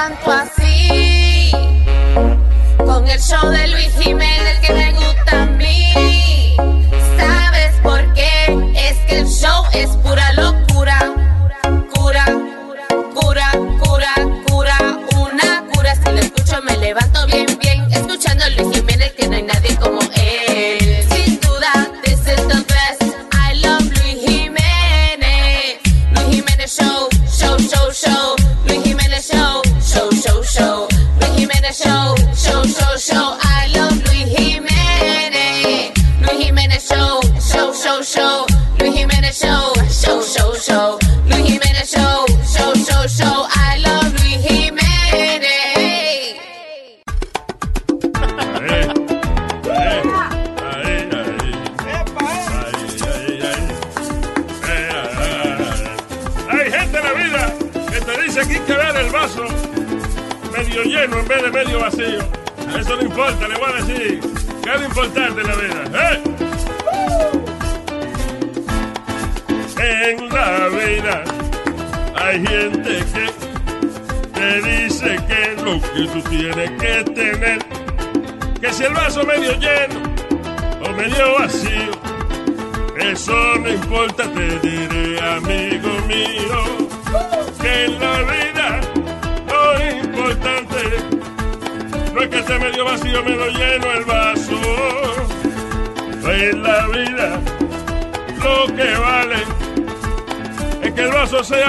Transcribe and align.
levanto 0.00 0.32
así. 0.32 1.50
Con 2.78 3.06
el 3.06 3.20
show 3.20 3.50
de 3.50 3.68
Luis 3.68 3.92
Jiménez 3.98 4.49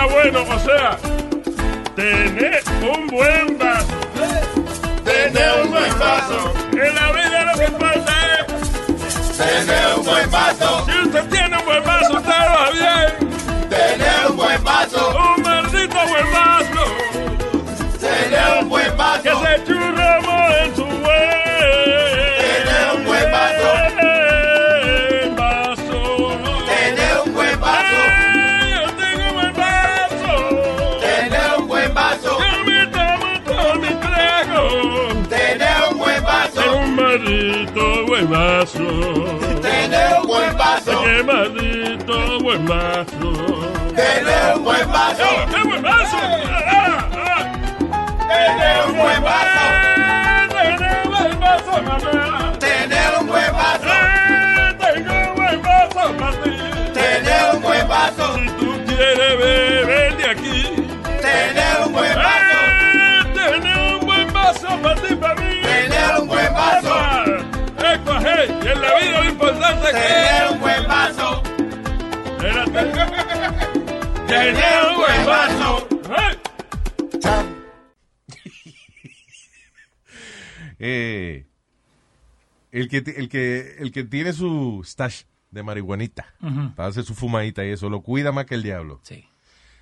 sea 0.01 0.07
bueno, 0.07 0.41
o 0.41 0.59
sea, 0.59 0.97
tener 1.95 2.63
un 2.81 3.07
buen 3.07 3.57
vaso. 3.57 3.87
Tener 5.03 5.61
un 5.63 5.71
buen 5.71 5.99
vaso. 5.99 6.53
En 6.71 6.95
la 6.95 7.11
vida 7.11 7.45
lo 7.45 7.59
que 7.59 7.65
importa 7.65 8.13
es 8.37 9.37
Tener 9.37 9.97
un 9.97 10.05
buen 10.05 10.31
vaso. 10.31 10.80
Qué 41.03 41.23
maldito 41.23 42.39
buen 42.41 42.65
vaso. 42.65 43.31
Tener 43.95 44.55
un 44.55 44.63
buen. 44.63 44.81
¡Oh, 44.89 45.45
¡Qué 45.53 45.63
buen 45.67 45.81
vaso! 45.81 46.17
¡Ah, 46.17 47.07
ah! 47.13 47.51
Tener 48.29 48.85
un 48.87 48.97
buen 48.97 49.23
vaso. 49.23 49.63
Tener 50.49 51.01
un 51.05 51.11
buen 51.11 51.39
vaso, 51.39 51.71
mamá. 51.81 52.53
Tener 52.59 53.11
un 53.19 53.27
buen. 53.27 53.43
Eh, 53.43 54.75
Tengo 54.79 55.13
un 55.29 55.35
buen 55.35 55.61
vaso 55.61 56.13
para 56.17 56.31
ti. 56.43 56.51
Tener 56.93 57.55
un 57.55 57.61
buen 57.61 57.87
vaso. 57.87 58.35
Si 58.37 58.47
tú 58.59 58.79
quieres 58.85 59.37
beber 59.39 60.17
de 60.17 60.25
aquí. 60.29 60.75
Tener 61.21 61.77
un. 61.85 61.95
Eh, 61.95 63.23
Tener 63.33 63.77
un 63.93 64.05
buen 64.05 64.33
vaso 64.33 64.67
para 64.81 64.95
ti, 65.01 65.15
para 65.15 65.35
mí. 65.35 65.61
Tener 65.61 66.19
un. 66.21 66.29
Epa, 66.31 67.23
epa, 67.93 68.19
hey, 68.23 68.59
en 68.61 68.81
la 68.81 68.95
vida 68.99 69.17
lo 69.21 69.29
importante 69.29 69.87
es 69.89 69.93
que 69.95 70.50
Tener 74.27 74.85
un 74.89 74.97
buen 74.97 75.25
vaso. 75.25 75.87
Hey. 76.15 76.37
Eh, 80.83 81.45
el, 82.71 82.89
que, 82.89 82.97
el, 82.97 83.29
que, 83.29 83.75
el 83.77 83.91
que 83.91 84.03
tiene 84.03 84.33
su 84.33 84.81
stash 84.83 85.23
de 85.51 85.61
marihuanita 85.63 86.25
para 86.75 86.89
hacer 86.89 87.03
su 87.03 87.13
fumadita 87.13 87.63
y 87.63 87.69
eso, 87.69 87.89
lo 87.89 88.01
cuida 88.01 88.31
más 88.31 88.45
que 88.45 88.55
el 88.55 88.63
diablo. 88.63 88.99
Sí. 89.03 89.27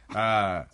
Ah, 0.09 0.67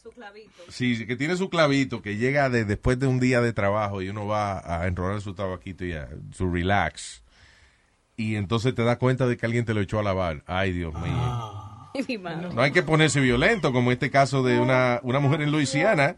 sí, 0.70 1.06
que 1.06 1.18
tiene 1.18 1.36
su 1.36 1.50
clavito, 1.50 2.02
que 2.02 2.16
llega 2.16 2.50
de, 2.50 2.64
después 2.64 2.98
de 2.98 3.08
un 3.08 3.20
día 3.20 3.42
de 3.42 3.52
trabajo 3.52 4.02
y 4.02 4.10
uno 4.10 4.26
va 4.26 4.62
a 4.66 4.88
enrolar 4.88 5.22
su 5.22 5.34
tabaquito 5.34 5.86
y 5.86 5.94
a 5.94 6.08
su 6.32 6.50
relax. 6.50 7.22
Y 8.18 8.36
entonces 8.38 8.74
te 8.74 8.84
das 8.84 8.98
cuenta 8.98 9.28
de 9.28 9.36
que 9.36 9.46
alguien 9.46 9.66
te 9.66 9.74
lo 9.74 9.82
echó 9.82 10.00
a 10.00 10.04
lavar. 10.04 10.42
Ay, 10.48 10.72
Dios 10.72 10.94
mío. 10.94 11.12
Mano. 11.12 11.65
No 12.54 12.62
hay 12.62 12.72
que 12.72 12.84
ponerse 12.84 13.20
violento, 13.20 13.72
como 13.74 13.92
este 13.92 14.10
caso 14.12 14.44
de 14.44 14.60
una, 14.60 15.00
una 15.04 15.20
mujer 15.20 15.42
en 15.42 15.52
Luisiana. 15.52 16.16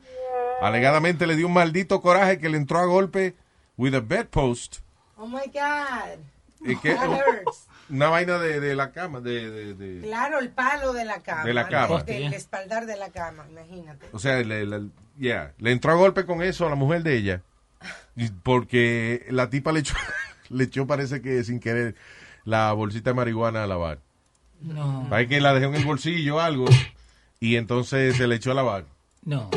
Alegadamente 0.62 1.28
le 1.28 1.36
dio 1.36 1.48
un 1.48 1.54
maldito 1.54 2.02
coraje 2.02 2.40
que 2.40 2.50
le 2.50 2.58
entró 2.58 2.80
a 2.80 2.86
golpe 2.86 3.36
with 3.78 3.94
a 3.94 4.00
bedpost. 4.00 4.78
Oh 5.18 5.28
my 5.28 5.42
God. 5.54 6.20
¿Y 6.68 6.76
qué? 6.78 6.96
That 6.96 7.10
hurts. 7.10 7.68
Una 7.90 8.10
vaina 8.10 8.38
de, 8.40 8.60
de 8.60 8.76
la 8.76 8.92
cama, 8.92 9.22
de, 9.22 9.50
de- 9.50 9.74
de- 9.76 10.02
Claro, 10.02 10.40
el 10.40 10.50
palo 10.50 10.92
de 10.94 11.06
la 11.06 11.22
cama. 11.22 11.44
De 11.44 11.54
la 11.54 11.68
cama. 11.70 12.04
El, 12.08 12.24
el 12.24 12.34
espaldar 12.34 12.86
de 12.86 12.98
la 12.98 13.10
cama, 13.12 13.46
imagínate. 13.50 14.08
O 14.12 14.20
sea, 14.20 14.38
le, 14.42 14.66
le- 14.66 14.90
yeah, 15.18 15.54
le 15.60 15.72
entró 15.72 15.92
a 15.92 15.96
golpe 15.96 16.26
con 16.26 16.42
eso 16.42 16.66
a 16.66 16.70
la 16.70 16.76
mujer 16.76 17.04
de 17.04 17.16
ella. 17.16 17.42
Porque 18.44 19.26
la 19.30 19.50
tipa 19.50 19.72
le 19.72 19.82
echó, 19.82 19.96
le 20.50 20.64
echó, 20.66 20.88
parece 20.88 21.22
que 21.22 21.44
sin 21.44 21.60
querer, 21.60 21.96
la 22.44 22.74
bolsita 22.74 23.12
de 23.12 23.16
marihuana 23.16 23.64
a 23.64 23.68
lavar. 23.68 24.00
No. 24.62 25.08
Parece 25.10 25.30
que 25.30 25.42
la 25.42 25.54
dejó 25.54 25.74
en 25.74 25.76
el 25.76 25.86
bolsillo 25.86 26.36
o 26.36 26.40
algo. 26.40 26.66
Y 27.40 27.56
entonces 27.56 28.18
se 28.18 28.28
le 28.28 28.36
echó 28.36 28.52
a 28.52 28.56
lavar. 28.56 28.86
No. 29.24 29.50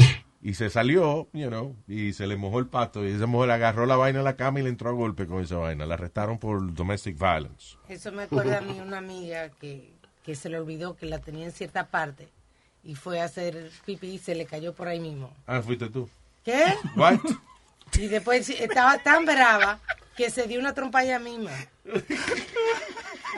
Y 0.42 0.54
se 0.54 0.70
salió, 0.70 1.28
you 1.32 1.48
know, 1.48 1.76
y 1.86 2.12
se 2.12 2.26
le 2.26 2.36
mojó 2.36 2.58
el 2.58 2.66
pasto. 2.66 3.06
Y 3.06 3.12
esa 3.12 3.26
mujer 3.26 3.50
agarró 3.50 3.86
la 3.86 3.96
vaina 3.96 4.20
en 4.20 4.24
la 4.24 4.36
cama 4.36 4.60
y 4.60 4.62
le 4.62 4.68
entró 4.70 4.88
a 4.88 4.92
golpe 4.92 5.26
con 5.26 5.42
esa 5.42 5.56
vaina. 5.56 5.86
La 5.86 5.94
arrestaron 5.94 6.38
por 6.38 6.74
domestic 6.74 7.18
violence. 7.18 7.76
Eso 7.88 8.10
me 8.12 8.22
acuerda 8.24 8.58
a 8.58 8.60
mí 8.60 8.80
una 8.80 8.98
amiga 8.98 9.50
que, 9.50 9.92
que 10.24 10.34
se 10.34 10.48
le 10.48 10.58
olvidó 10.58 10.96
que 10.96 11.06
la 11.06 11.18
tenía 11.18 11.44
en 11.44 11.52
cierta 11.52 11.86
parte 11.88 12.28
y 12.82 12.94
fue 12.94 13.20
a 13.20 13.24
hacer 13.24 13.70
pipí 13.84 14.08
y 14.08 14.18
se 14.18 14.34
le 14.34 14.46
cayó 14.46 14.72
por 14.72 14.88
ahí 14.88 15.00
mismo. 15.00 15.30
Ah, 15.46 15.60
fuiste 15.62 15.88
tú. 15.88 16.08
¿Qué? 16.44 16.74
What? 16.96 17.18
Y 17.98 18.06
después 18.06 18.48
estaba 18.48 18.98
tan 18.98 19.24
brava 19.26 19.78
que 20.16 20.30
se 20.30 20.46
dio 20.46 20.60
una 20.60 20.72
trompa 20.74 21.02
ella 21.02 21.18
misma. 21.18 21.50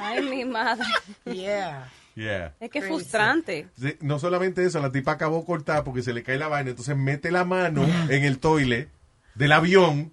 Ay, 0.01 0.23
mi 0.23 0.45
madre. 0.45 0.85
Yeah. 1.25 1.89
Yeah. 2.15 2.53
Es 2.61 2.71
que 2.71 2.79
es 2.79 2.85
Crazy. 2.85 2.89
frustrante. 3.01 3.69
Sí, 3.81 3.97
No 4.01 4.19
solamente 4.19 4.65
eso, 4.65 4.81
la 4.81 4.91
tipa 4.93 5.13
acabó 5.13 5.45
cortada 5.45 5.83
porque 5.85 6.03
se 6.03 6.13
le 6.13 6.23
cae 6.23 6.37
la 6.39 6.49
vaina, 6.49 6.71
entonces 6.71 6.97
mete 6.97 7.31
la 7.31 7.45
mano 7.45 7.85
en 8.09 8.25
el 8.25 8.39
toile 8.39 8.89
del 9.35 9.53
avión 9.53 10.13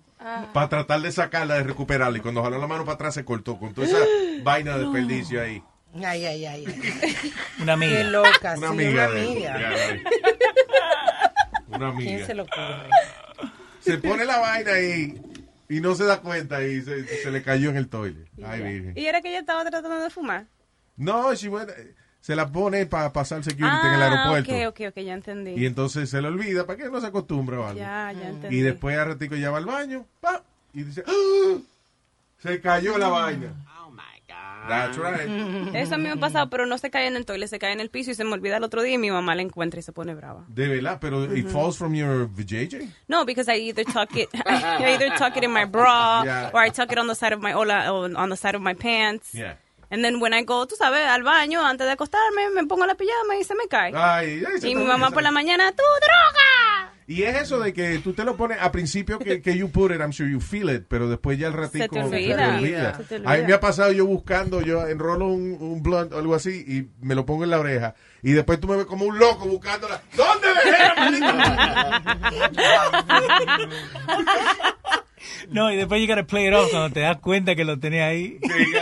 para 0.53 0.69
tratar 0.69 1.01
de 1.01 1.11
sacarla, 1.11 1.55
de 1.55 1.63
recuperarla. 1.63 2.17
Y 2.17 2.21
cuando 2.21 2.41
jaló 2.43 2.57
la 2.57 2.67
mano 2.67 2.83
para 2.85 2.95
atrás 2.95 3.13
se 3.15 3.25
cortó 3.25 3.57
con 3.57 3.73
toda 3.73 3.87
esa 3.87 3.97
vaina 4.43 4.77
de 4.77 4.83
desperdicio 4.85 5.41
ahí. 5.41 5.61
Ay, 5.95 6.25
ay, 6.25 6.45
ay. 6.45 6.65
ay. 6.67 7.33
Una 7.61 7.73
amiga. 7.73 7.97
Qué 7.97 8.03
loca, 8.05 8.53
Una 8.57 8.67
sí, 8.67 8.73
amiga 8.73 9.07
una 9.07 9.15
de 9.15 9.21
amiga. 9.25 9.97
Una 11.67 11.95
¿Quién 11.97 12.25
se 12.25 12.33
lo 12.33 12.43
ocurre? 12.43 12.89
Se 13.81 13.97
pone 13.97 14.25
la 14.25 14.39
vaina 14.39 14.71
ahí 14.73 15.19
y 15.69 15.79
no 15.81 15.95
se 15.95 16.03
da 16.05 16.19
cuenta 16.21 16.63
y 16.63 16.81
se, 16.81 17.05
se 17.05 17.31
le 17.31 17.41
cayó 17.43 17.69
en 17.69 17.77
el 17.77 17.87
toile. 17.87 18.25
Ay, 18.43 18.61
virgen. 18.61 18.93
¿Y 18.97 19.05
era 19.05 19.21
que 19.21 19.29
ella 19.29 19.39
estaba 19.39 19.61
tratando 19.63 19.99
de 20.01 20.09
fumar? 20.09 20.45
No, 20.97 21.33
she 21.33 21.49
went- 21.49 21.73
se 22.21 22.35
la 22.35 22.51
pone 22.51 22.85
para 22.85 23.13
pasar 23.13 23.43
security 23.43 23.87
en 23.87 23.93
el 23.93 24.01
aeropuerto. 24.01 24.51
Ah, 24.53 24.67
ok, 24.67 24.81
ok, 24.81 24.87
ok, 24.97 25.03
ya 25.03 25.13
entendí. 25.13 25.51
Y 25.51 25.65
entonces 25.65 26.09
se 26.09 26.21
le 26.21 26.27
olvida, 26.27 26.65
¿para 26.65 26.77
qué 26.77 26.89
no 26.89 26.99
se 26.99 27.07
acostumbra 27.07 27.59
o 27.61 27.65
algo? 27.67 27.79
Ya, 27.79 28.11
ya 28.11 28.29
entendí. 28.29 28.57
Y 28.57 28.61
después 28.61 28.97
a 28.97 29.05
ratico 29.05 29.35
ya 29.35 29.51
va 29.51 29.59
al 29.59 29.65
baño, 29.65 30.05
¡pa! 30.19 30.43
y 30.73 30.83
dice, 30.83 31.03
¡Ah! 31.07 31.57
se 32.39 32.59
cayó 32.59 32.97
la 32.97 33.07
vaina. 33.07 33.53
That's 34.69 34.97
right. 34.97 35.27
Eso 35.75 35.95
a 35.95 35.97
mí 35.97 36.03
me 36.05 36.11
ha 36.11 36.15
pasado, 36.15 36.49
pero 36.49 36.65
no 36.65 36.77
se 36.77 36.89
cae 36.89 37.07
en 37.07 37.15
el 37.15 37.25
toilet, 37.25 37.49
se 37.49 37.59
cae 37.59 37.73
en 37.73 37.79
el 37.79 37.89
piso 37.89 38.11
y 38.11 38.15
se 38.15 38.23
me 38.23 38.33
olvida 38.33 38.57
el 38.57 38.63
otro 38.63 38.81
día 38.81 38.93
y 38.95 38.97
mi 38.97 39.11
mamá 39.11 39.35
la 39.35 39.41
encuentra 39.41 39.79
y 39.79 39.83
se 39.83 39.91
pone 39.91 40.13
brava. 40.15 40.45
De 40.47 40.67
verdad, 40.67 40.99
pero 41.01 41.25
it 41.33 41.47
falls 41.49 41.77
from 41.77 41.93
your 41.93 42.27
vajayjay? 42.29 42.89
No, 43.07 43.25
because 43.25 43.49
I 43.51 43.57
either 43.59 43.83
tuck 43.83 44.15
it, 44.15 44.29
I 44.45 44.93
either 44.93 45.09
tuck 45.17 45.35
it 45.37 45.43
in 45.43 45.51
my 45.51 45.65
bra 45.65 46.23
Yeah. 46.23 46.51
or 46.53 46.61
I 46.63 46.69
tuck 46.69 46.91
it 46.91 46.97
on 46.97 47.07
the 47.07 47.15
side 47.15 47.33
of 47.33 47.41
my 47.41 47.53
or 47.53 47.65
la- 47.65 47.89
or 47.91 48.09
on 48.15 48.29
the 48.29 48.37
side 48.37 48.55
of 48.55 48.61
my 48.61 48.73
pants. 48.73 49.33
Yeah. 49.33 49.55
And 49.91 50.03
then 50.05 50.19
when 50.19 50.33
I 50.35 50.43
go, 50.43 50.67
tú 50.67 50.75
sabes, 50.75 51.03
al 51.03 51.23
baño 51.23 51.65
antes 51.65 51.87
de 51.87 51.93
acostarme, 51.93 52.51
me 52.53 52.63
pongo 52.67 52.85
la 52.85 52.93
pijama 52.93 53.37
y 53.39 53.43
se 53.43 53.55
me 53.55 53.67
cae. 53.67 53.91
Ay, 53.95 54.43
y 54.61 54.75
mi 54.75 54.83
mamá 54.83 55.09
por 55.09 55.23
la 55.23 55.31
mañana, 55.31 55.71
¡tú 55.71 55.81
droga! 55.81 56.58
Y 57.09 57.23
es 57.23 57.35
eso 57.41 57.59
de 57.59 57.73
que 57.73 57.97
tú 57.97 58.13
te 58.13 58.23
lo 58.23 58.37
pones 58.37 58.59
a 58.61 58.71
principio 58.71 59.17
que, 59.17 59.41
que 59.41 59.57
you 59.57 59.71
put 59.71 59.91
it, 59.91 59.99
I'm 59.99 60.11
sure 60.13 60.29
you 60.29 60.39
feel 60.39 60.69
it, 60.69 60.83
pero 60.87 61.09
después 61.09 61.39
ya 61.39 61.47
el 61.47 61.53
ratico 61.53 61.85
Se 61.85 61.89
te 61.89 62.03
olvida. 62.03 62.95
Se 62.97 63.03
te 63.05 63.15
olvida. 63.15 63.31
A 63.33 63.37
mí 63.37 63.43
me 63.47 63.53
ha 63.53 63.59
pasado 63.59 63.91
yo 63.91 64.05
buscando, 64.05 64.61
yo 64.61 64.85
enrolo 64.87 65.25
un, 65.25 65.57
un 65.59 65.81
blunt 65.81 66.13
o 66.13 66.19
algo 66.19 66.35
así 66.35 66.63
y 66.67 66.87
me 67.03 67.15
lo 67.15 67.25
pongo 67.25 67.45
en 67.45 67.49
la 67.49 67.59
oreja 67.59 67.95
y 68.21 68.33
después 68.33 68.59
tú 68.59 68.67
me 68.67 68.75
ves 68.77 68.85
como 68.85 69.05
un 69.05 69.17
loco 69.17 69.47
buscándola. 69.47 70.03
¿Dónde 70.15 70.47
dejé 70.63 71.19
la? 71.19 72.03
No, 75.49 75.71
y 75.71 75.77
después 75.77 75.99
you 76.01 76.07
gotta 76.07 76.27
play 76.27 76.47
it 76.47 76.53
off 76.53 76.69
cuando 76.69 76.91
te 76.93 76.99
das 77.01 77.17
cuenta 77.17 77.55
que 77.55 77.65
lo 77.65 77.79
tenés 77.79 78.03
ahí. 78.03 78.39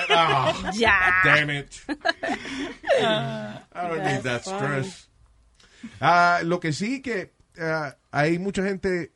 Ah, 0.10 0.54
Ya. 0.74 1.22
damn 1.24 1.50
it. 1.50 1.68
I 3.00 3.62
don't 3.74 4.04
need 4.04 4.22
that 4.24 4.42
stress. 4.42 5.10
Ah, 6.02 6.42
lo 6.44 6.60
que 6.60 6.74
sí 6.74 7.02
que 7.02 7.37
ah, 7.60 7.96
hay 8.12 8.40
mucha 8.40 8.64
gente 8.64 9.12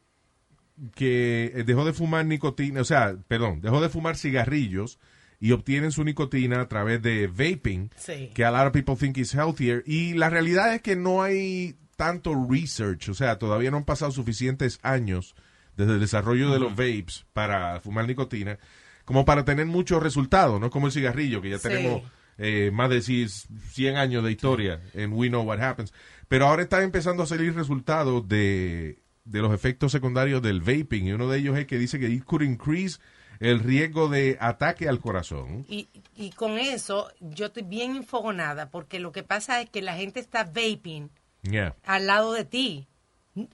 que 0.96 1.64
dejó 1.66 1.86
de 1.86 1.94
fumar 1.94 2.26
nicotina, 2.26 2.82
o 2.82 2.86
sea, 2.86 3.16
perdón, 3.28 3.62
dejó 3.62 3.82
de 3.82 3.90
fumar 3.90 4.18
cigarrillos 4.18 5.00
y 5.40 5.52
obtienen 5.52 5.92
su 5.92 6.04
nicotina 6.04 6.62
a 6.62 6.68
través 6.68 7.02
de 7.02 7.28
vaping, 7.28 7.90
Sí. 7.98 8.32
que 8.34 8.46
a 8.46 8.52
lot 8.52 8.68
of 8.68 8.74
people 8.74 8.96
think 8.96 9.18
is 9.18 9.34
healthier. 9.34 9.84
Y 9.86 10.14
la 10.14 10.30
realidad 10.30 10.74
es 10.74 10.82
que 10.82 10.96
no 10.96 11.22
hay 11.24 11.76
tanto 11.96 12.34
research, 12.50 13.10
o 13.10 13.14
sea, 13.14 13.38
todavía 13.38 13.70
no 13.72 13.78
han 13.78 13.86
pasado 13.86 14.12
suficientes 14.12 14.80
años 14.82 15.36
desde 15.78 15.94
el 15.94 16.00
desarrollo 16.00 16.52
de 16.52 16.60
los 16.60 16.72
vapes 16.76 17.26
para 17.34 17.80
fumar 17.80 18.08
nicotina 18.08 18.58
como 19.06 19.26
para 19.26 19.46
tener 19.46 19.66
muchos 19.66 20.02
resultados, 20.02 20.60
no 20.60 20.70
como 20.70 20.88
el 20.88 20.94
cigarrillo, 20.94 21.42
que 21.42 21.50
ya 21.50 21.58
Sí. 21.58 21.68
tenemos 21.70 22.04
eh, 22.38 22.72
más 22.74 22.90
de 22.90 23.02
100 23.02 23.98
años 23.98 24.24
de 24.24 24.32
historia 24.32 24.82
en 24.94 25.14
We 25.14 25.28
Know 25.28 25.44
What 25.44 25.60
Happens. 25.62 25.94
Pero 26.32 26.48
ahora 26.48 26.64
están 26.64 26.84
empezando 26.84 27.24
a 27.24 27.26
salir 27.26 27.54
resultados 27.54 28.26
de, 28.26 29.00
de 29.26 29.40
los 29.42 29.54
efectos 29.54 29.92
secundarios 29.92 30.42
del 30.42 30.62
vaping 30.62 31.08
y 31.08 31.12
uno 31.12 31.28
de 31.28 31.40
ellos 31.40 31.58
es 31.58 31.68
que 31.68 31.78
dice 31.78 32.00
que 32.00 32.08
it 32.08 32.24
could 32.24 32.42
increase 32.42 33.00
el 33.42 33.60
riesgo 33.60 34.08
de 34.08 34.38
ataque 34.40 34.88
al 34.88 35.02
corazón. 35.02 35.66
Y, 35.68 35.90
y 36.16 36.30
con 36.32 36.58
eso 36.58 37.12
yo 37.20 37.48
estoy 37.48 37.64
bien 37.64 37.98
infogonada 37.98 38.70
porque 38.70 38.98
lo 39.00 39.12
que 39.12 39.24
pasa 39.24 39.60
es 39.60 39.70
que 39.70 39.82
la 39.82 39.96
gente 39.96 40.22
está 40.22 40.46
vaping 40.46 41.10
Yeah. 41.44 41.76
al 41.84 42.08
lado 42.08 42.32
de 42.32 42.46
ti. 42.46 42.88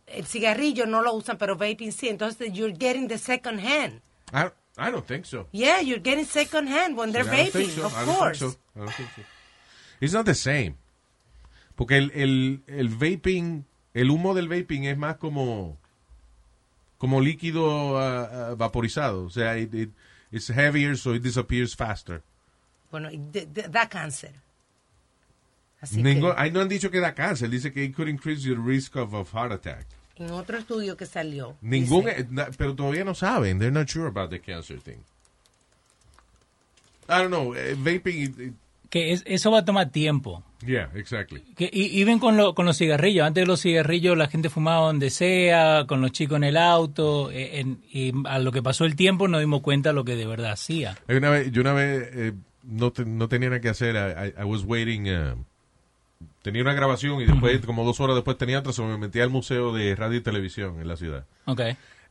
El 0.06 0.27
cigarrillo 0.27 0.85
no 0.85 1.01
lo 1.01 1.13
usan, 1.15 1.39
pero 1.39 1.56
vaping 1.56 1.91
sí. 1.91 2.09
Entonces 2.09 2.53
you're 2.53 2.77
getting 2.77 3.07
the 3.07 3.18
second 3.18 3.59
hand. 3.59 4.01
I, 4.31 4.51
I 4.77 4.91
don't 4.91 5.07
think 5.07 5.25
so. 5.25 5.47
Yeah, 5.51 5.81
you're 5.81 6.03
getting 6.03 6.25
second 6.25 6.68
hand 6.68 6.95
when 6.95 7.12
they're 7.12 7.25
vaping, 7.25 7.71
so. 7.71 7.88
of 7.88 7.94
course. 8.06 8.38
so. 8.38 8.51
So. 8.51 9.24
It's 10.00 10.13
not 10.13 10.25
the 10.27 10.35
same. 10.35 10.75
Porque 11.77 11.95
el, 11.97 12.12
el, 12.13 12.62
el 12.68 12.89
vaping, 12.89 13.63
el 13.94 14.09
humo 14.12 14.33
del 14.33 14.50
vaping 14.50 14.83
es 14.83 14.97
más 14.97 15.15
como 15.18 15.77
como 16.97 17.21
líquido 17.21 17.97
ah, 18.00 18.56
vaporizado. 18.57 19.24
O 19.24 19.29
sea, 19.29 19.57
it, 19.57 19.74
it- 19.74 19.94
it's 20.31 20.50
heavier, 20.50 20.97
so 20.97 21.13
it 21.15 21.21
disappears 21.24 21.74
faster. 21.75 22.21
Bueno, 22.91 23.09
y 23.09 23.18
de- 23.31 23.45
de- 23.45 23.69
da 23.69 23.88
cáncer. 23.88 24.33
Así 25.79 26.01
Ninguno- 26.01 26.33
que 26.35 26.41
ahí 26.41 26.51
no 26.51 26.59
han 26.62 26.68
dicho 26.68 26.89
que 26.89 27.00
da 27.00 27.13
cáncer, 27.13 27.50
dice 27.51 27.71
que 27.71 27.83
it 27.83 27.95
could 27.95 28.09
increase 28.09 28.41
your 28.41 28.59
risk 28.65 28.95
of, 28.95 29.13
of 29.13 29.31
heart 29.33 29.51
attack. 29.53 29.85
en 30.15 30.31
otro 30.31 30.57
estudio 30.57 30.97
que 30.97 31.06
salió. 31.06 31.56
Ningún, 31.62 32.03
dice- 32.06 32.25
na- 32.31 32.47
pero 32.57 32.74
todavía 32.75 33.03
no 33.06 33.13
saben. 33.13 33.59
They're 33.59 33.71
not 33.71 33.88
sure 33.88 34.07
about 34.07 34.31
the 34.31 34.39
cancer 34.41 34.79
thing. 34.81 34.97
I 37.07 37.19
don't 37.21 37.29
know. 37.29 37.53
eh, 37.56 37.75
vaping, 37.77 38.24
it- 38.24 38.39
it- 38.39 38.53
Que 38.89 39.12
es- 39.13 39.24
eso 39.27 39.51
va 39.51 39.59
a 39.59 39.65
tomar 39.65 39.91
tiempo. 39.91 40.44
Yeah, 40.65 40.89
exactly. 40.95 41.42
Que, 41.56 41.69
y, 41.71 42.00
y 42.00 42.04
ven 42.04 42.19
con, 42.19 42.36
lo- 42.38 42.54
con 42.56 42.65
los 42.65 42.77
cigarrillos. 42.77 43.25
Antes 43.25 43.44
de 43.44 43.48
los 43.48 43.62
cigarrillos 43.62 44.18
la 44.18 44.27
gente 44.27 44.50
fumaba 44.50 44.88
donde 44.88 45.09
sea, 45.09 45.86
con 45.88 46.01
los 46.01 46.12
chicos 46.12 46.38
en 46.38 46.44
el 46.45 46.57
auto. 46.57 47.31
eh, 47.31 47.59
en- 47.59 47.81
y 47.92 48.12
a 48.27 48.39
lo 48.39 48.51
que 48.51 48.62
pasó 48.63 48.86
el 48.86 48.95
tiempo 48.95 49.27
nos 49.27 49.39
dimos 49.42 49.62
cuenta 49.62 49.94
lo 49.94 50.04
que 50.04 50.15
de 50.15 50.25
verdad 50.25 50.51
hacía. 50.51 50.98
Una 51.07 51.30
vez, 51.30 51.51
yo 51.51 51.62
una 51.62 51.74
vez 51.74 52.09
eh, 52.13 52.33
no, 52.63 52.92
te- 52.92 53.06
no 53.06 53.27
tenía 53.27 53.50
nada 53.50 53.62
que 53.62 53.69
hacer. 53.69 53.95
I, 53.95 54.39
I- 54.42 54.44
was 54.45 54.63
waiting. 54.63 55.07
uh, 55.09 55.36
tenía 56.42 56.62
una 56.62 56.74
grabación 56.74 57.21
y 57.21 57.25
después, 57.25 57.60
como 57.65 57.83
dos 57.86 58.00
horas 58.00 58.15
después, 58.15 58.38
tenía 58.38 58.60
otra. 58.60 58.71
So 58.74 58.86
me 58.86 58.98
metí 58.98 59.19
al 59.19 59.30
museo 59.30 59.74
de 59.74 59.95
radio 59.95 60.18
y 60.18 60.21
televisión 60.21 60.80
en 60.81 60.88
la 60.88 60.95
ciudad. 60.98 61.25
Ok. 61.45 61.62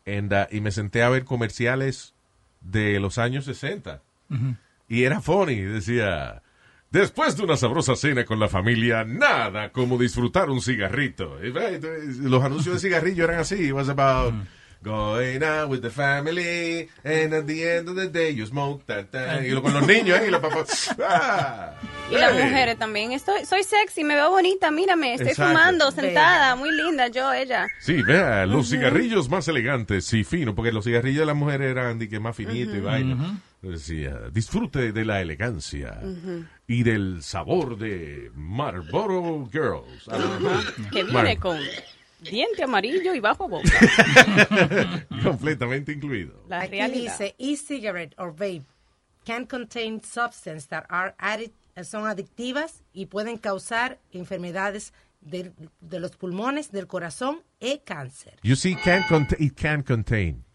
And, 0.06 0.32
uh, 0.32 0.46
y 0.54 0.60
me 0.60 0.70
senté 0.70 1.02
a 1.02 1.08
ver 1.08 1.24
comerciales 1.24 2.14
de 2.60 3.00
los 3.00 3.18
años 3.18 3.44
60. 3.44 4.02
Y 4.88 5.02
era 5.04 5.20
funny. 5.20 5.56
Decía. 5.56 6.42
Después 6.90 7.36
de 7.36 7.42
una 7.44 7.56
sabrosa 7.56 7.96
cena 7.96 8.24
con 8.24 8.38
la 8.40 8.48
familia, 8.48 9.04
nada 9.04 9.70
como 9.72 9.98
disfrutar 9.98 10.48
un 10.50 10.60
cigarrito. 10.62 11.38
Los 12.22 12.42
anuncios 12.44 12.74
de 12.80 12.88
cigarrillo 12.88 13.24
eran 13.24 13.40
así. 13.40 13.66
It 13.68 13.72
was 13.72 13.88
about 13.88 14.32
going 14.82 15.42
out 15.42 15.68
with 15.68 15.80
the 15.80 15.90
family 15.90 16.88
and 17.02 17.34
at 17.34 17.44
the 17.46 17.76
end 17.78 17.88
of 17.88 17.96
the 17.96 18.06
day 18.08 18.32
you 18.34 18.46
smoke. 18.46 18.84
ta, 18.86 19.04
ta. 19.04 19.44
Y 19.44 19.50
lo- 19.50 19.60
con 19.62 19.74
los 19.74 19.84
niños 19.86 20.20
¿eh? 20.20 20.26
y 20.28 20.30
los 20.30 20.40
papás. 20.40 20.94
Ah, 21.00 21.72
Y 22.08 22.14
las 22.14 22.32
mujeres 22.34 22.78
también. 22.78 23.10
Estoy, 23.10 23.44
soy 23.44 23.64
sexy, 23.64 24.04
me 24.04 24.14
veo 24.14 24.30
bonita, 24.30 24.70
mírame, 24.70 25.14
estoy 25.14 25.30
Exacto. 25.30 25.50
fumando, 25.52 25.90
sentada, 25.90 26.54
muy 26.54 26.70
linda, 26.70 27.08
yo, 27.08 27.32
ella. 27.32 27.66
Sí, 27.80 28.00
vea, 28.02 28.46
los 28.46 28.68
cigarrillos 28.70 29.28
más 29.28 29.48
elegantes 29.48 30.12
y 30.12 30.22
finos, 30.22 30.54
porque 30.54 30.70
los 30.70 30.84
cigarrillos 30.84 31.20
de 31.20 31.26
las 31.26 31.34
mujeres 31.36 31.68
eran 31.68 31.98
de 31.98 32.08
que 32.08 32.20
más 32.20 32.36
finito 32.36 32.76
y 32.76 32.80
vaina. 32.80 33.40
Decía, 33.70 34.30
disfrute 34.32 34.92
de 34.92 35.04
la 35.04 35.20
elegancia 35.20 36.00
y 36.66 36.82
del 36.82 37.22
sabor 37.22 37.76
de 37.78 38.30
Marlboro 38.34 39.48
Girls. 39.50 40.08
Que 40.92 41.04
viene 41.04 41.36
con 41.38 41.58
diente 42.20 42.62
amarillo 42.62 43.14
y 43.14 43.20
bajo 43.20 43.48
boca. 43.48 43.70
Completamente 45.22 45.92
incluido. 45.92 46.44
La 46.48 46.62
Aquí 46.62 46.72
realidad. 46.76 47.18
dice 47.18 47.34
e-cigarette 47.38 48.14
or 48.18 48.32
vape 48.34 48.64
can 49.24 49.44
contain 49.44 50.00
substances 50.02 50.68
that 50.68 50.84
are 50.88 51.14
added, 51.18 51.50
son 51.82 52.06
adictivas 52.06 52.82
y 52.92 53.06
pueden 53.06 53.36
causar 53.38 53.98
enfermedades 54.12 54.92
de, 55.20 55.52
de 55.80 56.00
los 56.00 56.16
pulmones, 56.16 56.70
del 56.70 56.86
corazón 56.86 57.42
y 57.60 57.78
cáncer. 57.84 58.38
You 58.42 58.54
see, 58.54 58.76
can 58.76 59.04
it 59.38 59.54
can 59.54 59.82
contain. 59.82 60.45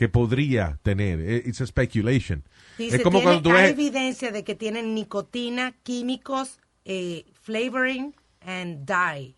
Que 0.00 0.08
podría 0.08 0.78
tener. 0.82 1.20
Eh, 1.20 1.42
It's 1.44 1.60
a 1.60 1.66
speculation. 1.66 2.42
Dice, 2.78 2.96
es 2.96 3.02
como 3.02 3.18
tiene- 3.18 3.24
cuando 3.34 3.42
tú 3.50 3.54
hay 3.54 3.64
ves... 3.64 3.72
evidencia 3.72 4.32
de 4.32 4.44
que 4.44 4.54
tienen 4.54 4.94
nicotina, 4.94 5.74
químicos, 5.82 6.58
eh, 6.86 7.26
flavoring 7.42 8.14
and 8.40 8.86
dye. 8.86 9.34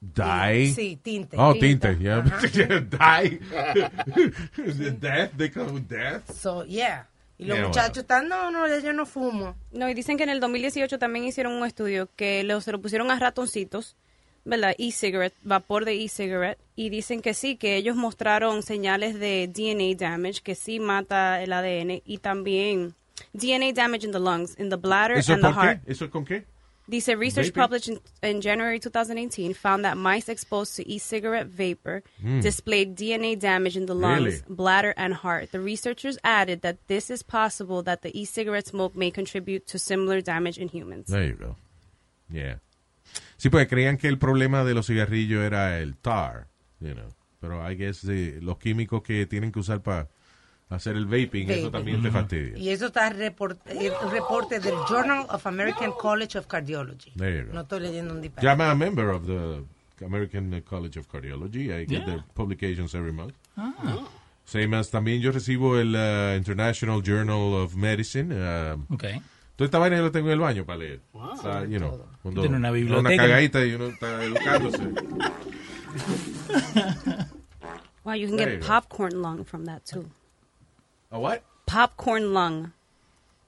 Die. 0.00 0.72
Sí, 0.72 0.98
tinte. 1.02 1.36
Oh, 1.38 1.52
tinte, 1.52 1.94
yeah. 1.98 2.22
Die. 2.22 3.38
death, 4.98 5.32
they 5.36 5.50
call 5.50 5.76
it 5.76 5.86
death. 5.86 6.30
So, 6.32 6.64
yeah. 6.64 7.06
Y 7.36 7.44
los 7.44 7.58
Yeah, 7.58 7.66
muchachos 7.66 7.98
están, 7.98 8.28
no, 8.30 8.50
no, 8.50 8.66
yo 8.80 8.94
no 8.94 9.04
fumo. 9.04 9.56
No, 9.72 9.90
y 9.90 9.92
dicen 9.92 10.16
que 10.16 10.22
en 10.22 10.30
el 10.30 10.40
2018 10.40 10.98
también 10.98 11.26
hicieron 11.26 11.52
un 11.52 11.66
estudio 11.66 12.08
que 12.16 12.42
lo, 12.44 12.62
se 12.62 12.72
lo 12.72 12.80
pusieron 12.80 13.10
a 13.10 13.18
ratoncitos, 13.18 13.94
¿verdad? 14.46 14.74
E-cigarette, 14.78 15.34
vapor 15.44 15.84
de 15.84 16.02
e-cigarette. 16.04 16.58
Y 16.76 16.88
dicen 16.88 17.20
que 17.20 17.34
sí, 17.34 17.56
que 17.56 17.76
ellos 17.76 17.96
mostraron 17.96 18.62
señales 18.62 19.18
de 19.20 19.46
DNA 19.48 19.94
damage, 19.98 20.40
que 20.42 20.54
sí 20.54 20.80
mata 20.80 21.42
el 21.42 21.52
ADN. 21.52 22.00
Y 22.06 22.18
también 22.18 22.94
DNA 23.34 23.72
damage 23.74 24.04
in 24.06 24.12
the 24.12 24.18
lungs, 24.20 24.54
in 24.58 24.70
the 24.70 24.76
bladder 24.76 25.18
¿Eso 25.18 25.32
and 25.34 25.42
the 25.42 25.48
por 25.48 25.54
qué? 25.54 25.66
heart. 25.68 25.80
¿Eso 25.86 26.08
con 26.10 26.24
qué? 26.24 26.44
Dice 26.88 27.16
research 27.16 27.52
published 27.52 27.88
in, 27.88 27.98
in 28.22 28.40
January 28.40 28.78
2018 28.78 29.54
found 29.54 29.84
that 29.84 29.96
mice 29.96 30.28
exposed 30.28 30.76
to 30.76 30.88
e-cigarette 30.88 31.48
vapor 31.48 32.04
displayed 32.42 32.94
DNA 32.94 33.34
damage 33.36 33.76
in 33.76 33.86
the 33.86 33.94
lungs, 33.94 34.20
Hmm. 34.20 34.24
Really? 34.26 34.42
bladder, 34.48 34.94
and 34.96 35.12
heart. 35.14 35.50
The 35.50 35.58
researchers 35.58 36.16
added 36.22 36.60
that 36.62 36.76
this 36.86 37.10
is 37.10 37.24
possible 37.24 37.82
that 37.82 38.02
the 38.02 38.16
e-cigarette 38.16 38.68
smoke 38.68 38.94
may 38.94 39.10
contribute 39.10 39.66
to 39.66 39.80
similar 39.80 40.20
damage 40.20 40.58
in 40.58 40.68
humans. 40.68 41.08
There 41.08 41.24
you 41.24 41.34
go. 41.34 41.56
Yeah. 42.30 42.58
Sí, 43.36 43.50
porque 43.50 43.66
creían 43.68 43.96
que 43.98 44.08
el 44.08 44.18
problema 44.18 44.64
de 44.64 44.74
los 44.74 44.86
cigarrillos 44.86 45.42
era 45.44 45.78
el 45.80 45.96
tar, 45.96 46.48
you 46.80 46.92
know. 46.94 47.08
Pero 47.40 47.70
I 47.70 47.76
guess 47.76 48.04
eh, 48.08 48.38
los 48.42 48.58
químicos 48.58 49.02
que 49.02 49.26
tienen 49.26 49.52
que 49.52 49.58
usar 49.60 49.82
para 49.82 50.08
hacer 50.70 50.96
el 50.96 51.04
vaping, 51.06 51.48
eso 51.50 51.70
también 51.70 52.02
te 52.02 52.10
fastidia. 52.10 52.56
Y 52.58 52.70
eso 52.70 52.86
está 52.86 53.10
report- 53.10 53.58
el 53.66 53.92
reporte 54.10 54.58
del 54.58 54.74
Journal 54.88 55.26
of 55.28 55.46
American 55.46 55.92
College 55.92 56.38
of 56.38 56.46
Cardiology. 56.46 57.12
There 57.14 57.40
you 57.42 57.46
go. 57.48 57.52
No 57.54 57.60
estoy 57.60 57.80
leyendo 57.80 58.14
un 58.14 58.20
disparate. 58.22 58.48
I'm 58.48 58.60
a 58.62 58.74
member 58.74 59.08
of 59.10 59.26
the 59.26 59.62
American 60.04 60.60
College 60.62 60.98
of 60.98 61.06
Cardiology. 61.08 61.70
I 61.70 61.84
get 61.86 61.90
Yeah. 61.90 62.04
their 62.06 62.24
publications 62.34 62.94
every 62.94 63.12
month. 63.12 63.34
Ah. 63.56 64.08
Same 64.44 64.76
as 64.76 64.90
también 64.90 65.20
yo 65.20 65.30
recibo 65.32 65.78
el 65.78 65.94
uh, 65.94 66.36
International 66.36 67.02
Journal 67.02 67.52
of 67.54 67.74
Medicine. 67.76 68.32
Uh, 68.34 68.76
Ok. 68.94 69.04
Toda 69.56 69.66
esta 69.66 69.78
vaina 69.78 69.96
yo 69.96 70.02
la 70.04 70.10
tengo 70.12 70.26
en 70.28 70.34
el 70.34 70.40
baño 70.40 70.64
para 70.66 70.78
leer. 70.80 71.00
O 71.14 71.36
sea, 71.38 71.64
you 71.64 71.78
know, 71.78 71.98
cuando 72.22 72.42
Tiene 72.42 72.56
una 72.56 72.68
Una 72.68 72.70
biblioteca. 72.72 73.16
cagadita 73.22 73.64
y 73.64 73.72
uno 73.74 73.86
está 73.86 74.22
educándose. 74.22 74.78
Wow, 78.04 78.14
you 78.14 78.28
can 78.28 78.36
get 78.36 78.60
popcorn 78.60 79.20
lung 79.20 79.44
from 79.44 79.64
that 79.64 79.84
too. 79.84 80.06
A 81.10 81.18
what? 81.18 81.42
Popcorn 81.66 82.32
lung. 82.32 82.72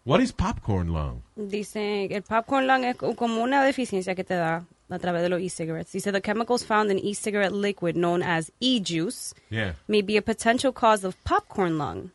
What 0.05 0.21
is 0.21 0.33
popcorn 0.33 0.93
lung? 0.93 1.23
Dice, 1.37 2.07
el 2.11 2.23
popcorn 2.23 2.67
lung 2.67 2.85
es 2.85 2.97
co- 2.97 3.15
como 3.15 3.43
una 3.43 3.63
deficiencia 3.63 4.15
que 4.17 4.25
te 4.25 4.35
da 4.35 4.65
a 4.91 4.99
través 4.99 5.23
de 5.23 5.29
los 5.29 5.41
e-cigarettes. 5.41 5.93
Dice, 5.93 6.11
the 6.11 6.21
chemicals 6.21 6.65
found 6.65 6.91
in 6.91 6.99
e-cigarette 6.99 7.53
liquid 7.53 7.95
known 7.95 8.23
as 8.23 8.51
e-juice 8.59 9.33
Yeah. 9.51 9.75
may 9.87 10.03
be 10.03 10.17
a 10.17 10.23
potential 10.23 10.73
cause 10.73 11.05
of 11.07 11.15
popcorn 11.25 11.79
lung. 11.79 12.11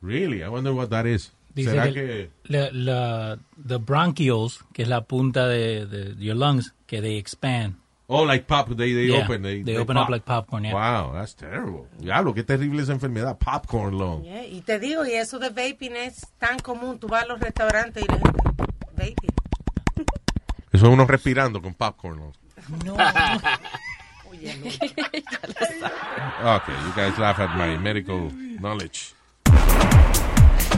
Really? 0.00 0.42
I 0.42 0.48
wonder 0.48 0.72
what 0.72 0.88
that 0.90 1.04
is. 1.04 1.32
Dice 1.54 1.70
¿Será 1.70 1.84
que, 1.84 1.92
que 1.92 2.30
la, 2.44 2.70
la- 2.72 3.38
the 3.66 3.76
bronchioles, 3.76 4.60
que 4.72 4.82
es 4.82 4.88
la 4.88 5.02
punta 5.04 5.46
de, 5.46 5.86
de 5.86 6.14
your 6.16 6.36
lungs, 6.36 6.72
que 6.86 7.00
they 7.02 7.16
expand. 7.18 7.76
Oh, 8.08 8.24
like 8.26 8.46
pop, 8.46 8.68
they, 8.76 8.92
they 8.92 9.06
Yeah, 9.08 9.24
open. 9.24 9.42
They, 9.42 9.62
they 9.62 9.76
open 9.78 9.96
up 9.96 10.04
pop. 10.04 10.10
like 10.10 10.24
popcorn, 10.26 10.64
yeah. 10.64 10.74
Wow, 10.74 11.12
that's 11.14 11.34
terrible. 11.34 11.86
Diablo, 11.98 12.34
qué 12.34 12.42
terrible 12.42 12.82
esa 12.82 12.92
enfermedad. 12.92 13.38
Popcorn 13.38 13.96
lung. 13.96 14.22
Yeah, 14.24 14.44
Y 14.44 14.60
te 14.62 14.78
digo, 14.78 15.06
y 15.06 15.12
eso 15.12 15.38
de 15.38 15.48
vaping 15.50 15.96
es 15.96 16.26
tan 16.38 16.58
común. 16.58 16.98
Tú 16.98 17.06
vas 17.08 17.24
a 17.24 17.26
los 17.26 17.40
restaurantes 17.40 18.04
y 18.04 18.06
la 18.06 18.14
gente, 18.18 18.42
vaping. 18.96 20.06
Eso 20.72 20.86
es 20.86 20.92
uno 20.92 21.06
respirando 21.06 21.60
con 21.62 21.74
popcorn 21.74 22.18
lung. 22.18 22.32
No. 22.84 22.94
Okay, 26.56 26.72
you 26.86 26.92
guys 26.96 27.18
laugh 27.18 27.38
at 27.38 27.56
my 27.56 27.76
medical 27.78 28.30
knowledge. 28.60 29.14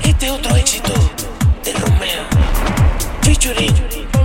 Este 0.03 0.31
otro 0.31 0.57
éxito 0.57 0.93
de 1.65 1.73
Romeo. 1.73 2.23
Featuring. 3.23 3.75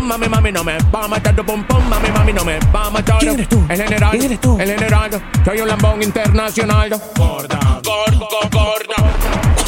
Mami, 0.02 0.28
mami, 0.28 0.52
no 0.52 0.64
me 0.64 0.78
va 0.94 1.04
a 1.04 1.08
matar 1.08 1.36
tu 1.36 1.46
pum 1.46 1.64
pum, 1.64 1.88
mami, 1.88 2.10
mami, 2.10 2.34
no 2.34 2.44
me 2.44 2.58
va 2.74 2.88
a 2.88 2.90
matar. 2.90 3.20
¿Quién 3.20 3.34
eres 3.34 3.50
tú? 3.50 3.64
El 3.70 3.82
general, 3.84 4.12
¿Quién 4.12 4.24
eres 4.24 4.42
tú? 4.42 4.58
El 4.60 4.70
general, 4.70 5.22
soy 5.46 5.62
un 5.62 5.68
lambón 5.68 6.02
internacional. 6.02 6.90
Gorda, 7.16 7.82
gorda, 7.84 8.50
gorda. 8.52 9.59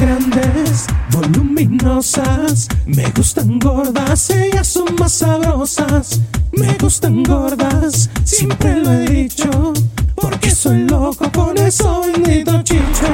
Grandes, 0.00 0.86
voluminosas. 1.10 2.68
Me 2.86 3.04
gustan 3.10 3.58
gordas, 3.58 4.30
ellas 4.30 4.66
son 4.66 4.94
más 4.98 5.12
sabrosas. 5.12 6.20
Me 6.52 6.72
gustan 6.74 7.22
gordas, 7.22 8.10
siempre 8.24 8.76
lo 8.76 8.92
he 8.92 9.06
dicho. 9.06 9.72
Porque 10.14 10.50
soy 10.50 10.88
loco 10.88 11.30
con 11.32 11.56
eso 11.58 12.02
bendito 12.02 12.62
chicho. 12.62 13.06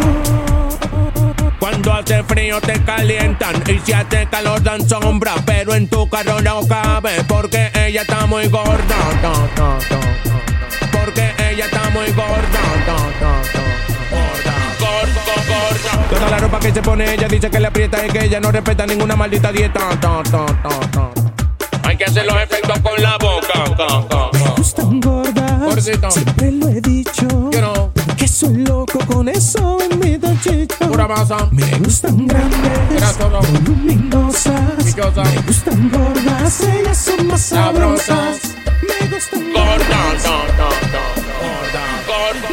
Cuando 1.59 1.93
hace 1.93 2.23
frío 2.25 2.61
te 2.61 2.83
calientan 2.85 3.63
y 3.69 3.79
si 3.85 3.93
hace 3.93 4.27
calor 4.31 4.63
dan 4.63 4.89
sombra, 4.89 5.35
pero 5.45 5.75
en 5.75 5.89
tu 5.89 6.09
carro 6.09 6.41
no 6.41 6.67
cabe 6.67 7.23
porque 7.29 7.71
ella 7.75 8.03
está 8.03 8.27
muy 8.27 8.49
gorda. 8.49 8.97
Porque 10.93 11.33
ella 11.51 11.67
está 11.67 11.91
muy 11.91 12.11
gorda, 12.13 13.40
la 16.29 16.39
ropa 16.39 16.59
que 16.61 16.73
se 16.73 16.83
pone 16.83 17.15
ella 17.15 17.29
dice 17.29 17.51
que 17.51 17.61
le 17.61 17.67
aprieta 17.69 18.05
y 18.07 18.11
que 18.11 18.25
ella 18.25 18.41
no 18.41 18.51
respeta 18.51 18.87
ninguna 18.87 19.15
maldita 19.17 19.53
dieta. 19.53 19.89
Ta, 20.01 20.23
ta, 20.23 20.47
ta, 20.47 20.81
ta. 20.91 21.11
Hay 21.85 21.97
que 21.97 22.05
hacer 22.05 22.25
los 22.27 22.37
efectos 22.37 22.79
con 22.81 23.01
la 23.03 23.17
boca. 23.19 23.65
Me 24.33 24.41
ta. 24.41 24.51
gustan 24.57 25.01
gordas, 25.01 25.61
Gordito. 25.61 26.11
siempre 26.11 26.53
lo 26.53 26.69
he 26.69 26.81
dicho. 26.81 27.27
You 27.51 27.61
know, 27.61 27.93
Que 28.17 28.29
soy 28.29 28.57
loco 28.59 28.99
con 29.07 29.29
eso 29.29 29.79
bendito 29.79 30.29
chicho. 30.43 30.77
pura 30.89 31.09
masa. 31.09 31.49
Me 31.51 31.67
gustan 31.79 32.27
grandes, 32.27 33.19
voluminosas. 33.19 34.85
Me 34.85 34.93
gustan 35.47 35.91
gordas, 35.91 36.61
ellas 36.61 36.99
son 36.99 37.27
más 37.27 37.41
Sabrosas. 37.41 38.07
sabrosas. 38.07 38.55
Me 38.83 39.07
gustan 39.09 39.53
Gorda, 39.53 40.03
ta, 40.23 40.37
ta, 40.59 40.69
ta. 40.93 41.03
Gorda, 41.41 41.85
gorda, 42.07 42.53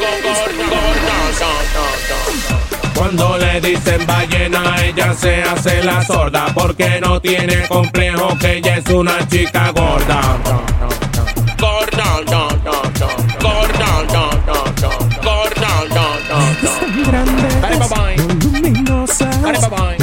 Cuando 2.97 3.37
le 3.37 3.61
dicen 3.61 4.05
ballena, 4.05 4.75
ella 4.83 5.13
se 5.13 5.41
hace 5.43 5.81
la 5.83 6.03
sorda 6.03 6.47
porque 6.53 6.99
no 6.99 7.21
tiene 7.21 7.65
complejo 7.67 8.37
que 8.39 8.57
ella 8.57 8.77
es 8.77 8.87
una 8.89 9.25
chica 9.27 9.71
gorda. 9.71 10.21
Gorda, 11.59 12.21
ta, 12.25 12.47
ta, 12.63 12.81
ta. 12.99 13.07
Gorda, 13.41 14.05
ta, 14.07 14.29
ta, 14.45 14.63
ta. 14.81 14.89
Gorda. 15.23 15.67
Dale, 17.11 17.49
bye-bye. 17.61 18.17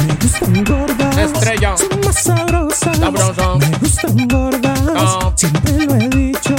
Me 0.07 0.13
gustan 0.15 0.63
gordas, 0.63 1.17
Estrella. 1.17 1.75
son 1.77 1.99
más 2.05 2.15
sabrosas. 2.23 2.97
Sabrosa. 2.97 3.55
Me 3.55 3.67
gustan 3.79 4.27
gordas, 4.27 4.79
Ah. 4.95 5.31
siempre 5.35 5.85
lo 5.85 5.95
he 5.95 6.07
dicho. 6.09 6.55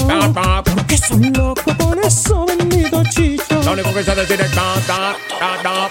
Porque 0.75 0.97
soy 0.99 1.31
loco 1.31 1.73
con 1.79 1.99
eso 2.05 2.45
bendito 2.47 3.03
chicho. 3.11 3.63
Lo 3.65 3.73
único 3.73 3.93
que 3.95 4.03
sé 4.05 4.15
decir 4.15 4.41
es 4.41 4.51
ta, 4.53 4.75
ta, 4.87 5.17
ta, 5.39 5.63
ta. 5.63 5.89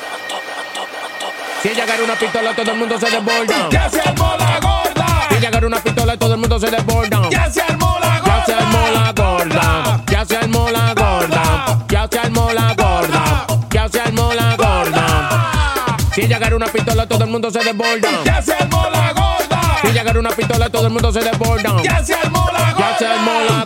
Si 1.65 1.71
ella 1.71 1.81
agarra 1.81 2.03
una 2.03 2.13
pistola, 2.13 2.53
todo 2.53 2.71
el 2.73 2.77
mundo 2.77 2.99
se 2.99 3.09
desborda. 3.09 3.69
Ya 3.71 3.89
se 3.89 3.99
armó 3.99 4.35
la 4.37 4.59
gorda. 4.59 5.27
Si 5.29 5.35
ella 5.37 5.47
agarra 5.47 5.65
una 5.65 5.79
pistola, 5.79 6.15
todo 6.15 6.33
el 6.35 6.39
mundo 6.39 6.59
se 6.59 6.69
desborda. 6.69 7.29
Ya 7.31 7.49
se 7.49 7.61
armó 7.63 7.97
la 7.99 8.19
gorda. 8.19 8.35
Ya 8.37 8.45
se 8.45 8.53
armó 8.53 8.87
la 8.91 9.13
gorda. 9.13 10.03
Ya 10.07 10.25
se 10.25 10.37
armó 10.37 10.69
la 10.69 10.93
gorda. 10.93 11.87
Ya 11.89 12.07
se 12.07 12.19
armó 12.19 12.53
la 12.53 12.73
gorda. 12.75 13.47
Ya 13.71 13.89
se 13.89 13.99
armó 13.99 14.33
la 14.35 14.55
gorda. 14.55 15.97
Si 16.13 16.21
ella 16.21 16.35
agarra 16.35 16.55
una 16.55 16.67
pistola, 16.67 17.07
todo 17.07 17.23
el 17.23 17.29
mundo 17.31 17.49
se 17.49 17.63
desborda. 17.63 18.09
Ya 18.23 18.41
se 18.43 18.53
armó 18.53 18.87
la 18.91 19.13
gorda. 19.13 19.61
Si 19.81 19.87
ella 19.87 20.01
agarra 20.01 20.19
una 20.19 20.29
pistola, 20.29 20.69
todo 20.69 20.85
el 20.85 20.93
mundo 20.93 21.11
se 21.11 21.19
desborda. 21.21 21.81
Ya 21.81 22.03
se 22.05 22.13
armó 22.13 22.47
la 22.53 22.73
gorda. 22.73 22.91
Ya 22.91 22.97
se 22.99 23.07
armó 23.07 23.31
la 23.39 23.53
gorda. 23.55 23.64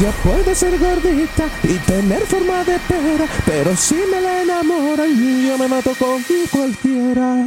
Ella 0.00 0.12
puede 0.22 0.54
ser 0.54 0.78
gordita 0.78 1.44
y 1.62 1.74
tener 1.80 2.22
forma 2.22 2.64
de 2.64 2.78
pera, 2.88 3.26
pero 3.44 3.76
si 3.76 3.96
me 4.10 4.22
la 4.22 4.40
enamoran, 4.40 5.10
yo 5.46 5.58
me 5.58 5.68
mato 5.68 5.92
con 5.98 6.24
cualquiera. 6.50 7.44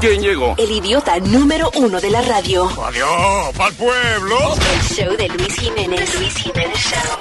Quién 0.00 0.22
llegó. 0.22 0.54
El 0.56 0.70
idiota 0.70 1.18
número 1.20 1.70
uno 1.74 2.00
de 2.00 2.10
la 2.10 2.22
radio. 2.22 2.68
Adiós, 2.84 3.54
pa'l 3.56 3.74
pueblo. 3.74 4.54
El 4.54 4.82
show 4.82 5.16
de 5.16 5.28
Luis 5.28 5.54
Jiménez. 5.54 6.18
Luis 6.18 6.34
Jiménez 6.34 6.78
Show. 6.78 7.18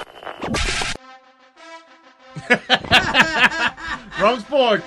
Wrong 4.19 4.39
sport. 4.39 4.83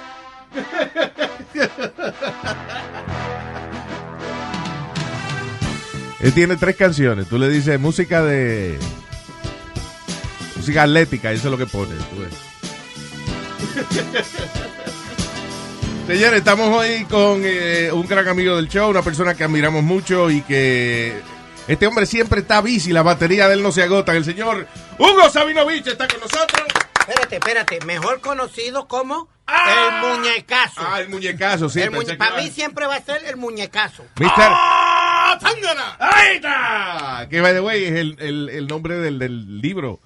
Él 6.20 6.32
tiene 6.32 6.56
tres 6.56 6.76
canciones. 6.76 7.28
Tú 7.28 7.38
le 7.38 7.48
dices 7.48 7.78
música 7.78 8.22
de. 8.22 8.78
Música 10.56 10.84
atlética, 10.84 11.32
eso 11.32 11.48
es 11.48 11.50
lo 11.50 11.58
que 11.58 11.66
pone. 11.66 11.94
tú 11.94 12.20
ves. 12.20 12.32
Señores, 16.06 16.38
estamos 16.40 16.68
hoy 16.76 17.04
con 17.04 17.42
eh, 17.44 17.90
un 17.92 18.06
gran 18.06 18.26
amigo 18.28 18.56
del 18.56 18.68
show, 18.68 18.90
una 18.90 19.02
persona 19.02 19.34
que 19.34 19.44
admiramos 19.44 19.82
mucho 19.82 20.30
y 20.30 20.42
que. 20.42 21.20
Este 21.68 21.86
hombre 21.86 22.06
siempre 22.06 22.40
está 22.40 22.60
bici, 22.60 22.92
la 22.92 23.02
batería 23.02 23.46
de 23.46 23.54
él 23.54 23.62
no 23.62 23.70
se 23.70 23.84
agota. 23.84 24.14
El 24.16 24.24
señor 24.24 24.66
Hugo 24.98 25.30
Sabinovich 25.30 25.86
está 25.86 26.08
con 26.08 26.18
nosotros. 26.20 26.66
Espérate, 26.98 27.36
espérate. 27.36 27.78
Mejor 27.86 28.20
conocido 28.20 28.88
como 28.88 29.28
El 29.48 30.00
muñecazo. 30.18 30.80
Ah, 30.84 31.00
el 31.00 31.08
muñecazo, 31.08 31.68
sí. 31.68 31.80
El 31.80 31.92
muñe- 31.92 32.16
para 32.16 32.36
mí 32.42 32.50
siempre 32.50 32.86
va 32.86 32.96
a 32.96 33.00
ser 33.02 33.24
el 33.26 33.36
muñecazo. 33.36 34.04
Mister- 34.18 34.48
¡Ah! 34.50 35.38
¡Ahí 36.00 36.36
está! 36.36 37.26
Que, 37.30 37.40
by 37.40 37.54
the 37.54 37.60
way, 37.60 37.84
es 37.84 37.92
el, 37.92 38.16
el- 38.18 38.48
el 38.50 38.66
nombre 38.66 38.96
del, 38.96 39.18
del 39.20 39.60
libro 39.62 40.00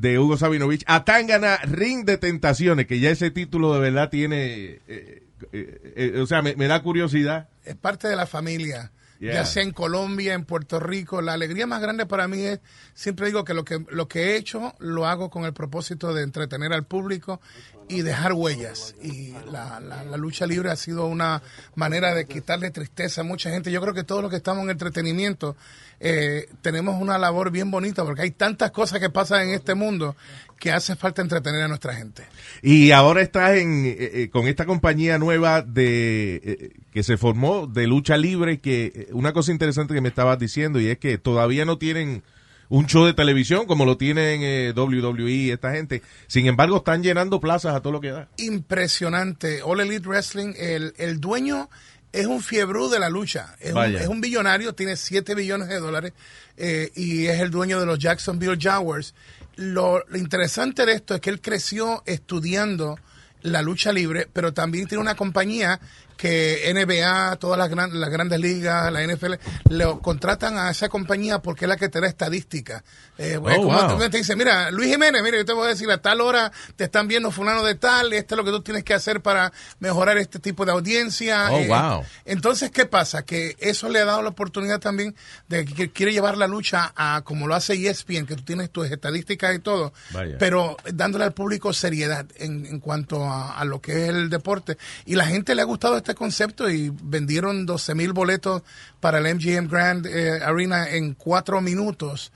de 0.00 0.18
Hugo 0.18 0.36
Sabinovich. 0.36 0.84
Atangana, 0.86 1.56
Ring 1.64 2.04
de 2.04 2.18
Tentaciones, 2.18 2.86
que 2.86 3.00
ya 3.00 3.10
ese 3.10 3.30
título 3.30 3.72
de 3.74 3.80
verdad 3.80 4.10
tiene... 4.10 4.80
eh, 4.88 5.22
eh, 5.52 5.92
eh, 6.14 6.20
o 6.20 6.26
sea, 6.26 6.42
me, 6.42 6.54
me 6.56 6.66
da 6.66 6.82
curiosidad. 6.82 7.48
es 7.64 7.76
parte 7.76 8.08
de 8.08 8.16
la 8.16 8.26
familia. 8.26 8.92
Yeah. 9.18 9.32
Ya 9.32 9.44
sea 9.46 9.62
en 9.62 9.72
Colombia, 9.72 10.34
en 10.34 10.44
Puerto 10.44 10.78
Rico, 10.78 11.22
la 11.22 11.32
alegría 11.32 11.66
más 11.66 11.80
grande 11.80 12.04
para 12.04 12.28
mí 12.28 12.42
es, 12.42 12.60
siempre 12.92 13.26
digo 13.26 13.44
que 13.44 13.54
lo 13.54 13.64
que 13.64 13.82
lo 13.90 14.08
que 14.08 14.20
he 14.32 14.36
hecho 14.36 14.74
lo 14.78 15.06
hago 15.06 15.30
con 15.30 15.46
el 15.46 15.54
propósito 15.54 16.12
de 16.12 16.22
entretener 16.22 16.74
al 16.74 16.84
público 16.84 17.40
y 17.88 18.02
dejar 18.02 18.34
huellas. 18.34 18.94
Y 19.02 19.32
la, 19.50 19.80
la- 19.80 20.04
la 20.04 20.16
lucha 20.18 20.46
libre 20.46 20.70
ha 20.70 20.76
sido 20.76 21.06
una 21.06 21.40
manera 21.74 22.14
de 22.14 22.26
quitarle 22.26 22.70
tristeza 22.70 23.22
a 23.22 23.24
mucha 23.24 23.48
gente. 23.48 23.70
Yo 23.72 23.80
creo 23.80 23.94
que 23.94 24.04
todos 24.04 24.20
los 24.20 24.30
que 24.30 24.36
estamos 24.36 24.64
en 24.64 24.70
entretenimiento 24.70 25.56
eh, 26.00 26.48
tenemos 26.62 27.00
una 27.00 27.18
labor 27.18 27.50
bien 27.50 27.70
bonita 27.70 28.04
porque 28.04 28.22
hay 28.22 28.30
tantas 28.30 28.70
cosas 28.70 29.00
que 29.00 29.10
pasan 29.10 29.48
en 29.48 29.54
este 29.54 29.74
mundo 29.74 30.16
que 30.58 30.72
hace 30.72 30.96
falta 30.96 31.22
entretener 31.22 31.62
a 31.62 31.68
nuestra 31.68 31.94
gente. 31.94 32.24
Y 32.62 32.90
ahora 32.90 33.20
estás 33.20 33.56
en, 33.56 33.84
eh, 33.86 33.96
eh, 33.98 34.30
con 34.30 34.46
esta 34.46 34.64
compañía 34.64 35.18
nueva 35.18 35.62
de 35.62 36.36
eh, 36.36 36.70
que 36.92 37.02
se 37.02 37.16
formó 37.16 37.66
de 37.66 37.86
lucha 37.86 38.16
libre, 38.16 38.60
que 38.60 38.92
eh, 38.94 39.08
una 39.12 39.32
cosa 39.32 39.52
interesante 39.52 39.94
que 39.94 40.00
me 40.00 40.08
estabas 40.08 40.38
diciendo 40.38 40.80
y 40.80 40.88
es 40.88 40.98
que 40.98 41.18
todavía 41.18 41.64
no 41.64 41.78
tienen 41.78 42.22
un 42.68 42.86
show 42.86 43.04
de 43.04 43.14
televisión 43.14 43.66
como 43.66 43.84
lo 43.84 43.96
tienen 43.96 44.40
eh, 44.42 44.72
WWE 44.74 45.52
esta 45.52 45.72
gente. 45.72 46.02
Sin 46.26 46.46
embargo, 46.46 46.78
están 46.78 47.02
llenando 47.02 47.40
plazas 47.40 47.74
a 47.74 47.80
todo 47.80 47.92
lo 47.92 48.00
que 48.00 48.10
da. 48.10 48.28
impresionante. 48.38 49.62
All 49.62 49.80
Elite 49.80 50.08
Wrestling, 50.08 50.54
el, 50.58 50.94
el 50.98 51.20
dueño 51.20 51.68
es 52.12 52.26
un 52.26 52.42
fiebrú 52.42 52.88
de 52.88 52.98
la 52.98 53.08
lucha. 53.08 53.54
Es 53.60 53.70
un, 53.70 53.74
Vaya. 53.74 54.00
es 54.00 54.08
un 54.08 54.20
billonario, 54.20 54.74
tiene 54.74 54.96
7 54.96 55.34
billones 55.34 55.68
de 55.68 55.78
dólares 55.78 56.12
eh, 56.56 56.90
y 56.94 57.26
es 57.26 57.40
el 57.40 57.50
dueño 57.50 57.78
de 57.80 57.86
los 57.86 57.98
Jacksonville 57.98 58.58
Jaguars. 58.60 59.14
Lo, 59.56 60.04
lo 60.08 60.18
interesante 60.18 60.86
de 60.86 60.92
esto 60.92 61.14
es 61.14 61.20
que 61.20 61.30
él 61.30 61.40
creció 61.40 62.02
estudiando 62.06 62.98
la 63.42 63.62
lucha 63.62 63.92
libre, 63.92 64.28
pero 64.32 64.52
también 64.52 64.86
tiene 64.86 65.02
una 65.02 65.14
compañía 65.14 65.80
que 66.16 66.72
NBA, 66.74 67.36
todas 67.36 67.58
las, 67.58 67.68
gran- 67.68 67.98
las 68.00 68.10
grandes 68.10 68.40
ligas, 68.40 68.92
la 68.92 69.02
NFL, 69.06 69.34
le 69.70 69.84
contratan 70.02 70.58
a 70.58 70.70
esa 70.70 70.88
compañía 70.88 71.40
porque 71.40 71.64
es 71.64 71.68
la 71.68 71.76
que 71.76 71.88
te 71.88 72.00
da 72.00 72.06
estadística. 72.06 72.82
Eh, 73.18 73.38
Oh, 73.38 73.62
como 73.62 73.78
wow. 73.96 74.08
te 74.10 74.18
dice, 74.18 74.34
mira, 74.36 74.70
Luis 74.70 74.90
Jiménez, 74.90 75.22
mira, 75.22 75.36
yo 75.38 75.44
te 75.44 75.52
voy 75.52 75.66
a 75.66 75.70
decir, 75.70 75.90
a 75.90 75.98
tal 75.98 76.20
hora 76.20 76.50
te 76.76 76.84
están 76.84 77.06
viendo 77.08 77.30
fulano 77.30 77.62
de 77.64 77.74
tal, 77.74 78.12
esto 78.12 78.34
es 78.34 78.36
lo 78.36 78.44
que 78.44 78.50
tú 78.50 78.60
tienes 78.62 78.84
que 78.84 78.92
hacer 78.94 79.20
para 79.22 79.52
mejorar 79.78 80.18
este 80.18 80.38
tipo 80.38 80.64
de 80.66 80.72
audiencia. 80.72 81.48
Oh, 81.50 81.58
Eh, 81.58 81.68
wow. 81.68 82.02
Entonces, 82.24 82.70
¿qué 82.70 82.86
pasa? 82.86 83.22
Que 83.24 83.56
eso 83.58 83.88
le 83.88 84.00
ha 84.00 84.04
dado 84.04 84.22
la 84.22 84.28
oportunidad 84.30 84.80
también 84.80 85.14
de 85.48 85.64
que 85.64 85.90
quiere 85.90 86.12
llevar 86.12 86.36
la 86.36 86.46
lucha 86.46 86.92
a 86.96 87.22
como 87.24 87.46
lo 87.46 87.54
hace 87.54 87.74
ESPN, 87.74 88.26
que 88.26 88.36
tú 88.36 88.42
tienes 88.42 88.70
tus 88.70 88.90
estadísticas 88.90 89.54
y 89.54 89.58
todo, 89.60 89.92
Vaya. 90.12 90.36
pero 90.38 90.76
dándole 90.92 91.24
al 91.24 91.32
público 91.32 91.72
seriedad 91.72 92.26
en, 92.36 92.66
en 92.66 92.80
cuanto 92.80 93.24
a, 93.24 93.58
a 93.58 93.64
lo 93.64 93.80
que 93.80 93.92
es 94.04 94.08
el 94.10 94.28
deporte. 94.30 94.76
Y 95.04 95.14
la 95.14 95.26
gente 95.26 95.54
le 95.54 95.62
ha 95.62 95.66
gustado 95.66 95.96
este 96.06 96.14
concepto 96.14 96.70
y 96.70 96.92
vendieron 97.02 97.66
12 97.66 97.96
mil 97.96 98.12
boletos 98.12 98.62
para 99.00 99.18
el 99.18 99.34
MGM 99.34 99.66
Grand 99.66 100.06
eh, 100.06 100.40
Arena 100.40 100.88
en 100.88 101.14
cuatro 101.14 101.60
minutos. 101.60 102.32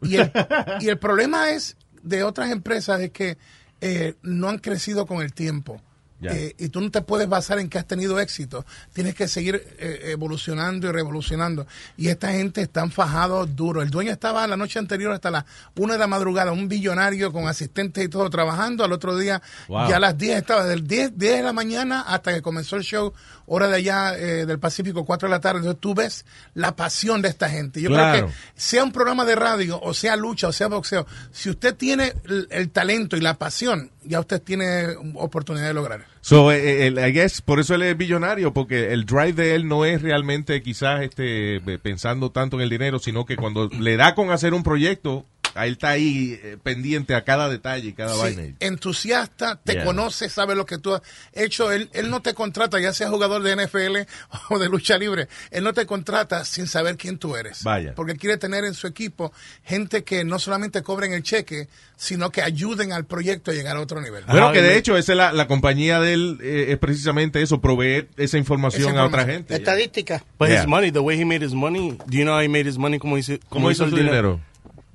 Y, 0.00 0.08
y, 0.08 0.16
el, 0.16 0.32
y 0.80 0.88
el 0.88 0.98
problema 0.98 1.50
es 1.50 1.76
de 2.02 2.24
otras 2.24 2.50
empresas 2.50 3.00
es 3.00 3.10
que 3.10 3.36
eh, 3.82 4.14
no 4.22 4.48
han 4.48 4.56
crecido 4.56 5.04
con 5.04 5.20
el 5.20 5.34
tiempo. 5.34 5.82
Eh, 6.30 6.54
y 6.58 6.68
tú 6.68 6.80
no 6.80 6.90
te 6.90 7.02
puedes 7.02 7.28
basar 7.28 7.58
en 7.58 7.68
que 7.68 7.78
has 7.78 7.86
tenido 7.86 8.20
éxito. 8.20 8.64
Tienes 8.92 9.14
que 9.14 9.26
seguir 9.28 9.56
eh, 9.78 10.10
evolucionando 10.12 10.88
y 10.88 10.92
revolucionando. 10.92 11.66
Y 11.96 12.08
esta 12.08 12.30
gente 12.32 12.60
están 12.62 12.90
fajados 12.90 13.54
duro. 13.56 13.82
El 13.82 13.90
dueño 13.90 14.12
estaba 14.12 14.46
la 14.46 14.56
noche 14.56 14.78
anterior 14.78 15.12
hasta 15.12 15.30
las 15.30 15.44
una 15.76 15.94
de 15.94 15.98
la 15.98 16.06
madrugada, 16.06 16.52
un 16.52 16.68
billonario 16.68 17.32
con 17.32 17.48
asistentes 17.48 18.04
y 18.04 18.08
todo 18.08 18.28
trabajando. 18.30 18.84
Al 18.84 18.92
otro 18.92 19.16
día, 19.16 19.42
Wow. 19.68 19.88
ya 19.88 19.96
a 19.96 20.00
las 20.00 20.16
10 20.16 20.38
estaba, 20.38 20.64
del 20.64 20.86
10, 20.86 21.18
10 21.18 21.36
de 21.38 21.42
la 21.42 21.52
mañana 21.52 22.02
hasta 22.02 22.32
que 22.32 22.42
comenzó 22.42 22.76
el 22.76 22.82
show, 22.84 23.12
hora 23.46 23.66
de 23.68 23.76
allá 23.76 24.16
eh, 24.16 24.46
del 24.46 24.58
Pacífico, 24.58 25.04
4 25.04 25.28
de 25.28 25.30
la 25.34 25.40
tarde. 25.40 25.58
Entonces 25.58 25.80
tú 25.80 25.94
ves 25.94 26.24
la 26.54 26.76
pasión 26.76 27.20
de 27.22 27.28
esta 27.28 27.48
gente. 27.48 27.80
Yo 27.80 27.88
Claro. 27.88 28.12
creo 28.18 28.28
que 28.28 28.34
sea 28.60 28.84
un 28.84 28.92
programa 28.92 29.24
de 29.24 29.34
radio, 29.34 29.80
o 29.80 29.92
sea 29.94 30.16
lucha, 30.16 30.48
o 30.48 30.52
sea 30.52 30.68
boxeo, 30.68 31.06
si 31.32 31.50
usted 31.50 31.74
tiene 31.74 32.12
el, 32.24 32.46
el 32.50 32.70
talento 32.70 33.16
y 33.16 33.20
la 33.20 33.34
pasión, 33.34 33.90
ya 34.04 34.20
usted 34.20 34.40
tiene 34.42 34.86
oportunidad 35.14 35.66
de 35.68 35.74
lograr. 35.74 36.04
So, 36.20 36.52
eh, 36.52 36.86
el- 36.86 36.98
I 36.98 37.12
guess, 37.12 37.40
por 37.40 37.60
eso 37.60 37.74
él 37.74 37.82
es 37.82 37.96
billonario, 37.96 38.52
porque 38.52 38.92
el 38.92 39.04
drive 39.06 39.32
de 39.32 39.54
él 39.54 39.66
no 39.68 39.84
es 39.84 40.02
realmente 40.02 40.62
quizás 40.62 41.02
este 41.02 41.56
eh, 41.56 41.78
pensando 41.82 42.30
tanto 42.30 42.56
en 42.56 42.62
el 42.62 42.70
dinero, 42.70 42.98
sino 42.98 43.24
que 43.24 43.36
cuando 43.36 43.68
le 43.68 43.96
da 43.96 44.14
con 44.14 44.30
hacer 44.30 44.54
un 44.54 44.62
proyecto, 44.62 45.26
a 45.54 45.66
él 45.66 45.72
está 45.74 45.90
ahí 45.90 46.38
eh, 46.42 46.56
pendiente 46.62 47.14
a 47.14 47.24
cada 47.24 47.48
detalle 47.48 47.88
y 47.88 47.92
cada 47.92 48.14
Sí, 48.14 48.20
vaina. 48.20 48.54
entusiasta, 48.60 49.60
te 49.62 49.72
Yeah. 49.74 49.84
conoce, 49.84 50.28
sabe 50.28 50.54
lo 50.54 50.66
que 50.66 50.78
tú 50.78 50.94
has 50.94 51.02
hecho. 51.32 51.72
Él, 51.72 51.88
él 51.92 52.10
no 52.10 52.20
te 52.22 52.34
contrata, 52.34 52.78
ya 52.80 52.92
sea 52.92 53.08
jugador 53.08 53.42
de 53.42 53.52
NFL 53.56 54.06
o 54.50 54.58
de 54.58 54.68
lucha 54.68 54.98
libre, 54.98 55.28
él 55.50 55.64
no 55.64 55.72
te 55.72 55.86
contrata 55.86 56.44
sin 56.44 56.66
saber 56.66 56.96
quién 56.96 57.18
tú 57.18 57.36
eres. 57.36 57.62
Vaya. 57.64 57.94
Porque 57.94 58.16
quiere 58.16 58.36
tener 58.36 58.64
en 58.64 58.74
su 58.74 58.86
equipo 58.86 59.32
gente 59.64 60.04
que 60.04 60.24
no 60.24 60.38
solamente 60.38 60.82
cobren 60.82 61.12
el 61.12 61.22
cheque, 61.22 61.68
sino 61.96 62.30
que 62.30 62.42
ayuden 62.42 62.92
al 62.92 63.04
proyecto 63.04 63.50
a 63.50 63.54
llegar 63.54 63.76
a 63.76 63.80
otro 63.80 64.00
nivel. 64.00 64.24
Bueno, 64.26 64.52
que 64.52 64.60
de 64.62 64.76
hecho, 64.76 64.96
esa 64.96 65.12
es 65.12 65.16
la, 65.18 65.32
la 65.32 65.46
compañía 65.46 66.00
de 66.00 66.12
él, 66.14 66.38
eh, 66.42 66.66
es 66.70 66.78
precisamente 66.78 67.40
eso, 67.42 67.60
proveer 67.60 68.08
esa 68.16 68.38
información, 68.38 68.90
Esa 68.92 69.00
a 69.02 69.06
otra 69.06 69.24
gente. 69.24 69.54
Estadística. 69.54 70.24
But 70.38 70.48
Yeah. 70.48 70.60
his 70.62 70.66
money, 70.66 70.90
the 70.90 70.98
way 71.00 71.18
he 71.20 71.24
made 71.24 71.44
his 71.44 71.54
money, 71.54 71.92
do 72.06 72.16
you 72.16 72.24
know 72.24 72.34
how 72.34 72.40
he 72.42 72.48
made 72.48 72.68
his 72.68 72.76
money? 72.78 72.98
¿Cómo 72.98 73.16
hizo, 73.18 73.34
¿Cómo 73.48 73.70
hizo 73.70 73.88
su 73.88 73.96
dinero? 73.96 74.40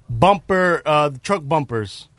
Bumper, 0.10 0.82
uh, 0.86 1.10
truck 1.22 1.44
bumpers. 1.44 2.10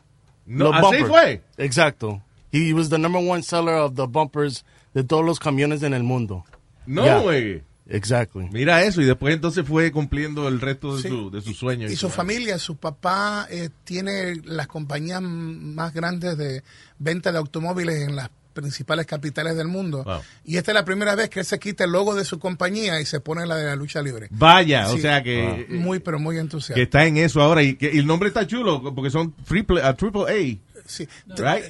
No, 0.46 0.66
Los 0.66 0.74
así 0.76 0.82
bumpers. 1.02 1.08
fue. 1.08 1.42
Exacto. 1.58 2.22
He 2.52 2.72
was 2.72 2.88
the 2.88 2.98
number 2.98 3.20
one 3.20 3.42
seller 3.42 3.74
of 3.76 3.94
the 3.96 4.06
bumpers 4.06 4.64
de 4.94 5.04
todos 5.04 5.24
los 5.24 5.38
camiones 5.38 5.82
en 5.82 5.92
el 5.94 6.02
mundo. 6.02 6.44
No, 6.86 7.04
Yeah. 7.04 7.20
güey. 7.22 7.62
Exactly. 7.90 8.48
Mira 8.52 8.82
eso, 8.82 9.00
y 9.00 9.06
después 9.06 9.34
entonces 9.34 9.66
fue 9.66 9.90
cumpliendo 9.90 10.46
el 10.46 10.60
resto 10.60 10.96
de, 10.96 11.02
Sí. 11.02 11.08
su, 11.08 11.30
de 11.30 11.40
sus 11.40 11.56
sueños. 11.56 11.90
Y 11.90 11.96
su 11.96 12.10
familia, 12.10 12.58
su 12.58 12.76
papá 12.76 13.46
eh, 13.50 13.70
tiene 13.84 14.36
las 14.44 14.66
compañías 14.66 15.22
más 15.22 15.94
grandes 15.94 16.36
de 16.36 16.62
venta 16.98 17.32
de 17.32 17.38
automóviles 17.38 18.06
en 18.06 18.16
las 18.16 18.28
principales 18.60 19.06
capitales 19.06 19.56
del 19.56 19.68
mundo. 19.68 20.02
Wow. 20.04 20.20
Y 20.44 20.56
esta 20.56 20.72
es 20.72 20.74
la 20.74 20.84
primera 20.84 21.14
vez 21.14 21.30
que 21.30 21.40
él 21.40 21.46
se 21.46 21.58
quita 21.58 21.84
el 21.84 21.92
logo 21.92 22.14
de 22.14 22.24
su 22.24 22.38
compañía 22.38 23.00
y 23.00 23.06
se 23.06 23.20
pone 23.20 23.46
la 23.46 23.56
de 23.56 23.64
la 23.66 23.76
lucha 23.76 24.02
libre. 24.02 24.26
Vaya, 24.30 24.90
o 24.90 24.98
sea 24.98 25.22
que, 25.22 25.44
eh, 25.62 25.66
Muy, 25.70 26.00
pero 26.00 26.18
muy 26.18 26.38
entusiasta. 26.38 26.74
que 26.74 26.82
está 26.82 27.06
en 27.06 27.16
eso 27.18 27.40
ahora. 27.40 27.62
Y, 27.62 27.76
que, 27.76 27.90
y 27.92 27.98
el 27.98 28.06
nombre 28.06 28.28
está 28.28 28.46
chulo, 28.46 28.82
porque 28.94 29.10
son 29.10 29.32
triple, 29.46 29.82
a 29.82 29.94
triple 29.94 30.22
A. 30.22 30.82
Sí. 30.86 31.06
Right? 31.28 31.64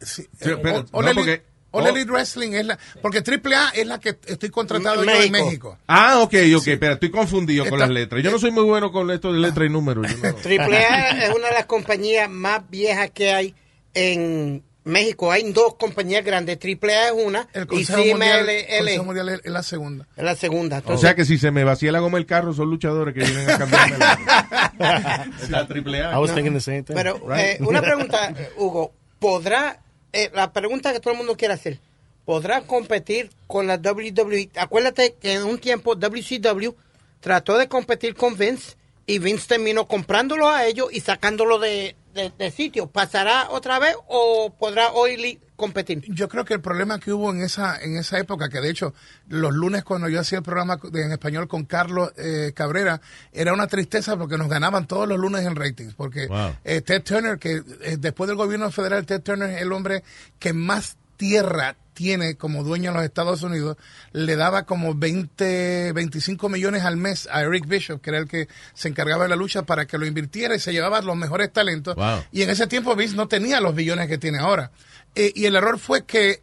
Sí. 0.00 0.22
Sí, 0.22 0.50
pero- 0.62 0.84
no, 0.92 1.14
porque- 1.14 1.42
All 1.70 1.84
oh. 1.84 1.88
Elite 1.90 2.10
Wrestling 2.10 2.52
es 2.54 2.64
la... 2.64 2.78
Porque 3.02 3.18
AAA 3.18 3.70
es 3.74 3.86
la 3.86 4.00
que 4.00 4.16
estoy 4.26 4.48
contratado 4.48 5.04
yo 5.04 5.10
en 5.10 5.30
México. 5.30 5.44
México. 5.46 5.78
Ah, 5.86 6.20
ok, 6.20 6.34
ok, 6.56 6.66
espera, 6.68 6.94
estoy 6.94 7.10
confundido 7.10 7.66
con 7.68 7.78
las 7.78 7.90
letras. 7.90 8.22
Yo 8.22 8.30
no 8.30 8.38
soy 8.38 8.50
muy 8.50 8.64
bueno 8.64 8.90
con 8.90 9.10
esto 9.10 9.30
de 9.32 9.38
letras 9.38 9.66
y 9.66 9.70
números. 9.70 10.06
yo 10.10 10.16
no- 10.30 10.34
Triple 10.42 10.78
A 10.86 11.26
es 11.26 11.34
una 11.34 11.48
de 11.48 11.54
las 11.54 11.66
compañías 11.66 12.30
más 12.30 12.62
viejas 12.70 13.10
que 13.10 13.32
hay 13.34 13.54
en 13.92 14.62
México. 14.88 15.30
Hay 15.30 15.52
dos 15.52 15.74
compañías 15.76 16.24
grandes. 16.24 16.58
Triple 16.58 16.94
A 16.96 17.06
es 17.08 17.12
una 17.12 17.46
El 17.52 17.64
y 17.70 17.76
Mundial, 17.76 18.46
CMLL 18.46 18.78
Consejo 18.78 19.04
Mundial 19.04 19.28
es, 19.28 19.40
la 19.52 19.62
segunda. 19.62 20.06
es 20.16 20.24
la 20.24 20.34
segunda. 20.34 20.82
O 20.86 20.98
sea 20.98 21.14
que 21.14 21.24
si 21.24 21.38
se 21.38 21.50
me 21.50 21.64
vacía 21.64 21.92
la 21.92 22.00
goma 22.00 22.18
del 22.18 22.26
carro, 22.26 22.52
son 22.52 22.70
luchadores 22.70 23.14
que 23.14 23.20
vienen 23.20 23.48
a 23.50 23.58
cambiarme 23.58 23.98
la, 23.98 25.26
la 25.50 25.66
triple 25.68 26.02
A. 26.02 26.12
I 26.16 26.18
was 26.18 26.32
thinking 26.34 26.54
the 26.54 26.60
same 26.60 26.82
thing. 26.82 26.94
Pero 26.94 27.18
Right. 27.26 27.38
eh, 27.38 27.58
una 27.60 27.80
pregunta, 27.82 28.34
Hugo, 28.56 28.92
¿podrá, 29.18 29.80
eh, 30.12 30.30
la 30.34 30.52
pregunta 30.52 30.92
que 30.92 31.00
todo 31.00 31.12
el 31.12 31.18
mundo 31.18 31.36
quiere 31.36 31.54
hacer, 31.54 31.78
¿podrá 32.24 32.62
competir 32.62 33.30
con 33.46 33.66
la 33.66 33.76
WWE? 33.76 34.50
Acuérdate 34.56 35.14
que 35.20 35.34
en 35.34 35.44
un 35.44 35.58
tiempo 35.58 35.94
WCW 35.96 36.70
trató 37.20 37.58
de 37.58 37.68
competir 37.68 38.14
con 38.14 38.36
Vince 38.36 38.76
y 39.06 39.18
Vince 39.18 39.46
terminó 39.48 39.86
comprándolo 39.88 40.48
a 40.48 40.66
ellos 40.66 40.88
y 40.92 41.00
sacándolo 41.00 41.58
de, 41.58 41.96
de- 42.22 42.32
de 42.36 42.50
sitio. 42.50 42.86
¿Pasará 42.88 43.48
otra 43.50 43.78
vez 43.78 43.94
o 44.08 44.52
podrá 44.58 44.90
hoy 44.92 45.38
competir? 45.56 46.02
Yo 46.08 46.28
creo 46.28 46.44
que 46.44 46.54
el 46.54 46.60
problema 46.60 46.98
que 47.00 47.12
hubo 47.12 47.30
en 47.30 47.42
esa 47.42 47.80
en 47.82 47.96
esa 47.96 48.18
época, 48.18 48.48
que 48.48 48.60
de 48.60 48.70
hecho 48.70 48.94
los 49.28 49.52
lunes 49.52 49.84
cuando 49.84 50.08
yo 50.08 50.20
hacía 50.20 50.38
el 50.38 50.44
programa 50.44 50.78
de- 50.90 51.02
en 51.02 51.12
español 51.12 51.48
con 51.48 51.64
Carlos 51.64 52.12
eh, 52.16 52.52
Cabrera, 52.54 53.00
era 53.32 53.52
una 53.52 53.66
tristeza 53.66 54.16
porque 54.16 54.36
nos 54.38 54.48
ganaban 54.48 54.86
todos 54.86 55.08
los 55.08 55.18
lunes 55.18 55.44
en 55.46 55.56
ratings. 55.56 55.94
Porque 55.94 56.26
Wow. 56.26 56.56
eh, 56.64 56.80
Ted 56.80 57.02
Turner, 57.02 57.38
que 57.38 57.62
eh, 57.82 57.96
después 57.98 58.28
del 58.28 58.36
gobierno 58.36 58.70
federal, 58.70 59.04
Ted 59.06 59.22
Turner 59.22 59.50
es 59.50 59.62
el 59.62 59.72
hombre 59.72 60.02
que 60.38 60.52
más 60.52 60.96
tierra 61.18 61.76
tiene 61.92 62.36
como 62.36 62.62
dueño 62.62 62.90
en 62.90 62.96
los 62.96 63.04
Estados 63.04 63.42
Unidos, 63.42 63.76
le 64.12 64.36
daba 64.36 64.62
como 64.62 64.94
20, 64.94 65.92
25 65.92 66.48
millones 66.48 66.84
al 66.84 66.96
mes 66.96 67.28
a 67.30 67.42
Eric 67.42 67.66
Bishop, 67.66 68.00
que 68.00 68.10
era 68.10 68.20
el 68.20 68.28
que 68.28 68.46
se 68.72 68.88
encargaba 68.88 69.24
de 69.24 69.30
la 69.30 69.36
lucha, 69.36 69.62
para 69.62 69.84
que 69.86 69.98
lo 69.98 70.06
invirtiera 70.06 70.54
y 70.54 70.60
se 70.60 70.72
llevaba 70.72 71.02
los 71.02 71.16
mejores 71.16 71.52
talentos. 71.52 71.96
Wow. 71.96 72.22
Y 72.30 72.42
en 72.42 72.50
ese 72.50 72.68
tiempo 72.68 72.94
Vince 72.94 73.16
no 73.16 73.26
tenía 73.26 73.60
los 73.60 73.74
billones 73.74 74.06
que 74.06 74.16
tiene 74.16 74.38
ahora. 74.38 74.70
Eh, 75.16 75.32
y 75.34 75.46
el 75.46 75.56
error 75.56 75.80
fue 75.80 76.04
que 76.04 76.40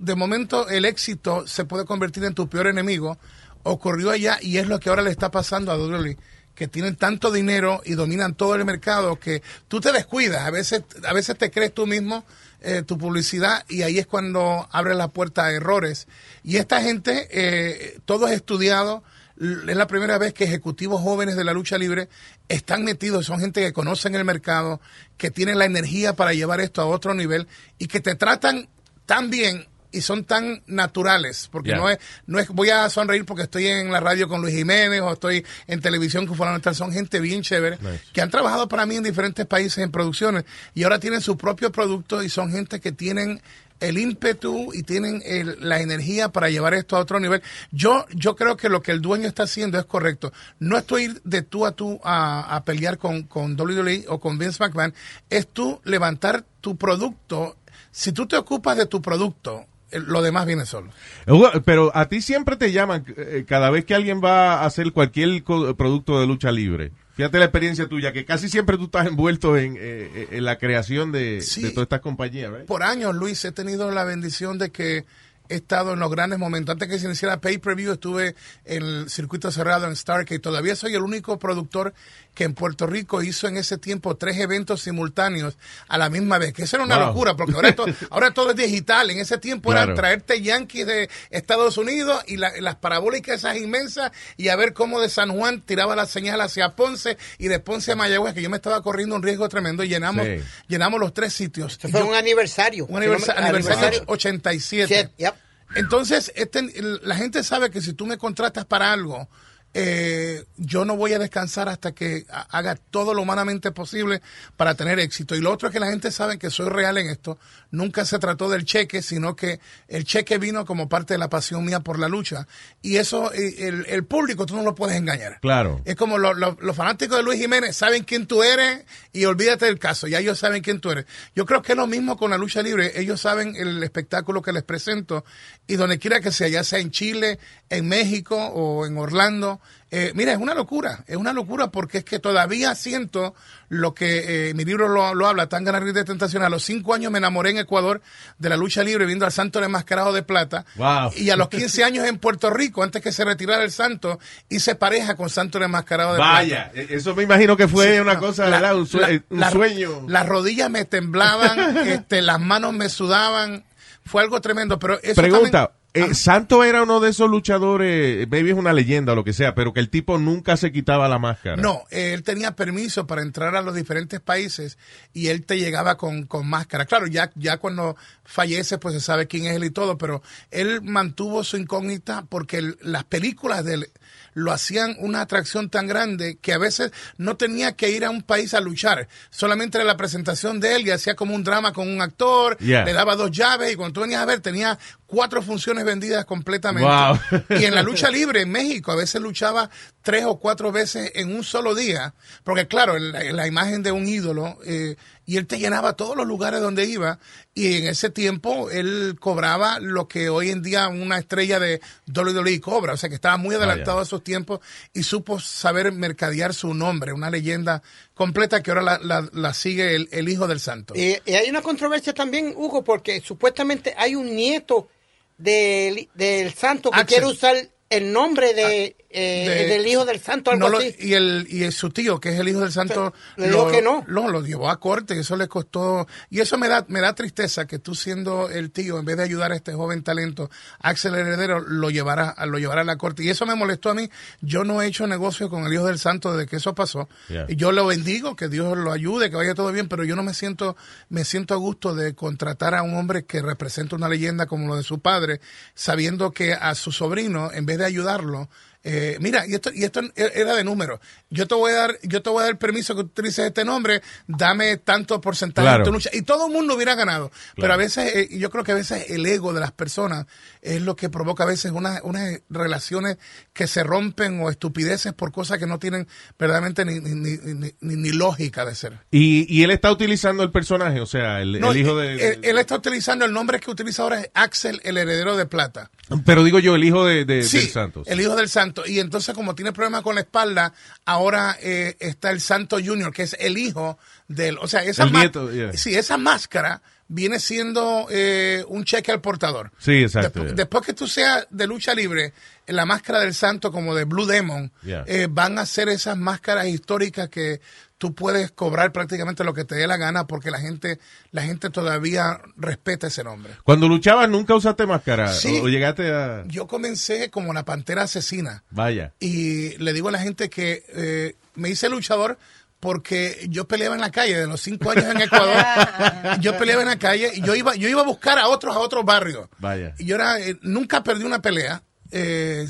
de 0.00 0.16
momento 0.16 0.68
el 0.68 0.84
éxito 0.84 1.46
se 1.46 1.64
puede 1.64 1.84
convertir 1.84 2.24
en 2.24 2.34
tu 2.34 2.48
peor 2.48 2.66
enemigo. 2.66 3.18
Ocurrió 3.62 4.10
allá 4.10 4.38
y 4.42 4.58
es 4.58 4.66
lo 4.66 4.80
que 4.80 4.90
ahora 4.90 5.02
le 5.02 5.10
está 5.10 5.30
pasando 5.30 5.70
a 5.70 5.78
WWE 5.78 6.18
que 6.56 6.66
tienen 6.66 6.96
tanto 6.96 7.30
dinero 7.30 7.82
y 7.84 7.94
dominan 7.94 8.34
todo 8.34 8.56
el 8.56 8.64
mercado 8.64 9.20
que 9.20 9.44
tú 9.68 9.80
te 9.80 9.92
descuidas, 9.92 10.44
a 10.44 10.50
veces, 10.50 10.82
a 11.06 11.12
veces 11.12 11.38
te 11.38 11.52
crees 11.52 11.72
tú 11.72 11.86
mismo 11.86 12.24
eh, 12.60 12.82
tu 12.82 12.98
publicidad 12.98 13.64
y 13.68 13.82
ahí 13.82 13.98
es 13.98 14.06
cuando 14.06 14.68
abre 14.72 14.94
la 14.94 15.08
puerta 15.08 15.44
a 15.44 15.52
errores. 15.52 16.08
Y 16.42 16.56
esta 16.56 16.82
gente, 16.82 17.28
eh, 17.30 18.00
todo 18.04 18.26
es 18.26 18.34
estudiado, 18.34 19.02
es 19.40 19.76
la 19.76 19.86
primera 19.86 20.18
vez 20.18 20.34
que 20.34 20.44
ejecutivos 20.44 21.00
jóvenes 21.00 21.36
de 21.36 21.44
la 21.44 21.52
lucha 21.52 21.78
libre 21.78 22.08
están 22.48 22.82
metidos, 22.82 23.26
son 23.26 23.38
gente 23.38 23.60
que 23.60 23.72
conocen 23.72 24.14
el 24.16 24.24
mercado, 24.24 24.80
que 25.16 25.30
tienen 25.30 25.58
la 25.58 25.66
energía 25.66 26.14
para 26.14 26.32
llevar 26.32 26.60
esto 26.60 26.82
a 26.82 26.86
otro 26.86 27.14
nivel 27.14 27.46
y 27.78 27.86
que 27.86 28.00
te 28.00 28.16
tratan 28.16 28.68
tan 29.06 29.30
bien 29.30 29.68
y 29.92 30.00
son 30.02 30.24
tan 30.24 30.62
naturales, 30.66 31.48
porque 31.50 31.74
no 31.74 31.88
es, 31.88 31.98
no 32.26 32.38
es, 32.38 32.48
voy 32.48 32.70
a 32.70 32.88
sonreír 32.90 33.24
porque 33.24 33.44
estoy 33.44 33.66
en 33.66 33.90
la 33.92 34.00
radio 34.00 34.28
con 34.28 34.40
Luis 34.42 34.54
Jiménez 34.54 35.00
o 35.00 35.12
estoy 35.12 35.44
en 35.66 35.80
televisión 35.80 36.26
con 36.26 36.36
fulano 36.36 36.60
tal, 36.60 36.74
son 36.74 36.92
gente 36.92 37.20
bien 37.20 37.42
chévere, 37.42 37.78
Nice. 37.80 38.02
que 38.12 38.20
han 38.20 38.30
trabajado 38.30 38.68
para 38.68 38.84
mí 38.86 38.96
en 38.96 39.02
diferentes 39.04 39.46
países 39.46 39.78
en 39.78 39.90
producciones 39.90 40.44
y 40.74 40.82
ahora 40.84 40.98
tienen 40.98 41.20
su 41.20 41.36
propio 41.36 41.72
producto 41.72 42.22
y 42.22 42.28
son 42.28 42.50
gente 42.52 42.80
que 42.80 42.92
tienen 42.92 43.40
el 43.80 43.96
ímpetu 43.96 44.72
y 44.74 44.82
tienen 44.82 45.22
el- 45.24 45.56
la 45.60 45.80
energía 45.80 46.30
para 46.30 46.50
llevar 46.50 46.74
esto 46.74 46.96
a 46.96 47.00
otro 47.00 47.20
nivel. 47.20 47.42
Yo, 47.70 48.06
yo 48.12 48.34
creo 48.34 48.56
que 48.56 48.68
lo 48.68 48.82
que 48.82 48.90
el 48.90 49.00
dueño 49.00 49.28
está 49.28 49.44
haciendo 49.44 49.78
es 49.78 49.84
correcto. 49.84 50.32
No 50.58 50.76
estoy 50.76 51.16
de 51.22 51.42
tú 51.42 51.64
a 51.64 51.70
tú 51.72 52.00
a, 52.02 52.56
a 52.56 52.64
pelear 52.64 52.98
con, 52.98 53.22
con 53.22 53.54
WWE 53.58 54.06
o 54.08 54.18
con 54.18 54.36
Vince 54.36 54.58
McMahon, 54.62 54.92
es 55.30 55.46
tú 55.46 55.80
levantar 55.84 56.44
tu 56.60 56.76
producto. 56.76 57.56
Si 57.92 58.10
tú 58.10 58.26
te 58.26 58.36
ocupas 58.36 58.76
de 58.76 58.86
tu 58.86 59.00
producto, 59.00 59.64
lo 59.92 60.22
demás 60.22 60.46
viene 60.46 60.66
solo. 60.66 60.90
Hugo, 61.26 61.50
Pero 61.64 61.90
a 61.96 62.08
ti 62.08 62.20
siempre 62.22 62.56
te 62.56 62.72
llaman 62.72 63.04
eh, 63.16 63.44
cada 63.46 63.70
vez 63.70 63.84
que 63.84 63.94
alguien 63.94 64.20
va 64.22 64.54
a 64.54 64.66
hacer 64.66 64.92
cualquier 64.92 65.42
producto 65.44 66.20
de 66.20 66.26
lucha 66.26 66.50
libre. 66.52 66.92
Fíjate 67.14 67.38
la 67.38 67.46
experiencia 67.46 67.88
tuya, 67.88 68.12
que 68.12 68.24
casi 68.24 68.48
siempre 68.48 68.76
tú 68.76 68.84
estás 68.84 69.06
envuelto 69.08 69.56
en, 69.56 69.76
eh, 69.78 70.28
en 70.30 70.44
la 70.44 70.56
creación 70.58 71.10
de, 71.10 71.40
Sí. 71.40 71.62
de 71.62 71.70
todas 71.70 71.86
estas 71.86 72.00
compañías. 72.00 72.52
Por 72.66 72.82
años, 72.84 73.14
Luis, 73.16 73.44
he 73.44 73.50
tenido 73.50 73.90
la 73.90 74.04
bendición 74.04 74.56
de 74.58 74.70
que 74.70 75.04
he 75.48 75.56
estado 75.56 75.92
en 75.94 75.98
los 76.00 76.10
grandes 76.10 76.38
momentos. 76.38 76.72
Antes 76.72 76.88
que 76.88 76.98
se 76.98 77.06
iniciara 77.06 77.40
Pay-Per-View, 77.40 77.92
estuve 77.92 78.34
en 78.64 78.82
el 78.82 79.10
circuito 79.10 79.50
cerrado 79.50 79.86
en 79.86 79.96
Starcade. 79.96 80.38
Todavía 80.38 80.76
soy 80.76 80.94
el 80.94 81.02
único 81.02 81.38
productor 81.38 81.94
que 82.34 82.44
en 82.44 82.54
Puerto 82.54 82.86
Rico 82.86 83.22
hizo 83.22 83.48
en 83.48 83.56
ese 83.56 83.78
tiempo 83.78 84.16
tres 84.16 84.36
eventos 84.38 84.82
simultáneos 84.82 85.56
a 85.88 85.98
la 85.98 86.08
misma 86.08 86.38
vez. 86.38 86.52
Que 86.52 86.62
eso 86.62 86.76
era 86.76 86.84
una 86.84 86.96
Wow. 86.98 87.06
locura, 87.08 87.34
porque 87.36 87.54
ahora, 87.54 87.74
to- 87.74 87.86
ahora 88.10 88.30
todo 88.32 88.50
es 88.50 88.56
digital. 88.56 89.10
En 89.10 89.18
ese 89.18 89.38
tiempo 89.38 89.70
Claro. 89.70 89.92
era 89.92 90.00
traerte 90.00 90.40
Yankees 90.40 90.86
de 90.86 91.10
Estados 91.30 91.76
Unidos 91.78 92.22
y 92.26 92.36
la- 92.36 92.52
las 92.60 92.76
parabólicas 92.76 93.36
esas 93.38 93.56
inmensas 93.56 94.12
y 94.36 94.48
a 94.48 94.56
ver 94.56 94.72
cómo 94.72 95.00
de 95.00 95.08
San 95.08 95.30
Juan 95.36 95.60
tiraba 95.62 95.96
la 95.96 96.06
señal 96.06 96.40
hacia 96.40 96.76
Ponce 96.76 97.18
y 97.38 97.48
de 97.48 97.58
Ponce 97.58 97.92
a 97.92 97.96
Mayagüez, 97.96 98.34
que 98.34 98.42
yo 98.42 98.50
me 98.50 98.56
estaba 98.56 98.82
corriendo 98.82 99.16
un 99.16 99.22
riesgo 99.22 99.48
tremendo 99.48 99.82
y 99.82 99.88
llenamos, 99.88 100.24
Sí. 100.26 100.36
llenamos 100.68 101.00
los 101.00 101.12
tres 101.12 101.32
sitios. 101.32 101.72
Esto 101.72 101.88
fue 101.88 102.00
yo- 102.00 102.06
un 102.06 102.14
aniversario. 102.14 102.86
un 102.86 102.96
aniversa- 103.02 103.32
Si 103.34 103.40
no 103.40 103.42
me- 103.42 103.48
aniversario 103.58 104.02
87. 104.06 105.10
Sí, 105.16 105.22
yep. 105.24 105.34
Entonces, 105.74 106.32
este, 106.34 106.62
la 107.02 107.14
gente 107.16 107.42
sabe 107.44 107.70
que 107.70 107.80
si 107.80 107.92
tú 107.92 108.06
me 108.06 108.18
contratas 108.18 108.64
para 108.64 108.92
algo, 108.92 109.28
eh, 109.74 110.44
yo 110.56 110.84
no 110.86 110.96
voy 110.96 111.12
a 111.12 111.18
descansar 111.18 111.68
hasta 111.68 111.92
que 111.92 112.24
ha- 112.30 112.46
haga 112.50 112.74
todo 112.76 113.12
lo 113.12 113.22
humanamente 113.22 113.70
posible 113.70 114.22
para 114.56 114.74
tener 114.74 114.98
éxito. 114.98 115.34
Y 115.36 115.40
lo 115.40 115.52
otro 115.52 115.68
es 115.68 115.72
que 115.74 115.80
la 115.80 115.90
gente 115.90 116.10
sabe 116.10 116.38
que 116.38 116.50
soy 116.50 116.68
real 116.70 116.96
en 116.98 117.08
esto. 117.10 117.38
Nunca 117.70 118.04
se 118.06 118.18
trató 118.18 118.48
del 118.48 118.64
cheque, 118.64 119.02
sino 119.02 119.36
que 119.36 119.60
el 119.88 120.04
cheque 120.04 120.38
vino 120.38 120.64
como 120.64 120.88
parte 120.88 121.14
de 121.14 121.18
la 121.18 121.28
pasión 121.28 121.64
mía 121.64 121.80
por 121.80 121.98
la 121.98 122.08
lucha. 122.08 122.46
Y 122.80 122.96
eso, 122.96 123.32
eh, 123.34 123.68
el, 123.68 123.84
el 123.88 124.04
público, 124.06 124.46
tú 124.46 124.56
no 124.56 124.62
lo 124.62 124.74
puedes 124.74 124.96
engañar. 124.96 125.38
Claro. 125.40 125.82
Es 125.84 125.94
como 125.94 126.16
lo- 126.18 126.32
lo- 126.34 126.56
los 126.60 126.74
fanáticos 126.76 127.18
de 127.18 127.22
Luis 127.24 127.38
Jiménez 127.40 127.76
saben 127.76 128.04
quién 128.04 128.26
tú 128.26 128.42
eres 128.42 128.84
y 129.12 129.24
olvídate 129.26 129.66
del 129.66 129.78
caso, 129.78 130.06
ya 130.06 130.18
ellos 130.20 130.38
saben 130.38 130.62
quién 130.62 130.80
tú 130.80 130.90
eres. 130.90 131.04
Yo 131.34 131.44
creo 131.44 131.60
que 131.60 131.72
es 131.72 131.76
lo 131.78 131.86
mismo 131.86 132.16
con 132.16 132.30
la 132.30 132.38
lucha 132.38 132.62
libre, 132.62 132.92
ellos 133.00 133.20
saben 133.20 133.54
el 133.56 133.82
espectáculo 133.82 134.40
que 134.40 134.52
les 134.52 134.62
presento 134.62 135.24
y 135.66 135.76
donde 135.76 135.98
quiera 135.98 136.20
que 136.20 136.32
sea, 136.32 136.48
ya 136.48 136.64
sea 136.64 136.78
en 136.78 136.90
Chile, 136.90 137.38
en 137.68 137.86
México 137.86 138.36
o 138.36 138.86
en 138.86 138.96
Orlando. 138.96 139.60
Eh, 139.90 140.12
mira, 140.14 140.32
es 140.32 140.38
una 140.38 140.52
locura, 140.54 141.02
es 141.06 141.16
una 141.16 141.32
locura 141.32 141.68
porque 141.70 141.98
es 141.98 142.04
que 142.04 142.18
todavía 142.18 142.74
siento 142.74 143.34
lo 143.70 143.94
que 143.94 144.50
eh, 144.50 144.54
mi 144.54 144.66
libro 144.66 144.86
lo, 144.86 145.14
lo 145.14 145.26
habla, 145.26 145.48
tan 145.48 145.64
ganar 145.64 145.82
de 145.82 146.04
tentación. 146.04 146.42
A 146.42 146.50
los 146.50 146.62
cinco 146.62 146.92
años 146.92 147.10
me 147.10 147.16
enamoré 147.16 147.50
en 147.50 147.58
Ecuador 147.58 148.02
de 148.38 148.48
la 148.50 148.58
lucha 148.58 148.82
libre 148.84 149.06
viendo 149.06 149.24
al 149.24 149.32
santo 149.32 149.62
enmascarado 149.64 150.12
de 150.12 150.22
plata. 150.22 150.66
Wow. 150.76 151.12
Y 151.16 151.30
a 151.30 151.36
los 151.36 151.48
15 151.48 151.84
años 151.84 152.06
en 152.06 152.18
Puerto 152.18 152.50
Rico, 152.50 152.82
antes 152.82 153.00
que 153.02 153.12
se 153.12 153.24
retirara 153.24 153.62
el 153.64 153.70
santo, 153.72 154.18
hice 154.50 154.74
pareja 154.74 155.16
con 155.16 155.30
Santo 155.30 155.58
Enmascarado 155.62 156.12
de 156.12 156.18
Vaya, 156.18 156.70
Plata. 156.70 156.92
e- 156.92 156.96
eso 156.96 157.14
me 157.14 157.22
imagino 157.22 157.56
que 157.56 157.66
fue 157.66 157.94
Sí, 157.94 157.98
una 158.00 158.14
no, 158.14 158.20
cosa, 158.20 158.44
la- 158.46 158.60
¿verdad? 158.60 158.76
Un, 158.76 158.86
sue- 158.86 159.00
la- 159.00 159.22
un 159.30 159.40
la- 159.40 159.50
sueño. 159.50 160.04
Las 160.06 160.26
rodillas 160.26 160.68
me 160.70 160.84
temblaban, 160.84 161.58
este, 161.88 162.20
las 162.20 162.40
manos 162.40 162.74
me 162.74 162.90
sudaban. 162.90 163.64
Fue 164.04 164.22
algo 164.22 164.40
tremendo, 164.40 164.78
pero 164.78 164.98
eso 165.02 165.20
Pregunta, 165.20 165.50
también- 165.50 165.77
eh, 165.98 166.14
Santo 166.14 166.64
era 166.64 166.82
uno 166.82 167.00
de 167.00 167.10
esos 167.10 167.28
luchadores, 167.30 168.28
maybe 168.28 168.50
es 168.50 168.56
una 168.56 168.72
leyenda 168.72 169.12
o 169.12 169.16
lo 169.16 169.24
que 169.24 169.32
sea, 169.32 169.54
pero 169.54 169.72
que 169.72 169.80
el 169.80 169.90
tipo 169.90 170.18
nunca 170.18 170.56
se 170.56 170.72
quitaba 170.72 171.08
la 171.08 171.18
máscara. 171.18 171.56
No, 171.56 171.82
él 171.90 172.22
tenía 172.22 172.56
permiso 172.56 173.06
para 173.06 173.22
entrar 173.22 173.54
a 173.56 173.62
los 173.62 173.74
diferentes 173.74 174.20
países 174.20 174.78
y 175.12 175.28
él 175.28 175.44
te 175.44 175.58
llegaba 175.58 175.96
con, 175.96 176.24
con 176.26 176.46
máscara. 176.48 176.84
Claro, 176.86 177.06
ya, 177.06 177.30
ya 177.34 177.58
cuando 177.58 177.96
fallece, 178.24 178.78
pues 178.78 178.94
se 178.94 179.00
sabe 179.00 179.26
quién 179.26 179.46
es 179.46 179.56
él 179.56 179.64
y 179.64 179.70
todo, 179.70 179.98
pero 179.98 180.22
él 180.50 180.82
mantuvo 180.82 181.44
su 181.44 181.56
incógnita 181.56 182.24
porque 182.28 182.58
el- 182.58 182.78
las 182.82 183.04
películas 183.04 183.64
de 183.64 183.74
él 183.74 183.90
lo 184.38 184.52
hacían 184.52 184.96
una 184.98 185.20
atracción 185.20 185.68
tan 185.70 185.86
grande 185.86 186.38
que 186.40 186.52
a 186.52 186.58
veces 186.58 186.92
no 187.16 187.36
tenía 187.36 187.72
que 187.72 187.90
ir 187.90 188.04
a 188.04 188.10
un 188.10 188.22
país 188.22 188.54
a 188.54 188.60
luchar. 188.60 189.08
Solamente 189.30 189.78
era 189.78 189.84
la 189.84 189.96
presentación 189.96 190.60
de 190.60 190.76
él 190.76 190.86
y 190.86 190.90
hacía 190.90 191.14
como 191.14 191.34
un 191.34 191.44
drama 191.44 191.72
con 191.72 191.88
un 191.88 192.00
actor, 192.00 192.56
Yeah. 192.60 192.84
le 192.84 192.92
daba 192.92 193.16
dos 193.16 193.30
llaves 193.30 193.72
y 193.72 193.76
cuando 193.76 193.92
tú 193.94 194.00
venías 194.00 194.22
a 194.22 194.26
ver 194.26 194.40
tenía 194.40 194.78
cuatro 195.06 195.42
funciones 195.42 195.84
vendidas 195.84 196.24
completamente. 196.24 196.88
Wow. 196.88 197.58
Y 197.58 197.64
en 197.64 197.74
la 197.74 197.82
lucha 197.88 198.10
libre 198.10 198.42
en 198.42 198.50
México 198.50 198.92
a 198.92 198.96
veces 198.96 199.20
luchaba 199.20 199.70
tres 200.02 200.24
o 200.24 200.38
cuatro 200.38 200.72
veces 200.72 201.12
en 201.14 201.34
un 201.34 201.44
solo 201.44 201.74
día, 201.74 202.14
porque 202.44 202.66
claro, 202.66 202.98
la, 202.98 203.22
la 203.32 203.46
imagen 203.46 203.82
de 203.82 203.92
un 203.92 204.06
ídolo, 204.08 204.58
eh, 204.64 204.96
y 205.28 205.36
él 205.36 205.46
te 205.46 205.58
llenaba 205.58 205.92
todos 205.92 206.16
los 206.16 206.26
lugares 206.26 206.62
donde 206.62 206.86
iba, 206.86 207.18
y 207.52 207.76
en 207.76 207.86
ese 207.88 208.08
tiempo 208.08 208.70
él 208.70 209.16
cobraba 209.20 209.78
lo 209.78 210.08
que 210.08 210.30
hoy 210.30 210.48
en 210.48 210.62
día 210.62 210.88
una 210.88 211.18
estrella 211.18 211.60
de 211.60 211.82
WWE 212.06 212.58
cobra, 212.62 212.94
o 212.94 212.96
sea 212.96 213.10
que 213.10 213.14
estaba 213.14 213.36
muy 213.36 213.54
adelantado 213.54 213.98
a 213.98 214.06
sus 214.06 214.24
tiempos 214.24 214.60
y 214.94 215.02
supo 215.02 215.38
saber 215.38 215.92
mercadear 215.92 216.54
su 216.54 216.72
nombre, 216.72 217.12
una 217.12 217.28
leyenda 217.28 217.82
completa 218.14 218.62
que 218.62 218.70
ahora 218.70 218.82
la, 218.82 218.98
la- 219.02 219.28
la 219.34 219.52
sigue 219.52 219.94
el, 219.94 220.08
el 220.12 220.30
hijo 220.30 220.46
del 220.48 220.60
santo. 220.60 220.94
Y, 220.96 221.18
y 221.26 221.34
hay 221.34 221.50
una 221.50 221.60
controversia 221.60 222.14
también, 222.14 222.54
Hugo, 222.56 222.82
porque 222.82 223.20
supuestamente 223.20 223.94
hay 223.98 224.14
un 224.14 224.34
nieto 224.34 224.88
del, 225.36 226.08
del 226.14 226.54
santo 226.54 226.90
que 226.90 227.00
Axel. 227.00 227.18
quiere 227.18 227.26
usar 227.32 227.56
el 227.90 228.12
nombre 228.12 228.54
de, 228.54 228.96
eh, 229.10 229.48
de- 229.48 229.66
del 229.68 229.86
hijo 229.86 230.04
del 230.04 230.20
santo, 230.20 230.50
algo 230.50 230.66
No 230.66 230.72
lo- 230.72 230.78
así. 230.78 230.94
y 230.98 231.14
el 231.14 231.46
y 231.48 231.62
el- 231.62 231.72
su 231.72 231.88
tío 231.88 232.20
que 232.20 232.28
es 232.34 232.38
el 232.40 232.48
hijo 232.48 232.60
del 232.60 232.72
santo 232.72 233.14
Le 233.36 233.46
dijo 233.48 233.70
que 233.70 233.80
no. 233.80 234.04
lo, 234.06 234.28
lo 234.28 234.42
llevó 234.44 234.68
a 234.68 234.78
corte 234.78 235.18
eso 235.18 235.34
le 235.36 235.48
costó 235.48 236.06
y 236.28 236.40
eso 236.40 236.58
me 236.58 236.68
da 236.68 236.84
me 236.88 237.00
da 237.00 237.14
tristeza 237.14 237.66
que 237.66 237.78
tú 237.78 237.94
siendo 237.94 238.50
el 238.50 238.70
tío 238.70 238.98
en 238.98 239.06
vez 239.06 239.16
de 239.16 239.22
ayudar 239.22 239.52
a 239.52 239.56
este 239.56 239.72
joven 239.72 240.02
talento 240.02 240.50
Axel 240.80 241.14
Heredero 241.14 241.60
lo 241.60 241.88
llevara 241.88 242.28
a 242.28 242.44
lo 242.44 242.58
llevara 242.58 242.82
a 242.82 242.84
la 242.84 242.98
corte 242.98 243.24
y 243.24 243.30
eso 243.30 243.46
me 243.46 243.54
molestó 243.54 243.88
a 243.88 243.94
mí 243.94 244.10
yo 244.42 244.64
no 244.64 244.82
he 244.82 244.86
hecho 244.86 245.06
negocio 245.06 245.48
con 245.48 245.64
el 245.64 245.72
hijo 245.72 245.86
del 245.86 245.98
santo 245.98 246.36
desde 246.36 246.46
que 246.48 246.56
eso 246.56 246.74
pasó 246.74 247.08
Yeah. 247.30 247.46
y 247.48 247.56
yo 247.56 247.72
lo 247.72 247.86
bendigo 247.86 248.36
que 248.36 248.48
Dios 248.48 248.76
lo 248.76 248.92
ayude 248.92 249.30
que 249.30 249.36
vaya 249.36 249.54
todo 249.54 249.72
bien 249.72 249.88
pero 249.88 250.04
yo 250.04 250.16
no 250.16 250.22
me 250.22 250.34
siento 250.34 250.76
me 251.08 251.24
siento 251.24 251.54
a 251.54 251.56
gusto 251.56 251.94
de 251.94 252.14
contratar 252.14 252.74
a 252.74 252.82
un 252.82 252.94
hombre 252.94 253.24
que 253.24 253.40
representa 253.40 253.96
una 253.96 254.08
leyenda 254.10 254.44
como 254.44 254.66
lo 254.68 254.76
de 254.76 254.82
su 254.82 254.98
padre 255.00 255.40
sabiendo 255.74 256.30
que 256.32 256.52
a 256.52 256.74
su 256.74 256.92
sobrino 256.92 257.50
en 257.52 257.64
vez 257.64 257.78
de 257.78 257.86
ayudarlo 257.86 258.48
eh, 258.90 259.16
mira, 259.20 259.46
y 259.46 259.54
esto, 259.54 259.70
y 259.74 259.84
esto 259.84 260.00
era 260.16 260.54
de 260.54 260.64
número. 260.64 261.00
Yo 261.30 261.46
te 261.46 261.54
voy 261.54 261.72
a 261.72 261.76
dar, 261.76 261.98
yo 262.02 262.22
te 262.22 262.30
voy 262.30 262.42
a 262.42 262.46
dar 262.46 262.58
permiso 262.58 262.94
que 262.94 263.02
utilices 263.02 263.46
este 263.46 263.64
nombre, 263.64 264.00
dame 264.26 264.78
tanto 264.78 265.20
porcentaje 265.20 265.64
Claro. 265.66 265.78
de 265.80 265.84
tu 265.84 265.92
lucha. 265.92 266.10
Y 266.12 266.22
todo 266.22 266.46
el 266.46 266.52
mundo 266.52 266.74
hubiera 266.74 266.94
ganado. 266.94 267.30
Pero 267.56 267.72
a 267.72 267.76
veces, 267.76 268.14
eh, 268.14 268.28
yo 268.38 268.50
creo 268.50 268.64
que 268.64 268.72
a 268.72 268.76
veces 268.76 269.10
el 269.10 269.26
ego 269.26 269.52
de 269.52 269.60
las 269.60 269.72
personas 269.72 270.26
es 270.62 270.80
lo 270.82 270.96
que 270.96 271.08
provoca 271.10 271.44
a 271.44 271.46
veces 271.46 271.70
unas, 271.72 272.00
unas 272.02 272.40
relaciones 272.48 273.18
que 273.52 273.66
se 273.66 273.82
rompen 273.84 274.40
o 274.40 274.50
estupideces 274.50 275.12
por 275.12 275.32
cosas 275.32 275.58
que 275.58 275.66
no 275.66 275.78
tienen 275.78 276.08
verdaderamente 276.38 276.84
ni, 276.84 277.00
ni, 277.00 277.36
ni, 277.36 277.72
ni- 277.80 278.12
lógica 278.12 278.64
de 278.64 278.74
ser. 278.74 278.98
Y, 279.10 279.46
y 279.54 279.62
él 279.64 279.70
está 279.70 279.92
utilizando 279.92 280.42
el 280.42 280.50
personaje, 280.50 281.00
o 281.00 281.06
sea, 281.06 281.40
el, 281.42 281.60
No, 281.60 281.72
el 281.72 281.76
hijo 281.78 281.94
de... 281.96 282.14
él, 282.32 282.38
él 282.42 282.58
está 282.58 282.74
utilizando 282.76 283.24
el 283.26 283.32
nombre 283.32 283.60
que 283.60 283.70
utiliza 283.70 284.02
ahora 284.02 284.20
es 284.20 284.30
Axel, 284.34 284.80
el 284.84 284.96
heredero 284.96 285.36
de 285.36 285.46
plata. 285.46 285.90
Pero 286.24 286.42
digo 286.42 286.58
yo, 286.58 286.74
el 286.74 286.84
hijo 286.84 287.04
de, 287.04 287.24
de- 287.26 287.42
Sí, 287.44 287.58
del 287.58 287.68
Santos. 287.68 288.08
el 288.08 288.20
hijo 288.20 288.34
del 288.34 288.48
santo. 288.82 288.90
Y 288.90 289.00
entonces, 289.00 289.34
como 289.34 289.54
tiene 289.54 289.72
problemas 289.72 290.02
con 290.02 290.14
la 290.14 290.22
espalda, 290.22 290.72
ahora 291.04 291.56
eh, 291.60 291.96
está 292.00 292.30
el 292.30 292.40
santo 292.40 292.76
junior, 292.84 293.12
que 293.12 293.22
es 293.22 293.36
el 293.38 293.58
hijo 293.58 293.98
del... 294.28 294.58
O 294.58 294.68
sea, 294.68 294.82
esa, 294.84 295.04
El 295.04 295.12
ma- 295.12 295.20
nieto, 295.20 295.50
yeah. 295.52 295.72
sí, 295.72 295.94
esa 295.94 296.16
máscara 296.16 296.82
viene 297.10 297.40
siendo 297.40 298.06
eh, 298.10 298.62
un 298.68 298.84
cheque 298.84 299.10
al 299.10 299.20
portador. 299.22 299.72
Sí, 299.78 300.02
exacto. 300.02 300.44
Yeah. 300.44 300.52
Después 300.52 300.84
que 300.84 300.92
tú 300.92 301.06
seas 301.08 301.46
de 301.48 301.66
lucha 301.66 301.94
libre, 301.94 302.34
la 302.66 302.84
máscara 302.84 303.20
del 303.20 303.32
santo 303.34 303.72
como 303.72 303.94
de 303.94 304.04
Blue 304.04 304.26
Demon, 304.26 304.70
Yeah. 304.82 305.04
eh, 305.06 305.26
van 305.30 305.58
a 305.58 305.64
ser 305.64 305.88
esas 305.88 306.18
máscaras 306.18 306.66
históricas 306.66 307.28
que 307.30 307.60
tú 307.98 308.14
puedes 308.14 308.52
cobrar 308.52 308.92
prácticamente 308.92 309.44
lo 309.44 309.52
que 309.52 309.64
te 309.64 309.74
dé 309.74 309.86
la 309.86 309.96
gana 309.96 310.26
porque 310.26 310.50
la 310.50 310.60
gente 310.60 310.98
la 311.32 311.42
gente 311.42 311.68
todavía 311.68 312.40
respeta 312.56 313.08
ese 313.08 313.24
nombre. 313.24 313.52
Cuando 313.64 313.88
luchabas, 313.88 314.28
¿nunca 314.28 314.54
usaste 314.54 314.86
máscara? 314.86 315.32
Sí. 315.32 315.60
¿O, 315.62 315.68
llegaste 315.68 316.12
a...? 316.12 316.44
Yo 316.46 316.66
comencé 316.66 317.30
como 317.30 317.52
la 317.52 317.64
pantera 317.64 318.02
asesina 318.02 318.62
Vaya. 318.70 319.12
y 319.20 319.76
le 319.78 319.92
digo 319.92 320.08
a 320.08 320.12
la 320.12 320.20
gente 320.20 320.48
que 320.48 320.84
eh, 320.88 321.34
me 321.56 321.68
hice 321.68 321.88
luchador 321.88 322.38
porque 322.80 323.46
yo 323.50 323.66
peleaba 323.66 323.96
en 323.96 324.00
la 324.00 324.12
calle 324.12 324.38
de 324.38 324.46
los 324.46 324.60
cinco 324.60 324.92
años 324.92 325.06
en 325.06 325.20
Ecuador. 325.20 325.56
yo 326.40 326.56
peleaba 326.56 326.82
en 326.82 326.88
la 326.88 326.98
calle 326.98 327.32
y 327.34 327.42
yo 327.42 327.54
iba, 327.56 327.74
yo 327.74 327.88
iba 327.88 328.02
a 328.02 328.04
buscar 328.04 328.38
a 328.38 328.48
otros 328.48 328.76
a 328.76 328.78
otros 328.78 329.04
barrios. 329.04 329.48
Vaya. 329.58 329.94
Y 329.98 330.04
yo 330.04 330.14
era, 330.14 330.38
eh, 330.38 330.56
nunca 330.62 331.02
perdí 331.02 331.24
una 331.24 331.42
pelea. 331.42 331.82
Eh, 332.10 332.66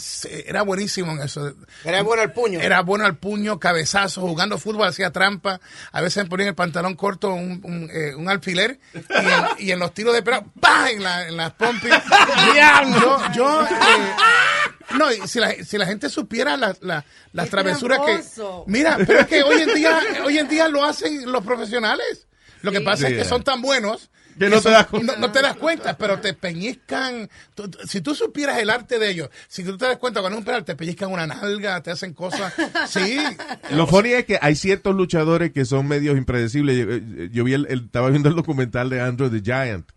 era 0.46 0.62
buenísimo 0.62 1.12
en 1.12 1.20
eso. 1.22 1.54
Era 1.84 2.02
bueno 2.02 2.22
al 2.22 2.32
puño. 2.32 2.60
Era 2.60 2.80
bueno 2.82 3.04
al 3.04 3.16
puño, 3.16 3.60
cabezazo, 3.60 4.20
jugando 4.22 4.58
fútbol, 4.58 4.88
hacía 4.88 5.10
trampa. 5.12 5.60
A 5.92 6.00
veces 6.00 6.24
me 6.24 6.28
ponía 6.30 6.44
en 6.44 6.48
el 6.50 6.54
pantalón 6.54 6.94
corto 6.96 7.32
un, 7.32 7.60
un, 7.64 7.88
eh, 7.92 8.14
un 8.16 8.28
alfiler 8.28 8.78
y 8.94 8.98
en, 8.98 9.66
y 9.68 9.70
en 9.72 9.78
los 9.78 9.94
tiros 9.94 10.14
de 10.14 10.22
pelota, 10.22 10.46
¡pah! 10.60 10.90
En, 10.90 11.02
la- 11.02 11.28
en 11.28 11.36
las 11.36 11.52
pompis. 11.52 11.90
yo, 13.00 13.18
yo, 13.34 13.62
eh, 13.64 14.96
no, 14.98 15.12
y 15.12 15.26
si 15.28 15.38
la, 15.38 15.52
si 15.64 15.78
la 15.78 15.86
gente 15.86 16.08
supiera 16.08 16.56
la- 16.56 16.76
la- 16.80 17.04
las 17.32 17.44
¡Qué 17.46 17.50
travesuras 17.50 18.00
que... 18.06 18.22
Mira, 18.66 18.96
pero 19.06 19.20
es 19.20 19.26
que 19.26 19.42
hoy 19.42 19.62
en 19.62 19.74
día, 19.74 20.00
hoy 20.24 20.38
en 20.38 20.48
día 20.48 20.68
lo 20.68 20.84
hacen 20.84 21.30
los 21.30 21.44
profesionales. 21.44 22.26
Lo 22.62 22.72
que 22.72 22.80
pasa 22.80 23.06
Sí, 23.06 23.12
es 23.12 23.18
que 23.22 23.28
son 23.28 23.44
tan 23.44 23.62
buenos 23.62 24.10
Que 24.38 24.48
no 24.48 24.60
te 24.60 24.70
das 24.70 24.86
cuenta. 24.86 25.12
no, 25.14 25.18
no 25.26 25.32
te 25.32 25.42
das 25.42 25.56
cuenta, 25.58 25.96
pero 25.98 26.18
te 26.20 26.34
peñizcan. 26.34 27.28
Tú- 27.54 27.68
tú- 27.70 27.78
si 27.86 28.00
tú 28.00 28.14
supieras 28.14 28.58
el 28.58 28.70
arte 28.70 28.98
de 28.98 29.10
ellos, 29.10 29.30
si 29.48 29.64
tú 29.64 29.76
te 29.76 29.86
das 29.86 29.96
cuenta 29.98 30.20
cuando 30.20 30.36
es 30.36 30.40
un 30.40 30.44
penal, 30.44 30.64
te 30.64 30.76
pellizcan 30.76 31.10
una 31.12 31.26
nalga, 31.26 31.82
te 31.82 31.90
hacen 31.90 32.14
cosas. 32.14 32.52
Sí. 32.88 33.18
Lo 33.70 33.86
funny 33.86 34.10
es 34.12 34.24
que 34.24 34.38
hay 34.40 34.54
ciertos 34.56 34.94
luchadores 34.94 35.52
que 35.52 35.64
son 35.64 35.86
medios 35.88 36.16
impredecibles. 36.16 36.76
Yo, 36.78 36.92
eh, 36.92 37.28
yo 37.32 37.44
vi 37.44 37.54
el, 37.54 37.66
el- 37.68 37.84
estaba 37.86 38.10
viendo 38.10 38.28
el 38.28 38.34
documental 38.36 38.90
de 38.90 39.00
Andrew 39.00 39.30
the 39.30 39.40
Giant. 39.42 39.88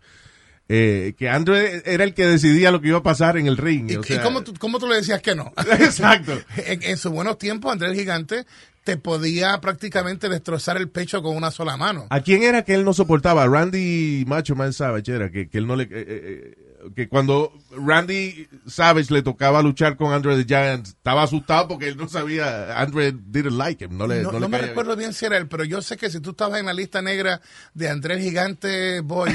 eh, 0.68 1.14
que 1.18 1.28
Andrew 1.28 1.56
era 1.84 2.04
el 2.04 2.14
que 2.14 2.26
decidía 2.26 2.70
lo 2.70 2.80
que 2.80 2.88
iba 2.88 2.98
a 2.98 3.02
pasar 3.02 3.36
en 3.36 3.46
el 3.46 3.56
ring. 3.58 3.90
¿Y, 3.90 3.96
o 3.96 4.00
y 4.00 4.04
sea, 4.04 4.22
cómo, 4.22 4.42
tú, 4.42 4.54
cómo 4.58 4.78
tú 4.78 4.88
le 4.88 4.96
decías 4.96 5.20
que 5.20 5.34
no? 5.34 5.52
Exacto. 5.80 6.40
en, 6.56 6.82
en 6.82 6.96
sus 6.96 7.12
buenos 7.12 7.36
tiempos, 7.38 7.72
Andrés 7.72 7.94
Gigante 7.98 8.46
te 8.84 8.96
podía 8.96 9.60
prácticamente 9.60 10.28
destrozar 10.28 10.76
el 10.76 10.88
pecho 10.88 11.22
con 11.22 11.36
una 11.36 11.50
sola 11.50 11.76
mano. 11.76 12.06
¿A 12.10 12.20
quién 12.20 12.42
era 12.42 12.64
que 12.64 12.74
él 12.74 12.84
no 12.84 12.92
soportaba? 12.92 13.46
Randy 13.46 14.24
Macho 14.26 14.56
Man 14.56 14.72
Savage 14.72 15.12
era 15.12 15.30
que, 15.30 15.48
que 15.48 15.58
él 15.58 15.66
no 15.66 15.76
le 15.76 15.84
eh, 15.84 15.88
eh, 15.92 16.04
eh, 16.06 16.56
que 16.96 17.08
cuando 17.08 17.52
Randy 17.70 18.48
Savage 18.66 19.12
le 19.14 19.22
tocaba 19.22 19.62
luchar 19.62 19.96
con 19.96 20.12
Andre 20.12 20.36
the 20.36 20.44
Giant 20.44 20.86
estaba 20.88 21.22
asustado 21.22 21.68
porque 21.68 21.86
él 21.86 21.96
no 21.96 22.08
sabía 22.08 22.80
Andre 22.80 23.12
didn't 23.12 23.56
like 23.56 23.84
him, 23.84 23.96
no 23.96 24.08
le, 24.08 24.22
No, 24.22 24.32
no 24.32 24.40
no 24.40 24.46
le 24.46 24.48
me 24.48 24.58
recuerdo 24.58 24.96
bien 24.96 25.12
si 25.12 25.26
era 25.26 25.36
él, 25.36 25.46
pero 25.46 25.62
yo 25.62 25.80
sé 25.80 25.96
que 25.96 26.10
si 26.10 26.18
tú 26.18 26.30
estabas 26.30 26.58
en 26.58 26.66
la 26.66 26.74
lista 26.74 27.00
negra 27.00 27.40
de 27.74 27.88
Andrés 27.88 28.20
Gigante, 28.20 29.00
boy, 29.00 29.30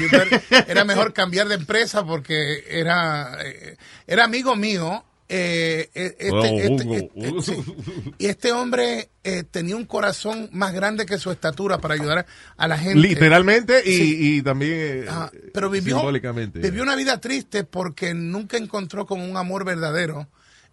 era 0.66 0.84
mejor 0.84 1.12
cambiar 1.14 1.48
de 1.48 1.54
empresa 1.54 2.04
porque 2.04 2.64
era, 2.68 3.38
era 4.06 4.24
amigo 4.24 4.54
mío. 4.54 5.04
Eh, 5.30 5.90
eh, 5.94 6.16
este- 6.18 6.30
Oh, 6.32 6.42
este- 6.44 7.10
este- 7.16 7.42
sí. 7.42 7.64
Y 8.18 8.26
este 8.26 8.52
hombre 8.52 9.10
eh, 9.24 9.44
tenía 9.44 9.76
un 9.76 9.84
corazón 9.84 10.48
más 10.52 10.72
grande 10.72 11.04
que 11.04 11.18
su 11.18 11.30
estatura 11.30 11.78
para 11.78 11.94
ayudar 11.94 12.24
a 12.56 12.68
la 12.68 12.78
gente. 12.78 12.98
Literalmente 12.98 13.82
y, 13.84 13.92
Sí. 13.96 14.16
y 14.38 14.42
también 14.42 14.72
eh, 14.74 15.04
Ajá, 15.08 15.30
pero 15.52 15.68
vivió, 15.68 15.96
simbólicamente. 15.96 16.60
vivió 16.60 16.82
una 16.82 16.96
vida 16.96 17.20
triste 17.20 17.64
porque 17.64 18.14
nunca 18.14 18.56
encontró 18.56 19.04
como 19.06 19.24
un 19.24 19.36
amor 19.36 19.64
verdadero 19.66 20.28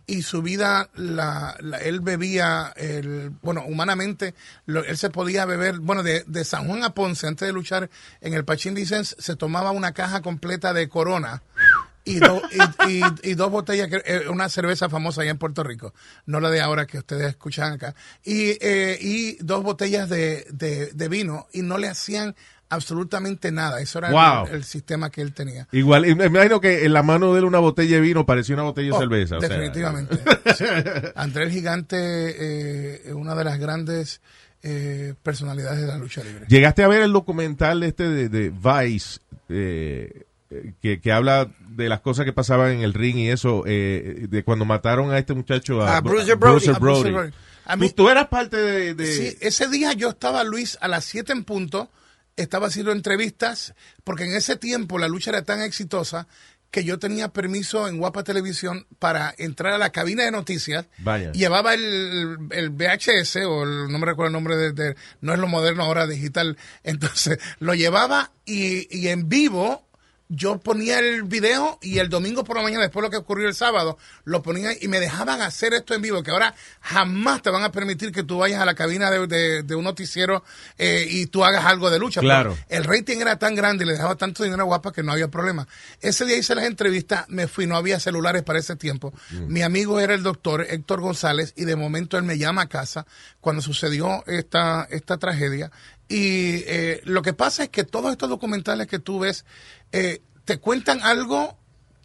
y 0.07 0.21
su 0.21 0.41
vida, 0.43 0.89
la, 0.95 1.57
la- 1.59 1.79
él 1.79 1.99
bebía, 1.99 2.71
el, 2.77 3.31
bueno, 3.41 3.63
humanamente, 3.67 4.35
lo- 4.67 4.85
él 4.85 4.97
se 4.97 5.09
podía 5.09 5.45
beber, 5.45 5.79
bueno, 5.79 6.03
de, 6.03 6.23
de 6.27 6.45
San 6.45 6.67
Juan 6.67 6.83
a 6.83 6.93
Ponce, 6.93 7.25
antes 7.27 7.47
de 7.47 7.51
luchar 7.51 7.89
en 8.21 8.35
el 8.35 8.45
Pachín 8.45 8.75
Vicens, 8.75 9.15
se 9.17 9.35
tomaba 9.35 9.71
una 9.71 9.93
caja 9.93 10.21
completa 10.21 10.73
de 10.73 10.87
Corona. 10.89 11.41
Y, 12.05 12.19
do- 12.19 12.41
y, 12.87 12.91
y- 12.93 13.31
y 13.31 13.33
dos 13.33 13.49
botellas, 13.51 13.87
que- 13.89 14.03
eh, 14.05 14.29
una 14.29 14.47
cerveza 14.47 14.89
famosa 14.89 15.21
allá 15.23 15.31
en 15.31 15.37
Puerto 15.39 15.63
Rico, 15.63 15.93
no 16.27 16.39
la 16.39 16.49
de 16.51 16.61
ahora 16.61 16.85
que 16.85 16.99
ustedes 16.99 17.27
escuchan 17.29 17.73
acá, 17.73 17.95
y, 18.23 18.57
eh, 18.61 18.97
y 19.01 19.37
dos 19.43 19.63
botellas 19.63 20.07
de, 20.09 20.45
de- 20.51 20.91
de 20.93 21.07
vino, 21.09 21.47
y 21.51 21.61
no 21.63 21.77
le 21.79 21.87
hacían 21.87 22.35
absolutamente 22.69 23.51
nada. 23.51 23.79
Eso 23.81 23.99
era 23.99 24.11
Wow. 24.11 24.47
el, 24.47 24.55
el 24.55 24.63
sistema 24.63 25.09
que 25.09 25.21
él 25.21 25.33
tenía. 25.33 25.67
Igual, 25.71 26.15
me 26.15 26.25
imagino 26.25 26.59
que 26.59 26.85
en 26.85 26.93
la 26.93 27.03
mano 27.03 27.31
de 27.33 27.39
él 27.39 27.45
una 27.45 27.59
botella 27.59 27.95
de 27.95 28.01
vino 28.01 28.25
parecía 28.25 28.55
una 28.55 28.63
botella 28.63 28.87
de 28.89 28.93
Oh, 28.93 28.99
cerveza. 28.99 29.37
o 29.37 29.39
sea. 29.39 29.49
definitivamente. 29.49 30.17
Sí. 30.55 30.63
Andrés 31.15 31.51
Gigante 31.51 31.95
eh, 31.99 33.01
es 33.05 33.13
una 33.13 33.33
de 33.35 33.43
las 33.43 33.59
grandes 33.59 34.21
eh, 34.63 35.13
personalidades 35.23 35.81
de 35.81 35.87
la 35.87 35.97
lucha 35.97 36.23
libre. 36.23 36.45
Llegaste 36.47 36.83
a 36.83 36.87
ver 36.87 37.01
el 37.01 37.11
documental 37.13 37.81
este 37.83 38.07
de, 38.09 38.29
de 38.29 38.49
Vice, 38.51 39.19
eh, 39.49 40.23
eh, 40.49 40.73
que, 40.81 40.99
que 41.01 41.11
habla 41.11 41.49
de 41.75 41.89
las 41.89 41.99
cosas 42.01 42.25
que 42.25 42.33
pasaban 42.33 42.71
en 42.71 42.81
el 42.81 42.93
ring 42.93 43.17
y 43.17 43.29
eso, 43.29 43.63
eh, 43.67 44.27
de 44.29 44.43
cuando 44.43 44.65
mataron 44.65 45.11
a 45.11 45.17
este 45.17 45.33
muchacho, 45.33 45.81
a, 45.81 45.97
A 45.97 46.01
Bruiser 46.01 46.35
Brody. 46.35 46.67
A 46.69 46.73
Bruiser 46.79 47.11
Brody. 47.13 47.31
A 47.65 47.75
mí- 47.75 47.89
Tú, 47.89 47.95
tú 48.03 48.09
eras 48.09 48.27
parte 48.27 48.57
de... 48.57 48.93
de- 48.93 49.05
Sí, 49.31 49.37
ese 49.41 49.67
día 49.67 49.93
yo 49.93 50.09
estaba, 50.09 50.43
Luis, 50.43 50.77
a 50.81 50.87
las 50.87 51.03
7 51.05 51.33
en 51.33 51.43
punto, 51.43 51.89
estaba 52.37 52.67
haciendo 52.67 52.91
entrevistas, 52.91 53.73
porque 54.03 54.25
en 54.25 54.35
ese 54.35 54.55
tiempo 54.55 54.97
la 54.99 55.07
lucha 55.07 55.31
era 55.31 55.43
tan 55.43 55.61
exitosa 55.61 56.27
que 56.71 56.83
yo 56.83 56.99
tenía 56.99 57.29
permiso 57.29 57.87
en 57.87 57.97
Guapa 57.99 58.23
Televisión 58.25 58.85
para 58.99 59.33
entrar 59.37 59.71
a 59.73 59.77
la 59.77 59.91
cabina 59.91 60.25
de 60.25 60.31
noticias. 60.31 60.85
Vaya. 60.97 61.31
Llevaba 61.31 61.73
el, 61.73 62.37
el 62.51 62.69
VHS, 62.69 63.37
o 63.45 63.63
el- 63.63 63.89
no 63.89 63.97
me 63.97 64.05
recuerdo 64.05 64.27
el 64.27 64.33
nombre 64.33 64.57
de, 64.57 64.73
de- 64.73 64.95
no 65.21 65.33
es 65.33 65.39
lo 65.39 65.47
moderno 65.47 65.83
ahora 65.83 66.05
digital. 66.05 66.57
Entonces, 66.83 67.39
lo 67.59 67.73
llevaba 67.75 68.31
y, 68.45 68.87
y 68.95 69.07
en 69.07 69.29
vivo 69.29 69.84
yo 70.27 70.57
ponía 70.59 70.97
el 70.99 71.21
video 71.23 71.77
y 71.83 71.99
el 71.99 72.09
domingo 72.09 72.43
por 72.43 72.57
la 72.57 72.63
mañana, 72.63 72.81
después 72.81 73.01
de 73.03 73.07
lo 73.07 73.11
que 73.11 73.17
ocurrió 73.17 73.47
el 73.47 73.53
sábado, 73.53 73.97
lo 74.23 74.41
ponía 74.41 74.71
y 74.81 74.87
me 74.87 74.99
dejaban 74.99 75.41
hacer 75.41 75.73
esto 75.75 75.93
en 75.93 76.01
vivo, 76.01 76.23
que 76.23 76.31
ahora 76.31 76.55
jamás 76.81 77.43
te 77.43 77.51
van 77.51 77.63
a 77.63 77.71
permitir 77.71 78.11
que 78.11 78.23
tú 78.23 78.39
vayas 78.39 78.59
a 78.59 78.65
la 78.65 78.73
cabina 78.73 79.11
de, 79.11 79.27
de- 79.27 79.61
de 79.63 79.75
un 79.75 79.83
noticiero 79.83 80.43
eh, 80.79 81.05
y 81.07 81.27
tú 81.27 81.45
hagas 81.45 81.65
algo 81.65 81.89
de 81.91 81.99
lucha. 81.99 82.21
Claro. 82.21 82.57
Pero 82.67 82.81
el 82.81 82.89
rating 82.89 83.17
era 83.17 83.37
tan 83.37 83.53
grande 83.53 83.83
y 83.83 83.87
le 83.87 83.93
dejaba 83.93 84.15
tanto 84.15 84.43
dinero 84.43 84.63
a 84.63 84.65
Guapa 84.65 84.91
que 84.91 85.03
no 85.03 85.11
había 85.11 85.27
problema. 85.27 85.67
Ese 86.01 86.25
día 86.25 86.37
hice 86.37 86.55
las 86.55 86.65
entrevistas, 86.65 87.25
me 87.29 87.47
fui, 87.47 87.67
no 87.67 87.75
había 87.77 87.99
celulares 87.99 88.41
para 88.43 88.57
ese 88.59 88.75
tiempo. 88.75 89.13
Mi 89.47 89.61
amigo 89.61 89.99
era 89.99 90.15
el 90.15 90.23
doctor 90.23 90.65
Héctor 90.67 91.01
González 91.01 91.53
y 91.55 91.65
de 91.65 91.75
momento 91.75 92.17
él 92.17 92.23
me 92.23 92.37
llama 92.39 92.63
a 92.63 92.67
casa 92.69 93.05
cuando 93.41 93.61
sucedió 93.61 94.23
esta, 94.25 94.87
esta 94.89 95.17
tragedia. 95.17 95.71
Y 96.07 96.61
eh, 96.67 97.01
lo 97.05 97.23
que 97.23 97.33
pasa 97.33 97.63
es 97.63 97.69
que 97.69 97.83
todos 97.83 98.11
estos 98.11 98.29
documentales 98.29 98.85
que 98.87 98.99
tú 98.99 99.19
ves 99.19 99.43
eh, 99.97 100.21
te 100.43 100.59
cuentan 100.59 101.01
algo 101.03 101.57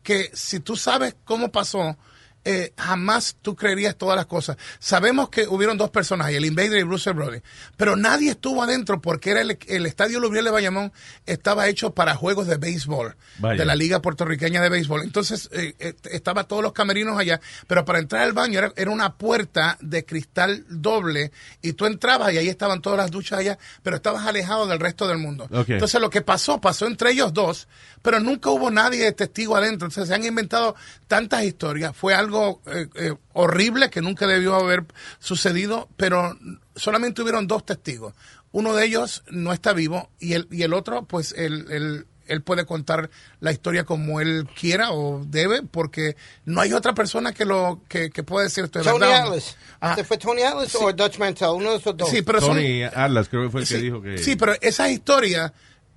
que 0.04 0.30
si 0.32 0.60
tú 0.60 0.76
sabes 0.76 1.16
cómo 1.24 1.50
pasó, 1.50 1.98
eh, 2.44 2.72
jamás 2.76 3.36
tú 3.42 3.54
creerías 3.54 3.96
todas 3.96 4.16
las 4.16 4.26
cosas. 4.26 4.56
Sabemos 4.78 5.28
que 5.28 5.46
hubieron 5.46 5.76
dos 5.76 5.90
personajes, 5.90 6.36
el 6.36 6.44
Invader 6.44 6.78
y 6.78 6.82
Bruce 6.82 7.12
Brody, 7.12 7.40
pero 7.76 7.96
nadie 7.96 8.30
estuvo 8.30 8.62
adentro 8.62 9.00
porque 9.00 9.30
era 9.30 9.40
el, 9.40 9.58
el 9.68 9.86
estadio 9.86 10.20
Lubriel 10.20 10.46
de 10.46 10.50
Bayamón 10.50 10.92
estaba 11.26 11.68
hecho 11.68 11.94
para 11.94 12.14
juegos 12.14 12.46
de 12.46 12.56
béisbol, 12.56 13.16
Vaya. 13.38 13.58
de 13.58 13.64
la 13.64 13.74
Liga 13.74 14.00
Puertorriqueña 14.00 14.60
de 14.62 14.68
Béisbol. 14.68 15.02
Entonces, 15.02 15.48
eh, 15.52 15.74
eh, 15.78 15.94
estaba 16.10 16.44
todos 16.44 16.62
los 16.62 16.72
camerinos 16.72 17.18
allá, 17.18 17.40
pero 17.66 17.84
para 17.84 17.98
entrar 17.98 18.22
al 18.22 18.32
baño 18.32 18.58
era, 18.58 18.72
era 18.76 18.90
una 18.90 19.14
puerta 19.14 19.76
de 19.80 20.04
cristal 20.04 20.64
doble 20.68 21.32
y 21.62 21.74
tú 21.74 21.86
entrabas 21.86 22.32
y 22.32 22.38
ahí 22.38 22.48
estaban 22.48 22.80
todas 22.80 22.98
las 22.98 23.10
duchas 23.10 23.40
allá, 23.40 23.58
pero 23.82 23.96
estabas 23.96 24.26
alejado 24.26 24.66
del 24.66 24.80
resto 24.80 25.06
del 25.06 25.18
mundo. 25.18 25.48
Entonces, 25.66 26.00
lo 26.00 26.10
que 26.10 26.22
pasó, 26.22 26.60
pasó 26.60 26.86
entre 26.86 27.10
ellos 27.10 27.32
dos, 27.32 27.68
pero 28.02 28.20
nunca 28.20 28.50
hubo 28.50 28.70
nadie 28.70 29.04
de 29.04 29.12
testigo 29.12 29.56
adentro. 29.56 29.86
Entonces, 29.86 30.08
se 30.08 30.14
han 30.14 30.24
inventado 30.24 30.74
tantas 31.06 31.44
historias. 31.44 31.96
Fue 31.96 32.14
algo 32.14 32.29
algo 32.30 32.60
eh, 32.66 32.86
eh, 32.94 33.14
horrible 33.32 33.90
que 33.90 34.00
nunca 34.00 34.26
debió 34.26 34.54
haber 34.54 34.84
sucedido, 35.18 35.88
pero 35.96 36.38
solamente 36.76 37.22
hubieron 37.22 37.46
dos 37.46 37.66
testigos. 37.66 38.14
Uno 38.52 38.74
de 38.74 38.84
ellos 38.84 39.22
no 39.30 39.52
está 39.52 39.72
vivo 39.72 40.10
y 40.18 40.34
el, 40.34 40.46
y 40.50 40.62
el 40.62 40.72
otro, 40.72 41.04
pues, 41.04 41.32
él, 41.36 41.66
él, 41.70 42.06
él 42.26 42.42
puede 42.42 42.64
contar 42.66 43.10
la 43.40 43.52
historia 43.52 43.84
como 43.84 44.20
él 44.20 44.46
quiera 44.58 44.92
o 44.92 45.24
debe, 45.24 45.62
porque 45.62 46.16
no 46.44 46.60
hay 46.60 46.72
otra 46.72 46.94
persona 46.94 47.32
que 47.32 47.44
lo 47.44 47.82
que, 47.88 48.10
que 48.10 48.22
pueda 48.22 48.44
decir 48.44 48.64
esto 48.64 48.78
de 48.80 48.84
Tony 48.84 49.00
verdad. 49.00 49.22
Atlas. 49.26 49.56
Ah. 49.80 49.94
¿Se 49.96 50.04
fue 50.04 50.18
Tony 50.18 50.42
Atlas 50.42 50.74
o 50.76 50.92
Dutch 50.92 51.18
Mantel? 51.18 51.48
Uno 51.50 51.72
de 51.72 51.76
esos 51.78 51.96
dos. 51.96 52.08
Sí, 52.10 52.22
pero 52.22 52.40
son- 52.40 52.56
Tony 52.56 52.82
Atlas 52.84 53.28
creo 53.28 53.44
que 53.44 53.50
fue 53.50 53.60
el 53.62 53.68
que 53.68 53.78
dijo 53.78 54.02
que... 54.02 54.18
sí, 54.18 54.36
pero 54.36 54.54
esa 54.60 54.88
historia 54.90 55.52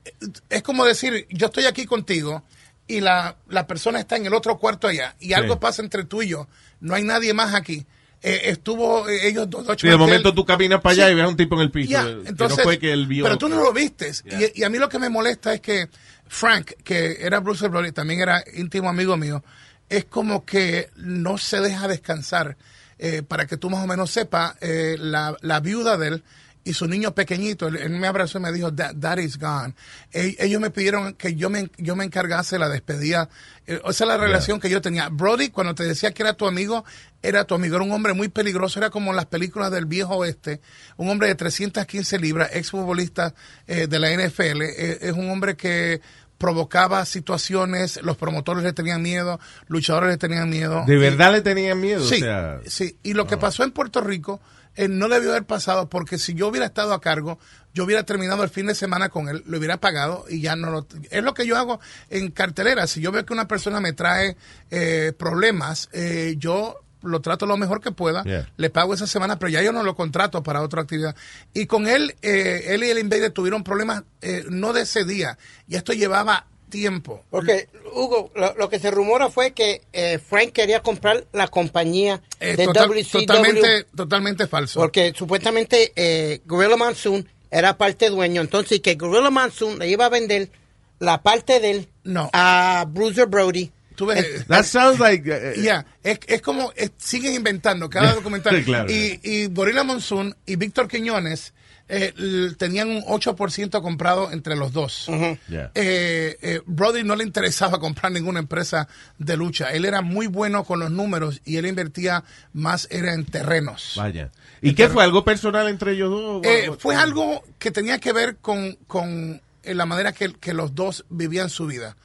eh, 0.05 0.11
es 0.49 0.63
como 0.63 0.85
decir, 0.85 1.27
yo 1.29 1.47
estoy 1.47 1.65
aquí 1.65 1.85
contigo 1.85 2.43
y 2.87 3.01
la, 3.01 3.37
la 3.49 3.65
persona 3.67 3.99
está 3.99 4.15
en 4.17 4.25
el 4.25 4.33
otro 4.33 4.57
cuarto 4.57 4.87
allá 4.87 5.15
y 5.19 5.33
algo 5.33 5.59
pasa 5.59 5.81
entre 5.81 6.03
tú 6.03 6.21
y 6.21 6.29
yo. 6.29 6.47
No 6.79 6.95
hay 6.95 7.03
nadie 7.03 7.33
más 7.33 7.53
aquí. 7.53 7.85
Eh, 8.21 8.41
estuvo 8.51 9.07
eh, 9.09 9.27
ellos 9.27 9.49
dos. 9.49 9.65
Dutch 9.67 9.81
Sí, 9.81 9.87
de 9.89 9.97
momento 9.97 10.33
tú 10.33 10.45
caminas 10.45 10.79
para 10.81 10.93
allá 10.93 11.05
Sí. 11.07 11.11
y 11.11 11.15
ves 11.15 11.25
a 11.25 11.27
un 11.27 11.35
tipo 11.37 11.55
en 11.55 11.61
el 11.61 11.71
piso. 11.71 11.97
Eh, 12.07 12.23
entonces, 12.25 12.57
no 12.59 12.63
fue 12.63 12.79
que 12.79 12.91
él 12.93 13.07
vio. 13.07 13.23
Pero 13.25 13.37
tú 13.37 13.49
no 13.49 13.57
lo 13.61 13.73
vistes. 13.73 14.23
Ya. 14.25 14.39
Y, 14.41 14.51
y 14.55 14.63
a 14.63 14.69
mí 14.69 14.77
lo 14.77 14.87
que 14.89 14.99
me 14.99 15.09
molesta 15.09 15.53
es 15.53 15.59
que 15.61 15.89
Frank, 16.27 16.71
que 16.83 17.17
era 17.19 17.39
Bruce 17.41 17.67
Brody, 17.67 17.91
también 17.91 18.21
era 18.21 18.43
íntimo 18.55 18.89
amigo 18.89 19.17
mío, 19.17 19.43
es 19.89 20.05
como 20.05 20.45
que 20.45 20.89
no 20.95 21.37
se 21.37 21.59
deja 21.59 21.87
descansar. 21.87 22.55
Eh, 22.99 23.23
para 23.23 23.45
que 23.47 23.57
tú 23.57 23.69
más 23.69 23.83
o 23.83 23.87
menos 23.87 24.11
sepas, 24.11 24.55
eh, 24.61 24.95
la, 24.99 25.35
la 25.41 25.59
viuda 25.59 25.97
de 25.97 26.07
él 26.07 26.23
y 26.65 26.73
su 26.73 26.87
niño 26.87 27.13
pequeñito, 27.13 27.67
él, 27.67 27.89
me 27.89 28.07
abrazó 28.07 28.37
y 28.37 28.41
me 28.41 28.51
dijo, 28.51 28.71
"Dad- 28.71 28.93
Daddy's 28.95 29.37
gone. 29.37 29.73
E- 30.11 30.35
ellos 30.39 30.61
me 30.61 30.69
pidieron 30.69 31.13
que 31.13 31.35
yo 31.35 31.49
me, 31.49 31.69
yo 31.77 31.95
me 31.95 32.05
encargase 32.05 32.57
la 32.57 32.69
despedida. 32.69 33.27
Eh, 33.67 33.81
esa 33.89 34.03
es 34.03 34.07
la 34.07 34.17
relación 34.17 34.59
que 34.59 34.69
yo 34.69 34.81
tenía. 34.81 35.09
Brody, 35.09 35.49
cuando 35.49 35.75
te 35.75 35.83
decía 35.83 36.11
que 36.13 36.23
era 36.23 36.33
tu 36.33 36.47
amigo, 36.47 36.85
era 37.21 37.43
tu 37.45 37.55
amigo. 37.55 37.75
Era 37.75 37.83
un 37.83 37.91
hombre 37.91 38.13
muy 38.13 38.29
peligroso. 38.29 38.79
Era 38.79 38.89
como 38.89 39.09
en 39.11 39.17
las 39.17 39.25
películas 39.25 39.71
del 39.71 39.85
viejo 39.85 40.15
oeste. 40.15 40.61
Un 40.97 41.09
hombre 41.09 41.27
de 41.27 41.35
315 41.35 42.17
libras, 42.19 42.49
exfutbolista 42.53 43.33
eh, 43.67 43.87
de 43.87 43.99
la 43.99 44.11
NFL. 44.11 44.61
Eh, 44.61 44.97
es 45.01 45.11
un 45.13 45.29
hombre 45.29 45.55
que 45.57 45.99
provocaba 46.37 47.05
situaciones, 47.05 48.01
los 48.03 48.17
promotores 48.17 48.63
le 48.63 48.73
tenían 48.73 49.01
miedo, 49.01 49.39
luchadores 49.67 50.09
le 50.09 50.17
tenían 50.17 50.49
miedo. 50.49 50.83
¿De 50.85 50.95
Y- 50.95 50.97
verdad 50.97 51.31
le 51.31 51.41
tenían 51.41 51.79
miedo? 51.79 52.03
Sí, 52.05 52.15
O 52.15 52.19
sea, 52.19 52.59
sí. 52.65 52.97
Y 53.03 53.13
lo 53.13 53.27
que 53.27 53.37
pasó 53.37 53.63
en 53.63 53.71
Puerto 53.71 54.01
Rico 54.01 54.41
eh, 54.75 54.87
no 54.87 55.07
debió 55.09 55.31
haber 55.31 55.45
pasado 55.45 55.89
porque 55.89 56.17
si 56.17 56.33
yo 56.33 56.47
hubiera 56.47 56.65
estado 56.65 56.93
a 56.93 57.01
cargo, 57.01 57.39
yo 57.73 57.83
hubiera 57.83 58.03
terminado 58.03 58.43
el 58.43 58.49
fin 58.49 58.67
de 58.67 58.75
semana 58.75 59.09
con 59.09 59.29
él, 59.29 59.43
lo 59.45 59.57
hubiera 59.57 59.77
pagado 59.77 60.25
y 60.29 60.41
ya 60.41 60.55
no 60.55 60.69
lo... 60.71 60.87
Es 61.09 61.23
lo 61.23 61.33
que 61.33 61.47
yo 61.47 61.57
hago 61.57 61.79
en 62.09 62.31
cartelera. 62.31 62.87
Si 62.87 63.01
yo 63.01 63.11
veo 63.11 63.25
que 63.25 63.33
una 63.33 63.47
persona 63.47 63.79
me 63.79 63.93
trae 63.93 64.37
eh, 64.71 65.13
problemas, 65.17 65.89
eh, 65.93 66.35
yo 66.37 66.79
lo 67.01 67.19
trato 67.21 67.45
lo 67.45 67.57
mejor 67.57 67.81
que 67.81 67.91
pueda, 67.91 68.23
Yeah. 68.23 68.49
le 68.55 68.69
pago 68.69 68.93
esa 68.93 69.07
semana, 69.07 69.37
pero 69.37 69.49
ya 69.49 69.61
yo 69.61 69.73
no 69.73 69.83
lo 69.83 69.95
contrato 69.95 70.41
para 70.41 70.61
otra 70.61 70.83
actividad. 70.83 71.15
Y 71.53 71.65
con 71.65 71.87
él, 71.87 72.15
eh, 72.21 72.67
él 72.67 72.83
y 72.83 72.89
el 72.89 72.97
Invader 72.99 73.31
tuvieron 73.31 73.63
problemas 73.63 74.03
eh, 74.21 74.45
no 74.49 74.71
de 74.71 74.83
ese 74.83 75.03
día, 75.03 75.37
y 75.67 75.75
esto 75.75 75.91
llevaba 75.93 76.47
tiempo. 76.73 77.23
Porque, 77.29 77.69
Hugo, 77.93 78.31
lo, 78.35 78.55
lo 78.55 78.67
que 78.69 78.79
se 78.79 78.89
rumora 78.89 79.29
fue 79.29 79.51
que 79.53 79.83
eh, 79.93 80.17
Frank 80.17 80.51
quería 80.51 80.81
comprar 80.81 81.25
la 81.31 81.47
compañía 81.47 82.21
Eh, 82.39 82.55
de 82.55 82.65
total- 82.65 82.87
WCW. 82.89 83.19
totalmente, 83.27 83.83
totalmente 83.95 84.47
falso. 84.47 84.79
Porque 84.79 85.13
supuestamente 85.15 85.93
eh, 85.95 86.41
Gorilla 86.45 86.75
Monsoon 86.75 87.27
era 87.51 87.77
parte 87.77 88.09
dueño. 88.09 88.41
Entonces, 88.41 88.79
que 88.81 88.95
Gorilla 88.95 89.29
Monsoon 89.29 89.77
le 89.77 89.87
iba 89.87 90.05
a 90.07 90.09
vender 90.09 90.49
la 90.97 91.21
parte 91.21 91.59
de 91.59 91.69
él 91.71 91.87
a 92.33 92.85
Bruiser 92.89 93.27
Brody. 93.27 93.71
Tú 93.95 94.07
ves, 94.07 94.47
That 94.47 94.63
sounds 94.63 94.99
like... 94.99 95.29
eh, 95.31 95.53
Ya, 95.61 95.85
es, 96.03 96.17
es 96.25 96.41
como 96.41 96.73
eh, 96.75 96.89
siguen 96.97 97.35
inventando 97.35 97.87
cada 97.89 98.13
documental. 98.15 98.63
Claro. 98.63 98.91
y, 98.91 99.19
y 99.21 99.45
Gorilla 99.47 99.83
Monsoon 99.83 100.35
y 100.47 100.55
Víctor 100.55 100.87
Quiñones 100.87 101.53
eh, 101.89 102.13
tenían 102.57 102.89
un 102.89 103.03
8% 103.03 103.81
comprado 103.81 104.31
entre 104.31 104.55
los 104.55 104.71
dos. 104.71 105.07
Yeah. 105.47 105.71
Eh, 105.75 106.37
eh, 106.41 106.61
Brody 106.65 107.03
no 107.03 107.15
le 107.15 107.23
interesaba 107.23 107.79
comprar 107.79 108.11
ninguna 108.11 108.39
empresa 108.39 108.87
de 109.17 109.37
lucha. 109.37 109.71
Él 109.71 109.85
era 109.85 110.01
muy 110.01 110.27
bueno 110.27 110.63
con 110.63 110.79
los 110.79 110.91
números 110.91 111.41
y 111.45 111.57
él 111.57 111.65
invertía 111.65 112.23
más 112.53 112.87
era 112.91 113.13
en 113.13 113.25
terrenos. 113.25 113.93
Vaya. 113.97 114.31
¿Y 114.61 114.75
qué 114.75 114.87
fue? 114.87 115.03
¿Algo 115.03 115.23
personal 115.23 115.67
entre 115.67 115.91
ellos 115.91 116.09
dos? 116.09 116.41
Eh, 116.45 116.71
fue 116.79 116.95
algo 116.95 117.43
que 117.59 117.71
tenía 117.71 117.99
que 117.99 118.13
ver 118.13 118.37
con, 118.37 118.77
con 118.87 119.41
eh, 119.63 119.73
la 119.73 119.85
manera 119.85 120.11
que, 120.11 120.33
que 120.33 120.53
los 120.53 120.75
dos 120.75 121.05
vivían 121.09 121.49
su 121.49 121.67
vida. 121.67 121.95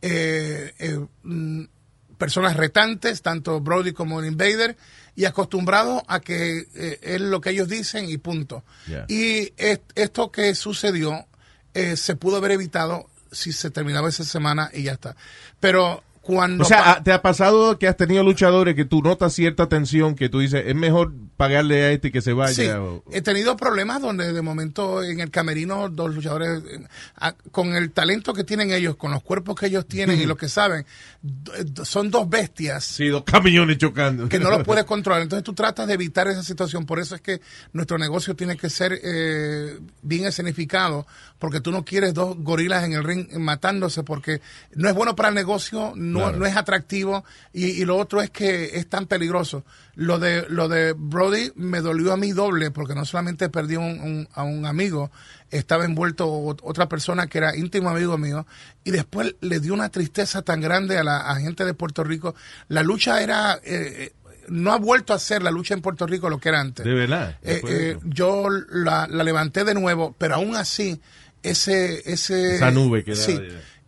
Eh, 0.00 0.72
eh, 0.78 1.06
mm, 1.24 1.64
personas 2.16 2.56
retantes, 2.56 3.22
tanto 3.22 3.60
Brody 3.60 3.92
como 3.92 4.20
el 4.20 4.26
Invader, 4.26 4.76
y 5.18 5.24
acostumbrados 5.24 6.00
a 6.06 6.20
que 6.20 6.68
eh, 6.76 7.00
es 7.02 7.20
lo 7.20 7.40
que 7.40 7.50
ellos 7.50 7.68
dicen 7.68 8.08
y 8.08 8.18
punto. 8.18 8.62
Yeah. 8.86 9.04
Y 9.08 9.52
es- 9.56 9.80
esto 9.96 10.30
que 10.30 10.54
sucedió 10.54 11.26
eh, 11.74 11.96
se 11.96 12.14
pudo 12.14 12.36
haber 12.36 12.52
evitado 12.52 13.08
si 13.32 13.50
se 13.50 13.70
terminaba 13.72 14.08
esa 14.08 14.22
semana 14.22 14.70
y 14.72 14.84
ya 14.84 14.92
está. 14.92 15.16
Pero 15.58 16.04
cuando... 16.22 16.62
O 16.62 16.66
sea, 16.68 17.02
¿te 17.02 17.10
ha 17.12 17.20
pasado 17.20 17.80
que 17.80 17.88
has 17.88 17.96
tenido 17.96 18.22
luchadores 18.22 18.76
que 18.76 18.84
tú 18.84 19.02
notas 19.02 19.32
cierta 19.32 19.68
tensión 19.68 20.14
que 20.14 20.28
tú 20.28 20.38
dices, 20.38 20.62
es 20.64 20.74
mejor 20.76 21.12
pagarle 21.38 21.84
a 21.84 21.92
este 21.92 22.08
y 22.08 22.10
que 22.10 22.20
se 22.20 22.34
vaya? 22.34 22.52
Sí, 22.52 22.68
o- 22.68 23.02
he 23.10 23.22
tenido 23.22 23.56
problemas 23.56 24.02
donde 24.02 24.30
de 24.34 24.42
momento 24.42 25.02
en 25.02 25.20
el 25.20 25.30
camerino 25.30 25.88
dos 25.88 26.14
luchadores, 26.14 26.62
con 27.52 27.74
el 27.74 27.92
talento 27.92 28.34
que 28.34 28.44
tienen 28.44 28.72
ellos, 28.72 28.96
con 28.96 29.12
los 29.12 29.22
cuerpos 29.22 29.54
que 29.58 29.66
ellos 29.66 29.86
tienen 29.86 30.20
y 30.20 30.26
lo 30.26 30.36
que 30.36 30.48
saben, 30.48 30.84
son 31.84 32.10
dos 32.10 32.28
bestias 32.28 32.84
Sí, 32.84 33.08
dos 33.08 33.24
camiones 33.24 33.78
chocando. 33.78 34.28
que 34.28 34.38
no 34.38 34.50
los 34.50 34.64
puedes 34.64 34.84
controlar. 34.84 35.22
Entonces 35.22 35.44
tú 35.44 35.54
tratas 35.54 35.86
de 35.86 35.94
evitar 35.94 36.28
esa 36.28 36.42
situación. 36.42 36.84
Por 36.86 36.98
eso 36.98 37.14
es 37.14 37.20
que 37.20 37.40
nuestro 37.72 37.98
negocio 37.98 38.34
tiene 38.36 38.56
que 38.56 38.68
ser 38.68 38.98
eh, 39.02 39.78
bien 40.02 40.26
escenificado, 40.26 41.06
porque 41.38 41.60
tú 41.60 41.70
no 41.70 41.84
quieres 41.84 42.14
dos 42.14 42.36
gorilas 42.38 42.84
en 42.84 42.92
el 42.94 43.04
ring 43.04 43.28
matándose, 43.38 44.02
porque 44.02 44.40
no 44.74 44.88
es 44.88 44.94
bueno 44.94 45.14
para 45.14 45.28
el 45.30 45.34
negocio, 45.34 45.92
no, 45.94 46.18
Claro. 46.18 46.38
no 46.38 46.46
es 46.46 46.56
atractivo, 46.56 47.24
y, 47.52 47.66
y 47.80 47.84
lo 47.84 47.96
otro 47.96 48.20
es 48.22 48.30
que 48.30 48.76
es 48.76 48.88
tan 48.88 49.06
peligroso. 49.06 49.64
Lo 49.94 50.18
de, 50.18 50.46
lo 50.48 50.68
de 50.68 50.94
Brody 51.28 51.52
me 51.56 51.80
dolió 51.80 52.12
a 52.12 52.16
mí 52.16 52.32
doble, 52.32 52.70
porque 52.70 52.94
no 52.94 53.04
solamente 53.04 53.48
perdí 53.48 53.76
un- 53.76 54.00
un- 54.00 54.28
a 54.34 54.42
un 54.42 54.66
amigo, 54.66 55.10
estaba 55.50 55.84
envuelto 55.84 56.26
ot- 56.28 56.60
otra 56.62 56.88
persona 56.88 57.26
que 57.26 57.38
era 57.38 57.56
íntimo 57.56 57.88
amigo 57.90 58.18
mío, 58.18 58.46
y 58.84 58.90
después 58.90 59.34
le 59.40 59.60
dio 59.60 59.74
una 59.74 59.88
tristeza 59.90 60.42
tan 60.42 60.60
grande 60.60 60.98
a 60.98 61.04
la 61.04 61.18
a 61.30 61.36
gente 61.36 61.64
de 61.64 61.74
Puerto 61.74 62.04
Rico. 62.04 62.34
La 62.68 62.82
lucha 62.82 63.22
era... 63.22 63.58
eh, 63.62 64.12
no 64.48 64.72
ha 64.72 64.78
vuelto 64.78 65.12
a 65.12 65.18
ser 65.18 65.42
la 65.42 65.50
lucha 65.50 65.74
en 65.74 65.82
Puerto 65.82 66.06
Rico 66.06 66.30
lo 66.30 66.38
que 66.38 66.48
era 66.48 66.60
antes. 66.60 66.82
De 66.84 66.94
verdad. 66.94 67.36
Eh, 67.42 67.60
eh, 67.68 67.98
yo 68.04 68.48
la, 68.70 69.06
la 69.06 69.22
levanté 69.22 69.62
de 69.64 69.74
nuevo, 69.74 70.14
pero 70.16 70.36
aún 70.36 70.56
así, 70.56 70.98
ese, 71.42 72.10
ese 72.10 72.56
Esa 72.56 72.70
nube 72.70 73.04
que 73.04 73.14
sí, 73.14 73.38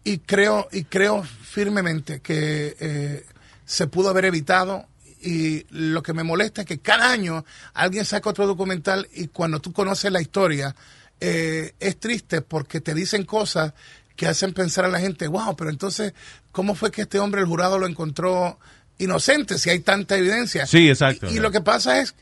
y 0.05 0.19
creo, 0.19 0.69
y 0.71 0.85
creo 0.85 1.23
firmemente 1.23 2.21
que 2.21 2.77
eh, 2.79 3.25
se 3.65 3.87
pudo 3.87 4.11
haber 4.11 4.27
evitado. 4.27 4.87
Y 5.23 5.67
lo 5.71 6.03
que 6.03 6.15
me 6.15 6.25
molesta 6.25 6.63
es 6.63 6.67
que 6.67 6.79
cada 6.79 7.11
año 7.11 7.45
alguien 7.75 8.05
saca 8.05 8.31
otro 8.31 8.47
documental 8.47 9.09
y 9.13 9.29
cuando 9.29 9.61
tú 9.61 9.73
conoces 9.73 10.11
la 10.11 10.21
historia, 10.21 10.75
eh, 11.21 11.75
es 11.79 12.01
triste 12.01 12.41
porque 12.41 12.81
te 12.81 12.95
dicen 12.95 13.25
cosas 13.25 13.75
que 14.17 14.27
hacen 14.27 14.53
pensar 14.53 14.85
a 14.85 14.89
la 14.89 15.01
gente, 15.01 15.29
wow, 15.29 15.57
pero 15.57 15.71
entonces, 15.71 16.15
¿cómo 16.53 16.75
fue 16.75 16.91
que 16.91 17.03
este 17.03 17.19
hombre, 17.19 17.41
el 17.41 17.47
jurado, 17.47 17.79
lo 17.79 17.87
encontró 17.87 18.59
inocente 18.99 19.59
si 19.59 19.71
hay 19.71 19.81
tanta 19.81 20.17
evidencia? 20.17 20.67
Sí, 20.67 20.89
exacto. 20.89 21.31
Y, 21.31 21.37
y 21.37 21.39
lo 21.41 21.51
que 21.51 21.61
pasa 21.61 22.01
es 22.01 22.15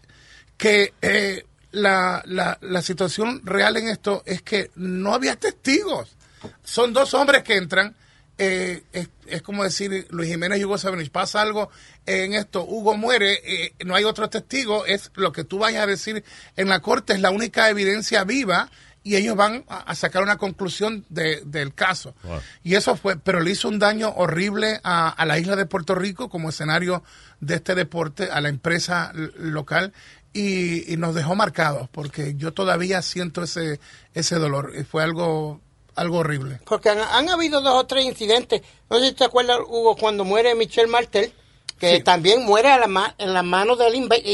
que 0.56 0.92
eh, 1.02 1.44
la, 1.72 2.22
la, 2.26 2.58
la 2.60 2.82
situación 2.82 3.42
real 3.44 3.76
en 3.76 3.88
esto 3.88 4.22
es 4.26 4.42
que 4.42 4.70
no 4.76 5.14
había 5.14 5.36
testigos. 5.36 6.16
Son 6.64 6.92
dos 6.92 7.14
hombres 7.14 7.42
que 7.42 7.56
entran. 7.56 7.94
Eh, 8.38 8.82
es, 8.92 9.08
es 9.26 9.42
como 9.42 9.64
decir 9.64 10.06
Luis 10.10 10.30
Jiménez 10.30 10.58
y 10.60 10.64
Hugo 10.64 10.78
Sabinovich, 10.78 11.10
pasa 11.10 11.40
algo 11.42 11.70
en 12.06 12.34
esto, 12.34 12.64
Hugo 12.64 12.96
muere, 12.96 13.40
eh, 13.44 13.74
no 13.84 13.94
hay 13.94 14.04
otro 14.04 14.30
testigo, 14.30 14.86
es 14.86 15.10
lo 15.14 15.32
que 15.32 15.44
tú 15.44 15.58
vayas 15.58 15.82
a 15.82 15.86
decir 15.86 16.24
en 16.56 16.68
la 16.68 16.80
corte, 16.80 17.12
es 17.12 17.20
la 17.20 17.30
única 17.30 17.68
evidencia 17.68 18.24
viva 18.24 18.70
y 19.02 19.16
ellos 19.16 19.36
van 19.36 19.64
a, 19.68 19.94
sacar 19.94 20.22
una 20.22 20.36
conclusión 20.36 21.04
de- 21.08 21.40
del 21.46 21.72
caso. 21.74 22.14
Wow. 22.24 22.40
Y 22.62 22.74
eso 22.74 22.94
fue, 22.96 23.16
pero 23.18 23.40
le 23.40 23.50
hizo 23.52 23.68
un 23.68 23.78
daño 23.78 24.10
horrible 24.10 24.80
a, 24.84 25.08
a 25.08 25.24
la 25.24 25.38
isla 25.38 25.56
de 25.56 25.66
Puerto 25.66 25.94
Rico 25.94 26.28
como 26.28 26.50
escenario 26.50 27.02
de 27.40 27.54
este 27.54 27.74
deporte, 27.74 28.28
a 28.30 28.40
la 28.40 28.48
empresa 28.50 29.12
local, 29.36 29.92
y, 30.34 30.92
y 30.92 30.96
nos 30.98 31.14
dejó 31.14 31.34
marcados, 31.34 31.88
porque 31.88 32.34
yo 32.36 32.52
todavía 32.52 33.00
siento 33.00 33.42
ese, 33.44 33.80
ese 34.12 34.34
dolor. 34.36 34.72
Y 34.78 34.84
fue 34.84 35.02
algo, 35.02 35.62
algo 35.98 36.18
horrible. 36.18 36.60
Porque 36.64 36.88
han, 36.90 36.98
han 37.00 37.28
habido 37.28 37.60
dos 37.60 37.74
o 37.74 37.86
tres 37.86 38.04
incidentes. 38.04 38.62
No 38.90 38.98
sé 38.98 39.06
si 39.08 39.12
te 39.12 39.24
acuerdas, 39.24 39.58
Hugo, 39.66 39.96
cuando 39.96 40.24
muere 40.24 40.54
Michelle 40.54 40.86
Martel, 40.88 41.32
que 41.78 41.96
Sí. 41.96 42.02
también 42.02 42.44
muere 42.44 42.70
a 42.70 42.78
la 42.78 42.86
ma- 42.86 43.14
en 43.18 43.32
las 43.34 43.44
manos 43.44 43.78
del 43.78 43.94
Invader. 43.94 44.24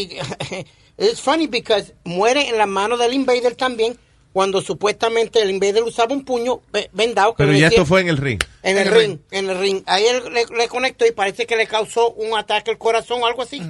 Es 0.96 1.20
funny 1.20 1.46
because 1.46 1.94
muere 2.04 2.48
en 2.48 2.58
las 2.58 2.68
manos 2.68 2.98
del 2.98 3.12
Invader 3.14 3.54
también 3.56 3.98
cuando 4.32 4.60
supuestamente 4.60 5.44
de 5.46 5.68
él 5.68 5.82
usaba 5.84 6.12
un 6.12 6.24
puño 6.24 6.60
ve- 6.72 6.90
vendado. 6.92 7.32
que 7.34 7.38
Pero 7.38 7.52
le 7.52 7.60
ya 7.60 7.66
decía- 7.66 7.78
esto 7.82 7.86
fue 7.86 8.00
en 8.00 8.08
el 8.08 8.16
ring. 8.16 8.42
En 8.64 8.78
el 8.78 8.88
ring, 8.90 9.18
en 9.30 9.48
el 9.50 9.58
ring. 9.58 9.82
Ahí 9.86 10.06
él 10.06 10.24
le, 10.32 10.46
le 10.46 10.68
conectó 10.68 11.06
y 11.06 11.12
parece 11.12 11.46
que 11.46 11.54
le 11.56 11.66
causó 11.68 12.10
un 12.10 12.36
ataque 12.36 12.70
al 12.72 12.78
corazón 12.78 13.22
o 13.22 13.26
algo 13.26 13.42
así. 13.42 13.62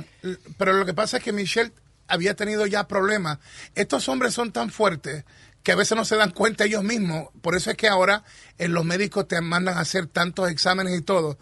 Pero 0.56 0.72
lo 0.72 0.86
que 0.86 0.94
pasa 0.94 1.18
es 1.18 1.22
que 1.22 1.32
Michelle 1.32 1.70
había 2.08 2.34
tenido 2.34 2.64
ya 2.66 2.86
problemas. 2.88 3.38
Estos 3.74 4.08
hombres 4.08 4.32
son 4.32 4.52
tan 4.52 4.70
fuertes 4.70 5.24
que 5.64 5.72
a 5.72 5.76
veces 5.76 5.96
no 5.96 6.04
se 6.04 6.14
dan 6.14 6.30
cuenta 6.30 6.64
ellos 6.66 6.84
mismos. 6.84 7.30
Por 7.42 7.56
eso 7.56 7.70
es 7.72 7.76
que 7.76 7.88
ahora 7.88 8.22
eh, 8.58 8.68
los 8.68 8.84
médicos 8.84 9.26
te 9.26 9.40
mandan 9.40 9.76
a 9.76 9.80
hacer 9.80 10.06
tantos 10.06 10.48
exámenes 10.50 10.96
y 10.96 11.02
todo. 11.02 11.36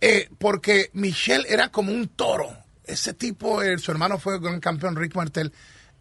Eh, 0.00 0.28
porque 0.38 0.90
Michelle 0.94 1.44
era 1.48 1.68
como 1.70 1.92
un 1.92 2.08
toro. 2.08 2.48
Ese 2.84 3.12
tipo, 3.14 3.62
eh, 3.62 3.78
su 3.78 3.90
hermano 3.92 4.18
fue 4.18 4.40
gran 4.40 4.58
campeón, 4.58 4.96
Rick 4.96 5.14
Martel. 5.14 5.52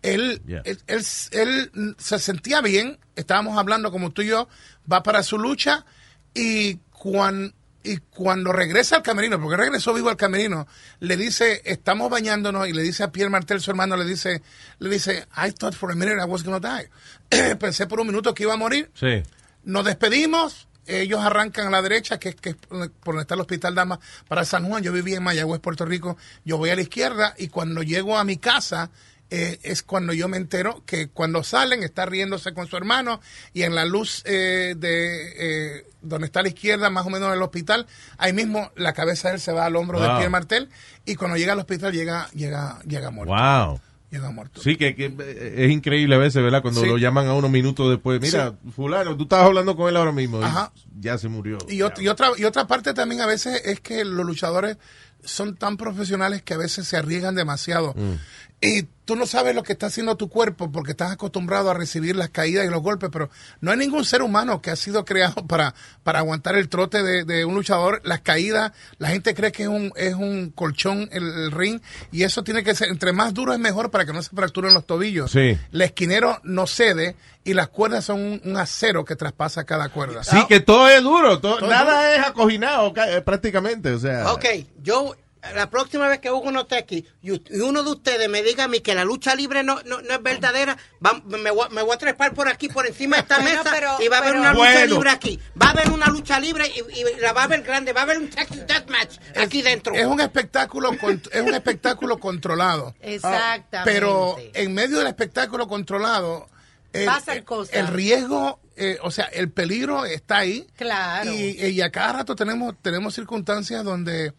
Él, 0.01 0.41
Yeah. 0.47 0.61
él, 0.63 0.79
él- 0.87 1.03
él, 1.31 1.95
se 1.99 2.17
sentía 2.19 2.61
bien, 2.61 2.97
estábamos 3.15 3.57
hablando 3.57 3.91
como 3.91 4.11
tú 4.11 4.21
y 4.21 4.27
yo, 4.27 4.47
va 4.91 5.03
para 5.03 5.21
su 5.23 5.37
lucha 5.37 5.85
y, 6.33 6.75
cuan- 6.91 7.53
y 7.83 7.97
cuando 7.97 8.51
regresa 8.51 8.97
al 8.97 9.03
camerino, 9.03 9.39
porque 9.39 9.57
regresó 9.57 9.93
vivo 9.93 10.09
al 10.09 10.17
camerino, 10.17 10.67
le 10.99 11.15
dice, 11.15 11.61
estamos 11.63 12.09
bañándonos 12.09 12.67
y 12.67 12.73
le 12.73 12.81
dice 12.81 13.03
a 13.03 13.11
Pierre 13.11 13.29
Martel, 13.29 13.61
su 13.61 13.71
hermano, 13.71 13.95
le 13.95 14.05
dice, 14.05 14.41
le 14.79 14.89
dice, 14.89 15.27
I 15.37 15.51
thought 15.51 15.73
for 15.73 15.91
a 15.91 15.95
minute 15.95 16.17
I 16.21 16.25
was 16.25 16.43
to 16.43 16.59
die. 16.59 16.89
Pensé 17.59 17.87
por 17.87 17.99
un 17.99 18.07
minuto 18.07 18.33
que 18.33 18.43
iba 18.43 18.53
a 18.53 18.57
morir. 18.57 18.91
Sí. 18.93 19.23
Nos 19.63 19.85
despedimos. 19.85 20.67
Ellos 20.85 21.19
arrancan 21.19 21.67
a 21.67 21.69
la 21.69 21.81
derecha, 21.81 22.17
que 22.17 22.29
es, 22.29 22.35
que 22.35 22.51
es 22.51 22.55
por 22.55 22.87
donde 23.03 23.23
está 23.23 23.35
el 23.35 23.41
Hospital 23.41 23.75
Dama, 23.75 23.99
para 24.29 24.45
San 24.45 24.65
Juan. 24.65 24.81
Yo 24.81 24.93
vivía 24.93 25.17
en 25.17 25.23
Mayagüez, 25.23 25.59
Puerto 25.59 25.85
Rico. 25.85 26.15
Yo 26.45 26.57
voy 26.57 26.69
a 26.69 26.75
la 26.75 26.81
izquierda 26.81 27.35
y 27.37 27.49
cuando 27.49 27.83
llego 27.83 28.17
a 28.17 28.23
mi 28.23 28.37
casa 28.37 28.89
eh, 29.29 29.59
es 29.63 29.83
cuando 29.83 30.13
yo 30.13 30.27
me 30.27 30.37
entero 30.37 30.83
que 30.85 31.09
cuando 31.09 31.43
salen 31.43 31.83
está 31.83 32.05
riéndose 32.05 32.53
con 32.53 32.67
su 32.67 32.77
hermano 32.77 33.19
y 33.53 33.63
en 33.63 33.75
la 33.75 33.85
luz 33.85 34.21
eh, 34.25 34.75
de 34.77 35.77
eh, 35.79 35.85
donde 36.01 36.27
está 36.27 36.39
a 36.39 36.43
la 36.43 36.49
izquierda, 36.49 36.89
más 36.89 37.05
o 37.05 37.09
menos 37.09 37.27
en 37.29 37.35
el 37.35 37.41
hospital, 37.41 37.87
ahí 38.17 38.31
mismo 38.33 38.71
la 38.75 38.93
cabeza 38.93 39.27
de 39.29 39.35
él 39.35 39.41
se 39.41 39.51
va 39.51 39.65
al 39.65 39.75
hombro 39.75 39.99
de. 39.99 40.07
Pierre 40.07 40.29
Martel 40.29 40.69
y 41.05 41.15
cuando 41.15 41.35
llega 41.37 41.53
al 41.53 41.59
hospital 41.59 41.91
llega, 41.93 42.29
llega, 42.33 42.79
llega 42.87 43.11
muerto. 43.11 43.33
Wow. 43.33 43.81
Llega 44.09 44.31
muerto. 44.31 44.61
Sí, 44.61 44.77
que, 44.77 44.95
que, 44.95 45.13
eh, 45.19 45.53
es 45.65 45.71
increíble 45.71 46.15
a 46.15 46.17
veces, 46.17 46.41
¿verdad? 46.41 46.61
Cuando 46.61 46.79
Sí. 46.79 46.87
lo 46.87 46.97
llaman 46.97 47.27
a 47.27 47.33
unos 47.33 47.51
minutos 47.51 47.89
después. 47.89 48.21
Mira, 48.21 48.53
fulano, 48.73 49.17
tú 49.17 49.23
estabas 49.23 49.47
hablando 49.47 49.75
con 49.75 49.89
él 49.89 49.97
ahora 49.97 50.13
mismo. 50.13 50.39
y 50.39 50.45
Ajá. 50.45 50.71
ya 50.97 51.17
se 51.17 51.27
murió. 51.27 51.57
Y, 51.67 51.79
ot- 51.79 52.01
y 52.01 52.07
otra, 52.07 52.29
y 52.37 52.45
otra 52.45 52.65
parte 52.67 52.93
también 52.93 53.19
a 53.19 53.25
veces 53.25 53.61
es 53.65 53.81
que 53.81 54.05
los 54.05 54.25
luchadores 54.25 54.77
son 55.25 55.57
tan 55.57 55.75
profesionales 55.75 56.41
que 56.41 56.53
a 56.53 56.57
veces 56.57 56.87
se 56.87 56.95
arriesgan 56.95 57.35
demasiado. 57.35 57.93
Mm. 57.97 58.13
Y 58.59 58.87
tú 59.05 59.15
no 59.15 59.27
sabes 59.27 59.53
lo 59.53 59.61
que 59.61 59.73
está 59.73 59.85
haciendo 59.85 60.17
tu 60.17 60.29
cuerpo 60.29 60.71
porque 60.71 60.89
estás 60.91 61.11
acostumbrado 61.11 61.69
a 61.69 61.75
recibir 61.75 62.15
las 62.15 62.29
caídas 62.29 62.65
y 62.65 62.69
los 62.69 62.81
golpes, 62.81 63.09
pero 63.13 63.29
no 63.61 63.69
hay 63.69 63.77
ningún 63.77 64.03
ser 64.03 64.23
humano 64.23 64.63
que 64.63 64.71
ha 64.71 64.75
sido 64.75 65.05
creado 65.05 65.45
para, 65.47 65.75
para 66.03 66.19
aguantar 66.19 66.55
el 66.55 66.67
trote 66.67 67.03
de, 67.03 67.23
de 67.23 67.45
un 67.45 67.53
luchador. 67.53 68.01
Las 68.03 68.21
caídas, 68.21 68.71
la 68.97 69.09
gente 69.09 69.35
cree 69.35 69.51
que 69.51 69.63
es 69.63 69.69
un, 69.69 69.93
es 69.95 70.15
un 70.15 70.49
colchón 70.55 71.07
el, 71.11 71.23
el 71.23 71.51
ring 71.51 71.79
y 72.11 72.23
eso 72.23 72.43
tiene 72.43 72.63
que 72.63 72.73
ser, 72.73 72.89
entre 72.89 73.13
más 73.13 73.31
duro 73.35 73.53
es 73.53 73.59
mejor 73.59 73.91
para 73.91 74.05
que 74.05 74.11
no 74.13 74.23
se 74.23 74.35
fracturen 74.35 74.73
los 74.73 74.87
tobillos. 74.87 75.29
Sí. 75.31 75.55
El 75.71 75.81
esquinero 75.83 76.39
no 76.43 76.65
cede 76.65 77.15
y 77.43 77.53
las 77.53 77.67
cuerdas 77.69 78.05
son 78.05 78.19
un, 78.19 78.41
un 78.43 78.57
acero 78.57 79.05
que 79.05 79.15
traspasa 79.15 79.65
cada 79.65 79.89
cuerda. 79.89 80.23
Sí, 80.23 80.37
que 80.49 80.61
todo 80.61 80.89
es 80.89 81.03
duro. 81.03 81.39
todo- 81.39 81.59
Todo 81.59 81.69
nada 81.69 82.15
es 82.15 82.25
acoginado 82.25 82.91
ca- 82.91 83.09
eh, 83.11 83.21
prácticamente. 83.21 83.91
O 83.91 83.99
sea. 83.99 84.33
Ok, 84.33 84.45
yo 84.81 85.15
la 85.55 85.69
próxima 85.69 86.07
vez 86.07 86.19
que 86.19 86.31
Hugo 86.31 86.51
no 86.51 86.61
esté 86.61 86.77
aquí 86.77 87.05
y, 87.21 87.31
uno 87.61 87.83
de 87.83 87.91
ustedes 87.91 88.27
me 88.29 88.41
diga 88.43 88.65
a 88.65 88.67
mí 88.67 88.79
que 88.79 88.95
la 88.95 89.05
lucha 89.05 89.35
libre 89.35 89.63
no, 89.63 89.81
no, 89.85 90.01
no 90.01 90.13
es 90.15 90.21
verdadera, 90.23 90.77
va- 91.05 91.21
me, 91.25 91.51
voy, 91.51 91.65
a- 91.65 91.69
me 91.69 91.81
voy 91.83 91.93
a 91.93 91.97
trepar 91.97 92.33
por 92.33 92.47
aquí, 92.47 92.67
por 92.69 92.85
encima 92.87 93.17
de 93.17 93.21
esta 93.23 93.39
Bueno, 93.39 93.57
mesa 93.63 93.71
pero- 93.73 93.97
y 93.99 94.07
va 94.07 94.17
a 94.17 94.19
haber 94.19 94.31
pero- 94.31 94.41
una 94.41 94.53
lucha 94.53 94.71
Bueno. 94.71 94.95
libre 94.95 95.09
aquí. 95.09 95.39
Va 95.61 95.67
a 95.67 95.69
haber 95.71 95.89
una 95.91 96.07
lucha 96.07 96.39
libre 96.39 96.65
y, 96.67 96.99
y 96.99 97.03
la 97.21 97.33
va 97.33 97.41
a 97.41 97.43
haber 97.45 97.61
grande, 97.63 97.93
va 97.93 98.01
a 98.01 98.03
haber 98.03 98.17
un 98.17 98.29
Texas 98.29 98.65
Deathmatch 98.67 99.17
aquí 99.35 99.61
dentro. 99.61 99.93
Es 99.95 100.05
un 100.05 100.19
espectáculo 100.21 100.97
con- 100.97 101.21
es 101.31 101.41
un 101.41 101.53
espectáculo 101.53 102.17
controlado. 102.19 102.95
Exactamente. 103.01 103.91
Pero 103.91 104.35
en 104.53 104.73
medio 104.73 104.97
del 104.99 105.07
espectáculo 105.07 105.67
controlado 105.67 106.47
el, 106.93 107.05
Pasan 107.05 107.43
cosas. 107.43 107.75
el 107.75 107.87
riesgo, 107.87 108.59
eh, 108.75 108.97
o 109.03 109.11
sea, 109.11 109.25
el 109.25 109.51
peligro 109.51 110.05
está 110.05 110.37
ahí. 110.37 110.65
Claro. 110.77 111.31
Y, 111.31 111.57
y 111.67 111.81
a 111.81 111.91
cada 111.91 112.13
rato 112.13 112.35
tenemos 112.35 112.75
tenemos 112.81 113.13
circunstancias 113.13 113.83
donde 113.83 114.33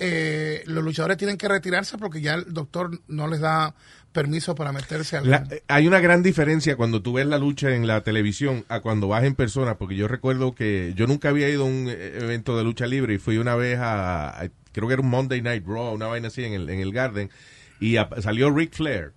eh, 0.00 0.62
los 0.66 0.82
luchadores 0.82 1.16
tienen 1.18 1.36
que 1.36 1.46
retirarse 1.46 1.98
porque 1.98 2.20
ya 2.20 2.34
el 2.34 2.52
doctor 2.52 3.00
no 3.06 3.28
les 3.28 3.40
da 3.40 3.74
permiso 4.12 4.54
para 4.56 4.72
meterse 4.72 5.16
al 5.18 5.30
La- 5.30 5.46
hay 5.68 5.86
una 5.86 6.00
gran 6.00 6.22
diferencia 6.22 6.74
cuando 6.74 7.00
tú 7.02 7.12
ves 7.12 7.26
la 7.26 7.38
lucha 7.38 7.70
en 7.74 7.86
la 7.86 8.00
televisión 8.02 8.64
a 8.68 8.80
cuando 8.80 9.06
vas 9.06 9.22
en 9.24 9.34
persona, 9.36 9.76
porque 9.78 9.94
yo 9.94 10.08
recuerdo 10.08 10.54
que 10.54 10.94
yo 10.96 11.06
nunca 11.06 11.28
había 11.28 11.48
ido 11.48 11.62
a 11.62 11.66
un 11.66 11.86
eh, 11.88 12.18
evento 12.20 12.56
de 12.56 12.64
lucha 12.64 12.86
libre 12.86 13.14
y 13.14 13.18
fui 13.18 13.36
una 13.36 13.54
vez 13.54 13.78
a, 13.78 14.30
a- 14.30 14.48
creo 14.72 14.88
que 14.88 14.94
era 14.94 15.02
un 15.02 15.10
Monday 15.10 15.42
Night 15.42 15.64
Raw, 15.66 15.92
una 15.94 16.06
vaina 16.08 16.28
así 16.28 16.42
en 16.44 16.54
el, 16.54 16.68
en 16.70 16.80
el 16.80 16.92
Garden, 16.92 17.30
y 17.78 17.98
a- 17.98 18.08
salió 18.20 18.50
Ric 18.50 18.74
Flair. 18.74 19.12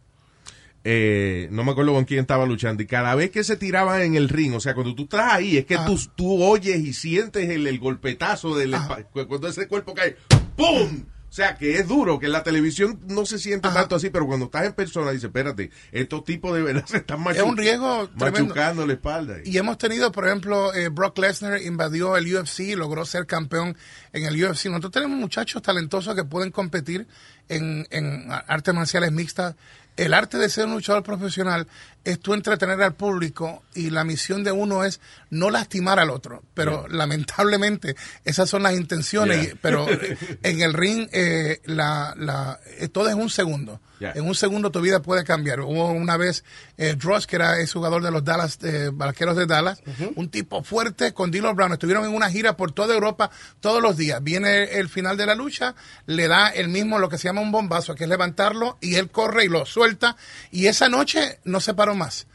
Eh, 0.85 1.47
no 1.49 1.63
me 1.63 1.71
acuerdo 1.71 1.93
con 1.93 2.03
quién 2.03 2.19
estaba 2.19 2.45
luchando 2.45 2.83
y 2.83 2.85
cada 2.87 3.15
vez 3.15 3.31
que 3.31 3.45
se 3.45 3.55
tiraba 3.55 4.03
en 4.03 4.15
el 4.15 4.27
ring, 4.27 4.53
o 4.53 4.59
sea, 4.59 4.73
cuando 4.73 4.93
tú 4.93 5.03
estás 5.03 5.31
ahí, 5.33 5.55
es 5.57 5.65
que 5.65 5.77
tú, 5.85 5.97
tú 6.17 6.43
oyes 6.43 6.77
y 6.77 6.91
sientes 6.93 7.49
el, 7.49 7.65
el 7.67 7.79
golpetazo 7.79 8.53
del 8.57 8.75
cuando 9.13 9.47
ese 9.47 9.67
cuerpo 9.69 9.93
cae, 9.93 10.17
¡pum! 10.55 11.05
O 11.33 11.35
sea, 11.35 11.55
que 11.55 11.79
es 11.79 11.87
duro, 11.87 12.19
que 12.19 12.27
en 12.27 12.31
la 12.31 12.43
televisión 12.43 12.99
no 13.07 13.25
se 13.25 13.39
siente 13.39 13.67
tanto 13.69 13.95
así, 13.95 14.11
pero 14.11 14.27
cuando 14.27 14.45
estás 14.45 14.67
en 14.67 14.73
persona, 14.73 15.09
dices, 15.09 15.23
espérate, 15.23 15.71
estos 15.91 16.23
tipos 16.25 16.53
de 16.55 16.61
verdad 16.61 16.85
se 16.87 16.97
están 16.97 17.25
Es 17.31 17.41
un 17.41 17.57
riesgo 17.57 18.07
tremendo. 18.09 18.49
machucando 18.49 18.85
la 18.85 18.93
espalda. 18.93 19.37
Y 19.43 19.57
hemos 19.57 19.79
tenido, 19.79 20.11
por 20.11 20.27
ejemplo, 20.27 20.71
eh, 20.75 20.89
Brock 20.89 21.17
Lesnar 21.17 21.59
invadió 21.63 22.17
el 22.17 22.35
UFC 22.35 22.59
y 22.59 22.75
logró 22.75 23.03
ser 23.03 23.25
campeón 23.25 23.75
en 24.11 24.25
el 24.25 24.35
UFC. 24.45 24.65
Nosotros 24.67 24.91
tenemos 24.91 25.17
muchachos 25.17 25.63
talentosos 25.63 26.13
que 26.13 26.23
pueden 26.23 26.51
competir 26.51 27.07
en, 27.49 27.87
en 27.89 28.27
artes 28.31 28.75
marciales 28.75 29.11
mixtas. 29.11 29.55
El 29.97 30.13
arte 30.13 30.37
de 30.37 30.49
ser 30.49 30.67
un 30.67 30.73
luchador 30.73 31.01
profesional 31.01 31.67
es 32.03 32.19
tú 32.19 32.33
entretener 32.33 32.81
al 32.81 32.95
público 32.95 33.63
y 33.73 33.89
la 33.89 34.03
misión 34.03 34.43
de 34.43 34.51
uno 34.51 34.83
es 34.83 34.99
no 35.29 35.49
lastimar 35.49 35.99
al 35.99 36.09
otro. 36.09 36.43
Pero 36.53 36.87
lamentablemente 36.89 37.95
esas 38.25 38.49
son 38.49 38.63
las 38.63 38.73
intenciones. 38.73 39.41
Yeah. 39.41 39.51
y- 39.53 39.55
pero 39.61 39.85
en 40.43 40.61
el 40.61 40.73
ring 40.73 41.07
eh, 41.11 41.61
la, 41.65 42.13
la, 42.17 42.59
eh, 42.79 42.87
todo 42.89 43.07
es 43.09 43.15
un 43.15 43.29
segundo. 43.29 43.79
Yeah. 43.99 44.11
En 44.15 44.27
un 44.27 44.35
segundo 44.35 44.69
tu 44.69 44.81
vida 44.81 45.01
puede 45.01 45.23
cambiar. 45.23 45.61
Hubo 45.61 45.91
una 45.91 46.17
vez 46.17 46.43
eh, 46.77 46.95
Dross, 46.97 47.25
que 47.25 47.37
era 47.37 47.59
el 47.61 47.69
jugador 47.71 48.03
de 48.03 48.11
los 48.11 48.23
Dallas, 48.25 48.59
eh, 48.63 48.89
Vaqueros 48.91 49.37
de 49.37 49.45
Dallas, 49.45 49.81
un 50.15 50.29
tipo 50.29 50.61
fuerte 50.63 51.13
con 51.13 51.31
Dylan 51.31 51.55
Brown. 51.55 51.71
Estuvieron 51.73 52.03
en 52.05 52.13
una 52.13 52.29
gira 52.29 52.57
por 52.57 52.73
toda 52.73 52.93
Europa 52.93 53.31
todos 53.61 53.81
los 53.81 53.95
días. 53.95 54.21
Viene 54.21 54.63
el 54.77 54.89
final 54.89 55.15
de 55.15 55.25
la 55.25 55.35
lucha, 55.35 55.73
le 56.05 56.27
da 56.27 56.49
el 56.49 56.67
mismo 56.67 56.99
lo 56.99 57.07
que 57.07 57.17
se 57.17 57.29
llama 57.29 57.39
un 57.41 57.51
bombazo, 57.53 57.95
que 57.95 58.03
es 58.03 58.09
levantarlo, 58.09 58.77
y 58.81 58.95
él 58.95 59.09
corre 59.09 59.45
y 59.45 59.47
lo 59.47 59.65
suelta. 59.65 60.17
Y 60.51 60.67
esa 60.67 60.89
noche 60.89 61.39
no 61.45 61.61
se 61.61 61.73
paró 61.73 61.92
más. 61.95 62.27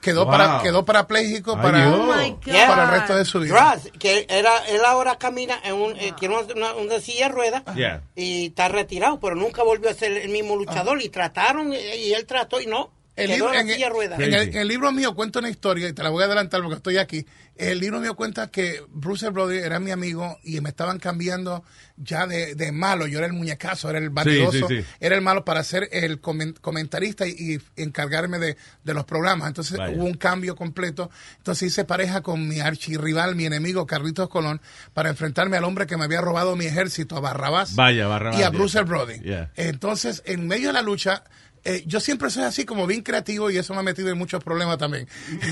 Quedó, 0.00 0.24
Wow. 0.24 0.30
para, 0.32 0.62
quedó 0.62 0.84
parapléjico 0.84 1.56
para. 1.60 1.90
Oh, 1.92 2.06
para 2.06 2.84
el 2.84 2.90
resto 2.90 3.16
de 3.16 3.24
su 3.24 3.40
vida. 3.40 3.54
Dross, 3.74 3.90
que 3.98 4.24
era, 4.28 4.64
él 4.68 4.84
ahora 4.84 5.16
camina 5.18 5.58
en 5.64 5.74
un, 5.74 5.96
eh, 5.96 6.12
tiene 6.16 6.36
una, 6.38 6.54
una- 6.54 6.74
una 6.74 7.00
silla 7.00 7.26
de 7.28 7.34
ruedas 7.34 7.62
Yeah. 7.74 8.02
y 8.14 8.46
está 8.46 8.68
retirado, 8.68 9.18
pero 9.18 9.34
nunca 9.34 9.64
volvió 9.64 9.90
a 9.90 9.94
ser 9.94 10.12
el 10.12 10.28
mismo 10.28 10.54
luchador. 10.54 11.02
Y 11.02 11.08
trataron, 11.08 11.72
eh, 11.72 11.96
y 11.96 12.12
él 12.12 12.24
trató 12.24 12.60
y 12.60 12.66
no. 12.66 12.92
El 13.16 13.30
libro, 13.30 13.54
en 13.54 13.68
el, 13.70 14.34
en 14.34 14.56
el 14.56 14.66
libro 14.66 14.90
mío 14.90 15.14
cuento 15.14 15.38
una 15.38 15.48
historia, 15.48 15.88
y 15.88 15.92
te 15.92 16.02
la 16.02 16.10
voy 16.10 16.22
a 16.22 16.26
adelantar 16.26 16.60
porque 16.62 16.76
estoy 16.76 16.96
aquí. 16.98 17.24
El 17.56 17.78
libro 17.78 18.00
mío 18.00 18.16
cuenta 18.16 18.50
que 18.50 18.82
Bruce 18.88 19.28
Brody 19.30 19.58
era 19.58 19.78
mi 19.78 19.92
amigo 19.92 20.40
y 20.42 20.60
me 20.60 20.70
estaban 20.70 20.98
cambiando 20.98 21.62
ya 21.96 22.26
de, 22.26 22.56
de 22.56 22.72
malo. 22.72 23.06
Yo 23.06 23.18
era 23.18 23.28
el 23.28 23.32
muñecazo, 23.32 23.88
era 23.88 24.00
el 24.00 24.10
sí, 24.50 24.60
sí. 24.66 24.84
era 24.98 25.14
el 25.14 25.22
malo 25.22 25.44
para 25.44 25.62
ser 25.62 25.88
el 25.92 26.20
comen- 26.20 26.58
comentarista 26.60 27.28
y, 27.28 27.30
y 27.38 27.60
encargarme 27.80 28.40
de, 28.40 28.56
de 28.82 28.94
los 28.94 29.04
programas. 29.04 29.46
Entonces 29.46 29.78
Vaya. 29.78 29.94
hubo 29.96 30.04
un 30.04 30.14
cambio 30.14 30.56
completo. 30.56 31.08
Entonces 31.36 31.70
hice 31.70 31.84
pareja 31.84 32.22
con 32.22 32.48
mi 32.48 32.58
archirrival, 32.58 33.36
mi 33.36 33.46
enemigo 33.46 33.86
Carlitos 33.86 34.28
Colón, 34.28 34.60
para 34.92 35.10
enfrentarme 35.10 35.56
al 35.56 35.62
hombre 35.62 35.86
que 35.86 35.96
me 35.96 36.06
había 36.06 36.20
robado 36.20 36.56
mi 36.56 36.66
ejército, 36.66 37.16
a 37.16 37.20
Barrabás. 37.20 37.76
Vaya, 37.76 38.08
Barrabás, 38.08 38.40
Y 38.40 38.42
a 38.42 38.50
yeah. 38.50 38.58
Bruce 38.58 38.82
Brody. 38.82 39.20
Yeah. 39.20 39.52
Entonces, 39.54 40.24
en 40.26 40.48
medio 40.48 40.66
de 40.68 40.72
la 40.72 40.82
lucha, 40.82 41.22
eh, 41.64 41.82
yo 41.86 41.98
siempre 42.00 42.30
soy 42.30 42.44
así 42.44 42.64
como 42.64 42.86
bien 42.86 43.02
creativo 43.02 43.50
y 43.50 43.56
eso 43.56 43.72
me 43.74 43.80
ha 43.80 43.82
metido 43.82 44.10
en 44.10 44.18
muchos 44.18 44.42
problemas 44.44 44.76
también. 44.78 45.08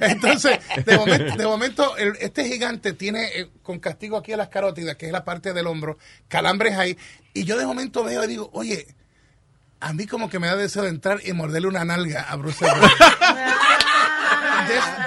Entonces, 0.00 0.58
de 0.86 0.96
momento, 0.96 1.36
de 1.36 1.46
momento, 1.46 1.96
el- 1.96 2.16
este 2.20 2.44
gigante 2.48 2.92
tiene 2.92 3.26
eh, 3.34 3.50
con 3.62 3.78
castigo 3.80 4.16
aquí 4.16 4.32
a 4.32 4.36
las 4.36 4.48
carótidas, 4.48 4.96
que 4.96 5.06
es 5.06 5.12
la 5.12 5.24
parte 5.24 5.52
del 5.52 5.66
hombro, 5.66 5.98
calambres 6.28 6.76
ahí, 6.76 6.96
y 7.34 7.42
yo 7.44 7.58
de 7.58 7.66
momento 7.66 8.04
veo 8.04 8.22
y 8.24 8.28
digo, 8.28 8.50
oye, 8.52 8.86
a 9.80 9.92
mí 9.92 10.06
como 10.06 10.28
que 10.30 10.38
me 10.38 10.46
da 10.48 10.56
deseo 10.56 10.82
de 10.84 10.88
entrar 10.90 11.20
y 11.24 11.32
morderle 11.32 11.68
una 11.68 11.84
nalga 11.84 12.22
a 12.22 12.36
Bruce. 12.36 12.64
De, 12.64 12.70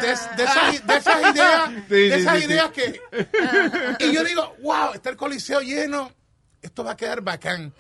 de- 0.07 0.37
de 0.37 0.43
esas, 0.43 0.87
de 0.87 0.97
esas 0.97 1.33
ideas, 1.33 1.89
de 1.89 2.15
esas 2.15 2.43
ideas 2.43 2.71
que... 2.71 3.01
Y 3.99 4.11
yo 4.13 4.23
digo, 4.23 4.55
wow, 4.61 4.93
está 4.93 5.09
el 5.09 5.17
coliseo 5.17 5.61
lleno, 5.61 6.11
esto 6.61 6.83
va 6.83 6.91
a 6.91 6.97
quedar 6.97 7.21
bacán. 7.21 7.73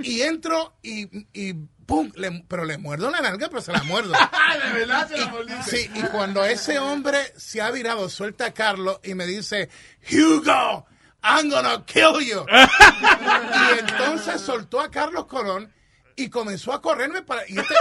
Y, 0.00 0.10
y 0.16 0.22
entro 0.22 0.74
y, 0.82 1.26
y 1.32 1.54
¡pum! 1.88 2.12
Le- 2.14 2.44
pero 2.46 2.64
le 2.66 2.76
muerdo 2.78 3.10
la 3.10 3.20
nalga, 3.22 3.48
pero 3.48 3.62
se 3.62 3.72
la 3.72 3.82
muerdo. 3.82 4.12
De 4.72 4.72
verdad 4.78 5.08
se 5.08 5.16
la 5.16 5.26
mordiste. 5.28 5.70
Sí, 5.76 5.90
y 5.94 6.02
cuando 6.02 6.44
ese 6.44 6.78
hombre 6.78 7.32
se 7.36 7.60
ha 7.62 7.70
virado, 7.70 8.08
suelta 8.10 8.44
a 8.46 8.54
Carlos 8.54 9.00
y 9.02 9.14
me 9.14 9.24
dice, 9.26 9.70
Hugo, 10.12 10.86
I'm 11.24 11.48
gonna 11.50 11.84
kill 11.86 12.20
you. 12.24 12.44
y 13.74 13.78
entonces 13.80 14.40
soltó 14.40 14.80
a 14.80 14.90
Carlos 14.90 15.26
Colón 15.26 15.72
y 16.14 16.28
comenzó 16.28 16.72
a 16.72 16.82
correrme 16.82 17.22
para... 17.22 17.42
Y 17.48 17.58
este, 17.58 17.74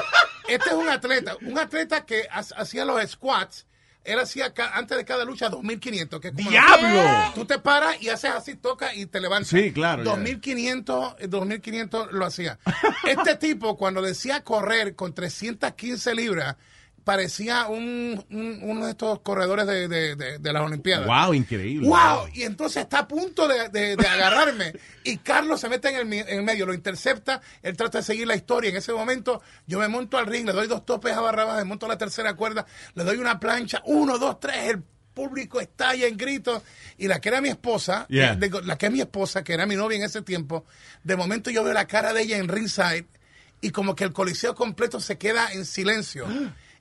este 0.47 0.69
es 0.69 0.75
un 0.75 0.87
atleta, 0.89 1.35
un 1.41 1.57
atleta 1.59 2.05
que 2.05 2.27
ha- 2.31 2.39
hacía 2.61 2.85
los 2.85 3.01
squats. 3.11 3.65
Él 4.07 4.19
hacía 4.19 4.53
antes 4.73 4.97
de 4.97 5.05
cada 5.05 5.25
lucha 5.25 5.49
2500. 5.49 6.21
Que 6.21 6.29
es 6.29 6.33
como 6.33 6.49
¡Diablo! 6.49 7.33
Tú 7.35 7.45
te 7.45 7.59
paras 7.59 8.01
y 8.01 8.09
haces 8.09 8.31
así, 8.31 8.55
toca 8.55 8.95
y 8.95 9.05
te 9.05 9.19
levantas. 9.19 9.49
Sí, 9.49 9.71
claro, 9.73 10.03
ya. 10.03 10.11
2500, 10.11 11.15
eh, 11.19 11.27
2500 11.27 12.11
lo 12.13 12.25
hacía. 12.25 12.57
Este 13.03 13.35
tipo, 13.35 13.77
cuando 13.77 14.01
decía 14.01 14.43
correr 14.43 14.95
con 14.95 15.13
315 15.13 16.15
libras, 16.15 16.55
parecía 17.07 17.67
un, 17.69 18.21
un- 18.29 18.59
uno 18.63 18.83
de 18.83 18.91
estos 18.91 19.21
corredores 19.21 19.65
de, 19.65 19.87
de- 19.87 20.15
de- 20.17 20.39
de 20.39 20.53
las 20.53 20.61
Olimpiadas. 20.61 21.07
Wow, 21.07 21.33
increíble. 21.33 21.87
¡Wow! 21.87 22.27
Y 22.33 22.43
entonces 22.43 22.83
está 22.83 22.99
a 22.99 23.07
punto 23.07 23.47
de, 23.47 23.93
agarrarme. 23.93 24.73
Y 25.05 25.15
Carlos 25.19 25.61
se 25.61 25.69
mete 25.69 25.87
en 25.87 25.95
el, 25.95 26.05
mi- 26.05 26.19
en 26.19 26.27
el 26.27 26.43
medio, 26.43 26.65
lo 26.65 26.73
intercepta. 26.73 27.39
Él 27.63 27.77
trata 27.77 27.99
de 27.99 28.03
seguir 28.03 28.27
la 28.27 28.35
historia. 28.35 28.71
En 28.71 28.75
ese 28.75 28.91
momento, 28.91 29.41
yo 29.65 29.79
me 29.79 29.87
monto 29.87 30.17
al 30.17 30.25
ring, 30.25 30.45
le 30.45 30.51
doy 30.51 30.67
dos 30.67 30.85
topes 30.85 31.13
a 31.13 31.21
Barrabás, 31.21 31.55
me 31.59 31.63
monto 31.63 31.85
a 31.85 31.89
la 31.89 31.97
tercera 31.97 32.33
cuerda, 32.33 32.65
le 32.93 33.05
doy 33.05 33.15
una 33.19 33.39
plancha. 33.39 33.81
Uno, 33.85 34.17
dos, 34.17 34.41
tres. 34.41 34.71
El 34.71 34.83
público 35.13 35.61
estalla 35.61 36.07
en 36.07 36.17
gritos. 36.17 36.61
Y 36.97 37.07
la 37.07 37.21
que 37.21 37.29
era 37.29 37.39
mi 37.39 37.47
esposa, 37.47 38.05
Yeah. 38.09 38.33
eh, 38.41 38.51
la 38.65 38.77
que 38.77 38.87
es 38.87 38.91
mi 38.91 38.99
esposa, 38.99 39.45
que 39.45 39.53
era 39.53 39.65
mi 39.65 39.77
novia 39.77 39.97
en 39.97 40.03
ese 40.03 40.21
tiempo, 40.23 40.65
de 41.03 41.15
momento 41.15 41.49
yo 41.51 41.63
veo 41.63 41.73
la 41.73 41.87
cara 41.87 42.11
de 42.11 42.23
ella 42.23 42.37
en 42.37 42.49
ringside 42.49 43.07
y 43.61 43.71
como 43.71 43.95
que 43.95 44.03
el 44.03 44.11
coliseo 44.13 44.53
completo 44.55 44.99
se 44.99 45.17
queda 45.17 45.51
en 45.53 45.65
silencio. 45.65 46.27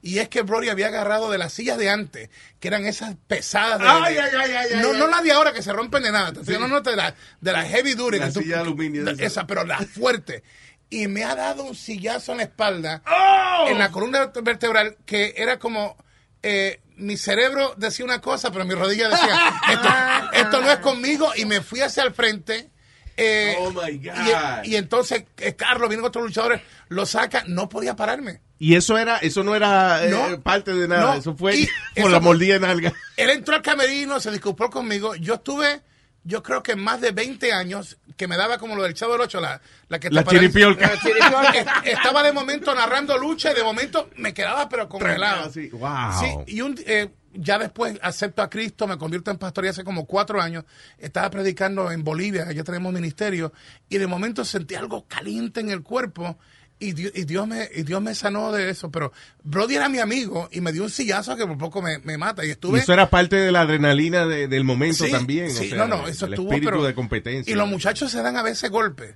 Y 0.06 0.18
es 0.20 0.28
que 0.28 0.42
Brody 0.42 0.68
había 0.68 0.86
agarrado 0.86 1.30
de 1.30 1.38
las 1.38 1.52
sillas 1.52 1.78
de 1.78 1.90
antes, 1.90 2.30
que 2.60 2.68
eran 2.68 2.86
esas 2.86 3.16
pesadas 3.26 3.80
de... 3.80 3.86
Ay, 3.88 4.14
de- 4.14 4.20
ay, 4.20 4.28
ay, 4.36 4.52
ay, 4.74 4.80
no, 4.82 4.92
no 4.92 5.06
las 5.08 5.22
de 5.24 5.32
ahora 5.32 5.52
que 5.52 5.62
se 5.62 5.72
rompen 5.72 6.02
de 6.04 6.12
nada. 6.12 6.32
Te 6.32 6.58
no, 6.58 6.68
no, 6.68 6.80
de 6.80 6.94
la, 6.94 7.14
de 7.40 7.52
la 7.52 7.64
heavy 7.64 7.94
duty. 7.94 8.18
La 8.18 8.30
silla 8.30 8.56
de 8.56 8.62
aluminio 8.62 9.08
esa. 9.10 9.22
esa. 9.24 9.46
pero 9.46 9.64
la 9.64 9.78
fuerte. 9.78 10.44
Y 10.90 11.08
me 11.08 11.24
ha 11.24 11.34
dado 11.34 11.64
un 11.64 11.74
sillazo 11.74 12.30
en 12.32 12.38
la 12.38 12.44
espalda, 12.44 13.02
¡Oh! 13.06 13.66
en 13.68 13.78
la 13.78 13.90
columna 13.90 14.30
vertebral, 14.42 14.96
que 15.04 15.34
era 15.36 15.58
como... 15.58 15.96
eh, 16.42 16.80
mi 16.96 17.16
cerebro 17.16 17.74
decía 17.76 18.04
una 18.04 18.20
cosa, 18.20 18.50
pero 18.52 18.64
mi 18.64 18.74
rodilla 18.74 19.08
decía, 19.08 19.54
esto, 19.70 19.88
esto 20.34 20.60
no 20.60 20.70
es 20.70 20.78
conmigo, 20.78 21.32
y 21.36 21.44
me 21.44 21.60
fui 21.60 21.80
hacia 21.80 22.04
el 22.04 22.14
frente. 22.14 22.70
eh, 23.16 23.56
Oh, 23.58 23.70
my 23.72 23.90
y- 23.90 23.98
God. 24.08 24.64
Y, 24.64 24.76
entonces 24.76 25.24
eh, 25.38 25.54
Carlos, 25.56 25.88
viene 25.88 26.06
otro 26.06 26.22
luchador, 26.22 26.60
lo 26.88 27.04
saca, 27.06 27.42
no 27.48 27.68
podía 27.68 27.96
pararme. 27.96 28.40
Y 28.58 28.74
eso 28.74 28.96
era, 28.96 29.18
eso 29.18 29.44
no 29.44 29.54
era 29.54 30.06
eh, 30.06 30.38
parte 30.42 30.72
de 30.72 30.88
nada, 30.88 31.12
No. 31.12 31.14
eso 31.14 31.36
fue 31.36 31.68
por 32.00 32.10
la 32.10 32.20
mordida 32.20 32.54
de 32.54 32.60
nalga. 32.60 32.92
Él 33.16 33.30
entró 33.30 33.54
al 33.56 33.62
camerino, 33.62 34.18
se 34.20 34.30
disculpó 34.30 34.70
conmigo. 34.70 35.14
Yo 35.16 35.34
estuve, 35.34 35.82
yo 36.24 36.42
creo 36.42 36.62
que 36.62 36.74
más 36.74 37.00
de 37.02 37.10
20 37.10 37.52
años, 37.52 37.98
que 38.16 38.26
me 38.26 38.36
daba 38.38 38.56
como 38.56 38.74
lo 38.74 38.82
del 38.82 38.94
Chavo 38.94 39.12
del 39.12 39.20
Ocho, 39.20 39.40
la, 39.42 39.60
la 39.88 39.98
que 40.00 40.08
La 40.10 40.24
chiripiolca. 40.24 40.88
La 40.88 40.98
chiripiolca. 40.98 41.50
Est- 41.82 41.86
Estaba 41.98 42.22
de 42.22 42.32
momento 42.32 42.74
narrando 42.74 43.18
lucha 43.18 43.52
y 43.52 43.54
de 43.54 43.62
momento 43.62 44.08
me 44.16 44.32
quedaba 44.32 44.68
pero 44.70 44.88
congelado. 44.88 45.52
Sí, 45.52 45.68
wow. 45.68 46.12
Sí, 46.18 46.54
y 46.54 46.60
un, 46.62 46.78
eh, 46.86 47.10
ya 47.34 47.58
después 47.58 47.98
acepto 48.00 48.40
a 48.40 48.48
Cristo, 48.48 48.86
me 48.86 48.96
convierto 48.96 49.30
en 49.30 49.36
pastor 49.36 49.66
y 49.66 49.68
hace 49.68 49.84
como 49.84 50.06
cuatro 50.06 50.40
años 50.40 50.64
estaba 50.96 51.28
predicando 51.28 51.90
en 51.90 52.02
Bolivia, 52.02 52.50
ya 52.52 52.64
tenemos 52.64 52.90
ministerio, 52.94 53.52
y 53.90 53.98
de 53.98 54.06
momento 54.06 54.46
sentí 54.46 54.74
algo 54.76 55.06
caliente 55.06 55.60
en 55.60 55.68
el 55.68 55.82
cuerpo. 55.82 56.38
Y 56.78 56.92
Dios, 56.92 57.12
y, 57.14 57.24
Dios 57.24 57.48
me, 57.48 57.68
y 57.74 57.84
Dios 57.84 58.02
me 58.02 58.14
sanó 58.14 58.52
de 58.52 58.68
eso, 58.68 58.90
pero 58.90 59.10
Brody 59.42 59.76
era 59.76 59.88
mi 59.88 59.98
amigo 59.98 60.48
y 60.52 60.60
me 60.60 60.72
dio 60.72 60.82
un 60.84 60.90
sillazo 60.90 61.34
que 61.34 61.46
por 61.46 61.56
poco 61.56 61.80
me, 61.80 61.98
me 62.00 62.18
mata. 62.18 62.44
Y 62.44 62.48
Y 62.48 62.50
estuve. 62.50 62.80
eso 62.80 62.92
era 62.92 63.08
parte 63.08 63.36
de 63.36 63.50
la 63.50 63.62
adrenalina 63.62 64.26
de- 64.26 64.46
del 64.46 64.62
momento 64.64 65.06
Sí, 65.06 65.10
también. 65.10 65.50
sí, 65.50 65.66
o 65.66 65.68
sea, 65.70 65.78
no, 65.78 65.86
no, 65.88 66.06
eso 66.08 66.26
el 66.26 66.34
estuvo, 66.34 66.48
espíritu 66.50 66.70
pero- 66.72 66.84
de 66.84 66.94
competencia. 66.94 67.50
Y 67.50 67.56
los 67.56 67.66
muchachos 67.66 68.10
se 68.10 68.20
dan 68.20 68.36
a 68.36 68.42
veces 68.42 68.70
golpes 68.70 69.14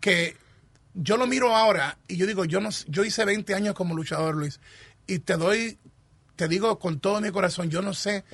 que 0.00 0.36
yo 0.94 1.18
lo 1.18 1.26
miro 1.26 1.54
ahora 1.54 1.98
y 2.08 2.16
yo 2.16 2.26
digo, 2.26 2.46
yo 2.46 2.60
no 2.60 2.70
yo 2.88 3.04
hice 3.04 3.24
20 3.26 3.54
años 3.54 3.74
como 3.74 3.94
luchador, 3.94 4.34
Luis, 4.34 4.58
y 5.06 5.18
te 5.18 5.36
doy, 5.36 5.76
te 6.36 6.48
digo 6.48 6.78
con 6.78 6.98
todo 6.98 7.20
mi 7.20 7.30
corazón, 7.30 7.68
yo 7.68 7.82
no 7.82 7.92
sé 7.92 8.24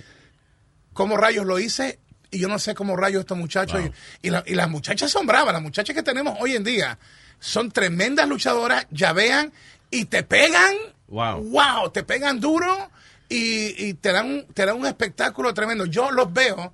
cómo 0.92 1.16
rayos 1.16 1.46
lo 1.46 1.58
hice 1.58 1.98
y 2.30 2.38
yo 2.38 2.48
no 2.48 2.58
sé 2.58 2.74
cómo 2.74 2.96
rayos 2.96 3.20
estos 3.20 3.36
muchachos. 3.38 3.80
Y, 4.22 4.26
y 4.28 4.30
la- 4.30 4.44
y 4.46 4.54
las 4.54 4.68
muchachas 4.68 5.10
son 5.10 5.26
bravas, 5.26 5.52
las 5.52 5.62
muchachas 5.62 5.94
que 5.94 6.02
tenemos 6.02 6.36
hoy 6.40 6.56
en 6.56 6.64
día 6.64 6.98
son 7.40 7.70
tremendas 7.70 8.28
luchadoras, 8.28 8.86
ya 8.90 9.12
vean, 9.12 9.52
y 9.90 10.06
te 10.06 10.22
pegan, 10.22 10.74
Wow. 11.08 11.42
wow, 11.50 11.90
te 11.90 12.02
pegan 12.02 12.40
duro 12.40 12.90
y, 13.28 13.86
y 13.88 13.94
te, 13.94 14.12
dan, 14.12 14.26
un- 14.26 14.46
te 14.54 14.64
dan 14.66 14.76
un 14.76 14.86
espectáculo 14.86 15.52
tremendo. 15.54 15.84
Yo 15.86 16.10
los 16.10 16.32
veo 16.32 16.72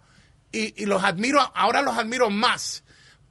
y, 0.52 0.82
y 0.82 0.86
los 0.86 1.02
admiro, 1.04 1.40
ahora 1.54 1.82
los 1.82 1.98
admiro 1.98 2.30
más. 2.30 2.83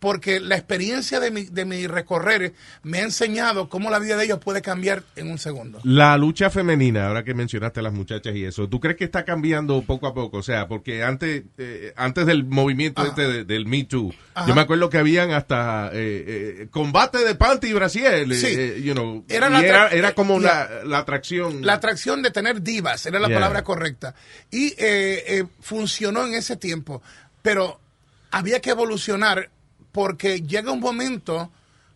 Porque 0.03 0.41
la 0.41 0.55
experiencia 0.57 1.21
de 1.21 1.31
mi, 1.31 1.43
de 1.45 1.63
mi 1.63 1.87
recorrer 1.87 2.51
me 2.81 2.97
ha 2.99 3.03
enseñado 3.03 3.69
cómo 3.69 3.89
la 3.89 3.99
vida 3.99 4.17
de 4.17 4.25
ellos 4.25 4.39
puede 4.39 4.61
cambiar 4.61 5.01
en 5.15 5.31
un 5.31 5.37
segundo. 5.37 5.79
La 5.85 6.17
lucha 6.17 6.49
femenina, 6.49 7.07
ahora 7.07 7.23
que 7.23 7.33
mencionaste 7.33 7.79
a 7.79 7.83
las 7.83 7.93
muchachas 7.93 8.35
y 8.35 8.43
eso, 8.43 8.67
¿tú 8.67 8.81
crees 8.81 8.97
que 8.97 9.05
está 9.05 9.23
cambiando 9.23 9.81
poco 9.83 10.05
a 10.07 10.13
poco? 10.13 10.39
O 10.39 10.43
sea, 10.43 10.67
porque 10.67 11.03
antes 11.05 11.43
eh, 11.57 11.93
antes 11.95 12.25
del 12.25 12.43
movimiento 12.43 12.99
Ajá. 13.01 13.11
este 13.11 13.21
de- 13.29 13.45
del 13.45 13.65
Me 13.65 13.85
Too, 13.85 14.13
Ajá. 14.33 14.45
yo 14.45 14.53
me 14.53 14.59
acuerdo 14.59 14.89
que 14.89 14.97
habían 14.97 15.31
hasta 15.31 15.87
eh, 15.93 15.93
eh, 16.63 16.67
combate 16.69 17.19
de 17.19 17.35
panty 17.35 17.67
y 17.67 17.73
brasier, 17.73 18.29
eh, 18.29 18.35
Sí. 18.35 18.47
eh, 18.49 18.81
you 18.83 18.91
know, 18.93 19.23
Era 19.29 19.47
y 19.61 19.65
era, 19.97 20.13
como 20.13 20.37
la- 20.37 20.67
la, 20.69 20.83
la 20.83 20.97
atracción. 20.97 21.65
La 21.65 21.75
atracción 21.75 22.21
de 22.21 22.31
tener 22.31 22.61
divas, 22.61 23.05
era 23.05 23.19
la 23.21 23.29
Yeah. 23.29 23.37
palabra 23.37 23.63
correcta. 23.63 24.15
Y 24.51 24.73
funcionó 25.61 26.25
en 26.27 26.33
ese 26.33 26.57
tiempo. 26.57 27.01
Pero 27.41 27.79
había 28.31 28.59
que 28.59 28.71
evolucionar 28.71 29.49
porque 29.93 30.41
llega 30.41 30.71
un 30.73 30.81
momento 30.81 31.49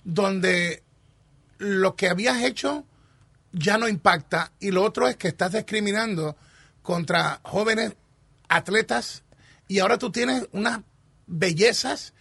donde 0.05 0.81
lo 1.57 1.95
que 1.97 2.07
habías 2.07 2.41
hecho 2.43 2.85
ya 3.51 3.77
no 3.77 3.87
impacta 3.89 4.51
y 4.59 4.71
lo 4.71 4.83
otro 4.83 5.07
es 5.09 5.17
que 5.17 5.27
estás 5.27 5.51
discriminando 5.51 6.37
contra 6.81 7.39
jóvenes 7.43 7.93
atletas 8.47 9.23
y 9.67 9.79
ahora 9.79 9.97
tú 9.97 10.11
tienes 10.11 10.47
unas 10.53 10.79
bellezas 11.25 12.13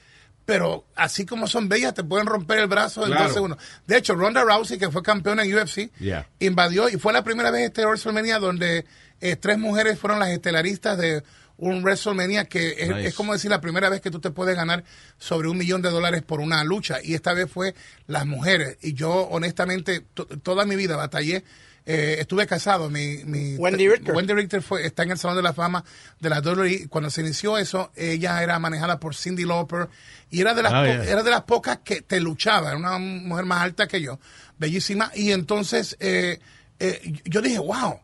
pero 0.45 0.85
así 0.95 1.27
como 1.27 1.49
son 1.49 1.69
bellas 1.69 1.93
te 1.95 2.05
pueden 2.05 2.27
romper 2.27 2.61
el 2.61 2.69
brazo 2.69 3.03
en 3.03 3.09
Claro. 3.11 3.25
dos 3.25 3.35
segundos. 3.35 3.59
De 3.89 3.97
hecho, 3.97 4.15
Ronda 4.15 4.45
Rousey, 4.45 4.79
que 4.79 4.93
fue 4.93 5.03
campeona 5.03 5.43
en 5.43 5.53
UFC, 5.53 5.91
Yeah. 5.99 6.29
invadió 6.39 6.89
y 6.89 6.99
fue 6.99 7.13
la 7.13 7.25
primera 7.25 7.51
vez 7.51 7.63
este 7.67 7.85
WrestleMania 7.85 8.39
donde 8.39 8.85
eh, 9.21 9.35
tres 9.35 9.59
mujeres 9.59 9.99
fueron 9.99 10.21
las 10.21 10.29
estelaristas 10.29 10.99
de 10.99 11.25
un 11.59 11.83
WrestleMania 11.83 12.45
que 12.45 12.77
es, 12.79 12.89
Nice. 12.89 13.07
es 13.09 13.15
como 13.15 13.33
decir 13.33 13.51
la 13.51 13.61
primera 13.61 13.89
vez 13.89 14.01
que 14.01 14.11
tú 14.11 14.21
te 14.21 14.31
puedes 14.31 14.55
ganar 14.57 14.85
sobre 15.19 15.49
un 15.49 15.57
millón 15.57 15.81
de 15.83 15.91
dólares 15.91 16.23
por 16.23 16.41
una 16.41 16.63
lucha 16.65 16.99
y 17.03 17.15
esta 17.15 17.33
vez 17.33 17.51
fue 17.51 17.75
las 18.07 18.27
mujeres 18.27 18.77
y 18.83 18.93
yo 18.93 19.13
honestamente 19.29 20.05
to- 20.15 20.27
toda 20.27 20.65
mi 20.67 20.77
vida 20.77 20.97
batallé 20.97 21.45
eh, 21.89 22.17
estuve 22.19 22.49
casado 22.49 22.91
mi, 22.91 23.19
mi 23.25 23.55
Wendy 23.57 23.89
Richter. 23.89 24.13
Wendy 24.13 24.33
Richter 24.35 24.61
fue, 24.61 24.85
está 24.85 25.05
en 25.05 25.13
el 25.13 25.19
Salón 25.19 25.37
de 25.37 25.43
la 25.45 25.53
Fama 25.53 25.85
de 26.19 26.29
la 26.31 26.41
WWE. 26.41 26.89
Cuando 26.89 27.11
se 27.11 27.21
inició 27.21 27.59
eso, 27.59 27.93
ella 27.95 28.43
era 28.43 28.59
manejada 28.59 28.99
por 28.99 29.15
Cindy 29.15 29.45
Lauper 29.45 29.89
y 30.29 30.41
era 30.41 30.53
de 30.53 30.65
las, 30.65 30.73
po- 30.73 30.83
yeah. 30.85 31.05
era 31.05 31.23
de 31.23 31.31
las 31.31 31.43
pocas 31.45 31.79
que 31.85 32.03
te 32.03 32.19
luchaba. 32.19 32.71
Era 32.71 32.77
una 32.77 32.99
mujer 32.99 33.45
más 33.45 33.63
alta 33.63 33.87
que 33.87 34.01
yo, 34.01 34.19
bellísima. 34.59 35.13
Y 35.15 35.31
entonces 35.31 35.97
eh, 36.01 36.41
eh, 36.81 37.21
yo 37.25 37.41
dije, 37.41 37.61
wow, 37.61 38.01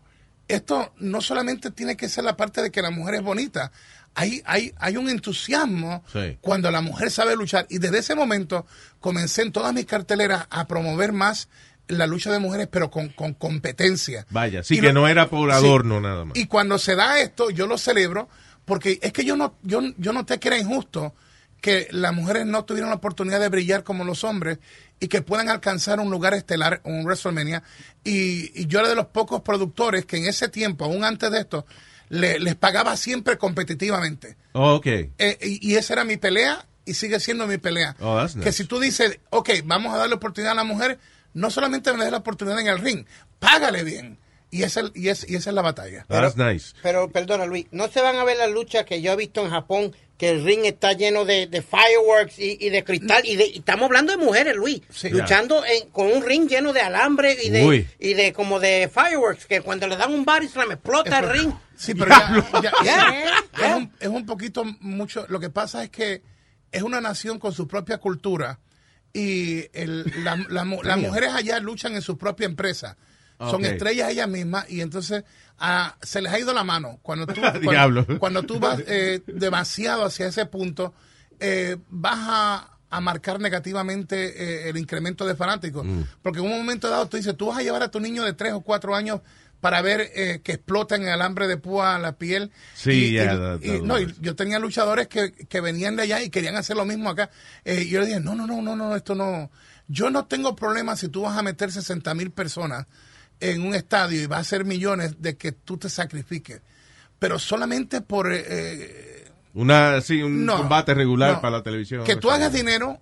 esto 0.49 0.93
no 0.99 1.21
solamente 1.21 1.71
tiene 1.71 1.97
que 1.97 2.09
ser 2.09 2.25
la 2.25 2.37
parte 2.37 2.63
de 2.63 2.71
que 2.71 2.83
la 2.83 2.91
mujer 2.91 3.17
es 3.17 3.23
bonita. 3.23 3.73
Hay, 4.15 4.43
hay, 4.45 4.75
hay 4.79 4.97
un 4.99 5.09
entusiasmo 5.09 6.05
Sí. 6.13 6.37
cuando 6.41 6.71
la 6.71 6.81
mujer 6.83 7.11
sabe 7.11 7.35
luchar. 7.37 7.67
Y 7.71 7.79
desde 7.79 7.99
ese 7.99 8.15
momento 8.15 8.67
comencé 9.01 9.43
en 9.43 9.53
todas 9.53 9.73
mis 9.73 9.87
carteleras 9.87 10.47
a 10.51 10.67
promover 10.67 11.13
más 11.13 11.49
la 11.89 12.07
lucha 12.07 12.31
de 12.31 12.39
mujeres, 12.39 12.69
pero 12.71 12.91
con, 12.91 13.09
con 13.11 13.35
competencia. 13.35 14.27
Vaya, 14.31 14.63
sí 14.63 14.75
Y 14.75 14.81
que 14.81 14.89
lo- 14.89 14.93
no 14.93 15.09
era 15.09 15.29
por 15.29 15.51
Sí. 15.51 15.57
adorno 15.57 16.01
nada 16.01 16.25
más. 16.27 16.37
Y 16.37 16.47
cuando 16.47 16.79
se 16.79 16.95
da 16.95 17.21
esto, 17.21 17.51
yo 17.51 17.67
lo 17.67 17.79
celebro, 17.79 18.29
porque 18.65 18.99
es 19.03 19.13
que 19.13 19.25
yo 19.25 19.37
no, 19.37 19.55
yo, 19.63 19.81
yo 19.97 20.13
noté 20.13 20.39
que 20.39 20.49
era 20.49 20.59
injusto 20.59 21.15
que 21.63 21.89
las 21.93 22.13
mujeres 22.13 22.45
no 22.45 22.67
tuvieran 22.67 22.91
la 22.91 22.97
oportunidad 22.97 23.41
de 23.41 23.49
brillar 23.49 23.85
como 23.85 24.05
los 24.05 24.23
hombres 24.25 24.59
y 25.01 25.09
que 25.09 25.23
puedan 25.23 25.49
alcanzar 25.49 25.99
un 26.01 26.11
lugar 26.11 26.35
estelar, 26.35 26.83
un 26.85 27.05
WrestleMania. 27.05 27.63
Y, 28.05 28.51
y 28.61 28.67
yo 28.67 28.81
era 28.81 28.89
de 28.91 28.95
los 28.97 29.07
pocos 29.07 29.41
productores 29.41 30.05
que 30.05 30.19
en 30.19 30.27
ese 30.27 30.49
tiempo, 30.49 30.85
aún 30.85 31.05
antes 31.05 31.31
de 31.31 31.39
esto, 31.41 31.65
le- 32.11 32.39
les 32.41 32.57
pagaba 32.57 32.97
siempre 32.99 33.39
competitivamente. 33.39 34.37
Oh, 34.53 34.75
ok. 34.75 34.87
Eh, 34.87 35.39
y, 35.41 35.71
y 35.73 35.77
esa 35.77 35.95
era 35.95 36.05
mi 36.05 36.17
pelea 36.19 36.67
y 36.85 36.95
sigue 36.95 37.21
siendo 37.21 37.47
mi 37.47 37.59
pelea. 37.59 37.97
Oh, 38.01 38.17
that's 38.19 38.35
nice. 38.37 38.45
Que 38.45 38.53
si 38.53 38.65
tú 38.65 38.79
dices, 38.81 39.19
ok, 39.31 39.51
vamos 39.65 39.95
a 39.95 39.99
darle 39.99 40.17
oportunidad 40.17 40.53
a 40.53 40.57
la 40.57 40.65
mujer, 40.65 40.99
no 41.33 41.49
solamente 41.51 41.93
me 41.95 42.03
des 42.03 42.11
la 42.13 42.19
oportunidad 42.19 42.61
en 42.61 42.67
el 42.67 42.79
ring, 42.79 43.07
págale 43.39 43.85
bien. 43.85 44.19
Y 44.53 44.63
esa, 44.65 44.83
y 44.95 45.09
es, 45.09 45.29
y 45.29 45.35
esa 45.37 45.49
es 45.51 45.55
la 45.55 45.63
batalla. 45.63 46.05
That's 46.09 46.37
nice. 46.37 46.75
Pero 46.83 47.11
perdona, 47.11 47.47
Luis, 47.47 47.67
no 47.73 47.89
se 47.89 48.01
van 48.03 48.17
a 48.17 48.25
ver 48.25 48.37
las 48.37 48.51
luchas 48.51 48.85
que 48.85 49.01
yo 49.03 49.13
he 49.13 49.17
visto 49.17 49.43
en 49.43 49.51
Japón 49.51 49.97
que 50.19 50.29
el 50.29 50.45
ring 50.45 50.61
está 50.67 50.93
lleno 50.93 51.25
de, 51.25 51.47
de 51.49 51.63
fireworks 51.63 52.39
y, 52.39 52.59
y 52.61 52.69
de 52.71 52.85
cristal. 52.85 53.23
Y, 53.25 53.35
de, 53.37 53.47
y 53.47 53.59
estamos 53.59 53.87
hablando 53.87 54.13
de 54.17 54.19
mujeres, 54.25 54.55
Luis, 54.55 54.83
luchando 55.11 55.65
en- 55.65 55.89
con 55.89 56.07
un 56.07 56.23
ring 56.23 56.49
lleno 56.49 56.73
de 56.75 56.81
alambre 56.83 57.35
y 57.43 57.49
de, 57.49 57.65
Uy. 57.65 57.89
y 57.99 58.13
de 58.15 58.33
como 58.35 58.61
de 58.61 58.89
fireworks, 58.93 59.47
que 59.47 59.63
cuando 59.63 59.89
le 59.89 59.97
dan 59.97 60.13
un 60.13 60.25
body 60.25 60.47
slam 60.49 60.71
explota 60.71 61.19
el 61.21 61.31
ring. 61.31 61.53
Sí, 61.75 61.95
pero 61.95 62.11
ya, 62.11 62.47
ya- 62.63 62.73
Ya. 62.85 63.69
es, 63.71 63.75
un, 63.75 63.93
es 63.99 64.09
un 64.09 64.27
poquito 64.27 64.65
mucho. 64.81 65.25
Lo 65.31 65.41
que 65.41 65.49
pasa 65.51 65.83
es 65.83 65.89
que 65.91 66.23
es 66.71 66.83
una 66.83 67.01
nación 67.01 67.39
con 67.41 67.53
su 67.55 67.67
propia 67.67 67.97
cultura 67.99 68.61
y 69.15 69.65
el- 69.73 70.05
la- 70.25 70.45
la 70.49 70.65
mu- 70.65 70.83
las 70.83 70.99
mujeres 70.99 71.31
allá 71.33 71.59
luchan 71.59 71.95
en 71.95 72.03
su 72.03 72.17
propia 72.19 72.45
empresa. 72.47 72.97
Son 73.51 73.61
estrellas 73.65 74.11
ellas 74.11 74.29
mismas 74.29 74.69
y 74.71 74.81
entonces 74.81 75.25
ah, 75.59 75.97
se 76.03 76.21
les 76.23 76.33
ha 76.33 76.39
ido 76.39 76.53
la 76.53 76.65
mano. 76.65 76.99
Cuando 77.03 77.27
tú, 77.27 77.41
cuando, 77.65 78.19
cuando 78.19 78.43
tú 78.43 78.59
vas 78.59 78.81
eh, 78.87 79.23
demasiado 79.27 80.05
hacia 80.05 80.27
ese 80.29 80.47
punto, 80.47 80.93
eh, 81.41 81.77
vas 81.89 82.19
a, 82.21 82.79
a 82.91 83.01
marcar 83.01 83.41
negativamente 83.41 84.67
eh, 84.67 84.69
el 84.71 84.77
incremento 84.77 85.27
de 85.27 85.35
fanáticos. 85.35 85.85
Mm. 85.85 86.03
Porque 86.23 86.41
en 86.41 86.47
un 86.47 86.57
momento 86.59 86.89
dado 86.91 87.07
tú 87.09 87.17
dices, 87.17 87.37
tú 87.37 87.47
vas 87.47 87.59
a 87.59 87.63
llevar 87.63 87.83
a 87.83 87.91
tu 87.91 88.01
niño 88.01 88.23
de 88.25 88.33
3 88.33 88.53
o 88.55 88.61
4 88.61 88.95
años 88.95 89.21
para 89.61 89.81
ver 89.81 90.11
eh, 90.17 90.41
que 90.43 90.53
explota 90.53 90.97
en 90.97 91.03
el 91.03 91.11
alambre 91.11 91.47
de 91.47 91.57
púa 91.57 91.97
la 92.01 92.17
piel. 92.19 92.51
Sí, 92.75 92.91
Y- 93.07 93.13
ya, 93.13 93.23
y- 93.25 93.27
that- 93.39 93.59
y- 93.63 93.69
that 93.79 93.83
no, 93.87 94.01
y 94.01 94.13
yo 94.21 94.35
tenía 94.35 94.59
luchadores 94.59 95.07
que, 95.07 95.33
que 95.33 95.61
venían 95.61 95.95
de 95.95 96.03
allá 96.03 96.21
y 96.23 96.31
querían 96.31 96.57
hacer 96.57 96.77
lo 96.77 96.85
mismo 96.85 97.09
acá. 97.11 97.31
Eh, 97.65 97.83
y 97.87 97.89
yo 97.91 98.01
le 98.01 98.07
dije, 98.07 98.21
no, 98.21 98.35
no, 98.35 98.47
no, 98.47 98.61
no, 98.61 98.75
no, 98.75 98.97
esto 98.97 99.15
no. 99.15 99.51
Yo 99.89 100.11
no 100.11 100.25
tengo 100.27 100.57
problema 100.57 100.97
si 100.97 101.09
tú 101.09 101.23
vas 101.23 101.37
a 101.39 101.43
meter 101.43 101.71
60 101.71 102.13
mil 102.15 102.31
personas 102.33 102.87
en 103.51 103.67
un 103.67 103.75
estadio 103.75 104.23
y 104.23 104.27
vas 104.27 104.39
a 104.39 104.41
hacer 104.43 104.65
millones 104.65 105.21
de 105.21 105.37
que 105.37 105.53
tú 105.53 105.77
te 105.77 105.89
sacrifiques. 105.91 106.61
Pero 107.19 107.39
solamente 107.39 108.01
por... 108.01 108.33
eh, 108.33 108.45
eh, 108.47 109.29
Una, 109.55 110.01
sí, 110.01 110.23
un 110.23 110.45
No, 110.47 110.59
combate 110.59 110.95
regular 110.95 111.35
no. 111.35 111.41
para 111.41 111.59
la 111.59 111.63
televisión. 111.63 112.05
que 112.05 112.17
tú 112.17 112.31
hagas 112.31 112.53
dinero, 112.53 112.99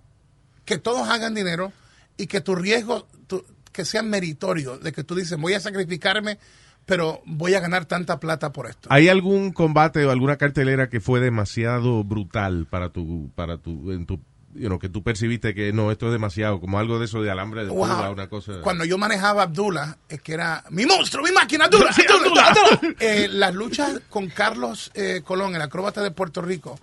que 0.65 0.77
todos 0.77 1.07
hagan 1.09 1.33
dinero 1.33 1.71
y 2.17 2.27
que 2.27 2.41
tu 2.41 2.55
riesgo 2.55 3.07
tu- 3.27 3.45
que 3.71 3.85
sea 3.85 4.03
meritorio, 4.03 4.77
de 4.77 4.91
que 4.91 5.03
tú 5.03 5.15
dices, 5.15 5.39
voy 5.39 5.53
a 5.53 5.59
sacrificarme, 5.59 6.37
pero 6.85 7.21
voy 7.25 7.53
a 7.53 7.59
ganar 7.61 7.85
tanta 7.85 8.19
plata 8.19 8.51
por 8.51 8.67
esto. 8.67 8.89
¿Hay 8.91 9.07
algún 9.07 9.53
combate 9.53 10.03
o 10.05 10.11
alguna 10.11 10.35
cartelera 10.37 10.89
que 10.89 10.99
fue 10.99 11.19
demasiado 11.19 12.03
brutal 12.03 12.67
para 12.69 12.89
tu, 12.89 13.31
para 13.35 13.57
tu, 13.59 13.91
en 13.91 14.05
tu, 14.05 14.19
you 14.55 14.67
know, 14.67 14.79
que 14.79 14.89
tú 14.89 15.03
percibiste 15.03 15.53
que 15.53 15.71
no, 15.73 15.91
esto 15.91 16.07
es 16.07 16.11
demasiado, 16.11 16.59
como 16.59 16.79
algo 16.79 16.99
de 16.99 17.05
eso 17.05 17.21
de 17.21 17.31
alambre 17.31 17.63
de 17.65 17.69
Wow. 17.71 18.11
una 18.11 18.27
cosa. 18.27 18.61
Cuando 18.61 18.85
yo 18.85 18.97
manejaba 18.97 19.43
Abdullah, 19.43 19.97
es 20.09 20.21
que 20.21 20.33
era 20.33 20.63
mi 20.69 20.85
monstruo, 20.85 21.23
mi 21.23 21.31
máquina, 21.31 21.65
Abdullah, 21.65 21.93
Sí, 21.93 22.03
Abdullah, 22.09 22.47
Abdullah. 22.49 22.95
Eh, 22.99 23.27
las 23.29 23.53
luchas 23.53 24.01
con 24.09 24.27
Carlos 24.29 24.91
eh, 24.93 25.21
Colón, 25.23 25.55
el 25.55 25.61
acróbata 25.61 26.01
de 26.03 26.11
Puerto 26.11 26.41
Rico, 26.41 26.79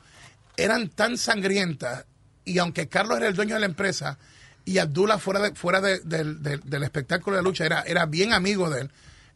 eran 0.56 0.88
tan 0.88 1.16
sangrientas 1.18 2.04
y 2.44 2.58
aunque 2.58 2.88
Carlos 2.88 3.18
era 3.18 3.28
el 3.28 3.34
dueño 3.34 3.54
de 3.54 3.60
la 3.60 3.66
empresa 3.66 4.18
y 4.64 4.78
Abdullah 4.78 5.18
fuera, 5.18 5.40
de- 5.40 5.54
fuera 5.54 5.80
de- 5.80 6.00
del- 6.00 6.42
del- 6.42 6.60
del 6.64 6.82
espectáculo 6.82 7.36
de 7.36 7.42
lucha 7.42 7.64
era, 7.64 7.82
era 7.82 8.06
bien 8.06 8.32
amigo 8.32 8.68
de 8.70 8.82
él, 8.82 8.90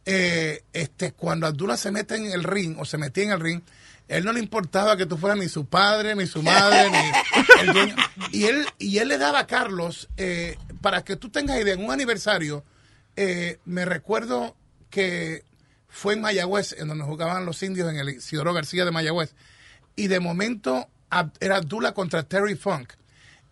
eh, 0.05 0.63
este, 0.73 1.13
cuando 1.13 1.47
Abdullah 1.47 1.77
se 1.77 1.91
mete 1.91 2.15
en 2.15 2.25
el 2.25 2.43
ring 2.43 2.75
o 2.77 2.85
se 2.85 2.97
metía 2.97 3.23
en 3.23 3.31
el 3.31 3.39
ring, 3.39 3.61
él 4.07 4.25
no 4.25 4.33
le 4.33 4.39
importaba 4.39 4.97
que 4.97 5.05
tú 5.05 5.17
fueras 5.17 5.39
ni 5.39 5.47
su 5.47 5.65
padre, 5.65 6.15
ni 6.15 6.27
su 6.27 6.43
madre, 6.43 6.89
ni 6.89 7.61
el 7.61 7.73
dueño. 7.73 7.95
Y 8.31 8.45
él, 8.45 8.65
y 8.77 8.97
él 8.97 9.07
le 9.07 9.17
daba 9.17 9.39
a 9.39 9.47
Carlos, 9.47 10.09
eh, 10.17 10.57
para 10.81 11.03
que 11.03 11.15
tú 11.15 11.29
tengas 11.29 11.59
idea, 11.59 11.73
en 11.73 11.83
un 11.83 11.91
aniversario, 11.91 12.63
eh, 13.15 13.59
me 13.65 13.85
recuerdo 13.85 14.55
que 14.89 15.43
fue 15.87 16.15
en 16.15 16.21
Mayagüez, 16.21 16.73
en 16.73 16.87
donde 16.87 17.05
jugaban 17.05 17.45
los 17.45 17.61
indios 17.63 17.89
en 17.89 17.97
el 17.97 18.09
Isidoro 18.09 18.53
García 18.53 18.85
de 18.85 18.91
Mayagüez. 18.91 19.35
Y 19.95 20.07
de 20.07 20.19
momento 20.19 20.87
era 21.39 21.57
Abdullah 21.57 21.93
contra 21.93 22.23
Terry 22.23 22.55
Funk. 22.55 22.93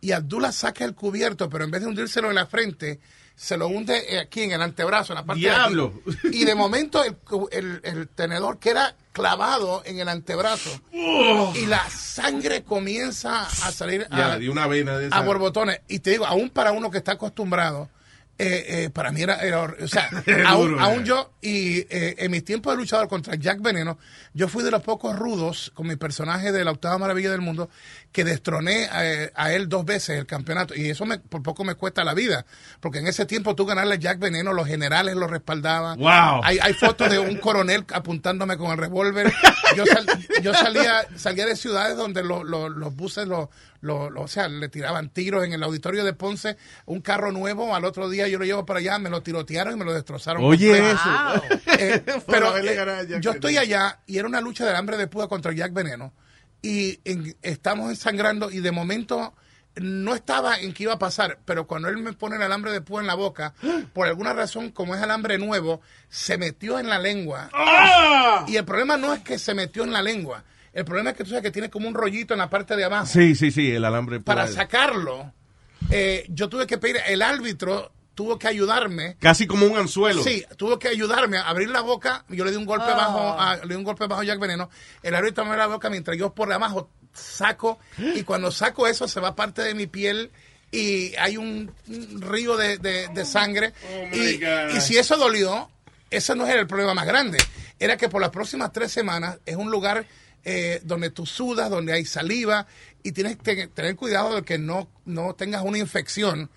Y 0.02 0.12
Abdullah 0.14 0.52
saca 0.52 0.84
el 0.84 0.96
cubierto, 0.96 1.50
pero 1.50 1.64
en 1.64 1.72
vez 1.72 1.82
de 1.82 1.88
hundírselo 1.88 2.30
en 2.30 2.36
la 2.36 2.48
frente, 2.48 3.00
se 3.44 3.58
lo 3.58 3.68
hunde 3.70 4.06
eh, 4.08 4.20
aquí 4.20 4.44
en 4.44 4.52
el 4.52 4.62
antebrazo, 4.62 5.14
en 5.14 5.16
la 5.20 5.26
parte 5.26 5.40
¡Diablo! 5.40 5.94
de 6.06 6.14
aquí. 6.30 6.42
Y 6.42 6.46
de 6.46 6.54
momento 6.54 7.04
el, 7.04 7.18
el- 7.52 7.82
el 7.84 8.08
tenedor 8.08 8.60
queda 8.60 8.96
clavado 9.12 9.82
en 9.84 10.00
el 10.00 10.08
antebrazo. 10.10 10.70
Oh. 10.94 11.52
Y 11.56 11.66
la 11.66 11.90
sangre 11.90 12.64
comienza 12.64 13.42
a 13.42 13.72
salir 13.72 14.06
Ya, 14.12 14.34
a, 14.34 14.38
di 14.38 14.48
una 14.48 14.68
vena 14.68 14.96
de 14.98 15.08
esa. 15.08 15.18
a 15.18 15.22
borbotones. 15.22 15.82
Y 15.88 16.00
te 16.00 16.12
digo, 16.12 16.28
aún 16.28 16.52
para 16.52 16.72
uno 16.72 16.92
que 16.92 17.00
está 17.00 17.14
acostumbrado, 17.14 17.90
eh, 18.38 18.66
eh, 18.86 18.90
para 18.92 19.12
mí 19.12 19.22
era, 19.22 19.36
era 19.42 19.62
o 19.64 19.88
sea, 19.88 20.08
Es 20.26 20.46
aún, 20.46 20.80
eh. 20.80 21.04
yo, 21.04 21.34
y 21.42 21.80
eh, 21.90 22.16
en 22.20 22.32
mis 22.32 22.46
tiempos 22.46 22.74
de 22.74 22.78
luchador 22.78 23.08
contra 23.08 23.36
Jack 23.36 23.60
Veneno, 23.62 23.98
yo 24.34 24.48
fui 24.48 24.64
de 24.64 24.72
los 24.72 24.82
pocos 24.84 25.16
rudos 25.18 25.72
con 25.74 25.88
mi 25.88 25.96
personaje 25.96 26.52
de 26.52 26.64
la 26.64 26.72
octava 26.72 26.98
maravilla 27.00 27.32
del 27.32 27.42
mundo, 27.42 27.70
que 28.12 28.24
destroné 28.26 28.90
eh, 28.94 29.32
a 29.36 29.54
él 29.54 29.70
dos 29.70 29.86
veces 29.86 30.18
el 30.20 30.26
campeonato. 30.26 30.76
Y 30.76 30.90
eso 30.90 31.06
me, 31.06 31.18
por 31.20 31.42
poco 31.44 31.64
me 31.64 31.76
cuesta 31.76 32.04
la 32.04 32.14
vida, 32.14 32.46
porque 32.80 33.00
en 33.00 33.08
ese 33.08 33.26
tiempo 33.26 33.56
tú 33.56 33.66
ganarle 33.66 33.96
a 33.96 33.98
Jack 33.98 34.20
Veneno, 34.20 34.52
los 34.54 34.68
generales 34.68 35.16
lo 35.16 35.28
respaldaban. 35.28 35.98
Wow. 35.98 36.42
Hay, 36.44 36.60
hay 36.62 36.74
fotos 36.74 37.10
de 37.10 37.20
un 37.20 37.38
coronel 37.38 37.86
apuntándome 37.94 38.58
con 38.58 38.72
el 38.72 38.78
revólver. 38.78 39.32
Yo, 39.76 39.86
sal- 39.86 40.06
yo 40.42 40.54
salía, 40.54 41.06
salía 41.16 41.46
de 41.46 41.56
ciudades 41.56 41.96
donde 41.96 42.24
lo- 42.24 42.44
lo- 42.44 42.68
los 42.68 42.94
buses, 42.96 43.28
lo, 43.28 43.50
lo- 43.80 44.10
lo- 44.10 44.24
o 44.24 44.28
sea, 44.28 44.48
le 44.50 44.68
tiraban 44.68 45.10
tiros 45.10 45.46
en 45.46 45.54
el 45.54 45.64
auditorio 45.64 46.04
de 46.04 46.12
Ponce, 46.14 46.58
un 46.86 47.00
carro 47.02 47.32
nuevo, 47.32 47.74
al 47.74 47.86
otro 47.86 48.10
día 48.10 48.28
yo 48.28 48.38
lo 48.40 48.46
llevo 48.46 48.66
para 48.66 48.80
allá, 48.80 49.00
me 49.00 49.10
lo 49.10 49.24
tirotearon 49.24 49.76
y 49.76 49.78
me 49.78 49.86
lo 49.86 49.94
destrozaron. 49.94 50.44
Oye, 50.44 50.92
eso. 50.92 51.44
Eh, 51.80 52.04
pero 52.28 52.58
eh, 52.58 52.80
a 52.80 53.04
yo 53.20 53.32
estoy 53.32 53.58
allá 53.58 54.00
y 54.06 54.18
era 54.18 54.28
una 54.28 54.42
lucha 54.42 54.66
del 54.66 54.76
hambre 54.76 54.98
de 54.98 55.08
púa 55.08 55.30
contra 55.30 55.54
Jack 55.54 55.72
Veneno 55.74 56.14
y 56.62 57.00
en- 57.06 57.36
estamos 57.42 57.90
ensangrando 57.90 58.52
y 58.52 58.60
de 58.60 58.72
momento 58.72 59.34
no 59.76 60.14
estaba 60.16 60.58
en 60.60 60.74
qué 60.74 60.84
iba 60.84 60.94
a 60.94 61.00
pasar, 61.00 61.40
pero 61.46 61.66
cuando 61.66 61.88
él 61.88 61.98
me 61.98 62.12
pone 62.14 62.36
el 62.36 62.42
alambre 62.42 62.72
de 62.74 62.82
púa 62.82 63.00
en 63.02 63.08
la 63.08 63.14
boca, 63.16 63.54
por 63.94 64.06
alguna 64.08 64.34
razón, 64.34 64.70
como 64.72 64.96
es 64.96 65.02
alambre 65.02 65.38
nuevo, 65.38 65.80
se 66.10 66.38
metió 66.38 66.78
en 66.78 66.90
la 66.90 67.00
lengua. 67.00 67.50
Y 68.48 68.58
el 68.58 68.66
problema 68.66 68.98
no 68.98 69.14
es 69.14 69.22
que 69.22 69.40
se 69.40 69.54
metió 69.54 69.84
en 69.86 69.94
la 69.94 70.02
lengua, 70.02 70.44
el 70.74 70.84
problema 70.86 71.12
es 71.12 71.16
que 71.18 71.24
tú 71.24 71.30
sabes 71.30 71.44
que 71.44 71.52
tiene 71.52 71.70
como 71.70 71.88
un 71.88 71.94
rollito 71.94 72.34
en 72.34 72.40
la 72.40 72.50
parte 72.50 72.76
de 72.76 72.84
abajo 72.84 73.06
Sí, 73.06 73.34
sí, 73.36 73.50
sí, 73.52 73.72
el 73.72 73.86
alambre. 73.86 74.20
para 74.20 74.44
púa. 74.46 74.54
sacarlo, 74.54 75.34
eh, 75.90 76.26
yo 76.30 76.50
tuve 76.50 76.68
que 76.68 76.78
pedir, 76.78 76.98
el 77.08 77.22
árbitro 77.22 77.92
tuvo 78.16 78.38
que 78.38 78.48
ayudarme. 78.48 79.16
Casi 79.20 79.48
como 79.48 79.66
un 79.66 79.78
anzuelo. 79.78 80.24
Sí, 80.24 80.44
tuvo 80.58 80.78
que 80.80 80.90
ayudarme 80.90 81.38
a 81.38 81.44
abrir 81.50 81.70
la 81.70 81.82
boca. 81.82 82.26
Yo 82.30 82.44
le 82.46 82.52
di 82.52 82.58
un 82.58 82.66
golpe 82.66 82.86
Ah. 82.90 82.96
bajo, 82.96 83.40
a, 83.40 83.56
le 83.58 83.68
di 83.70 83.76
un 83.76 83.84
golpe 83.84 84.08
bajo 84.08 84.22
a 84.22 84.26
Jack 84.26 84.40
Veneno. 84.40 84.70
El 85.02 85.16
árbitro 85.16 85.44
me 85.46 85.52
abrió 85.52 85.68
la 85.68 85.74
boca 85.74 85.90
mientras 85.90 86.18
yo 86.18 86.34
por 86.34 86.52
abajo 86.52 86.90
saco 87.14 87.80
y 87.98 88.24
cuando 88.24 88.52
saco 88.52 88.88
eso 88.88 89.08
se 89.08 89.20
va 89.20 89.36
parte 89.36 89.62
de 89.64 89.74
mi 89.74 89.86
piel 89.88 90.32
y 90.72 91.14
hay 91.18 91.36
un, 91.38 91.70
un 91.90 92.22
río 92.22 92.56
de, 92.58 92.78
de- 92.78 93.08
de 93.10 93.26
sangre. 93.26 93.74
Oh, 93.94 94.16
y, 94.16 94.40
y 94.78 94.82
si 94.82 94.98
eso 94.98 95.18
dolió, 95.18 95.70
ese 96.10 96.36
no 96.36 96.46
era 96.48 96.62
el 96.62 96.68
problema 96.68 96.94
más 96.94 97.06
grande. 97.06 97.38
Era 97.80 97.98
que 97.98 98.08
por 98.10 98.22
las 98.22 98.30
próximas 98.30 98.72
tres 98.72 98.92
semanas 98.92 99.40
es 99.46 99.56
un 99.56 99.72
lugar 99.72 100.06
eh, 100.46 100.80
donde 100.84 101.10
tú 101.10 101.26
sudas, 101.26 101.70
donde 101.70 101.94
hay 101.94 102.06
saliva 102.06 102.66
y 103.04 103.12
tienes 103.12 103.38
que 103.38 103.68
tener 103.68 103.96
cuidado 103.96 104.36
de 104.36 104.44
que 104.44 104.58
no, 104.58 104.88
no 105.06 105.34
tengas 105.36 105.64
una 105.64 105.78
infección 105.80 106.50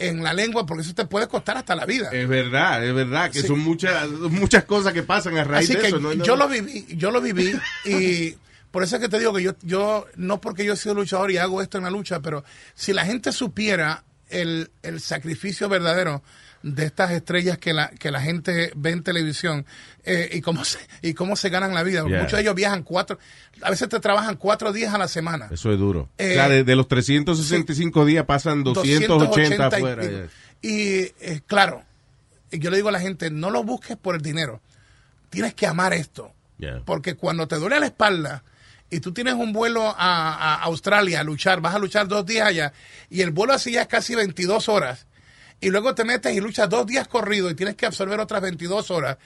en 0.00 0.22
la 0.24 0.32
lengua 0.32 0.66
porque 0.66 0.82
eso 0.82 0.94
te 0.94 1.04
puede 1.04 1.28
costar 1.28 1.56
hasta 1.56 1.76
la 1.76 1.86
vida. 1.86 2.08
Es 2.10 2.26
verdad, 2.28 2.84
es 2.84 2.94
verdad, 2.94 3.30
que 3.30 3.42
Sí. 3.42 3.46
son 3.46 3.60
muchas, 3.60 4.08
muchas 4.10 4.64
cosas 4.64 4.92
que 4.92 5.02
pasan 5.04 5.36
a 5.38 5.44
raíz 5.44 5.68
Así 5.70 5.74
de 5.76 5.80
que 5.82 5.86
eso. 5.88 6.00
¿no? 6.00 6.12
yo 6.12 6.34
lo 6.36 6.48
viví, 6.48 6.86
yo 6.90 7.10
lo 7.10 7.20
viví 7.20 7.52
y 7.84 8.34
por 8.70 8.82
eso 8.82 8.96
es 8.96 9.02
que 9.02 9.08
te 9.08 9.18
digo 9.18 9.32
que 9.34 9.42
yo, 9.42 9.52
yo 9.62 10.06
no 10.16 10.40
porque 10.40 10.64
yo 10.64 10.72
he 10.72 10.76
sido 10.76 10.94
luchador 10.94 11.30
y 11.30 11.36
hago 11.36 11.60
esto 11.62 11.78
en 11.78 11.84
la 11.84 11.90
lucha, 11.90 12.20
pero 12.20 12.44
si 12.74 12.92
la 12.92 13.04
gente 13.04 13.30
supiera 13.32 14.04
el, 14.28 14.70
el 14.82 15.00
sacrificio 15.00 15.68
verdadero 15.68 16.22
de 16.62 16.84
estas 16.84 17.10
estrellas 17.12 17.58
que 17.58 17.72
la, 17.72 17.88
que 17.88 18.10
la 18.10 18.20
gente 18.20 18.72
ve 18.76 18.90
en 18.90 19.02
televisión 19.02 19.64
eh, 20.04 20.28
y 20.32 20.40
cómo 20.40 20.64
se, 20.66 20.78
y 21.02 21.14
cómo 21.14 21.36
se 21.36 21.48
ganan 21.48 21.74
la 21.74 21.82
vida. 21.82 22.04
Yeah. 22.06 22.22
Muchos 22.22 22.32
de 22.32 22.42
ellos 22.42 22.54
viajan 22.54 22.82
cuatro, 22.82 23.18
a 23.62 23.70
veces 23.70 23.88
te 23.88 24.00
trabajan 24.00 24.36
cuatro 24.36 24.72
días 24.72 24.92
a 24.94 24.98
la 24.98 25.08
semana. 25.08 25.48
Eso 25.50 25.72
es 25.72 25.78
duro. 25.78 26.08
Eh, 26.18 26.32
o 26.32 26.34
sea, 26.34 26.48
de, 26.48 26.64
de 26.64 26.76
los 26.76 26.88
365 26.88 28.04
días 28.04 28.24
pasan 28.26 28.62
280, 28.62 29.06
280 29.06 29.64
y 29.64 29.82
afuera. 29.82 30.28
Y 30.62 30.80
eh, 31.20 31.40
claro, 31.46 31.84
yo 32.50 32.70
le 32.70 32.76
digo 32.76 32.88
a 32.90 32.92
la 32.92 33.00
gente, 33.00 33.30
no 33.30 33.50
lo 33.50 33.64
busques 33.64 33.96
por 33.96 34.14
el 34.14 34.22
dinero. 34.22 34.60
Tienes 35.30 35.54
que 35.54 35.66
amar 35.66 35.92
esto. 35.94 36.32
Yeah. 36.58 36.82
Porque 36.84 37.14
cuando 37.14 37.48
te 37.48 37.56
duele 37.56 37.80
la 37.80 37.86
espalda 37.86 38.44
y 38.90 39.00
tú 39.00 39.12
tienes 39.12 39.34
un 39.34 39.52
vuelo 39.52 39.86
a, 39.86 39.94
a 39.96 40.54
Australia 40.64 41.20
a 41.20 41.24
luchar, 41.24 41.60
vas 41.60 41.74
a 41.74 41.78
luchar 41.78 42.08
dos 42.08 42.26
días 42.26 42.48
allá, 42.48 42.72
y 43.08 43.22
el 43.22 43.30
vuelo 43.30 43.52
así 43.52 43.72
ya 43.72 43.82
es 43.82 43.88
casi 43.88 44.16
22 44.16 44.68
horas, 44.68 45.06
y 45.60 45.70
luego 45.70 45.94
te 45.94 46.04
metes 46.04 46.34
y 46.34 46.40
luchas 46.40 46.68
dos 46.68 46.86
días 46.86 47.06
corridos 47.08 47.52
y 47.52 47.54
tienes 47.54 47.76
que 47.76 47.86
absorber 47.86 48.18
otras 48.20 48.40
22 48.42 48.90
horas 48.90 49.16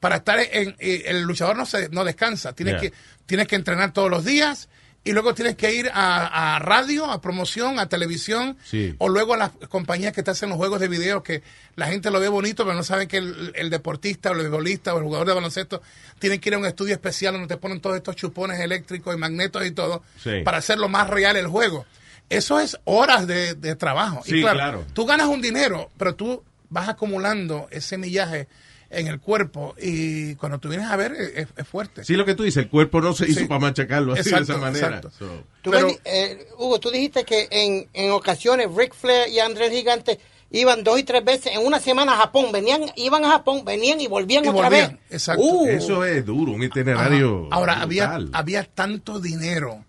para 0.00 0.16
estar 0.16 0.38
en... 0.40 0.74
en- 0.78 1.02
el 1.06 1.22
luchador 1.22 1.56
no, 1.56 1.66
se, 1.66 1.88
no 1.90 2.04
descansa, 2.04 2.52
tienes, 2.54 2.74
Yeah. 2.80 2.90
que, 2.90 2.96
tienes 3.26 3.46
que 3.46 3.56
entrenar 3.56 3.92
todos 3.92 4.10
los 4.10 4.24
días 4.24 4.68
y 5.04 5.10
luego 5.12 5.34
tienes 5.34 5.56
que 5.56 5.74
ir 5.74 5.90
a, 5.92 6.54
a 6.54 6.58
radio, 6.60 7.06
a 7.10 7.20
promoción, 7.20 7.80
a 7.80 7.88
televisión, 7.88 8.56
Sí. 8.64 8.94
o 8.98 9.08
luego 9.08 9.34
a 9.34 9.36
las 9.36 9.50
compañías 9.68 10.12
que 10.12 10.22
te 10.22 10.30
hacen 10.30 10.48
los 10.48 10.56
juegos 10.58 10.78
de 10.78 10.86
video 10.86 11.24
que 11.24 11.42
la 11.74 11.88
gente 11.88 12.08
lo 12.12 12.20
ve 12.20 12.28
bonito, 12.28 12.62
pero 12.64 12.76
no 12.76 12.84
saben 12.84 13.08
que 13.08 13.16
el, 13.16 13.52
el 13.56 13.68
deportista 13.68 14.30
o 14.30 14.34
el 14.34 14.42
futbolista 14.46 14.94
o 14.94 14.98
el 14.98 15.02
jugador 15.04 15.26
de 15.26 15.34
baloncesto 15.34 15.82
tiene 16.20 16.38
que 16.38 16.50
ir 16.50 16.54
a 16.54 16.58
un 16.58 16.66
estudio 16.66 16.94
especial 16.94 17.32
donde 17.34 17.48
te 17.48 17.56
ponen 17.56 17.80
todos 17.80 17.96
estos 17.96 18.14
chupones 18.14 18.60
eléctricos 18.60 19.12
y 19.12 19.18
magnetos 19.18 19.66
y 19.66 19.72
todo 19.72 20.04
Sí. 20.22 20.42
para 20.44 20.58
hacerlo 20.58 20.88
más 20.88 21.10
real 21.10 21.36
el 21.36 21.48
juego. 21.48 21.84
Eso 22.28 22.60
es 22.60 22.78
horas 22.84 23.26
de, 23.26 23.54
de 23.54 23.76
trabajo. 23.76 24.22
Sí, 24.24 24.38
y 24.38 24.40
claro, 24.42 24.56
claro. 24.58 24.84
tú 24.94 25.04
ganas 25.06 25.26
un 25.28 25.42
dinero, 25.42 25.90
pero 25.98 26.14
tú 26.14 26.42
vas 26.70 26.88
acumulando 26.88 27.68
ese 27.70 27.98
millaje 27.98 28.48
en 28.88 29.06
el 29.06 29.20
cuerpo 29.20 29.74
y 29.80 30.34
cuando 30.36 30.58
tú 30.58 30.68
vienes 30.68 30.86
a 30.90 30.96
ver 30.96 31.12
es, 31.12 31.48
es 31.56 31.66
fuerte. 31.66 32.04
Sí, 32.04 32.14
lo 32.14 32.24
que 32.26 32.34
tú 32.34 32.42
dices, 32.42 32.64
el 32.64 32.68
cuerpo 32.70 33.00
no 33.00 33.14
se 33.14 33.26
hizo 33.28 33.40
Sí. 33.40 33.46
para 33.46 33.60
machacarlo 33.60 34.12
así 34.12 34.20
Exacto, 34.22 34.46
de 34.46 34.52
esa 34.52 34.60
manera. 34.60 34.86
exacto. 34.88 35.10
So, 35.18 35.44
Tú 35.62 35.70
Pero- 35.70 35.86
ves, 35.86 36.00
eh, 36.04 36.46
Hugo, 36.58 36.78
tú 36.80 36.90
dijiste 36.90 37.24
que 37.24 37.48
en, 37.50 37.88
en 37.94 38.10
ocasiones 38.10 38.68
Ric 38.74 38.94
Flair 38.94 39.30
y 39.30 39.38
Andrés 39.40 39.70
Gigante 39.70 40.18
iban 40.50 40.84
dos 40.84 40.98
y 40.98 41.04
tres 41.04 41.24
veces 41.24 41.52
en 41.54 41.66
una 41.66 41.80
semana 41.80 42.12
a 42.12 42.16
Japón. 42.16 42.52
Venían, 42.52 42.82
iban 42.96 43.24
a 43.24 43.28
Japón, 43.30 43.64
venían 43.64 43.98
y 44.00 44.06
volvían 44.08 44.44
Y 44.44 44.48
otra 44.48 44.68
volvían, 44.68 44.92
vez. 44.92 45.00
exacto. 45.10 45.42
Uh, 45.42 45.66
Eso 45.68 46.04
es 46.04 46.24
duro, 46.26 46.52
un 46.52 46.62
itinerario. 46.62 47.46
Ajá. 47.46 47.56
Ahora, 47.56 47.80
había, 47.80 48.18
había 48.34 48.64
tanto 48.64 49.20
dinero 49.20 49.84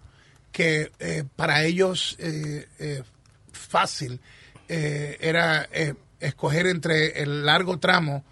que 0.53 0.91
eh, 0.99 1.25
para 1.35 1.63
ellos 1.65 2.15
eh, 2.19 2.67
eh, 2.79 3.03
fácil 3.51 4.21
eh, 4.69 5.17
era 5.19 5.67
eh, 5.73 5.95
escoger 6.21 6.67
entre 6.67 7.21
el 7.21 7.45
largo 7.45 7.79
tramo 7.79 8.23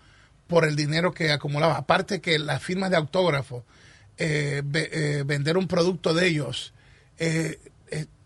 por 0.48 0.64
el 0.66 0.78
dinero 0.78 1.14
que 1.14 1.32
acumulaba. 1.32 1.76
Aparte 1.78 2.22
que 2.22 2.40
las 2.40 2.62
firmas 2.64 2.90
de 2.92 2.96
autógrafo, 2.98 3.66
ve- 4.18 5.24
vender 5.26 5.58
un 5.58 5.68
producto 5.68 6.14
de 6.14 6.28
ellos, 6.28 6.74
es, 7.18 7.58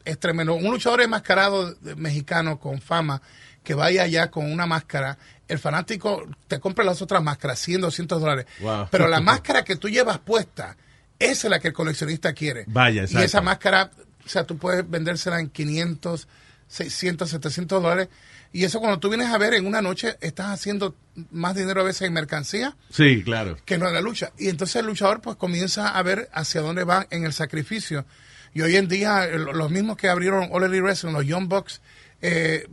es 0.04 0.20
tremendo. 0.20 0.56
Un 0.56 0.72
luchador 0.72 1.02
enmascarado 1.02 1.76
mexicano 1.98 2.60
con 2.60 2.82
fama 2.82 3.22
que 3.64 3.74
vaya 3.74 4.04
allá 4.04 4.30
con 4.30 4.52
una 4.52 4.66
máscara, 4.68 5.18
el 5.48 5.58
fanático 5.58 6.24
te 6.48 6.60
compra 6.60 6.84
las 6.86 7.02
otras 7.02 7.24
máscaras, 7.24 7.58
100, 7.60 7.82
200 7.82 8.20
dólares. 8.22 8.46
Wow. 8.60 8.88
Pero 8.91 9.08
la 9.08 9.20
máscara 9.22 9.64
que 9.64 9.76
tú 9.76 9.88
llevas 9.89 10.20
puesta, 10.20 10.76
esa 11.20 11.47
es 11.47 11.51
la 11.51 11.59
que 11.59 11.70
el 11.70 11.74
coleccionista 11.74 12.34
quiere. 12.34 12.66
Vaya, 12.68 13.01
Y 13.01 13.05
exacto. 13.05 13.26
esa 13.26 13.41
máscara, 13.41 13.91
o 14.26 14.30
sea, 14.30 14.43
tú 14.45 14.57
puedes 14.57 14.89
vendérsela 14.89 15.39
en 15.39 15.49
500, 15.49 16.28
600, 16.68 17.30
700 17.30 17.82
dólares. 17.82 18.09
Y 18.53 18.63
eso 18.63 18.80
cuando 18.80 18.99
tú 18.99 19.09
vienes 19.09 19.28
a 19.30 19.38
ver 19.38 19.53
en 19.53 19.66
una 19.68 19.82
noche, 19.82 20.18
estás 20.22 20.47
haciendo 20.47 20.95
más 21.32 21.55
dinero 21.55 21.82
a 21.82 21.84
veces 21.84 22.03
en 22.03 22.13
mercancía 22.13 22.76
Sí, 22.89 23.22
claro. 23.24 23.57
que 23.66 23.78
no 23.78 23.88
en 23.88 23.93
la 23.93 24.01
lucha. 24.01 24.32
Y 24.38 24.47
entonces 24.47 24.78
el 24.78 24.86
luchador 24.86 25.20
pues 25.22 25.36
comienza 25.36 25.89
a 25.89 26.01
ver 26.03 26.30
hacia 26.34 26.61
dónde 26.61 26.86
va 26.86 27.05
en 27.09 27.26
el 27.26 27.34
sacrificio. 27.34 28.05
Y 28.53 28.61
hoy 28.61 28.78
en 28.78 28.88
día 28.88 29.26
eh, 29.26 29.38
lo- 29.38 29.51
los 29.51 29.72
mismos 29.72 29.97
que 29.97 30.07
abrieron 30.07 30.47
All 30.51 30.63
Elite 30.63 30.82
Wrestling, 30.82 31.11
los 31.11 31.26
Young 31.26 31.49
Bucks 31.49 31.82
eh, 32.22 32.66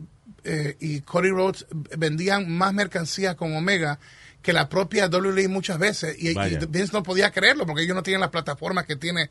eh, 0.45 0.77
y 0.79 1.01
Cody 1.01 1.31
Rhodes 1.31 1.67
vendían 1.97 2.49
más 2.51 2.73
mercancía 2.73 3.35
con 3.35 3.55
Omega 3.57 3.99
que 4.43 4.53
la 4.53 4.69
propia 4.69 5.07
WWE 5.09 5.49
muchas 5.49 5.79
veces. 5.79 6.17
Y, 6.19 6.31
y. 6.31 6.35
Vince 6.69 6.93
no 6.93 7.03
podía 7.03 7.31
creerlo 7.31 7.65
porque 7.67 7.83
ellos 7.83 7.95
no 7.95 8.03
tienen 8.03 8.21
la 8.21 8.31
plataforma 8.31 8.85
que 8.85 8.97
tiene, 8.97 9.31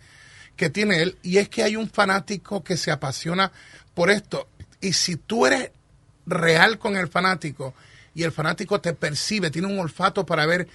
que 0.55 0.69
tiene 0.69 1.01
él. 1.01 1.17
Y 1.21 1.37
es 1.37 1.49
que 1.49 1.63
hay 1.63 1.75
un 1.75 1.89
fanático 1.89 2.63
que 2.63 2.77
se 2.77 2.91
apasiona 2.91 3.51
por 3.93 4.09
esto. 4.09 4.47
Y 4.79 4.93
si 4.93 5.15
tú 5.17 5.45
eres 5.45 5.71
real 6.25 6.79
con 6.79 6.95
el 6.95 7.07
fanático 7.07 7.73
y 8.15 8.23
el 8.23 8.31
fanático 8.31 8.79
te 8.81 8.93
percibe, 8.93 9.51
tiene 9.51 9.67
un 9.67 9.79
olfato 9.79 10.25
para 10.25 10.45
ver 10.45 10.67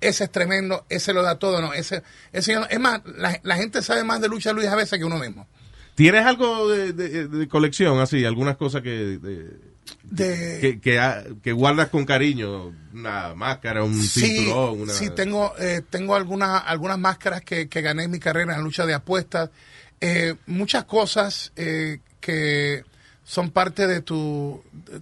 ese 0.00 0.24
es 0.24 0.30
tremendo, 0.32 0.84
ese 0.90 1.14
lo 1.14 1.22
da 1.22 1.38
todo, 1.38 1.62
no, 1.62 1.72
ese, 1.72 2.02
ese 2.32 2.58
es 2.68 2.80
más, 2.80 3.00
la, 3.16 3.40
la 3.42 3.56
gente 3.56 3.80
sabe 3.80 4.04
más 4.04 4.20
de 4.20 4.28
lucha 4.28 4.52
Luis 4.52 4.66
a 4.68 4.76
veces 4.76 4.98
que 4.98 5.04
uno 5.04 5.18
mismo. 5.18 5.46
¿Tienes 5.94 6.26
algo 6.26 6.68
de, 6.68 6.92
de- 6.92 7.28
de 7.28 7.48
colección 7.48 7.98
así? 8.00 8.24
¿Algunas 8.24 8.56
cosas 8.56 8.82
que, 8.82 8.90
de- 8.90 9.50
De, 10.02 10.58
que, 10.60 10.80
que, 10.80 10.98
ha- 10.98 11.24
que 11.42 11.52
guardas 11.52 11.88
con 11.88 12.04
cariño? 12.04 12.72
Una 12.92 13.34
máscara, 13.34 13.82
un 13.82 14.00
sí, 14.02 14.20
cinturón, 14.20 14.82
una... 14.82 14.92
sí, 14.92 15.10
tengo, 15.10 15.52
eh, 15.58 15.82
tengo 15.88 16.14
algunas, 16.14 16.62
algunas 16.66 16.98
máscaras 16.98 17.42
que, 17.42 17.68
que 17.68 17.80
gané 17.82 18.04
en 18.04 18.10
mi 18.10 18.18
carrera 18.20 18.52
en 18.52 18.58
la 18.58 18.64
lucha 18.64 18.86
de 18.86 18.94
apuestas, 18.94 19.50
eh, 20.00 20.34
muchas 20.46 20.84
cosas 20.84 21.52
eh, 21.56 21.98
que 22.20 22.84
son 23.24 23.50
parte 23.50 23.86
de 23.86 24.00
tu, 24.00 24.62
de, 24.72 25.00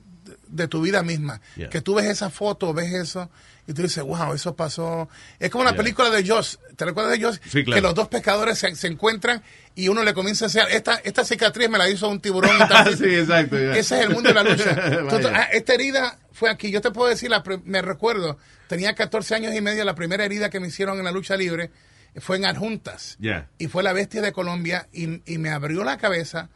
de 0.49 0.69
tu 0.69 0.81
vida 0.81 1.03
misma. 1.03 1.41
Yeah. 1.57 1.69
Que 1.69 1.81
tú 1.81 1.95
ves 1.95 2.07
esa 2.07 2.31
foto, 2.31 2.73
ves 2.73 2.93
eso, 2.93 3.31
y 3.67 3.73
tú 3.75 3.83
dices, 3.83 4.03
wow, 4.03 4.33
eso 4.35 4.57
pasó. 4.57 5.09
Es 5.39 5.51
como 5.51 5.63
la 5.65 5.71
Yeah. 5.71 5.77
película 5.79 6.11
de 6.11 6.27
Joss. 6.27 6.59
¿Te 6.77 6.85
recuerdas 6.85 7.17
de 7.19 7.25
Joss? 7.25 7.41
Sí, 7.49 7.63
claro. 7.65 7.75
Que 7.77 7.81
los 7.81 7.95
dos 7.95 8.09
pescadores 8.09 8.59
se, 8.59 8.75
se 8.75 8.89
encuentran 8.89 9.43
y 9.75 9.89
uno 9.89 10.03
le 10.03 10.13
comienza 10.15 10.47
a 10.47 10.49
decir, 10.49 10.63
esta, 10.71 10.97
esta 11.05 11.25
cicatriz 11.25 11.69
me 11.71 11.79
la 11.79 11.89
hizo 11.89 12.09
un 12.09 12.21
tiburón. 12.21 12.57
y 12.57 12.69
tal. 12.69 12.97
sí, 12.99 13.05
exacto. 13.15 13.57
Ese 13.59 13.99
es 14.01 14.07
el 14.07 14.11
mundo 14.11 14.29
de 14.31 14.35
la 14.35 14.43
lucha. 14.43 15.09
Tú- 15.09 15.29
ah, 15.33 15.49
esta 15.53 15.75
herida 15.75 16.19
fue 16.33 16.51
aquí. 16.51 16.71
Yo 16.71 16.81
te 16.81 16.91
puedo 16.91 17.09
decir, 17.09 17.31
la 17.31 17.43
me 17.65 17.81
recuerdo, 17.83 18.37
tenía 18.67 18.95
14 18.95 19.35
años 19.37 19.55
y 19.55 19.61
medio, 19.61 19.85
la 19.85 19.95
primera 19.95 20.25
herida 20.25 20.51
que 20.51 20.59
me 20.61 20.67
hicieron 20.69 20.99
en 20.99 21.05
la 21.05 21.13
lucha 21.13 21.37
libre 21.37 21.71
fue 22.17 22.37
en 22.37 22.45
Adjuntas. 22.47 23.17
Y 23.59 23.69
fue 23.69 23.83
la 23.83 23.93
bestia 23.93 24.21
de 24.21 24.33
Colombia 24.33 24.89
y, 24.93 25.23
y 25.33 25.39
me 25.39 25.51
abrió 25.51 25.85
la 25.85 25.97
cabeza. 25.99 26.51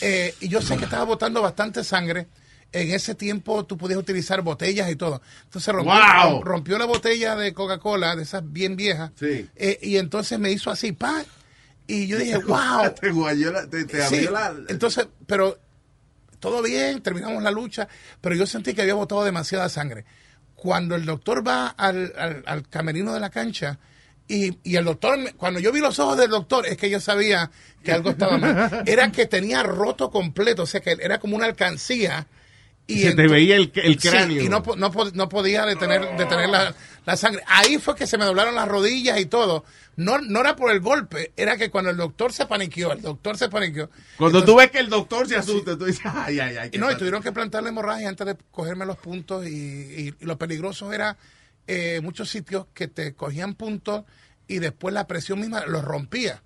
eh, 0.00 0.34
y 0.40 0.48
yo 0.48 0.62
sé 0.62 0.76
que 0.76 0.84
estaba 0.84 1.04
botando 1.04 1.42
bastante 1.42 1.82
sangre. 1.84 2.28
En 2.72 2.90
ese 2.90 3.14
tiempo 3.14 3.64
tú 3.66 3.76
podías 3.76 3.98
utilizar 3.98 4.40
botellas 4.42 4.90
y 4.90 4.96
todo. 4.96 5.20
Entonces 5.44 5.74
rompió, 5.74 5.92
¡Wow! 5.92 6.42
rompió 6.42 6.78
la 6.78 6.86
botella 6.86 7.36
de 7.36 7.52
Coca-Cola, 7.52 8.16
de 8.16 8.22
esas 8.22 8.42
bien 8.50 8.76
viejas. 8.76 9.10
Sí. 9.18 9.46
eh, 9.56 9.78
y 9.82 9.98
entonces 9.98 10.38
me 10.38 10.50
hizo 10.50 10.70
así, 10.70 10.92
pa. 10.92 11.22
Y 11.86 12.06
yo 12.06 12.18
dije, 12.18 12.38
wow. 12.46 12.92
te 13.00 13.10
guayó 13.10 13.52
la- 13.52 13.66
te, 13.68 13.84
te 13.84 13.98
Sí, 14.06 14.16
abrió 14.16 14.30
la... 14.30 14.54
Entonces, 14.68 15.06
pero 15.26 15.58
todo 16.40 16.62
bien, 16.62 17.02
terminamos 17.02 17.42
la 17.42 17.50
lucha, 17.50 17.88
pero 18.20 18.34
yo 18.34 18.46
sentí 18.46 18.72
que 18.74 18.82
había 18.82 18.94
botado 18.94 19.22
demasiada 19.24 19.68
sangre. 19.68 20.04
Cuando 20.54 20.94
el 20.94 21.04
doctor 21.04 21.46
va 21.46 21.66
al, 21.68 22.12
al- 22.16 22.42
al 22.46 22.68
camerino 22.68 23.12
de 23.12 23.20
la 23.20 23.30
cancha 23.30 23.78
y, 24.28 24.56
y 24.62 24.76
el 24.76 24.84
doctor, 24.84 25.18
cuando 25.36 25.60
yo 25.60 25.72
vi 25.72 25.80
los 25.80 25.98
ojos 25.98 26.16
del 26.16 26.30
doctor, 26.30 26.66
es 26.66 26.76
que 26.78 26.88
yo 26.88 27.00
sabía 27.00 27.50
que 27.84 27.92
algo 27.92 28.10
estaba 28.10 28.38
mal. 28.38 28.82
Era 28.86 29.12
que 29.12 29.26
tenía 29.26 29.62
roto 29.62 30.10
completo, 30.10 30.62
o 30.62 30.66
sea 30.66 30.80
que 30.80 30.92
era 30.92 31.18
como 31.18 31.36
una 31.36 31.46
alcancía. 31.46 32.26
Se 32.88 33.14
te 33.14 33.28
veía 33.28 33.56
el- 33.56 33.72
el 33.74 33.98
Sí, 33.98 34.08
cráneo. 34.08 34.42
y 34.42 34.48
no, 34.48 34.62
no, 34.76 34.90
no 35.14 35.28
podía 35.28 35.64
detener, 35.64 36.16
detener 36.16 36.48
la, 36.50 36.74
la 37.06 37.16
sangre. 37.16 37.42
Ahí 37.46 37.78
fue 37.78 37.94
que 37.94 38.06
se 38.06 38.18
me 38.18 38.24
doblaron 38.24 38.54
las 38.54 38.68
rodillas 38.68 39.18
y 39.20 39.26
todo. 39.26 39.64
No, 39.96 40.18
no 40.18 40.40
era 40.40 40.56
por 40.56 40.70
el 40.72 40.80
golpe, 40.80 41.32
era 41.36 41.56
que 41.56 41.70
cuando 41.70 41.90
el 41.90 41.96
doctor 41.96 42.32
se 42.32 42.44
paniqueó, 42.46 42.92
el 42.92 43.00
doctor 43.00 43.38
se 43.38 43.48
paniqueó. 43.48 43.88
Cuando 44.18 44.38
Entonces- 44.40 44.46
tú 44.46 44.56
ves 44.58 44.70
que 44.70 44.78
el 44.80 44.88
doctor 44.88 45.28
se 45.28 45.36
asusta, 45.36 45.78
tú 45.78 45.84
dices, 45.84 46.02
ay, 46.04 46.40
ay, 46.40 46.56
ay. 46.56 46.68
y 46.68 46.70
¿qué 46.72 46.78
no, 46.78 46.90
y 46.90 46.96
tuvieron 46.96 47.22
que 47.22 47.32
plantarle 47.32 47.68
hemorragia 47.70 48.08
antes 48.08 48.26
de 48.26 48.36
cogerme 48.50 48.84
los 48.84 48.98
puntos. 48.98 49.46
Y, 49.46 49.50
y- 49.50 50.14
y 50.20 50.24
lo 50.24 50.36
peligroso 50.36 50.92
era 50.92 51.16
eh, 51.68 52.00
muchos 52.02 52.28
sitios 52.28 52.66
que 52.74 52.88
te 52.88 53.14
cogían 53.14 53.54
puntos 53.54 54.02
y 54.48 54.58
después 54.58 54.92
la 54.92 55.06
presión 55.06 55.38
misma 55.40 55.64
los 55.66 55.84
rompía. 55.84 56.42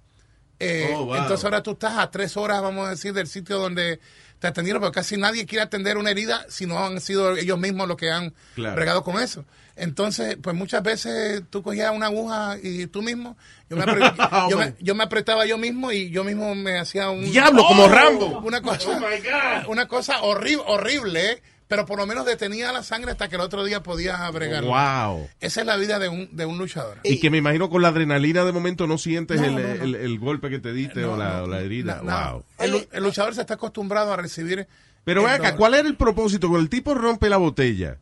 Eh, 0.59 0.91
Oh, 0.95 1.07
wow. 1.07 1.16
Entonces 1.16 1.45
ahora 1.45 1.62
tú 1.62 1.72
estás 1.72 1.99
a 1.99 2.11
tres 2.11 2.37
horas, 2.37 2.62
vamos 2.62 2.87
a 2.87 2.91
decir, 2.91 3.12
del 3.12 3.26
sitio 3.26 3.59
donde 3.59 4.01
te 4.39 4.47
atendieron, 4.49 4.82
porque 4.82 4.97
casi 4.97 5.16
nadie 5.16 5.47
quiere 5.47 5.62
atender 5.62 5.97
una 5.97 6.11
herida 6.11 6.45
si 6.49 6.66
no 6.66 6.84
han 6.84 7.01
sido 7.01 7.37
ellos 7.37 7.59
mismos 7.59 7.89
los 7.89 7.97
que 7.97 8.11
han 8.11 8.34
Claro. 8.55 8.74
bregado 8.76 9.03
con 9.03 9.20
eso. 9.20 9.45
Entonces, 9.76 10.39
pues 10.43 10.57
muchas 10.57 10.82
veces 10.82 11.43
tú 11.51 11.62
cogías 11.62 11.93
una 11.95 12.07
aguja 12.07 12.57
y 12.62 12.87
tú 12.87 13.03
mismo, 13.03 13.37
yo 13.68 13.76
me, 13.76 13.84
apre- 13.84 14.49
yo 14.51 14.57
me- 14.59 14.74
yo 14.80 14.95
me 14.95 15.05
apretaba 15.05 15.45
yo 15.47 15.59
mismo 15.59 15.93
y 15.93 16.09
yo 16.11 16.24
mismo 16.24 16.55
me 16.55 16.78
hacía 16.78 17.11
un... 17.11 17.24
Diablo, 17.30 17.64
como 17.66 17.87
Rambo. 17.89 18.41
Una 18.41 18.62
cosa, 18.62 18.89
Oh, 18.91 18.95
my 19.01 19.18
God. 19.18 19.68
una 19.70 19.87
cosa 19.87 20.22
horrible, 20.22 20.64
horrible, 20.66 21.30
¿eh? 21.32 21.43
Pero 21.69 21.85
por 21.87 21.99
lo 21.99 22.07
menos 22.07 22.25
detenía 22.27 22.71
la 22.73 22.83
sangre 22.83 23.11
hasta 23.11 23.29
que 23.29 23.35
el 23.37 23.41
otro 23.41 23.64
día 23.64 23.83
podías 23.83 24.33
bregar. 24.33 24.62
Wow. 24.64 25.29
Esa 25.41 25.61
es 25.62 25.67
la 25.67 25.77
vida 25.77 25.99
de 25.99 26.09
un, 26.09 26.29
de 26.35 26.47
un 26.47 26.59
luchador. 26.59 26.99
Y 27.03 27.19
que 27.19 27.29
me 27.31 27.39
imagino 27.39 27.69
con 27.71 27.83
la 27.83 27.89
adrenalina 27.89 28.45
de 28.45 28.53
momento 28.53 28.87
no 28.87 28.99
sientes 28.99 29.41
No, 29.41 29.47
el, 29.47 29.55
no, 29.55 29.61
no. 29.61 29.83
el- 29.85 29.95
el 29.97 30.19
golpe 30.19 30.49
que 30.51 30.59
te 30.61 30.73
diste 30.73 31.05
o, 31.05 31.17
la, 31.17 31.43
o 31.43 31.47
la 31.47 31.61
herida. 31.61 32.01
Wow. 32.03 32.45
el, 32.59 32.71
lu- 32.71 32.87
el 32.93 33.03
luchador 33.03 33.35
se 33.35 33.41
está 33.41 33.55
acostumbrado 33.55 34.12
a 34.12 34.17
recibir. 34.17 34.67
Pero 35.05 35.23
ven 35.23 35.33
acá. 35.35 35.57
¿cuál 35.57 35.75
era 35.75 35.87
el 35.89 35.97
propósito? 35.97 36.49
Cuando 36.49 36.62
el 36.64 36.69
tipo 36.71 36.95
rompe 36.95 37.29
la 37.29 37.37
botella, 37.37 37.99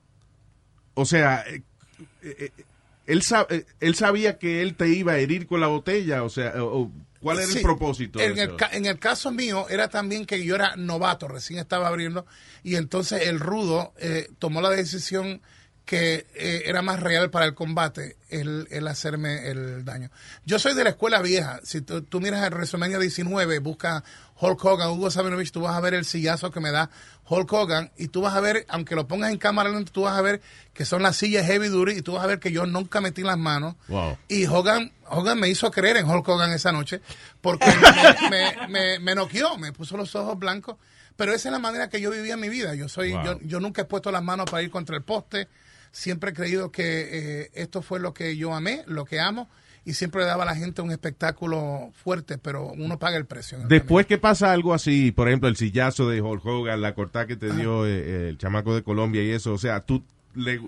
o 0.95 1.05
sea, 1.05 1.45
eh, 1.47 1.62
eh, 2.23 2.37
eh, 2.39 2.51
él, 3.07 3.23
sa- 3.23 3.47
eh, 3.51 3.65
él 3.81 3.95
sabía 3.95 4.39
que 4.39 4.62
él 4.62 4.75
te 4.75 4.89
iba 4.89 5.12
a 5.12 5.19
herir 5.19 5.47
con 5.47 5.61
la 5.61 5.67
botella, 5.67 6.23
o 6.23 6.29
sea, 6.31 6.53
o- 6.62 6.83
o, 6.83 6.91
¿cuál 7.25 7.39
era 7.39 7.49
Sí, 7.49 7.59
el 7.59 7.62
propósito? 7.64 8.18
de 8.20 8.27
En 8.27 8.39
el, 8.39 8.55
en 8.72 8.87
el 8.87 8.99
caso 9.01 9.33
mío, 9.33 9.66
era 9.68 9.89
también 9.89 10.27
que 10.27 10.45
yo 10.45 10.55
era 10.55 10.77
novato, 10.77 11.27
recién 11.27 11.59
estaba 11.59 11.89
abriendo, 11.89 12.25
y 12.62 12.77
entonces 12.77 13.27
el 13.27 13.41
rudo 13.41 13.93
eh, 13.99 14.29
tomó 14.39 14.61
la 14.61 14.70
decisión 14.70 15.41
que 15.85 16.27
eh, 16.35 16.62
era 16.64 16.81
más 16.81 17.01
real 17.01 17.31
para 17.31 17.45
el 17.45 17.53
combate 17.55 18.16
el, 18.31 18.66
el 18.70 18.89
hacerme 18.89 19.49
el 19.51 19.85
daño. 19.85 20.11
Yo 20.47 20.59
soy 20.59 20.72
de 20.75 20.83
la 20.83 20.89
escuela 20.91 21.20
vieja. 21.20 21.61
Si 21.62 21.83
tú, 21.83 22.01
tú 22.01 22.22
miras 22.22 22.43
el 22.43 22.55
WrestleMania 22.55 22.99
19, 22.99 23.59
busca 23.59 24.03
Hulk 24.41 24.64
Hogan, 24.64 24.89
Hugo 24.93 25.11
Sabinovich, 25.11 25.51
tú 25.53 25.61
vas 25.61 25.77
a 25.77 25.81
ver 25.81 25.93
el 25.93 26.07
sillazo 26.07 26.51
que 26.51 26.61
me 26.61 26.70
da 26.70 26.89
Hulk 27.29 27.53
Hogan 27.53 27.93
y 27.99 28.09
tú 28.09 28.22
vas 28.22 28.35
a 28.35 28.41
ver, 28.41 28.64
aunque 28.70 28.95
lo 28.95 29.07
pongas 29.07 29.31
en 29.31 29.37
cámara 29.37 29.68
lenta, 29.68 29.93
tú 29.93 30.03
vas 30.03 30.16
a 30.16 30.22
ver 30.22 30.41
que 30.72 30.87
son 30.87 31.03
las 31.03 31.16
sillas 31.16 31.45
heavy 31.47 31.68
duty 31.68 31.93
y 31.93 32.03
tú 32.03 32.12
vas 32.14 32.25
a 32.25 32.29
ver 32.29 32.41
que 32.41 32.51
yo 32.51 32.64
nunca 32.64 33.03
metí 33.03 33.20
las 33.22 33.37
manos. 33.37 33.75
Wow. 33.89 34.16
Y 34.27 34.47
Hogan, 34.47 34.91
Hogan 35.11 35.39
me 35.41 35.49
hizo 35.49 35.71
creer 35.71 35.97
en 35.99 36.09
Hulk 36.09 36.27
Hogan 36.29 36.53
esa 36.53 36.73
noche 36.73 37.01
porque 37.41 37.67
me, 38.31 38.31
me, 38.31 38.69
me, 38.69 38.99
me 38.99 39.15
noqueó, 39.15 39.57
me 39.59 39.73
puso 39.73 39.97
los 39.97 40.15
ojos 40.15 40.39
blancos. 40.39 40.77
Pero 41.17 41.33
esa 41.33 41.49
es 41.49 41.53
la 41.53 41.59
manera 41.61 41.89
que 41.89 42.01
yo 42.01 42.11
vivía 42.11 42.37
mi 42.37 42.49
vida. 42.49 42.75
Yo 42.75 42.89
soy, 42.89 43.13
Wow. 43.13 43.25
yo, 43.25 43.39
yo 43.43 43.61
nunca 43.61 43.83
he 43.83 43.85
puesto 43.85 44.11
las 44.11 44.23
manos 44.23 44.47
para 44.51 44.63
ir 44.63 44.71
contra 44.71 44.97
el 44.97 45.03
poste. 45.03 45.49
Siempre 45.93 46.31
he 46.31 46.35
creído 46.35 46.73
que 46.73 47.43
eh, 47.43 47.51
esto 47.55 47.83
fue 47.83 48.01
lo 48.01 48.13
que 48.13 48.37
yo 48.37 48.53
amé, 48.53 48.83
lo 48.87 49.05
que 49.05 49.21
amo. 49.21 49.49
Y 49.85 49.93
siempre 49.93 50.23
le 50.23 50.27
daba 50.27 50.43
a 50.43 50.47
la 50.47 50.57
gente 50.57 50.81
un 50.83 50.91
espectáculo 50.91 51.93
fuerte, 52.03 52.39
pero 52.39 52.73
uno 52.73 52.99
paga 52.99 53.17
el 53.17 53.27
precio. 53.27 53.59
Después 53.69 54.07
que 54.07 54.19
pasa 54.19 54.51
algo 54.51 54.75
así, 54.75 55.13
por 55.13 55.29
ejemplo, 55.29 55.49
el 55.49 55.57
sillazo 55.57 56.09
de 56.09 56.21
Hulk 56.21 56.45
Hogan, 56.45 56.81
la 56.81 56.95
cortada 56.95 57.27
que 57.27 57.37
te 57.37 57.53
dio 57.53 57.87
eh, 57.87 58.31
el 58.31 58.39
chamaco 58.39 58.75
de 58.75 58.83
Colombia 58.83 59.23
y 59.23 59.31
eso, 59.31 59.53
o 59.53 59.59
sea, 59.59 59.81
tú 59.85 60.03
le, 60.35 60.61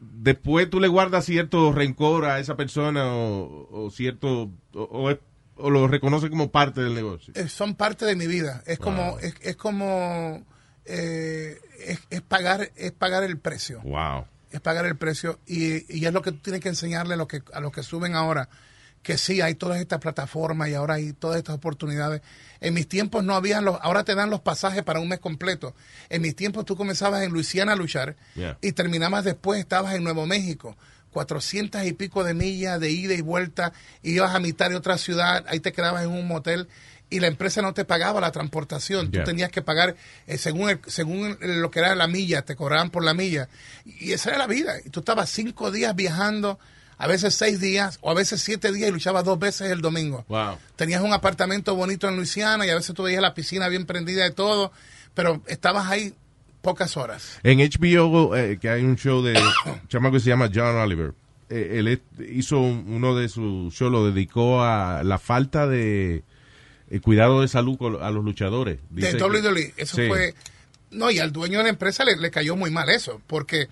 después 0.00 0.70
tú 0.70 0.80
le 0.80 0.88
guardas 0.88 1.24
cierto 1.24 1.72
rencor 1.72 2.24
a 2.24 2.38
esa 2.40 2.56
persona 2.56 3.06
o, 3.14 3.68
o 3.86 3.90
cierto, 3.90 4.50
o, 4.74 4.82
o 4.82 5.10
es- 5.10 5.18
o 5.58 5.70
lo 5.70 5.88
reconoce 5.88 6.28
como 6.28 6.50
parte 6.50 6.82
del 6.82 6.94
negocio. 6.94 7.32
Eh, 7.34 7.48
son 7.48 7.76
parte 7.76 8.04
de 8.04 8.14
mi 8.14 8.26
vida. 8.26 8.62
Es 8.66 8.78
como, 8.78 9.18
es, 9.20 9.34
es 9.40 9.56
como, 9.56 10.44
eh, 10.84 11.58
es, 11.82 11.98
es 12.10 12.20
pagar, 12.20 12.70
es 12.76 12.92
pagar 12.92 13.22
el 13.22 13.38
precio. 13.38 13.80
Wow. 13.82 14.26
Es 14.50 14.60
pagar 14.60 14.84
el 14.84 14.96
precio 14.96 15.38
y, 15.46 15.76
y 15.98 16.04
es 16.04 16.12
lo 16.12 16.20
que 16.20 16.32
tú 16.32 16.38
tienes 16.38 16.60
que 16.60 16.68
enseñarle 16.68 17.14
a 17.14 17.16
los 17.16 17.26
que, 17.26 17.42
a 17.54 17.60
los 17.60 17.72
que 17.72 17.82
suben 17.82 18.14
ahora. 18.14 18.50
Que 19.06 19.18
sí, 19.18 19.40
hay 19.40 19.54
todas 19.54 19.78
estas 19.80 20.00
plataformas 20.00 20.68
y 20.68 20.74
ahora 20.74 20.94
hay 20.94 21.12
todas 21.12 21.36
estas 21.38 21.54
oportunidades. 21.54 22.22
En 22.60 22.74
mis 22.74 22.88
tiempos 22.88 23.22
no 23.22 23.36
habían 23.36 23.64
los, 23.64 23.78
ahora 23.80 24.02
te 24.02 24.16
dan 24.16 24.30
los 24.30 24.40
pasajes 24.40 24.82
para 24.82 24.98
un 24.98 25.08
mes 25.08 25.20
completo. 25.20 25.76
En 26.08 26.22
mis 26.22 26.34
tiempos 26.34 26.64
tú 26.64 26.76
comenzabas 26.76 27.22
en 27.22 27.30
Luisiana 27.30 27.74
a 27.74 27.76
luchar 27.76 28.16
Yeah. 28.34 28.58
y 28.60 28.72
terminabas 28.72 29.22
después, 29.24 29.60
estabas 29.60 29.94
en 29.94 30.02
Nuevo 30.02 30.26
México. 30.26 30.76
400 31.12 31.84
y 31.84 31.92
pico 31.92 32.24
de 32.24 32.34
millas 32.34 32.80
de 32.80 32.90
ida 32.90 33.14
y 33.14 33.20
vuelta, 33.20 33.72
ibas 34.02 34.34
a 34.34 34.40
mitad 34.40 34.68
de 34.70 34.76
otra 34.76 34.98
ciudad, 34.98 35.44
ahí 35.48 35.60
te 35.60 35.72
quedabas 35.72 36.02
en 36.02 36.10
un 36.10 36.26
motel 36.26 36.66
y 37.08 37.20
la 37.20 37.28
empresa 37.28 37.62
no 37.62 37.72
te 37.74 37.84
pagaba 37.84 38.20
la 38.20 38.32
transportación, 38.32 39.12
Yeah. 39.12 39.22
tú 39.22 39.30
tenías 39.30 39.50
que 39.50 39.62
pagar 39.62 39.94
eh, 40.26 40.36
según 40.36 40.68
el- 40.70 40.80
según 40.88 41.38
lo 41.40 41.70
que 41.70 41.78
era 41.78 41.94
la 41.94 42.08
milla, 42.08 42.42
te 42.42 42.56
cobraban 42.56 42.90
por 42.90 43.04
la 43.04 43.14
milla 43.14 43.48
y 43.84 44.12
esa 44.12 44.30
era 44.30 44.38
la 44.38 44.46
vida. 44.48 44.74
Y 44.84 44.90
tú 44.90 44.98
estabas 45.00 45.30
cinco 45.30 45.70
días 45.70 45.94
viajando, 45.94 46.58
a 46.98 47.06
veces 47.06 47.34
seis 47.34 47.60
días 47.60 47.98
o 48.00 48.10
a 48.10 48.14
veces 48.14 48.40
siete 48.40 48.72
días 48.72 48.88
y 48.88 48.92
luchabas 48.92 49.24
dos 49.24 49.38
veces 49.38 49.70
el 49.70 49.80
domingo. 49.80 50.24
Wow. 50.28 50.56
Tenías 50.76 51.02
un 51.02 51.12
apartamento 51.12 51.74
bonito 51.74 52.08
en 52.08 52.16
Luisiana 52.16 52.66
y 52.66 52.70
a 52.70 52.74
veces 52.74 52.94
tú 52.94 53.02
veías 53.02 53.20
la 53.22 53.34
piscina 53.34 53.68
bien 53.68 53.84
prendida 53.86 54.24
de 54.24 54.30
todo, 54.30 54.72
pero 55.14 55.42
estabas 55.46 55.86
ahí 55.90 56.14
pocas 56.62 56.96
horas. 56.96 57.38
En 57.42 57.58
HBO, 57.60 58.34
eh, 58.36 58.58
que 58.60 58.70
hay 58.70 58.82
un 58.82 58.96
show 58.96 59.22
de 59.22 59.34
un 59.66 59.88
chamaco 59.88 60.14
que 60.14 60.20
se 60.20 60.30
llama 60.30 60.50
John 60.52 60.74
Oliver. 60.76 61.12
Eh, 61.48 61.76
él 61.78 62.00
hizo 62.32 62.58
un- 62.58 62.84
uno 62.88 63.14
de 63.14 63.28
sus 63.28 63.72
shows, 63.74 63.92
lo 63.92 64.10
dedicó 64.10 64.62
a 64.64 65.02
la 65.04 65.18
falta 65.18 65.66
de 65.68 66.24
eh, 66.90 67.00
cuidado 67.00 67.40
de 67.42 67.48
salud 67.48 67.76
a 68.00 68.10
los 68.10 68.24
luchadores. 68.24 68.78
de 68.90 69.02
Dice 69.02 69.16
que- 69.16 69.22
WWE. 69.22 69.74
Eso 69.76 69.96
Sí. 69.96 70.08
fue. 70.08 70.34
No, 70.90 71.10
y 71.10 71.18
al 71.18 71.32
dueño 71.32 71.58
de 71.58 71.64
la 71.64 71.70
empresa 71.70 72.04
le, 72.04 72.16
le 72.16 72.30
cayó 72.30 72.56
muy 72.56 72.70
mal 72.70 72.88
eso, 72.88 73.20
porque 73.26 73.68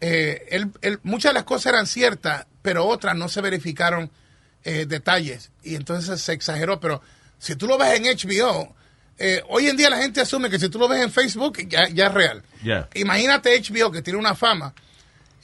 eh, 0.00 0.46
él- 0.50 0.70
él- 0.82 1.00
muchas 1.02 1.30
de 1.30 1.34
las 1.34 1.44
cosas 1.44 1.66
eran 1.72 1.86
ciertas, 1.86 2.46
pero 2.62 2.86
otras 2.86 3.16
no 3.16 3.28
se 3.28 3.40
verificaron 3.40 4.10
eh, 4.64 4.84
detalles. 4.86 5.50
Y 5.62 5.76
entonces 5.76 6.20
se 6.20 6.32
exageró. 6.32 6.80
Pero 6.80 7.00
si 7.38 7.54
tú 7.54 7.66
lo 7.68 7.78
ves 7.78 8.00
en 8.00 8.04
HBO, 8.04 8.74
eh, 9.18 9.40
hoy 9.48 9.68
en 9.68 9.76
día 9.76 9.88
la 9.90 9.98
gente 9.98 10.20
asume 10.20 10.50
que 10.50 10.58
si 10.58 10.68
tú 10.68 10.78
lo 10.80 10.88
ves 10.88 11.02
en 11.04 11.12
Facebook, 11.12 11.58
ya, 11.68 11.88
ya 11.88 12.06
es 12.08 12.14
real. 12.14 12.42
Yeah. 12.64 12.88
Imagínate 12.94 13.56
HBO 13.60 13.92
que 13.92 14.02
tiene 14.02 14.18
una 14.18 14.34
fama. 14.34 14.74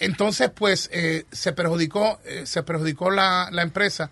Entonces, 0.00 0.50
pues, 0.53 0.90
eh, 0.92 1.24
se 1.30 1.53
perjudicó, 1.53 2.20
se 2.44 2.62
perjudicó 2.64 3.11
la, 3.11 3.48
la 3.53 3.62
empresa. 3.62 4.11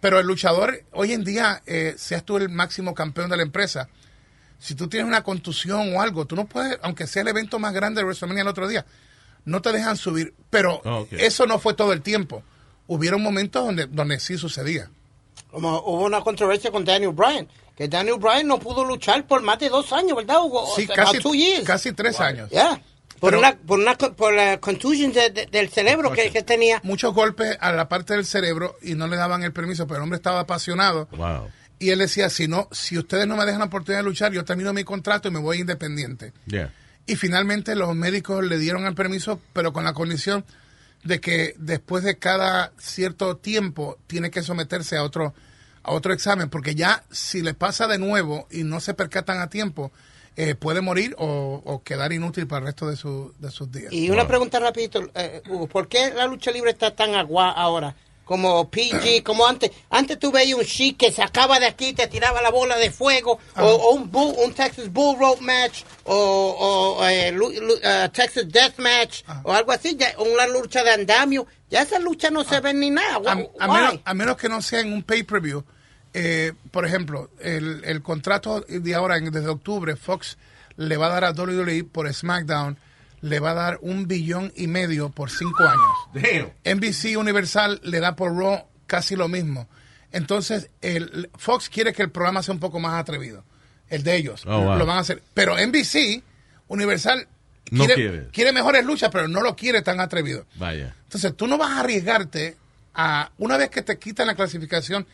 Pero 0.00 0.18
el 0.18 0.26
luchador, 0.26 0.82
hoy 0.92 1.12
en 1.12 1.22
día, 1.24 1.62
eh, 1.66 1.94
seas 1.96 2.24
tú 2.24 2.36
el 2.38 2.48
máximo 2.48 2.94
campeón 2.94 3.30
de 3.30 3.36
la 3.36 3.42
empresa, 3.42 3.88
si 4.58 4.74
tú 4.74 4.88
tienes 4.88 5.06
una 5.06 5.22
contusión 5.22 5.94
o 5.94 6.02
algo, 6.02 6.24
tú 6.26 6.34
no 6.36 6.46
puedes, 6.46 6.78
aunque 6.82 7.06
sea 7.06 7.22
el 7.22 7.28
evento 7.28 7.58
más 7.58 7.72
grande 7.72 8.00
de 8.00 8.04
WrestleMania 8.06 8.42
el 8.42 8.48
otro 8.48 8.66
día, 8.66 8.84
no 9.44 9.62
te 9.62 9.72
dejan 9.72 9.96
subir. 9.96 10.34
Pero 10.50 10.80
Oh, 10.84 11.00
ok. 11.00 11.12
eso 11.12 11.46
no 11.46 11.58
fue 11.58 11.74
todo 11.74 11.92
el 11.92 12.02
tiempo. 12.02 12.42
Hubieron 12.86 13.22
momentos 13.22 13.64
donde, 13.64 13.86
donde 13.86 14.18
sí 14.20 14.36
sucedía. 14.38 14.90
Como 15.50 15.78
hubo 15.80 16.04
una 16.04 16.20
controversia 16.20 16.70
con 16.70 16.84
Daniel 16.84 17.12
Bryan, 17.12 17.48
que 17.76 17.88
Daniel 17.88 18.16
Bryan 18.18 18.46
no 18.46 18.58
pudo 18.58 18.84
luchar 18.84 19.26
por 19.26 19.42
más 19.42 19.58
de 19.58 19.68
dos 19.68 19.92
años, 19.92 20.16
¿verdad, 20.16 20.42
Hugo? 20.42 20.66
Sí, 20.76 20.84
About 20.84 20.96
casi, 20.96 21.18
two 21.18 21.34
years. 21.34 21.64
casi 21.64 21.92
tres 21.92 22.20
años. 22.20 22.50
Yeah. 22.50 22.80
Por, 23.18 23.30
Pero- 23.32 23.38
una, 23.40 23.56
por, 23.56 23.78
una, 23.78 23.94
por 23.96 24.32
la 24.32 24.56
de- 24.58 25.30
de- 25.30 25.46
del 25.50 25.68
cerebro 25.68 26.10
que, 26.12 26.30
que 26.30 26.42
tenía. 26.42 26.80
Muchos 26.84 27.12
golpes 27.14 27.56
a 27.60 27.70
la 27.72 27.88
parte 27.88 28.14
del 28.14 28.24
cerebro 28.24 28.76
y 28.82 28.94
no 28.94 29.06
le 29.08 29.16
daban 29.16 29.42
el 29.42 29.52
permiso, 29.52 29.86
pero 29.86 29.98
el 29.98 30.02
hombre 30.04 30.16
estaba 30.16 30.40
apasionado. 30.40 31.06
Wow. 31.12 31.48
Y 31.78 31.90
él 31.90 31.98
decía, 31.98 32.30
si 32.30 32.46
no, 32.48 32.68
si 32.72 32.96
ustedes 32.98 33.26
no 33.26 33.36
me 33.36 33.44
dejan 33.44 33.60
la 33.60 33.66
oportunidad 33.66 34.00
de 34.00 34.04
luchar, 34.08 34.32
yo 34.32 34.44
termino 34.44 34.72
mi 34.72 34.84
contrato 34.84 35.28
y 35.28 35.30
me 35.32 35.38
voy 35.38 35.60
independiente. 35.60 36.32
Yeah. 36.46 36.72
Y 37.06 37.16
finalmente 37.16 37.74
los 37.74 37.94
médicos 37.94 38.44
le 38.44 38.58
dieron 38.58 38.86
el 38.86 38.94
permiso, 38.94 39.40
pero 39.52 39.72
con 39.72 39.84
la 39.84 39.92
condición 39.94 40.44
de 41.02 41.20
que 41.20 41.54
después 41.58 42.04
de 42.04 42.18
cada 42.18 42.72
cierto 42.78 43.36
tiempo 43.36 43.98
tiene 44.06 44.30
que 44.30 44.42
someterse 44.42 44.96
a 44.96 45.02
otro, 45.02 45.34
a 45.82 45.92
otro 45.92 46.12
examen, 46.12 46.50
porque 46.50 46.74
ya 46.74 47.04
si 47.10 47.42
le 47.42 47.54
pasa 47.54 47.86
de 47.88 47.98
nuevo 47.98 48.46
y 48.50 48.64
no 48.64 48.80
se 48.80 48.94
percatan 48.94 49.40
a 49.40 49.48
tiempo, 49.48 49.90
eh, 50.36 50.54
puede 50.54 50.80
morir 50.82 51.14
o, 51.18 51.60
o 51.64 51.82
quedar 51.82 52.12
inútil 52.12 52.46
para 52.46 52.60
el 52.60 52.66
resto 52.66 52.88
de, 52.88 52.96
su- 52.96 53.34
de 53.38 53.50
sus 53.50 53.72
días. 53.72 53.92
Y 53.92 54.10
una 54.10 54.28
pregunta 54.28 54.60
rapidito, 54.60 55.10
eh, 55.14 55.42
Hugo, 55.48 55.66
¿por 55.66 55.88
qué 55.88 56.12
la 56.14 56.26
lucha 56.26 56.50
libre 56.50 56.70
está 56.70 56.94
tan 56.94 57.14
agua 57.14 57.50
ahora? 57.50 57.96
Como 58.30 58.70
PG, 58.70 59.22
como 59.24 59.44
antes. 59.44 59.72
Antes 59.90 60.16
tú 60.20 60.30
veías 60.30 60.56
un 60.56 60.64
chic 60.64 60.96
que 60.98 61.10
sacaba 61.10 61.58
de 61.58 61.66
aquí, 61.66 61.92
te 61.94 62.06
tiraba 62.06 62.40
la 62.40 62.50
bola 62.50 62.76
de 62.76 62.92
fuego, 62.92 63.40
o, 63.56 63.60
o 63.64 63.90
un, 63.94 64.08
bull- 64.08 64.36
un 64.44 64.54
Texas 64.54 64.92
Bull 64.92 65.18
Rope 65.18 65.40
Match, 65.42 65.82
o, 66.04 66.14
o, 67.00 67.08
eh, 67.08 67.34
eh, 67.82 68.08
Texas 68.12 68.44
Death 68.48 68.78
Match, 68.78 69.22
o 69.42 69.52
algo 69.52 69.72
así, 69.72 69.96
ya, 69.96 70.14
una 70.18 70.46
lucha 70.46 70.84
de 70.84 70.92
andamio. 70.92 71.44
Ya 71.68 71.82
esa 71.82 71.98
lucha 71.98 72.30
no 72.30 72.44
se 72.44 72.60
ve 72.60 72.72
ni 72.72 72.90
nada. 72.90 73.18
a, 73.32 73.32
a 73.58 73.66
menos, 73.68 74.00
a 74.04 74.14
menos 74.14 74.36
que 74.36 74.48
no 74.48 74.62
sea 74.62 74.78
en 74.78 74.92
un 74.92 75.02
pay-per-view. 75.02 75.64
eh, 76.14 76.52
por 76.70 76.86
ejemplo, 76.86 77.30
el, 77.40 77.82
el 77.84 78.00
contrato 78.00 78.60
de 78.60 78.94
ahora, 78.94 79.16
en- 79.16 79.32
desde 79.32 79.48
octubre, 79.48 79.96
Fox 79.96 80.38
le 80.76 80.96
va 80.96 81.06
a 81.06 81.20
dar 81.20 81.24
a 81.24 81.32
WWE 81.32 81.82
por 81.82 82.12
SmackDown, 82.14 82.78
le 83.22 83.40
va 83.40 83.50
a 83.50 83.54
dar 83.54 83.78
un 83.82 84.06
billón 84.06 84.52
y 84.56 84.66
medio 84.66 85.10
por 85.10 85.30
cinco 85.30 85.64
años. 85.64 86.52
Damn. 86.64 86.78
NBC 86.78 87.18
Universal 87.18 87.80
le 87.84 88.00
da 88.00 88.16
por 88.16 88.36
Raw 88.36 88.66
casi 88.86 89.16
lo 89.16 89.28
mismo. 89.28 89.68
Entonces, 90.12 90.70
el, 90.80 91.30
Fox 91.36 91.68
quiere 91.68 91.92
que 91.92 92.02
el 92.02 92.10
programa 92.10 92.42
sea 92.42 92.54
un 92.54 92.60
poco 92.60 92.80
más 92.80 92.98
atrevido. 92.98 93.44
El 93.88 94.02
de 94.02 94.16
ellos. 94.16 94.44
Oh, 94.46 94.60
wow. 94.62 94.78
Lo 94.78 94.86
van 94.86 94.98
a 94.98 95.00
hacer. 95.00 95.22
Pero 95.34 95.56
NBC, 95.56 96.22
Universal, 96.68 97.28
No 97.70 97.84
quiere, 97.84 97.94
quiere. 97.94 98.28
quiere 98.28 98.52
mejores 98.52 98.84
luchas, 98.84 99.10
pero 99.12 99.28
no 99.28 99.42
lo 99.42 99.54
quiere 99.54 99.82
tan 99.82 100.00
atrevido. 100.00 100.46
Vaya. 100.56 100.94
Entonces, 101.04 101.36
tú 101.36 101.46
no 101.46 101.58
vas 101.58 101.70
a 101.70 101.80
arriesgarte 101.80 102.56
a, 102.94 103.30
una 103.38 103.56
vez 103.56 103.70
que 103.70 103.82
te 103.82 103.98
quitan 103.98 104.26
la 104.26 104.34
clasificación, 104.34 105.06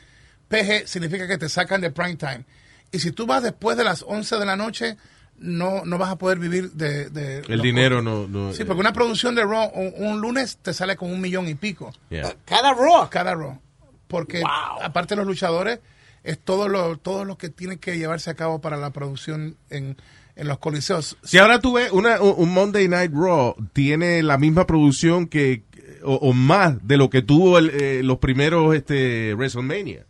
PG 0.49 0.87
significa 0.87 1.27
que 1.27 1.39
te 1.39 1.49
sacan 1.49 1.81
de 1.81 1.91
prime 1.91 2.17
time. 2.17 2.45
Y 2.93 3.01
si 3.01 3.13
tú 3.13 3.27
vas 3.27 3.43
después 3.43 3.77
de 3.77 3.85
las 3.85 4.05
11 4.07 4.37
de 4.37 4.47
la 4.47 4.57
noche, 4.57 4.97
no, 5.39 5.85
no 5.85 5.99
vas 5.99 6.11
a 6.11 6.17
poder 6.17 6.39
vivir 6.39 6.73
de... 6.73 7.11
de 7.11 7.39
El 7.49 7.61
dinero 7.61 8.03
no... 8.03 8.27
no 8.27 8.53
Sí, 8.53 8.65
porque 8.65 8.81
una 8.81 8.93
producción 8.93 9.35
de 9.35 9.45
Raw 9.45 9.71
un, 9.75 9.93
un 9.97 10.21
lunes 10.21 10.59
te 10.59 10.73
sale 10.73 10.97
con 10.97 11.11
un 11.11 11.21
millón 11.21 11.49
y 11.49 11.55
pico. 11.55 11.93
Yeah. 12.11 12.35
Cada 12.45 12.73
Raw. 12.73 13.09
Cada 13.11 13.35
Raw. 13.35 13.61
Porque 14.09 14.43
aparte 14.83 15.15
de 15.15 15.17
los 15.17 15.27
luchadores, 15.27 15.81
es 16.23 16.39
todo 16.39 16.69
lo, 16.69 16.97
todo 16.97 17.25
lo 17.25 17.37
que 17.37 17.49
tiene 17.49 17.79
que 17.79 17.99
llevarse 17.99 18.31
a 18.31 18.35
cabo 18.35 18.61
para 18.61 18.77
la 18.77 18.91
producción 18.91 19.57
en, 19.71 19.97
en 20.37 20.49
los 20.49 20.59
coliseos. 20.59 21.17
Si 21.23 21.39
ahora 21.39 21.61
tú 21.61 21.75
ves 21.75 21.91
una, 21.93 22.21
un 22.21 22.53
Monday 22.53 22.89
Night 22.89 23.13
Raw, 23.13 23.57
tiene 23.73 24.23
la 24.23 24.39
misma 24.39 24.67
producción 24.67 25.27
que 25.27 25.65
o, 26.03 26.15
o 26.15 26.33
más 26.33 26.87
de 26.87 26.97
lo 26.97 27.11
que 27.11 27.23
tuvo 27.23 27.59
el, 27.59 27.71
eh, 27.71 28.03
los 28.03 28.19
primeros 28.19 28.75
este, 28.75 29.35
WrestleMania. 29.35 30.06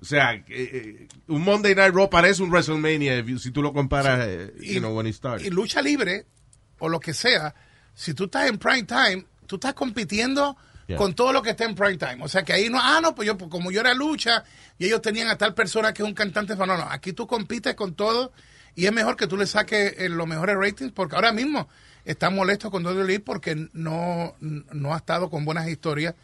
O 0.00 0.04
sea, 0.04 0.32
eh, 0.34 0.44
eh, 0.48 1.08
un 1.28 1.42
Monday 1.42 1.74
Night 1.74 1.92
Raw 1.94 2.08
parece 2.08 2.42
un 2.42 2.50
WrestleMania 2.50 3.18
if 3.18 3.26
you- 3.26 3.38
si 3.38 3.50
tú 3.50 3.62
lo 3.62 3.72
comparas, 3.72 4.26
eh, 4.26 4.52
you 4.60 4.78
know, 4.80 4.96
when 4.96 5.06
it 5.06 5.14
started. 5.14 5.44
y 5.46 5.50
lucha 5.50 5.82
libre 5.82 6.24
o 6.78 6.88
lo 6.88 6.98
que 7.00 7.12
sea, 7.12 7.54
si 7.94 8.14
tú 8.14 8.24
estás 8.24 8.48
en 8.48 8.56
prime 8.58 8.84
time, 8.84 9.26
tú 9.46 9.56
estás 9.56 9.74
compitiendo 9.74 10.56
Yeah. 10.86 10.96
con 10.96 11.14
todo 11.14 11.32
lo 11.32 11.40
que 11.42 11.50
está 11.50 11.64
en 11.64 11.74
prime 11.76 11.98
time. 11.98 12.18
O 12.24 12.28
sea 12.28 12.42
que 12.44 12.52
ahí 12.52 12.68
no, 12.68 12.78
ah, 12.80 12.98
no, 13.02 13.14
pues 13.14 13.26
yo, 13.26 13.36
pues 13.38 13.48
como 13.50 13.70
yo 13.70 13.80
era 13.80 13.94
lucha 13.94 14.42
y 14.78 14.86
ellos 14.86 15.00
tenían 15.02 15.28
a 15.28 15.36
tal 15.38 15.54
persona 15.54 15.92
que 15.92 16.02
es 16.02 16.08
un 16.08 16.14
cantante, 16.14 16.56
no, 16.56 16.66
no, 16.66 16.72
aquí 16.90 17.12
tú 17.12 17.26
compites 17.28 17.74
con 17.76 17.94
todo 17.94 18.32
y 18.74 18.86
es 18.86 18.92
mejor 18.92 19.16
que 19.16 19.26
tú 19.28 19.36
le 19.36 19.46
saques 19.46 19.94
eh, 19.98 20.08
los 20.08 20.26
mejores 20.26 20.56
ratings 20.56 20.90
porque 20.92 21.14
ahora 21.14 21.30
mismo 21.32 21.68
están 22.04 22.34
molestos 22.34 22.70
con 22.72 22.84
WWE 22.84 23.20
porque 23.20 23.68
no, 23.72 24.34
no 24.40 24.94
ha 24.94 24.96
estado 24.96 25.30
con 25.30 25.44
buenas 25.44 25.68
historias 25.68 26.14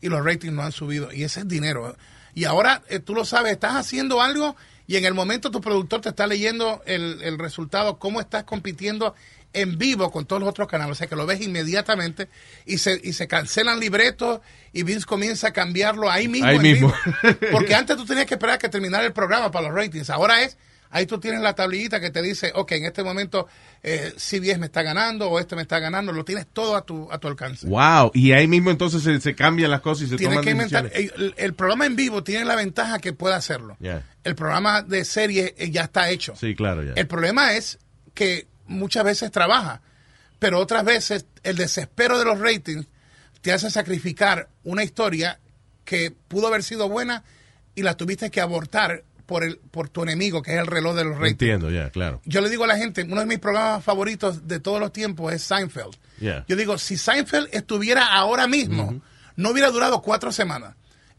y 0.00 0.08
los 0.08 0.24
ratings 0.24 0.54
no 0.54 0.62
han 0.62 0.72
subido 0.72 1.12
y 1.12 1.24
ese 1.24 1.40
es 1.40 1.48
dinero. 1.48 1.94
Y 2.34 2.44
ahora 2.44 2.82
eh, 2.88 2.98
tú 2.98 3.14
lo 3.14 3.24
sabes, 3.24 3.52
estás 3.52 3.74
haciendo 3.74 4.20
algo 4.20 4.56
y 4.86 4.96
en 4.96 5.04
el 5.04 5.14
momento 5.14 5.50
tu 5.50 5.60
productor 5.60 6.00
te 6.00 6.10
está 6.10 6.26
leyendo 6.26 6.82
el, 6.86 7.22
el 7.22 7.38
resultado, 7.38 7.98
cómo 7.98 8.20
estás 8.20 8.44
compitiendo 8.44 9.14
en 9.54 9.78
vivo 9.78 10.10
con 10.10 10.26
todos 10.26 10.40
los 10.40 10.50
otros 10.50 10.68
canales, 10.68 10.92
o 10.92 10.94
sea 10.96 11.06
que 11.06 11.16
lo 11.16 11.26
ves 11.26 11.40
inmediatamente 11.40 12.28
y 12.66 12.78
se, 12.78 13.00
y 13.02 13.12
se 13.12 13.26
cancelan 13.28 13.80
libretos 13.80 14.40
y 14.72 14.82
Vince 14.82 15.06
comienza 15.06 15.48
a 15.48 15.52
cambiarlo 15.52 16.10
ahí 16.10 16.28
mismo. 16.28 16.48
Ahí 16.48 16.58
mismo. 16.58 16.92
vivo. 17.22 17.38
Porque 17.52 17.74
antes 17.74 17.96
tú 17.96 18.04
tenías 18.04 18.26
que 18.26 18.34
esperar 18.34 18.56
a 18.56 18.58
que 18.58 18.68
terminara 18.68 19.06
el 19.06 19.12
programa 19.12 19.50
para 19.50 19.68
los 19.68 19.76
ratings, 19.76 20.10
ahora 20.10 20.42
es, 20.42 20.58
ahí 20.94 21.06
tú 21.06 21.18
tienes 21.18 21.40
la 21.40 21.54
tablillita 21.54 22.00
que 22.00 22.10
te 22.10 22.22
dice, 22.22 22.52
ok, 22.54 22.72
en 22.72 22.84
este 22.84 23.02
momento 23.02 23.48
eh, 23.82 24.14
CBS 24.16 24.58
me 24.58 24.66
está 24.66 24.82
ganando 24.82 25.28
o 25.28 25.40
este 25.40 25.56
me 25.56 25.62
está 25.62 25.80
ganando, 25.80 26.12
lo 26.12 26.24
tienes 26.24 26.46
todo 26.46 26.76
a 26.76 26.86
tu, 26.86 27.10
a 27.10 27.18
tu 27.18 27.26
alcance. 27.26 27.66
Wow. 27.66 28.12
Y 28.14 28.30
ahí 28.30 28.46
mismo 28.46 28.70
entonces 28.70 29.02
se, 29.02 29.20
se 29.20 29.34
cambian 29.34 29.72
las 29.72 29.80
cosas 29.80 30.06
y 30.06 30.10
se 30.10 30.16
Tienes 30.16 30.36
toman 30.36 30.44
que 30.44 30.50
inventar. 30.52 30.90
El, 30.94 31.34
el 31.36 31.54
programa 31.54 31.86
en 31.86 31.96
vivo 31.96 32.22
tiene 32.22 32.44
la 32.44 32.54
ventaja 32.54 33.00
que 33.00 33.12
puede 33.12 33.34
hacerlo. 33.34 33.76
Yeah. 33.80 34.04
El 34.22 34.36
programa 34.36 34.82
de 34.82 35.04
serie 35.04 35.56
eh, 35.58 35.72
ya 35.72 35.82
está 35.82 36.08
hecho. 36.10 36.36
Sí, 36.36 36.54
claro. 36.54 36.82
El 36.94 37.06
problema 37.08 37.54
es 37.54 37.80
que 38.14 38.46
muchas 38.66 39.04
veces 39.04 39.32
trabaja, 39.32 39.82
pero 40.38 40.60
otras 40.60 40.84
veces 40.84 41.26
el 41.42 41.56
desespero 41.56 42.20
de 42.20 42.24
los 42.24 42.38
ratings 42.38 42.86
te 43.42 43.52
hace 43.52 43.68
sacrificar 43.68 44.48
una 44.62 44.84
historia 44.84 45.40
que 45.84 46.12
pudo 46.28 46.46
haber 46.46 46.62
sido 46.62 46.88
buena 46.88 47.24
y 47.74 47.82
la 47.82 47.96
tuviste 47.96 48.30
que 48.30 48.40
abortar 48.40 49.02
por 49.26 49.44
el 49.44 49.58
por 49.58 49.88
tu 49.88 50.02
enemigo, 50.02 50.42
que 50.42 50.52
es 50.54 50.58
el 50.58 50.66
reloj 50.66 50.94
de 50.96 51.04
los 51.04 51.14
ratings. 51.14 51.32
Entiendo, 51.32 51.70
ya, 51.70 51.90
claro. 51.90 52.20
Yo 52.24 52.40
le 52.40 52.50
digo 52.50 52.64
a 52.64 52.66
la 52.66 52.76
gente, 52.76 53.02
uno 53.02 53.20
de 53.20 53.26
mis 53.26 53.38
programas 53.38 53.84
favoritos 53.84 54.46
de 54.46 54.60
todos 54.60 54.80
los 54.80 54.92
tiempos 54.92 55.32
es 55.32 55.42
Seinfeld. 55.42 55.96
Yeah. 56.20 56.44
Yo 56.48 56.56
digo, 56.56 56.78
si 56.78 56.96
Seinfeld 56.96 57.48
estuviera 57.52 58.06
ahora 58.06 58.46
mismo, 58.46 59.00
no 59.36 59.50
hubiera 59.50 59.70
durado 59.70 60.02
cuatro 60.02 60.32
semanas. 60.32 60.74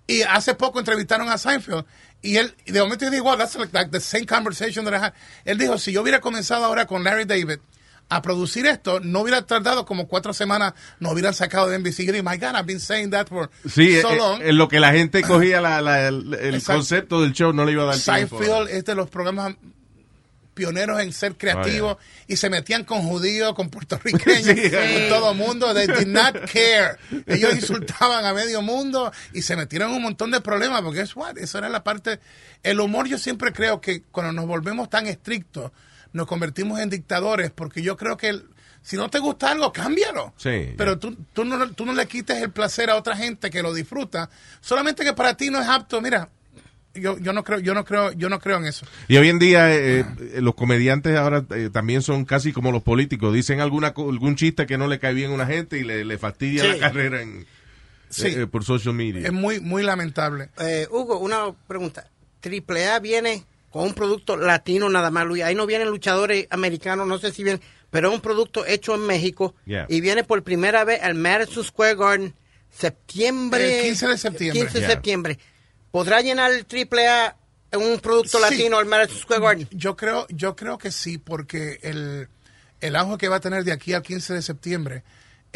Y 0.07 0.21
hace 0.21 0.53
poco 0.53 0.79
entrevistaron 0.79 1.29
a 1.29 1.37
Seinfeld 1.37 1.85
y 2.21 2.37
él, 2.37 2.55
y 2.65 2.71
de 2.71 2.79
momento 2.81 3.05
yo 3.05 3.11
digo, 3.11 3.25
wow, 3.25 3.37
that's 3.37 3.55
like, 3.55 3.73
like 3.73 3.91
the 3.91 3.99
same 3.99 4.25
conversation 4.25 4.85
that 4.85 4.93
I 4.93 4.97
had. 4.97 5.13
Él 5.45 5.57
dijo, 5.57 5.77
si 5.77 5.91
yo 5.91 6.01
hubiera 6.01 6.21
comenzado 6.21 6.65
ahora 6.65 6.85
con 6.85 7.03
Larry 7.03 7.25
David 7.25 7.59
a 8.07 8.21
producir 8.21 8.65
esto, 8.67 8.99
no 8.99 9.21
hubiera 9.21 9.41
tardado 9.47 9.85
como 9.85 10.07
cuatro 10.07 10.31
semanas, 10.33 10.73
nos 10.99 11.13
hubieran 11.13 11.33
sacado 11.33 11.67
de 11.69 11.79
NBC. 11.79 12.11
Digo, 12.11 12.29
my 12.29 12.37
God, 12.37 12.55
I've 12.55 12.65
been 12.65 12.79
saying 12.79 13.09
that 13.11 13.27
for 13.27 13.49
Sí, 13.67 13.99
so 14.01 14.11
eh, 14.11 14.15
long. 14.17 14.41
en 14.43 14.57
lo 14.57 14.67
que 14.67 14.79
la 14.79 14.91
gente 14.93 15.21
cogía 15.27 15.59
la- 15.61 15.81
la- 15.81 16.07
el, 16.07 16.61
concepto 16.63 17.21
del 17.21 17.33
show 17.33 17.51
no 17.51 17.65
le 17.65 17.71
iba 17.71 17.83
a 17.83 17.87
dar 17.87 17.97
tiempo. 17.97 18.37
Seinfeld 18.37 18.69
es 18.69 18.85
de 18.85 18.95
los 18.95 19.09
programas 19.09 19.55
pioneros 20.53 21.01
en 21.01 21.11
ser 21.11 21.35
creativos 21.35 21.97
y 22.27 22.37
se 22.37 22.49
metían 22.49 22.85
con 22.85 23.01
judíos, 23.01 23.53
con 23.55 23.69
puertorriqueños, 23.71 24.43
Sí. 24.45 24.69
con 24.71 25.09
todo 25.09 25.33
mundo. 25.33 25.73
They 25.73 25.87
did 25.87 26.07
not 26.07 26.33
care. 26.51 26.97
Ellos 27.25 27.55
insultaban 27.55 28.23
a 28.23 28.33
medio 28.33 28.61
mundo 28.61 29.11
y 29.33 29.41
se 29.41 29.55
metieron 29.57 29.89
en 29.89 29.97
un 29.97 30.03
montón 30.03 30.31
de 30.31 30.39
problemas 30.39 30.81
porque 30.81 31.01
es 31.01 31.15
what, 31.15 31.37
eso 31.37 31.57
era 31.57 31.67
la 31.67 31.83
parte. 31.83 32.19
El 32.63 32.79
humor, 32.79 33.07
yo 33.07 33.17
siempre 33.17 33.51
creo 33.51 33.81
que 33.81 34.03
cuando 34.11 34.31
nos 34.31 34.45
volvemos 34.47 34.89
tan 34.89 35.07
estrictos, 35.07 35.71
nos 36.16 36.28
convertimos 36.28 36.80
en 36.80 36.89
dictadores 36.89 37.51
porque 37.51 37.82
yo 37.82 37.95
creo 37.97 38.18
que 38.18 38.30
el- 38.30 38.45
si 38.82 38.95
no 38.97 39.09
te 39.09 39.20
gusta 39.20 39.51
algo, 39.51 39.72
cámbialo. 39.74 40.34
Sí. 40.38 40.74
Pero 40.78 40.97
tú, 40.99 41.16
tú, 41.34 41.43
no, 41.43 41.72
tú 41.74 41.86
no 41.86 41.93
le 41.93 42.05
quites 42.07 42.41
el 42.41 42.51
placer 42.51 42.89
a 42.89 42.95
otra 42.95 43.16
gente 43.18 43.49
que 43.49 43.61
lo 43.63 43.74
disfruta, 43.74 44.30
solamente 44.61 45.03
que 45.03 45.13
para 45.13 45.36
ti 45.36 45.49
no 45.49 45.59
es 45.59 45.68
apto. 45.68 46.01
Mira, 46.01 46.30
yo, 46.93 47.18
yo 47.18 47.34
no 47.34 47.43
creo, 47.43 47.59
yo 47.59 47.74
no 47.74 47.84
creo, 47.84 48.11
yo 48.13 48.30
no 48.30 48.39
creo 48.39 48.57
en 48.57 48.66
eso. 48.66 48.86
Y 49.07 49.18
hoy 49.18 49.30
en 49.30 49.39
día 49.39 49.74
eh, 49.74 49.99
eh, 49.99 50.39
los 50.41 50.53
comediantes 50.55 51.18
ahora 51.18 51.43
eh, 51.49 51.70
también 51.74 52.01
son 52.03 52.26
casi 52.26 52.53
como 52.53 52.72
los 52.72 52.84
políticos. 52.84 53.34
Dicen 53.34 53.59
alguna 53.59 53.93
co- 53.93 54.09
algún 54.09 54.36
chiste 54.36 54.66
que 54.68 54.78
no 54.78 54.88
le 54.88 54.99
cae 54.99 55.13
bien 55.16 55.32
a 55.32 55.34
una 55.34 55.47
gente 55.47 55.78
y 55.80 55.84
le, 55.84 56.05
le 56.05 56.18
fastidia 56.20 56.61
Sí. 56.63 56.68
la 56.70 56.78
carrera 56.80 57.22
en, 57.24 57.45
Sí. 58.09 58.28
eh, 58.28 58.47
por 58.47 58.63
social 58.63 58.93
media. 58.93 59.26
Es 59.26 59.34
muy, 59.34 59.59
muy 59.59 59.82
lamentable. 59.84 60.49
Eh, 60.59 60.88
Hugo, 60.91 61.18
una 61.20 61.51
pregunta. 61.68 62.07
Triple 62.39 62.88
A 62.88 62.99
viene 62.99 63.43
con 63.76 63.84
un 63.84 63.93
producto 63.93 64.38
latino 64.38 64.88
nada 64.89 65.11
más, 65.11 65.26
Luis. 65.26 65.43
Ahí 65.43 65.53
no 65.53 65.65
vienen 65.65 65.89
luchadores 65.89 66.47
americanos, 66.49 67.05
no 67.07 67.17
sé 67.17 67.34
si 67.34 67.43
vienen, 67.43 67.61
pero 67.89 68.07
es 68.07 68.15
un 68.15 68.21
producto 68.21 68.65
hecho 68.65 68.95
en 68.95 69.01
México 69.01 69.53
Yeah. 69.65 69.86
y 69.89 69.99
viene 69.99 70.23
por 70.23 70.41
primera 70.43 70.86
vez 70.86 71.03
al 71.03 71.15
Madison 71.15 71.61
Square 71.61 71.95
Garden 71.95 72.34
septiembre. 72.71 73.80
El 73.80 73.86
15 73.88 74.07
de 74.07 74.17
septiembre. 74.17 74.61
15 74.61 74.73
de 74.76 74.80
Yeah. 74.80 74.89
septiembre. 74.91 75.39
¿Podrá 75.91 76.21
llenar 76.21 76.53
el 76.53 76.65
Triple 76.65 77.05
A 77.05 77.36
en 77.69 77.82
un 77.82 77.99
producto 77.99 78.38
Sí. 78.38 78.43
latino 78.49 78.78
al 78.78 78.86
Madison 78.86 79.19
Square 79.19 79.41
Garden? 79.41 79.67
Yo 79.71 79.97
creo, 79.97 80.26
yo 80.30 80.55
creo 80.55 80.78
que 80.78 80.89
sí, 80.91 81.17
porque 81.17 81.78
el, 81.82 82.30
el 82.80 82.95
auge 82.95 83.17
que 83.17 83.28
va 83.28 83.36
a 83.36 83.39
tener 83.41 83.65
de 83.65 83.73
aquí 83.73 83.91
al 83.93 84.03
15 84.03 84.36
de 84.36 84.41
septiembre 84.41 85.03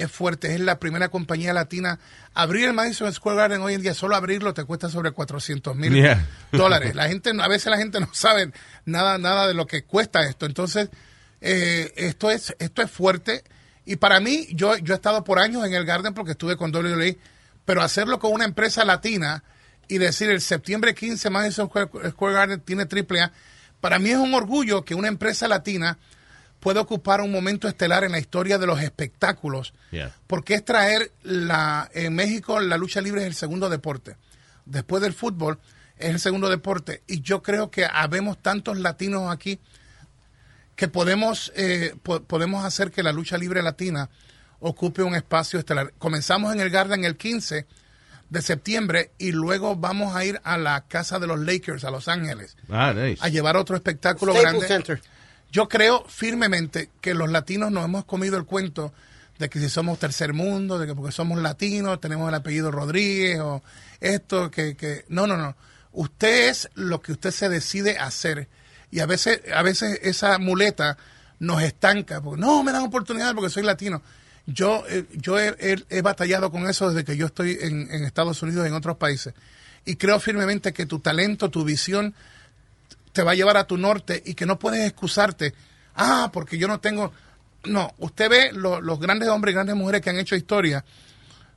es 0.01 0.11
fuerte. 0.11 0.53
Es 0.53 0.59
la 0.59 0.79
primera 0.79 1.09
compañía 1.09 1.53
latina. 1.53 1.99
Abrir 2.33 2.65
el 2.65 2.73
Madison 2.73 3.11
Square 3.13 3.37
Garden 3.37 3.61
hoy 3.61 3.73
en 3.73 3.81
día, 3.81 3.93
solo 3.93 4.15
abrirlo 4.15 4.53
te 4.53 4.63
cuesta 4.63 4.89
sobre 4.89 5.11
400 5.11 5.75
mil 5.75 5.93
Yeah. 5.93 6.25
dólares. 6.51 6.95
La 6.95 7.07
gente, 7.07 7.31
a 7.39 7.47
veces 7.47 7.67
la 7.71 7.77
gente 7.77 7.99
no 7.99 8.09
sabe 8.13 8.51
nada, 8.85 9.17
nada 9.17 9.47
de 9.47 9.53
lo 9.53 9.67
que 9.67 9.83
cuesta 9.83 10.23
esto. 10.25 10.45
Entonces, 10.45 10.89
eh, 11.41 11.91
esto 11.95 12.31
es, 12.31 12.55
esto 12.59 12.81
es 12.81 12.89
fuerte. 12.91 13.43
Y 13.85 13.95
para 13.95 14.19
mí, 14.19 14.47
yo, 14.51 14.77
yo 14.77 14.93
he 14.93 14.97
estado 14.97 15.23
por 15.23 15.39
años 15.39 15.65
en 15.65 15.73
el 15.73 15.85
Garden 15.85 16.13
porque 16.13 16.31
estuve 16.31 16.55
con 16.57 16.73
WWE, 16.75 17.17
pero 17.65 17.81
hacerlo 17.81 18.19
con 18.19 18.31
una 18.33 18.45
empresa 18.45 18.85
latina 18.85 19.43
y 19.87 19.97
decir 19.97 20.29
el 20.29 20.41
septiembre 20.41 20.93
15 20.93 21.29
Madison 21.31 21.67
Square 21.69 22.33
Garden 22.35 22.59
tiene 22.61 22.85
triple 22.85 23.21
A, 23.21 23.31
para 23.81 23.97
mí 23.97 24.11
es 24.11 24.17
un 24.17 24.33
orgullo 24.35 24.85
que 24.85 24.93
una 24.93 25.07
empresa 25.07 25.47
latina 25.47 25.97
pueda 26.60 26.82
ocupar 26.82 27.22
un 27.22 27.32
momento 27.32 27.68
estelar 27.68 28.03
en 28.03 28.12
la 28.12 28.20
historia 28.20 28.57
de 28.57 28.68
los 28.68 28.82
espectáculos, 28.82 29.74
Yeah. 29.91 30.14
porque 30.28 30.53
es 30.55 30.66
traer 30.66 31.12
la 31.24 31.89
en 31.93 32.14
México 32.16 32.60
la 32.60 32.78
lucha 32.78 33.01
libre 33.01 33.22
es 33.22 33.28
el 33.28 33.34
segundo 33.36 33.70
deporte. 33.70 34.18
Después 34.66 35.01
del 35.01 35.14
fútbol 35.14 35.57
es 35.97 36.10
el 36.12 36.20
segundo 36.20 36.49
deporte 36.49 37.01
y 37.07 37.22
yo 37.22 37.41
creo 37.41 37.72
que 37.72 37.86
habemos 37.86 38.38
tantos 38.41 38.78
latinos 38.78 39.32
aquí 39.32 39.60
que 40.76 40.88
podemos 40.88 41.51
eh, 41.55 41.95
po- 42.03 42.22
podemos 42.24 42.64
hacer 42.64 42.91
que 42.91 43.03
la 43.03 43.12
lucha 43.12 43.38
libre 43.38 43.62
latina 43.62 44.10
ocupe 44.60 45.01
un 45.03 45.16
espacio 45.16 45.60
estelar. 45.60 45.93
Comenzamos 45.97 46.53
en 46.53 46.60
el 46.62 46.70
Garden 46.70 47.03
el 47.05 47.18
15 47.18 47.66
de 48.30 48.41
septiembre 48.41 49.12
y 49.18 49.32
luego 49.32 49.76
vamos 49.76 50.16
a 50.16 50.24
ir 50.24 50.39
a 50.43 50.57
la 50.57 50.82
casa 50.82 51.18
de 51.20 51.26
los 51.28 51.39
Lakers 51.39 51.84
a 51.84 51.89
Los 51.91 52.07
Ángeles 52.07 52.55
Ah, 52.70 52.93
nice. 52.93 53.18
a 53.24 53.28
llevar 53.30 53.57
otro 53.57 53.76
espectáculo 53.76 54.34
Staples 54.34 54.51
grande. 54.51 54.68
Center. 54.68 55.01
Yo 55.51 55.67
creo 55.67 56.05
firmemente 56.07 56.89
que 57.01 57.13
los 57.13 57.29
latinos 57.29 57.71
nos 57.71 57.85
hemos 57.85 58.05
comido 58.05 58.37
el 58.37 58.45
cuento 58.45 58.93
de 59.39 59.49
que 59.49 59.59
si 59.59 59.69
somos 59.69 59.97
tercer 59.99 60.33
mundo, 60.33 60.77
de 60.77 60.85
que 60.87 60.93
porque 60.95 61.11
somos 61.11 61.39
latinos 61.41 61.99
tenemos 62.01 62.27
el 62.29 62.35
apellido 62.35 62.71
Rodríguez 62.71 63.39
o 63.39 63.63
esto, 64.01 64.51
que, 64.51 64.75
que 64.75 65.05
no, 65.09 65.25
no, 65.27 65.37
no. 65.37 65.55
Usted 65.91 66.49
es 66.49 66.69
lo 66.75 67.01
que 67.01 67.13
usted 67.13 67.31
se 67.31 67.49
decide 67.49 67.97
hacer 67.97 68.47
y 68.91 68.99
a 68.99 69.05
veces, 69.05 69.41
a 69.53 69.63
veces 69.63 69.99
esa 70.03 70.37
muleta 70.39 70.97
nos 71.39 71.61
estanca 71.63 72.21
porque 72.21 72.41
no 72.41 72.61
me 72.63 72.71
dan 72.71 72.83
oportunidad 72.83 73.33
porque 73.33 73.49
soy 73.49 73.63
latino. 73.63 74.01
Yo, 74.45 74.83
eh, 74.89 75.05
yo 75.13 75.39
he, 75.39 75.55
he- 75.59 75.85
he 75.89 76.01
batallado 76.01 76.51
con 76.51 76.67
eso 76.69 76.89
desde 76.89 77.05
que 77.05 77.15
yo 77.17 77.27
estoy 77.27 77.57
en, 77.61 77.87
en 77.91 78.03
Estados 78.03 78.41
Unidos 78.43 78.65
y 78.65 78.69
en 78.69 78.73
otros 78.73 78.97
países 78.97 79.33
y 79.85 79.95
creo 79.95 80.19
firmemente 80.19 80.73
que 80.73 80.85
tu 80.85 80.99
talento, 80.99 81.49
tu 81.49 81.63
visión 81.63 82.13
va 83.24 83.32
a 83.32 83.36
llevar 83.36 83.57
a 83.57 83.65
tu 83.65 83.78
norte 83.78 84.22
y 84.26 84.34
que 84.34 84.45
no 84.45 84.57
puedes 84.59 84.86
excusarte. 84.86 85.53
Ah, 85.95 86.30
porque 86.34 86.57
yo 86.57 86.67
no 86.67 86.80
tengo. 86.80 87.11
No, 87.65 87.93
usted 87.97 88.30
ve 88.30 88.51
lo- 88.53 88.80
los 88.82 88.99
grandes 88.99 89.28
hombres 89.30 89.51
y 89.53 89.55
grandes 89.55 89.76
mujeres 89.76 90.01
que 90.01 90.09
han 90.09 90.17
hecho 90.20 90.36
historia 90.36 90.86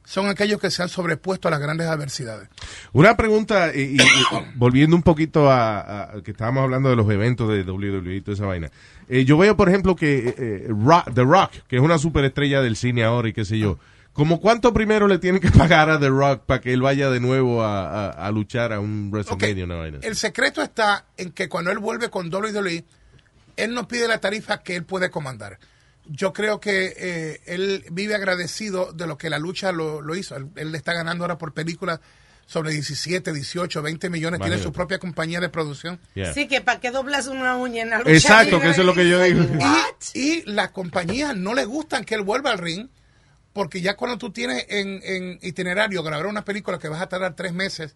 son 0.05 0.29
aquellos 0.29 0.61
que 0.61 0.69
se 0.71 0.83
han 0.83 0.89
sobrepuesto 0.89 1.47
a 1.47 1.51
las 1.53 1.61
grandes 1.61 1.87
adversidades. 1.87 2.49
Una 2.93 3.17
pregunta, 3.17 3.71
y, 3.73 3.83
y- 3.83 3.95
y 3.97 3.99
volviendo 4.57 4.97
un 4.97 5.03
poquito 5.05 5.49
a, 5.51 6.11
que 6.25 6.33
estábamos 6.33 6.65
hablando 6.65 6.91
de 6.91 6.97
los 6.97 7.09
eventos 7.09 7.49
de 7.49 7.63
WWE 7.63 8.17
y 8.17 8.21
toda 8.21 8.35
esa 8.35 8.47
vaina. 8.47 8.69
Eh, 9.09 9.25
yo 9.25 9.39
veo, 9.39 9.57
por 9.57 9.69
ejemplo, 9.69 9.95
que 9.95 10.29
eh, 10.29 10.35
eh, 10.39 10.69
The 11.15 11.23
Rock, 11.23 11.53
que 11.69 11.77
es 11.77 11.83
una 11.83 11.99
superestrella 11.99 12.63
del 12.63 12.75
cine 12.77 13.05
ahora 13.05 13.29
y 13.29 13.33
qué 13.33 13.45
sé 13.45 13.59
yo, 13.61 13.79
¿como 14.13 14.41
cuánto 14.41 14.73
primero 14.73 15.09
le 15.09 15.19
tienen 15.19 15.41
que 15.41 15.51
pagar 15.51 15.89
a 15.91 15.99
The 15.99 16.09
Rock 16.09 16.45
para 16.45 16.61
que 16.61 16.73
él 16.73 16.83
vaya 16.83 17.11
de 17.11 17.21
nuevo 17.21 17.63
a, 17.63 18.09
a- 18.09 18.11
a 18.27 18.31
luchar 18.31 18.73
a 18.73 18.81
un 18.81 19.11
WrestleMania? 19.11 19.65
una 19.65 19.77
vaina 19.77 19.99
así? 19.99 20.07
El 20.07 20.17
secreto 20.17 20.63
está 20.63 21.07
en 21.17 21.31
que 21.33 21.49
cuando 21.49 21.71
él 21.71 21.79
vuelve 21.79 22.11
con 22.11 22.33
WWE, 22.33 22.85
él 23.57 23.75
no 23.75 23.87
pide 23.89 24.09
la 24.09 24.19
tarifa 24.19 24.63
que 24.63 24.77
él 24.77 24.85
puede 24.85 25.11
comandar. 25.11 25.59
Yo 26.07 26.33
creo 26.33 26.59
que 26.61 26.95
eh, 26.97 27.41
él 27.47 27.85
vive 27.93 28.15
agradecido 28.15 28.93
de 28.93 29.07
lo 29.07 29.17
que 29.17 29.31
la 29.31 29.39
lucha 29.39 29.71
lo, 29.73 30.01
lo 30.03 30.17
hizo. 30.17 30.35
Él, 30.37 30.49
él 30.57 30.73
le 30.73 30.79
está 30.79 30.93
ganando 30.95 31.23
ahora 31.25 31.39
por 31.39 31.53
películas 31.55 32.01
sobre 32.45 32.73
17, 32.73 33.33
18, 33.33 33.83
20 33.83 34.11
millones. 34.11 34.41
Tiene 34.41 34.59
su 34.59 34.73
propia 34.73 34.99
compañía 34.99 35.39
de 35.41 35.49
producción. 35.49 36.01
Yeah. 36.15 36.35
Sí, 36.35 36.49
que 36.49 36.61
para 36.61 36.81
qué 36.81 36.91
doblas 36.91 37.29
una 37.29 37.57
uña 37.57 37.83
en 37.83 37.91
la 37.91 37.99
lucha 38.01 38.11
Exacto, 38.11 38.57
libre? 38.57 38.61
que 38.63 38.71
eso 38.73 38.81
es 38.81 38.87
lo 38.87 38.95
que 38.95 39.09
yo 39.09 39.21
digo. 39.23 39.45
Y, 40.15 40.19
y 40.19 40.43
las 40.47 40.71
compañías 40.73 41.37
no 41.37 41.55
les 41.55 41.67
gustan 41.67 42.05
que 42.05 42.17
él 42.17 42.23
vuelva 42.23 42.51
al 42.51 42.59
ring, 42.59 42.89
porque 43.53 43.81
ya 43.81 43.97
cuando 43.97 44.19
tú 44.19 44.31
tienes 44.31 44.67
en, 44.69 45.01
en 45.03 45.39
itinerario 45.43 46.03
grabar 46.03 46.27
una 46.27 46.45
película 46.45 46.79
que 46.79 46.89
vas 46.89 47.01
a 47.01 47.09
tardar 47.09 47.35
tres 47.35 47.53
meses, 47.53 47.95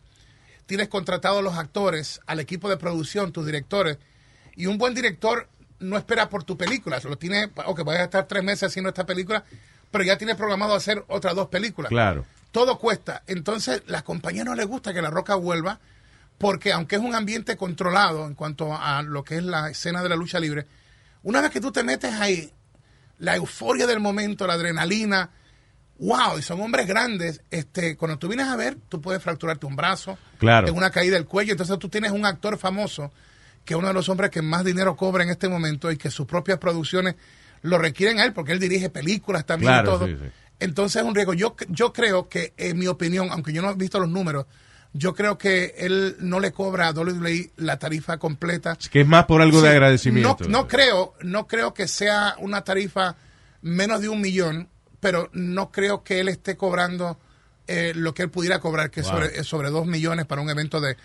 tienes 0.67 0.89
contratados 0.89 1.43
los 1.43 1.57
actores, 1.57 2.21
al 2.27 2.41
equipo 2.41 2.69
de 2.69 2.77
producción, 2.77 3.33
tus 3.33 3.47
directores, 3.47 3.99
y 4.55 4.67
un 4.67 4.79
buen 4.79 4.95
director 4.95 5.49
no 5.79 5.97
espera 5.97 6.29
por 6.29 6.45
tu 6.45 6.57
película, 6.57 7.01
solo 7.01 7.17
tiene, 7.17 7.51
ok, 7.55 7.85
vas 7.85 7.99
a 7.99 8.05
estar 8.05 8.27
tres 8.27 8.43
meses 8.43 8.65
haciendo 8.65 8.89
esta 8.89 9.07
película, 9.07 9.45
pero 9.91 10.05
ya 10.05 10.19
tiene 10.19 10.35
programado 10.35 10.75
hacer 10.75 11.05
otras 11.09 11.35
dos 11.35 11.49
películas. 11.49 11.91
Claro. 11.91 12.25
Todo 12.53 12.79
cuesta. 12.79 13.23
Entonces, 13.27 13.83
las 13.87 14.03
compañías 14.03 14.47
no 14.47 14.55
les 14.55 14.67
gusta 14.67 14.95
que 14.95 15.03
La 15.03 15.11
Roca 15.11 15.35
vuelva 15.35 15.79
porque 16.39 16.73
aunque 16.73 16.97
es 16.97 17.03
un 17.03 17.15
ambiente 17.15 17.57
controlado 17.57 18.27
en 18.27 18.35
cuanto 18.35 18.75
a 18.75 19.03
lo 19.03 19.25
que 19.25 19.37
es 19.37 19.43
la 19.43 19.71
escena 19.71 20.03
de 20.03 20.09
la 20.09 20.17
lucha 20.17 20.39
libre, 20.39 20.67
una 21.23 21.41
vez 21.41 21.51
que 21.51 21.61
tú 21.61 21.73
te 21.73 21.83
metes 21.83 22.13
ahí, 22.15 22.53
la 23.19 23.37
euforia 23.37 23.87
del 23.87 24.01
momento, 24.01 24.47
la 24.47 24.55
adrenalina, 24.55 25.31
wow, 25.99 26.39
y 26.39 26.43
son 26.43 26.61
hombres 26.61 26.87
grandes, 26.87 27.41
este, 27.51 27.97
cuando 27.97 28.19
tú 28.19 28.29
vienes 28.29 28.47
a 28.49 28.57
ver, 28.57 28.77
tú 28.89 29.01
puedes 29.01 29.23
fracturarte 29.23 29.67
un 29.67 29.77
brazo, 29.77 30.19
Claro. 30.39 30.69
en 30.69 30.77
una 30.77 30.91
caída 30.91 31.15
del 31.15 31.25
cuello, 31.27 31.53
entonces 31.53 31.79
tú 31.79 31.89
tienes 31.89 32.11
un 32.13 32.27
actor 32.27 32.59
famoso, 32.59 33.11
que 33.65 33.75
es 33.75 33.79
uno 33.79 33.89
de 33.89 33.95
los 33.95 34.09
hombres 34.09 34.31
que 34.31 34.43
más 34.43 34.65
dinero 34.65 34.95
cobra 34.97 35.25
en 35.25 35.31
este 35.31 35.49
momento 35.49 35.91
y 35.91 35.97
que 35.97 36.11
sus 36.11 36.27
propias 36.27 36.59
producciones 36.59 37.15
lo 37.63 37.79
requieren 37.79 38.21
a 38.21 38.25
él, 38.25 38.33
porque 38.33 38.53
él 38.53 38.61
dirige 38.61 38.91
películas 38.91 39.45
también 39.47 39.73
y 39.73 39.75
Claro, 39.75 39.93
todo. 39.99 40.07
sí, 40.07 40.17
sí. 40.23 40.29
Entonces 40.61 41.03
es 41.03 41.09
un 41.09 41.15
riesgo. 41.15 41.35
Yo, 41.35 41.55
yo 41.69 41.93
creo 41.93 42.29
que, 42.29 42.55
en 42.57 42.79
mi 42.79 42.87
opinión, 42.87 43.29
aunque 43.31 43.53
yo 43.53 43.61
no 43.61 43.71
he 43.71 43.75
visto 43.75 43.99
los 44.01 44.09
números, 44.09 44.47
yo 44.95 45.15
creo 45.15 45.37
que 45.37 45.75
él 45.79 46.17
no 46.21 46.41
le 46.41 46.53
cobra 46.53 46.89
a 46.89 46.93
WWE 46.93 47.51
la 47.57 47.79
tarifa 47.79 48.17
completa. 48.19 48.79
Que 48.91 49.03
es 49.03 49.07
más 49.07 49.27
por 49.27 49.43
algo 49.43 49.61
de 49.61 49.69
agradecimiento. 49.71 50.45
No, 50.45 50.49
no 50.63 50.69
creo, 50.69 51.15
no 51.23 51.47
creo 51.47 51.75
que 51.75 51.87
sea 51.89 52.37
una 52.39 52.63
tarifa 52.65 53.17
menos 53.61 54.01
de 54.01 54.09
un 54.09 54.21
millón, 54.23 54.69
pero 55.07 55.31
no 55.33 55.71
creo 55.71 56.03
que 56.03 56.19
él 56.19 56.29
esté 56.29 56.57
cobrando 56.57 57.17
eh, 57.69 57.93
lo 57.95 58.13
que 58.13 58.23
él 58.25 58.29
pudiera 58.31 58.59
cobrar, 58.59 58.91
que 58.91 59.01
es 59.03 59.07
Wow. 59.07 59.15
sobre, 59.21 59.45
sobre 59.45 59.71
dos 59.71 59.87
millones 59.87 60.27
para 60.27 60.43
un 60.43 60.51
evento 60.51 60.81
de 60.81 60.97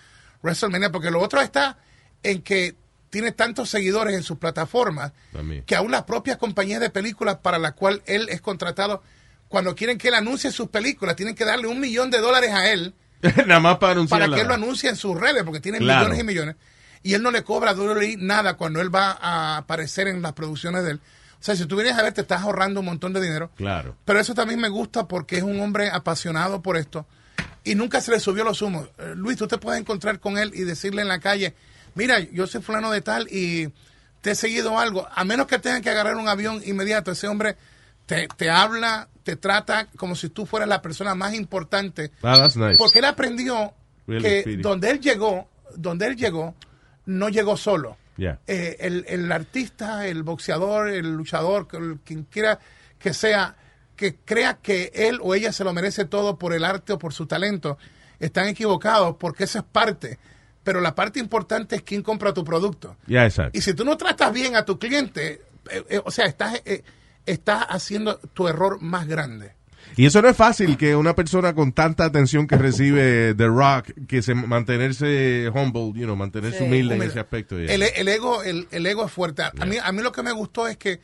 WrestleMania, 0.41 0.91
porque 0.91 1.12
lo 1.12 1.22
otro 1.22 1.39
está 1.39 1.78
en 2.24 2.41
que 2.41 2.76
tiene 3.12 3.32
tantos 3.32 3.70
seguidores 3.70 4.16
en 4.16 4.24
sus 4.24 4.39
plataformas 4.39 5.12
También. 5.32 5.64
que 5.66 5.76
aún 5.76 5.91
las 5.91 6.04
propias 6.06 6.38
compañías 6.38 6.80
de 6.82 6.89
películas 6.89 7.38
para 7.43 7.60
las 7.60 7.74
cuales 7.74 8.02
él 8.08 8.28
es 8.30 8.41
contratado, 8.41 9.04
cuando 9.47 9.76
quieren 9.76 9.99
que 9.99 10.08
él 10.08 10.16
anuncie 10.16 10.52
sus 10.52 10.70
películas, 10.70 11.16
tienen 11.16 11.36
que 11.36 11.45
darle 11.45 11.68
un 11.68 11.80
millón 11.80 12.10
de 12.10 12.18
dólares 12.20 12.49
a 12.52 12.72
él 12.72 12.95
Nada 13.45 13.60
más 13.60 13.78
para 13.78 14.04
para 14.06 14.28
que 14.30 14.41
él 14.41 14.47
lo 14.47 14.56
anuncie 14.56 14.89
en 14.89 14.95
sus 14.95 15.16
redes, 15.16 15.43
porque 15.43 15.60
tiene 15.60 15.78
Claro. 15.78 16.06
millones 16.10 16.20
y 16.20 16.24
millones. 16.26 16.56
Y 17.04 17.14
él 17.14 17.22
no 17.22 17.30
le 17.30 17.43
cobra 17.43 17.70
a 17.72 17.76
WWE 17.76 18.16
nada 18.18 18.56
cuando 18.56 18.82
él 18.82 18.89
va 18.93 19.12
a 19.12 19.58
aparecer 19.58 20.08
en 20.08 20.24
las 20.24 20.34
producciones 20.34 20.84
de 20.84 20.91
él. 20.93 21.02
O 21.41 21.43
sea, 21.43 21.55
si 21.55 21.65
tú 21.65 21.75
vienes 21.75 21.97
a 21.97 22.03
ver, 22.03 22.13
te 22.13 22.21
estás 22.21 22.43
ahorrando 22.43 22.81
un 22.81 22.85
montón 22.85 23.13
de 23.13 23.21
dinero. 23.21 23.49
Claro. 23.55 23.95
Pero 24.05 24.19
eso 24.19 24.35
también 24.35 24.59
me 24.59 24.69
gusta 24.69 25.07
porque 25.07 25.37
es 25.37 25.43
un 25.43 25.59
hombre 25.59 25.89
apasionado 25.89 26.61
por 26.61 26.77
esto 26.77 27.07
y 27.63 27.73
nunca 27.73 27.99
se 27.99 28.11
le 28.11 28.19
subió 28.19 28.43
los 28.43 28.61
humos. 28.61 28.89
Eh, 28.99 29.13
Luis, 29.15 29.37
tú 29.37 29.47
te 29.47 29.57
puedes 29.57 29.81
encontrar 29.81 30.19
con 30.19 30.37
él 30.37 30.51
y 30.53 30.61
decirle 30.61 31.01
en 31.01 31.07
la 31.07 31.19
calle, 31.19 31.55
mira, 31.95 32.19
yo 32.19 32.45
soy 32.45 32.61
fulano 32.61 32.91
de 32.91 33.01
tal 33.01 33.27
y 33.31 33.69
te 34.21 34.31
he 34.31 34.35
seguido 34.35 34.77
algo. 34.77 35.07
A 35.13 35.23
menos 35.23 35.47
que 35.47 35.57
tengan 35.57 35.81
que 35.81 35.89
agarrar 35.89 36.15
un 36.15 36.27
avión 36.27 36.61
inmediato, 36.63 37.11
ese 37.11 37.27
hombre 37.27 37.57
te, 38.05 38.27
te 38.37 38.51
habla, 38.51 39.09
te 39.23 39.35
trata 39.35 39.87
como 39.97 40.15
si 40.15 40.29
tú 40.29 40.45
fueras 40.45 40.69
la 40.69 40.83
persona 40.83 41.15
más 41.15 41.33
importante. 41.33 42.11
Ah, 42.21 42.37
that's 42.37 42.55
nice. 42.55 42.77
Porque 42.77 42.99
él 42.99 43.05
aprendió 43.05 43.73
Really, 44.05 44.43
que 44.43 44.57
donde 44.57 44.91
él 44.91 44.99
llegó, 44.99 45.49
donde 45.75 46.05
él 46.05 46.15
llegó, 46.15 46.55
no 47.05 47.29
llegó 47.29 47.57
solo. 47.57 47.97
Yeah. 48.22 48.39
Eh, 48.45 48.78
el, 48.82 49.03
el 49.07 49.32
artista, 49.32 50.05
el 50.05 50.22
boxeador, 50.22 50.89
el 50.89 51.11
luchador, 51.13 51.67
el- 51.74 51.99
quien 52.05 52.24
quiera 52.26 52.59
que 52.99 53.15
sea, 53.15 53.55
que 53.95 54.15
crea 54.24 54.59
que 54.61 54.91
él 54.93 55.17
o 55.24 55.34
ella 55.34 55.51
se 55.51 55.63
lo 55.63 55.74
merece 55.74 56.05
todo 56.05 56.38
por 56.38 56.53
el 56.53 56.63
arte 56.63 56.93
o 56.93 56.99
por 56.99 57.13
su 57.13 57.26
talento, 57.26 57.80
están 58.19 58.47
equivocados 58.47 59.15
porque 59.17 59.45
eso 59.45 59.57
es 59.57 59.65
parte. 59.65 60.19
Pero 60.63 60.82
la 60.82 60.93
parte 60.93 61.19
importante 61.19 61.78
es 61.78 61.82
quién 61.82 62.03
compra 62.03 62.32
tu 62.32 62.43
producto. 62.43 62.95
Y 63.53 63.61
si 63.61 63.74
tú 63.74 63.84
no 63.84 63.97
tratas 63.97 64.32
bien 64.32 64.55
a 64.55 64.65
tu 64.65 64.78
cliente, 64.78 65.41
eh, 65.72 65.84
eh, 65.89 66.01
o 66.05 66.11
sea, 66.11 66.26
estás, 66.28 66.61
eh, 66.65 66.84
estás 67.26 67.65
haciendo 67.69 68.19
tu 68.19 68.47
error 68.47 68.80
más 68.82 69.07
grande. 69.07 69.55
Y 69.97 70.05
eso 70.05 70.21
no 70.21 70.29
es 70.29 70.37
fácil 70.37 70.77
que 70.77 70.95
una 70.95 71.13
persona 71.15 71.53
con 71.53 71.73
tanta 71.73 72.05
atención 72.05 72.47
que 72.47 72.55
recibe 72.57 73.33
The 73.35 73.47
Rock, 73.47 73.91
que 74.07 74.21
se 74.21 74.33
mantenerse 74.33 75.49
humble, 75.53 75.91
you 75.99 76.05
know, 76.05 76.15
mantenerse 76.15 76.59
Sí. 76.59 76.63
humilde 76.65 76.95
en 76.95 77.01
ese 77.03 77.19
aspecto. 77.19 77.59
yeah. 77.59 77.73
El, 77.73 77.83
el 77.83 78.07
ego, 78.07 78.43
el, 78.43 78.67
el 78.71 78.85
ego 78.85 79.05
es 79.05 79.11
fuerte. 79.11 79.43
A, 79.43 79.65
mí, 79.65 79.77
a 79.81 79.91
mí 79.91 80.01
lo 80.01 80.11
que 80.11 80.23
me 80.23 80.31
gustó 80.31 80.67
es 80.67 80.77
que 80.77 80.99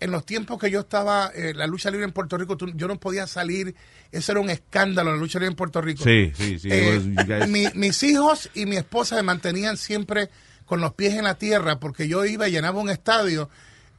en 0.00 0.10
los 0.10 0.26
tiempos 0.26 0.58
que 0.58 0.68
yo 0.70 0.80
estaba, 0.80 1.30
eh, 1.34 1.52
la 1.54 1.66
lucha 1.68 1.88
libre 1.90 2.04
en 2.04 2.12
Puerto 2.12 2.36
Rico, 2.36 2.56
tú- 2.56 2.72
yo 2.74 2.88
no 2.88 2.98
podía 2.98 3.26
salir. 3.28 3.74
Eso 4.10 4.32
era 4.32 4.40
un 4.40 4.50
escándalo, 4.50 5.12
la 5.12 5.16
lucha 5.16 5.38
libre 5.38 5.50
en 5.50 5.56
Puerto 5.56 5.80
Rico. 5.80 6.02
Sí, 6.02 6.32
sí, 6.34 6.58
sí. 6.58 6.68
Eh, 6.72 7.00
guys- 7.26 7.48
mi- 7.48 7.68
mis 7.74 8.02
hijos 8.02 8.50
y 8.54 8.66
mi 8.66 8.76
esposa 8.76 9.14
me 9.16 9.22
mantenían 9.22 9.76
siempre 9.76 10.28
con 10.64 10.80
los 10.80 10.94
pies 10.94 11.14
en 11.14 11.24
la 11.24 11.36
tierra 11.36 11.78
porque 11.78 12.08
yo 12.08 12.24
iba 12.24 12.48
y 12.48 12.50
llenaba 12.52 12.80
un 12.80 12.90
estadio 12.90 13.48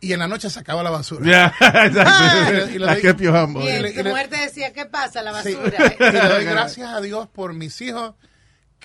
y 0.04 0.14
en 0.14 0.20
la 0.20 0.28
noche 0.28 0.50
sacaba 0.50 0.84
la 0.84 0.90
basura. 0.90 1.26
Yeah, 1.26 1.54
exacto. 1.86 2.02
Ah, 2.06 2.52
y 2.70 2.74
y 2.74 2.76
I 2.76 2.80
doy- 2.80 3.02
kept 3.02 3.22
you 3.22 3.32
humble. 3.32 3.64
Y 3.64 3.68
Y 3.68 3.70
el- 3.72 3.82
le- 3.84 3.90
y 3.92 3.94
tu 3.96 4.04
le- 4.04 4.10
mujer 4.12 4.28
te 4.30 4.38
decía, 4.38 4.74
¿qué 4.74 4.86
pasa? 4.86 5.22
La 5.22 5.42
Sí. 5.44 5.54
basura. 5.56 5.96
Y 6.00 6.12
le 6.12 6.20
doy 6.30 6.46
gracias 6.46 6.90
a 6.94 7.02
Dios 7.02 7.28
por 7.28 7.54
mis 7.54 7.80
hijos 7.82 8.14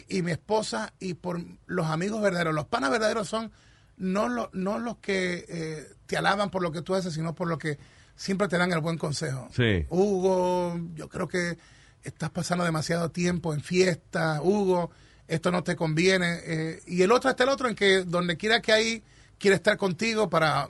y 0.09 0.23
mi 0.23 0.31
esposa 0.33 0.93
y 1.01 1.15
por 1.15 1.41
los 1.67 1.87
amigos 1.89 2.23
verdaderos. 2.23 2.55
Los 2.55 2.67
panas 2.67 2.91
verdaderos 2.91 3.29
son 3.29 3.51
no, 3.97 4.29
lo- 4.29 4.51
no 4.53 4.79
los 4.79 4.99
que 4.99 5.45
eh, 5.49 5.87
te 6.07 6.17
alaban 6.17 6.51
por 6.51 6.63
lo 6.63 6.71
que 6.73 6.83
tú 6.83 6.95
haces, 6.95 7.13
sino 7.15 7.35
por 7.35 7.49
lo 7.49 7.59
que 7.59 7.79
siempre 8.15 8.47
te 8.49 8.57
dan 8.59 8.73
el 8.73 8.81
buen 8.81 8.97
consejo. 8.99 9.49
Sí. 9.55 9.87
Hugo, 9.91 10.79
yo 10.95 11.09
creo 11.09 11.27
que 11.29 11.59
estás 12.05 12.31
pasando 12.31 12.65
demasiado 12.65 13.11
tiempo 13.11 13.53
en 13.55 13.61
fiesta. 13.61 14.41
Hugo, 14.43 14.91
esto 15.27 15.51
no 15.51 15.63
te 15.65 15.75
conviene. 15.77 16.39
Eh, 16.45 16.81
y 16.87 17.03
el 17.03 17.11
otro 17.13 17.29
está 17.31 17.43
el 17.45 17.51
otro 17.51 17.69
en 17.69 17.75
que 17.75 18.05
donde 18.05 18.37
quiera 18.37 18.61
que 18.63 18.73
hay 18.73 19.03
quiere 19.39 19.57
estar 19.57 19.77
contigo 19.77 20.29
para, 20.29 20.69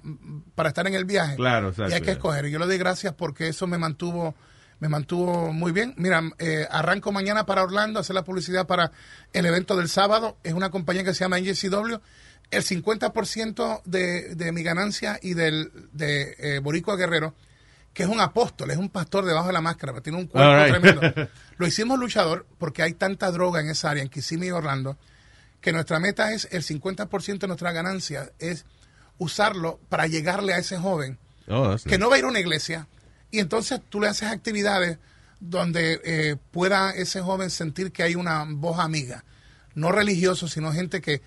para 0.55 0.69
estar 0.69 0.87
en 0.87 0.95
el 0.95 1.05
viaje. 1.05 1.37
Claro, 1.37 1.71
exacto, 1.71 1.93
Y 1.93 1.95
hay 1.95 2.03
que 2.03 2.13
escoger. 2.13 2.47
Yo 2.49 2.59
le 2.59 2.67
doy 2.67 2.79
gracias 2.79 3.15
porque 3.15 3.49
eso 3.49 3.67
me 3.67 3.79
mantuvo 3.79 4.35
me 4.81 4.89
mantuvo 4.89 5.53
muy 5.53 5.73
bien. 5.73 5.95
Mira, 5.97 6.23
eh, 6.39 6.67
arranco 6.71 7.11
mañana 7.13 7.47
para 7.47 7.63
Orlando 7.63 7.99
a 7.99 8.03
hacer 8.03 8.15
la 8.15 8.25
publicidad 8.25 8.67
para 8.67 8.93
el 9.33 9.47
evento 9.47 9.77
del 9.77 9.89
sábado. 9.89 10.39
Es 10.45 10.53
una 10.53 10.71
compañía 10.71 11.05
que 11.05 11.15
se 11.15 11.25
llama 11.25 11.41
NJCW. 11.41 11.97
El 12.51 12.63
50% 12.63 13.83
de, 13.85 14.35
de 14.35 14.53
mi 14.53 14.63
ganancia 14.63 15.19
y 15.21 15.35
del 15.35 15.71
de 15.93 16.35
eh, 16.39 16.59
Boricua 16.61 16.97
Guerrero, 16.97 17.35
que 17.93 18.05
es 18.05 18.09
un 18.09 18.21
apóstol, 18.21 18.71
es 18.71 18.79
un 18.79 18.89
pastor 18.89 19.27
debajo 19.27 19.49
de 19.49 19.53
la 19.53 19.61
máscara, 19.61 19.93
pero 19.93 20.03
tiene 20.03 20.19
un 20.19 20.27
cuerpo 20.29 20.57
right. 20.57 20.71
tremendo. 20.71 21.31
Lo 21.59 21.67
hicimos 21.67 21.99
luchador 21.99 22.47
porque 22.57 22.83
hay 22.83 22.95
tanta 22.95 23.31
droga 23.31 23.61
en 23.61 23.69
esa 23.69 23.91
área, 23.91 24.03
en 24.03 24.09
Kissimmee 24.09 24.47
y 24.47 24.51
Orlando, 24.53 24.97
que 25.61 25.73
nuestra 25.73 25.99
meta 25.99 26.33
es 26.33 26.49
el 26.51 26.63
50% 26.63 27.39
de 27.39 27.47
nuestra 27.47 27.73
ganancia 27.73 28.31
es 28.39 28.65
usarlo 29.19 29.81
para 29.89 30.07
llegarle 30.07 30.55
a 30.55 30.59
ese 30.59 30.79
joven 30.79 31.19
Oh, 31.51 31.77
que 31.83 31.93
nice. 31.93 31.99
no 31.99 32.11
va 32.11 32.17
a 32.17 32.19
ir 32.19 32.25
a 32.27 32.29
una 32.29 32.41
iglesia 32.41 32.89
y 33.31 33.39
entonces 33.39 33.81
tú 33.89 34.01
le 34.01 34.09
haces 34.09 34.29
actividades 34.31 34.99
donde 35.41 36.01
eh, 36.05 36.37
pueda 36.51 36.91
ese 36.91 37.23
joven 37.23 37.49
sentir 37.49 37.91
que 37.91 38.03
hay 38.03 38.15
una 38.17 38.45
voz 38.47 38.79
amiga, 38.79 39.25
no 39.75 39.91
religiosos, 39.91 40.53
sino 40.53 40.73
gente 40.73 41.01
que 41.01 41.23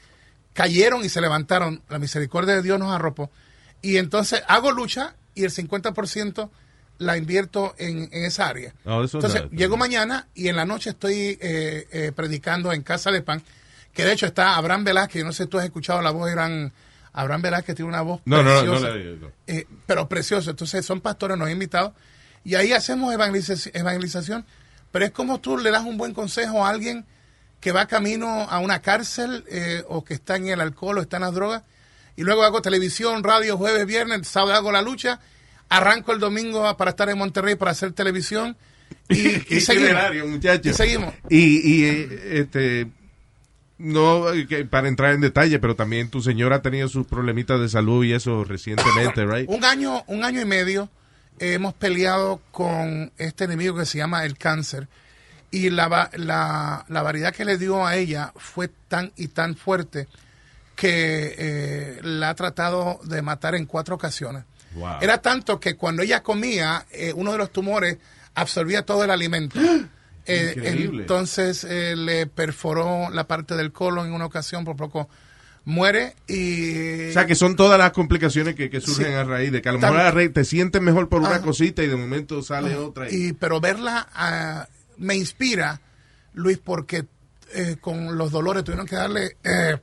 cayeron 0.54 1.04
y 1.04 1.10
se 1.10 1.22
levantaron, 1.22 1.82
la 1.90 1.98
misericordia 1.98 2.56
de 2.56 2.62
Dios 2.62 2.78
nos 2.78 2.92
arropó, 2.92 3.32
y 3.82 3.98
entonces 3.98 4.44
hago 4.48 4.72
lucha 4.72 5.16
y 5.34 5.44
el 5.44 5.52
50% 5.52 6.50
la 7.00 7.18
invierto 7.18 7.74
en, 7.80 8.10
en 8.12 8.26
esa 8.26 8.48
área. 8.48 8.76
Oh, 8.86 9.02
entonces 9.02 9.44
llego 9.52 9.76
mañana 9.76 10.28
y 10.36 10.50
en 10.50 10.56
la 10.56 10.66
noche 10.66 10.92
estoy 10.92 11.40
eh, 11.42 11.88
eh, 11.92 12.12
predicando 12.16 12.74
en 12.74 12.84
Casa 12.84 13.10
de 13.10 13.24
Pan, 13.24 13.42
que 13.94 14.06
de 14.06 14.14
hecho 14.14 14.26
está 14.26 14.56
Abraham 14.56 14.84
Velázquez, 14.84 15.24
no 15.24 15.34
sé 15.34 15.44
si 15.44 15.50
tú 15.50 15.58
has 15.60 15.66
escuchado 15.66 16.02
la 16.02 16.12
voz 16.12 16.26
de 16.28 16.32
gran... 16.34 16.74
Abraham 17.14 17.42
Velázquez 17.42 17.76
tiene 17.76 17.90
una 17.90 18.02
voz 18.02 18.22
No, 18.24 18.42
no, 18.42 18.64
no, 18.64 18.72
preciosa. 18.72 18.96
no. 19.20 19.32
Eh, 19.48 19.68
pero 19.86 20.08
precioso. 20.08 20.50
Entonces 20.50 20.86
son 20.86 21.02
pastores, 21.02 21.38
nos 21.38 21.48
han 21.48 21.52
invitado 21.52 21.94
y 22.46 22.56
ahí 22.56 22.72
hacemos 22.72 23.14
evangeliza- 23.14 23.70
evangelización. 23.74 24.46
Pero 24.94 25.06
es 25.06 25.12
como 25.12 25.40
tú 25.42 25.58
le 25.58 25.72
das 25.72 25.84
un 25.84 25.98
buen 25.98 26.14
consejo 26.14 26.66
a 26.66 26.70
alguien 26.70 27.06
que 27.60 27.72
va 27.74 27.86
camino 27.86 28.28
a 28.50 28.60
una 28.60 28.82
cárcel 28.82 29.44
eh, 29.50 29.84
o 29.90 30.04
que 30.06 30.14
está 30.14 30.38
en 30.38 30.48
el 30.48 30.62
alcohol 30.62 30.98
o 30.98 31.02
está 31.02 31.18
en 31.18 31.24
las 31.24 31.34
drogas. 31.34 31.64
Y 32.16 32.24
luego 32.24 32.44
hago 32.44 32.62
televisión, 32.62 33.24
radio, 33.24 33.58
jueves, 33.58 33.86
viernes, 33.86 34.26
sábado 34.28 34.54
hago 34.56 34.72
la 34.72 34.82
lucha. 34.82 35.20
Arranco 35.68 36.14
el 36.14 36.20
domingo 36.20 36.76
para 36.78 36.92
estar 36.92 37.10
en 37.10 37.18
Monterrey 37.18 37.56
para 37.56 37.72
hacer 37.72 37.92
televisión. 37.92 38.56
Y, 39.10 39.20
y 39.56 39.60
seguimos. 39.62 40.02
Muchacho. 40.28 40.70
Y 40.70 40.74
seguimos. 40.74 41.14
Y, 41.30 41.74
y, 41.74 41.84
eh, 41.86 42.20
este, 42.40 42.88
no 43.82 44.32
eh, 44.32 44.48
que 44.48 44.66
para 44.66 44.88
entrar 44.88 45.14
en 45.14 45.22
detalle, 45.22 45.60
pero 45.60 45.76
también 45.76 46.10
tu 46.10 46.22
señora 46.22 46.58
ha 46.58 46.62
tenido 46.62 46.88
sus 46.88 47.08
problemitas 47.08 47.60
de 47.60 47.68
salud 47.68 48.06
y 48.06 48.14
eso 48.14 48.44
recientemente, 48.44 49.26
right? 49.26 49.50
Un 49.50 49.66
año, 49.66 50.04
un 50.08 50.24
año 50.24 50.42
y 50.42 50.46
medio 50.46 50.90
hemos 51.40 51.74
peleado 51.74 52.42
con 52.52 53.12
este 53.18 53.46
enemigo 53.46 53.76
que 53.76 53.86
se 53.86 53.98
llama 53.98 54.26
el 54.26 54.38
cáncer. 54.38 54.88
Y 55.50 55.70
la, 55.70 56.10
la, 56.14 56.86
la 56.88 57.02
variedad 57.02 57.34
que 57.34 57.44
le 57.44 57.58
dio 57.58 57.86
a 57.86 57.96
ella 57.96 58.32
fue 58.38 58.70
tan 58.88 59.12
y 59.18 59.28
tan 59.28 59.56
fuerte 59.56 60.08
que 60.76 61.36
eh, 61.38 62.00
la 62.04 62.30
ha 62.30 62.36
tratado 62.36 63.02
de 63.04 63.22
matar 63.22 63.56
en 63.56 63.66
cuatro 63.66 63.96
ocasiones. 63.96 64.46
Wow. 64.76 65.00
Era 65.02 65.22
tanto 65.22 65.60
que 65.60 65.76
cuando 65.76 66.04
ella 66.04 66.24
comía, 66.24 66.86
eh, 66.92 67.12
uno 67.14 67.34
de 67.34 67.38
los 67.38 67.52
tumores 67.52 67.98
absorbía 68.34 68.86
todo 68.86 69.04
el 69.04 69.12
alimento. 69.12 69.60
Eh, 70.26 70.54
entonces 70.66 71.64
eh, 71.64 71.96
le 71.96 72.28
perforó 72.28 73.10
la 73.12 73.28
parte 73.28 73.56
del 73.56 73.72
colon 73.72 74.08
en 74.08 74.14
una 74.14 74.26
ocasión, 74.26 74.64
por 74.66 74.76
poco 74.76 75.10
muere 75.66 76.16
y... 76.28 77.10
O 77.10 77.14
sea, 77.14 77.26
que 77.26 77.36
son 77.36 77.56
todas 77.56 77.78
las 77.78 77.92
complicaciones 77.92 78.56
que, 78.56 78.70
que 78.70 78.82
surgen 78.82 79.08
Sí. 79.08 79.14
a 79.14 79.24
raíz 79.24 79.52
de 79.52 79.62
que 79.62 79.70
a 79.70 79.74
lo 79.74 79.80
mejor 79.80 80.00
a 80.00 80.12
raíz 80.12 80.34
te 80.34 80.44
sientes 80.46 80.82
mejor 80.82 81.10
por 81.10 81.20
una 81.22 81.30
Ajá. 81.30 81.42
cosita 81.42 81.84
y 81.84 81.88
de 81.88 81.96
momento 81.96 82.42
sale 82.42 82.76
otra. 82.76 83.12
Y, 83.12 83.28
Y, 83.28 83.34
pero 83.34 83.60
verla 83.60 84.08
ah, 84.14 84.68
me 84.98 85.16
inspira, 85.16 85.82
Luis, 86.34 86.58
porque 86.58 87.06
eh, 87.54 87.78
con 87.80 88.18
los 88.18 88.32
dolores, 88.32 88.64
tuvieron 88.64 88.88
que 88.88 88.96
darle 88.96 89.38
eh, 89.44 89.78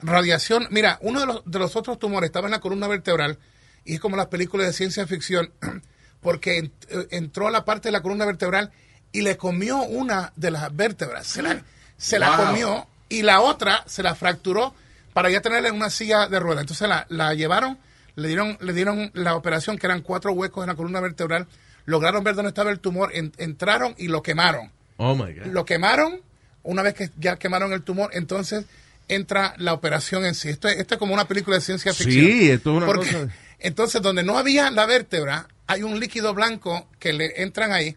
radiación. 0.00 0.66
Mira, 0.70 0.98
uno 1.02 1.20
de 1.20 1.26
los, 1.26 1.42
de 1.44 1.58
los 1.58 1.76
otros 1.76 1.98
tumores 1.98 2.28
estaba 2.28 2.46
en 2.46 2.52
la 2.52 2.60
columna 2.60 2.88
vertebral 2.88 3.38
y 3.84 3.94
es 3.94 4.00
como 4.00 4.16
las 4.16 4.26
películas 4.26 4.66
de 4.66 4.72
ciencia 4.72 5.06
ficción 5.06 5.52
porque 6.20 6.58
eh, 6.88 7.06
entró 7.10 7.46
a 7.48 7.50
la 7.50 7.64
parte 7.64 7.88
de 7.88 7.92
la 7.92 8.02
columna 8.02 8.24
vertebral 8.24 8.72
y 9.12 9.22
le 9.22 9.36
comió 9.36 9.82
una 9.82 10.32
de 10.36 10.50
las 10.50 10.74
vértebras. 10.74 11.26
Se 11.26 11.42
la, 11.42 11.62
se 11.96 12.18
la 12.18 12.36
comió 12.36 12.86
y 13.08 13.22
la 13.22 13.40
otra 13.40 13.82
se 13.86 14.02
la 14.02 14.14
fracturó 14.14 14.74
para 15.12 15.30
ya 15.30 15.40
tenerla 15.40 15.68
en 15.68 15.74
una 15.74 15.90
silla 15.90 16.28
de 16.28 16.38
ruedas. 16.38 16.62
Entonces 16.62 16.88
la, 16.88 17.06
la 17.08 17.34
llevaron, 17.34 17.78
le 18.16 18.28
dieron, 18.28 18.56
le 18.60 18.72
dieron 18.72 19.10
la 19.14 19.34
operación, 19.34 19.78
que 19.78 19.86
eran 19.86 20.02
cuatro 20.02 20.32
huecos 20.32 20.62
en 20.62 20.68
la 20.68 20.74
columna 20.76 21.00
vertebral. 21.00 21.46
Lograron 21.86 22.22
ver 22.22 22.34
dónde 22.36 22.50
estaba 22.50 22.70
el 22.70 22.78
tumor, 22.78 23.10
en- 23.14 23.32
entraron 23.38 23.94
y 23.98 24.08
lo 24.08 24.22
quemaron. 24.22 24.70
Oh 24.98 25.14
my 25.14 25.32
God. 25.32 25.46
Lo 25.46 25.64
quemaron, 25.64 26.20
una 26.62 26.82
vez 26.82 26.94
que 26.94 27.10
ya 27.18 27.36
quemaron 27.36 27.72
el 27.72 27.82
tumor, 27.82 28.10
entonces 28.12 28.64
entra 29.08 29.54
la 29.56 29.72
operación 29.72 30.24
en 30.24 30.34
sí. 30.36 30.50
Esto 30.50 30.68
es, 30.68 30.76
esto 30.78 30.94
es 30.94 30.98
como 30.98 31.14
una 31.14 31.26
película 31.26 31.56
de 31.56 31.62
ciencia 31.62 31.92
Sí, 31.92 32.04
ficción. 32.04 32.26
esto 32.54 32.70
es 32.70 32.76
una 32.76 32.86
Porque- 32.86 33.06
cosa- 33.12 33.28
Entonces, 33.58 34.00
donde 34.00 34.22
no 34.22 34.38
había 34.38 34.70
la 34.70 34.86
vértebra, 34.86 35.48
hay 35.66 35.82
un 35.82 35.98
líquido 36.00 36.32
blanco 36.32 36.86
que 36.98 37.12
le 37.12 37.42
entran 37.42 37.72
ahí. 37.72 37.96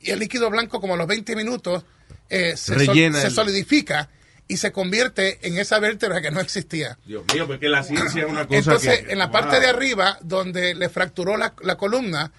Y 0.00 0.10
el 0.10 0.18
líquido 0.18 0.48
blanco, 0.50 0.80
como 0.80 0.94
a 0.94 0.96
los 0.96 1.06
20 1.06 1.36
minutos, 1.36 1.84
eh, 2.28 2.54
se, 2.56 2.74
sol- 2.74 2.86
Rellena 2.86 3.20
se 3.20 3.26
el- 3.28 3.32
solidifica 3.34 4.08
y 4.48 4.56
se 4.56 4.72
convierte 4.72 5.38
en 5.46 5.58
esa 5.58 5.78
vértebra 5.78 6.20
que 6.20 6.30
no 6.30 6.40
existía. 6.40 6.98
Dios 7.06 7.24
mío, 7.32 7.46
porque 7.46 7.68
la 7.68 7.82
ciencia 7.82 8.22
es 8.24 8.28
una 8.30 8.46
cosa 8.46 8.58
Entonces, 8.58 9.00
que- 9.02 9.12
en 9.12 9.18
la 9.18 9.26
wow. 9.26 9.32
parte 9.32 9.60
de 9.60 9.66
arriba, 9.68 10.18
donde 10.22 10.74
le 10.74 10.88
fracturó 10.88 11.36
la, 11.36 11.54
la 11.62 11.76
columna, 11.76 12.32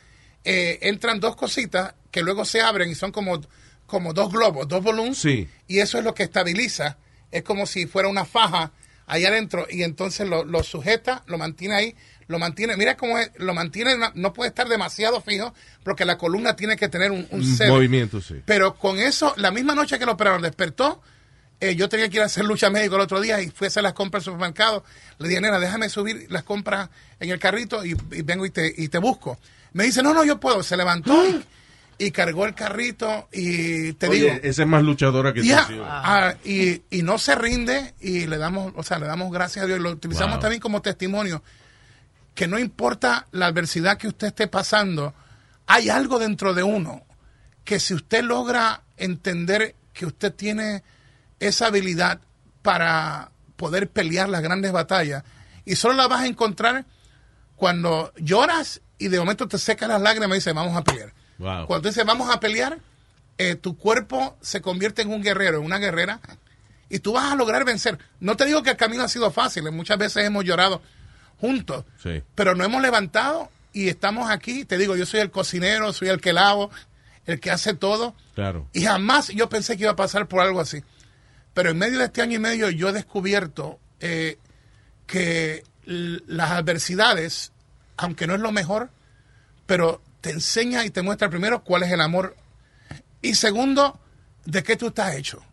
eh, 0.44 0.80
entran 0.82 1.20
dos 1.20 1.36
cositas 1.36 1.94
que 2.10 2.22
luego 2.24 2.44
se 2.46 2.62
abren 2.62 2.90
y 2.90 2.96
son 2.96 3.12
como, 3.12 3.40
como 3.86 4.12
dos 4.14 4.32
globos, 4.32 4.68
dos 4.68 4.84
volúmenes. 4.84 5.20
Sí. 5.20 5.48
Y 5.68 5.80
eso 5.80 6.00
es 6.00 6.04
lo 6.04 6.14
que 6.14 6.24
estabiliza. 6.24 6.98
Es 7.32 7.44
como 7.44 7.66
si 7.66 7.86
fuera 7.86 8.10
una 8.10 8.26
faja 8.26 8.72
ahí 9.08 9.24
adentro 9.26 9.68
y 9.70 9.84
entonces 9.84 10.28
lo, 10.28 10.44
lo 10.44 10.64
sujeta, 10.64 11.24
lo 11.28 11.38
mantiene 11.38 11.76
ahí, 11.76 11.96
lo 12.32 12.40
mantiene. 12.40 12.76
Mira 12.78 12.98
cómo 12.98 13.20
es, 13.20 13.30
lo 13.38 13.54
mantiene, 13.54 13.96
no- 14.16 14.34
puede 14.34 14.50
estar 14.50 14.68
demasiado 14.68 15.22
fijo 15.22 15.54
porque 15.84 16.06
la 16.06 16.18
columna 16.18 16.56
tiene 16.56 16.76
que 16.78 16.90
tener 16.90 17.12
un, 17.12 17.28
un 17.30 17.42
Un 17.42 17.46
cede. 17.46 17.70
movimiento, 17.70 18.22
sí. 18.22 18.42
Pero 18.46 18.74
con 18.76 18.98
eso, 18.98 19.34
la 19.38 19.52
misma 19.52 19.76
noche 19.76 20.00
que 20.00 20.06
lo 20.06 20.14
operaron, 20.14 20.42
despertó. 20.42 21.02
eh, 21.60 21.76
yo 21.76 21.88
tenía 21.90 22.10
que 22.10 22.16
ir 22.18 22.24
a 22.24 22.26
hacer 22.26 22.44
lucha 22.46 22.72
médico 22.72 22.96
el 22.96 23.02
otro 23.02 23.22
día 23.22 23.40
y 23.40 23.52
fui 23.52 23.66
a 23.66 23.68
hacer 23.68 23.84
las 23.84 23.94
compras 23.94 24.22
al 24.28 24.34
supermercado. 24.34 24.84
Le 25.20 25.28
dije, 25.28 25.42
nena, 25.42 25.60
déjame 25.60 25.90
subir 25.90 26.26
las 26.32 26.42
compras 26.44 26.90
en 27.20 27.30
el 27.30 27.38
carrito 27.38 27.86
y, 27.86 27.92
y 28.12 28.22
vengo 28.24 28.48
y 28.48 28.50
te, 28.50 28.74
y 28.76 28.88
te 28.88 28.98
busco. 28.98 29.38
Me 29.74 29.84
dice, 29.84 30.02
no, 30.02 30.12
no, 30.14 30.24
yo 30.24 30.40
puedo. 30.40 30.64
Se 30.64 30.76
levantó 30.76 31.24
y, 31.28 31.46
y 32.04 32.10
cargó 32.10 32.48
el 32.48 32.56
carrito 32.56 33.30
y 33.32 33.94
te 33.94 34.08
Oye, 34.08 34.22
digo. 34.22 34.40
esa 34.42 34.64
es 34.64 34.68
más 34.68 34.82
luchadora 34.82 35.34
que 35.34 35.42
tú. 35.42 35.46
Sí. 35.48 35.54
ah, 35.86 36.34
y, 36.44 36.82
y 36.90 37.04
no 37.04 37.20
se 37.20 37.36
rinde 37.36 37.94
y 38.02 38.26
le 38.26 38.40
damos, 38.40 38.74
o 38.76 38.82
sea, 38.82 38.98
le 38.98 39.06
damos 39.06 39.32
gracias 39.32 39.64
a 39.64 39.68
Dios 39.68 39.80
y 39.80 39.84
lo 39.84 39.92
utilizamos 39.92 40.38
Wow. 40.38 40.42
también 40.42 40.62
como 40.62 40.82
testimonio 40.82 41.44
que 42.34 42.48
no 42.48 42.60
importa 42.60 43.28
la 43.32 43.48
adversidad 43.48 43.98
que 43.98 44.08
usted 44.08 44.28
esté 44.28 44.48
pasando, 44.48 45.14
hay 45.68 45.90
algo 45.90 46.20
dentro 46.20 46.54
de 46.54 46.64
uno 46.64 47.04
que 47.64 47.80
si 47.80 47.94
usted 47.94 48.24
logra 48.24 48.84
entender 48.98 49.76
que 49.94 50.06
usted 50.06 50.34
tiene 50.34 50.84
esa 51.40 51.68
habilidad 51.68 52.20
para 52.62 53.32
poder 53.56 53.90
pelear 53.90 54.30
las 54.30 54.42
grandes 54.42 54.72
batallas 54.72 55.24
y 55.66 55.76
solo 55.76 55.94
la 55.94 56.08
vas 56.08 56.22
a 56.22 56.28
encontrar 56.28 56.86
cuando 57.56 58.12
lloras 58.18 58.82
y 58.98 59.08
de 59.08 59.20
momento 59.20 59.48
te 59.48 59.58
secas 59.58 59.90
las 59.90 60.02
lágrimas 60.02 60.36
y 60.36 60.40
dices, 60.40 60.54
vamos 60.54 60.76
a 60.76 60.84
pelear. 60.84 61.14
Wow. 61.38 61.68
Cuando 61.68 61.90
dices, 61.90 62.06
vamos 62.06 62.34
a 62.34 62.40
pelear, 62.40 62.80
eh, 63.38 63.56
tu 63.56 63.78
cuerpo 63.78 64.38
se 64.42 64.62
convierte 64.62 65.02
en 65.02 65.10
un 65.10 65.22
guerrero, 65.22 65.60
en 65.60 65.66
una 65.66 65.80
guerrera, 65.80 66.20
y 66.90 67.00
tú 67.00 67.14
vas 67.14 67.32
a 67.32 67.36
lograr 67.36 67.66
vencer. 67.66 67.98
No 68.20 68.36
te 68.36 68.46
digo 68.46 68.64
que 68.64 68.72
el 68.72 68.78
camino 68.78 69.04
ha 69.04 69.08
sido 69.08 69.32
fácil, 69.32 69.72
muchas 69.72 69.98
veces 69.98 70.26
hemos 70.26 70.44
llorado 70.44 70.82
juntos, 71.42 71.84
Sí. 72.02 72.24
pero 72.36 72.56
nos 72.56 72.68
hemos 72.68 72.82
levantado 72.82 73.50
y 73.74 73.90
estamos 73.90 74.30
aquí. 74.30 74.64
Te 74.64 74.78
digo, 74.78 74.96
yo 74.96 75.06
soy 75.06 75.20
el 75.20 75.32
cocinero, 75.32 75.92
soy 75.92 76.08
el 76.10 76.22
que 76.22 76.32
lavo, 76.34 76.72
el 77.26 77.40
que 77.42 77.52
hace 77.52 77.74
todo, 77.74 78.16
Claro. 78.36 78.68
y 78.74 78.84
jamás 78.86 79.28
yo 79.30 79.50
pensé 79.50 79.76
que 79.76 79.84
iba 79.84 79.92
a 79.92 79.96
pasar 79.98 80.28
por 80.28 80.40
algo 80.42 80.62
así. 80.62 80.84
Pero 81.54 81.72
en 81.72 81.78
medio 81.78 82.00
de 82.00 82.06
este 82.06 82.22
año 82.22 82.36
y 82.38 82.40
medio 82.40 82.70
yo 82.70 82.90
he 82.90 82.94
descubierto 82.94 83.80
eh, 84.00 84.38
que 85.08 85.64
las 85.86 86.52
adversidades, 86.52 87.52
aunque 87.98 88.26
no 88.28 88.36
es 88.36 88.40
lo 88.42 88.52
mejor, 88.52 88.90
pero 89.66 90.02
te 90.22 90.30
enseña 90.32 90.86
y 90.86 90.90
te 90.92 91.02
muestra 91.02 91.30
primero 91.30 91.64
cuál 91.64 91.84
es 91.84 91.92
el 91.92 92.02
amor 92.02 92.36
y 93.22 93.36
segundo, 93.36 94.00
de 94.46 94.64
qué 94.64 94.76
tú 94.76 94.88
estás 94.88 95.16
hecho. 95.16 95.44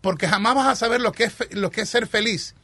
Porque 0.00 0.28
jamás 0.28 0.54
vas 0.54 0.68
a 0.68 0.76
saber 0.76 1.00
lo 1.00 1.12
que 1.12 1.24
es, 1.24 1.34
lo 1.52 1.70
que 1.70 1.82
es 1.82 1.88
ser 1.88 2.06
feliz 2.06 2.54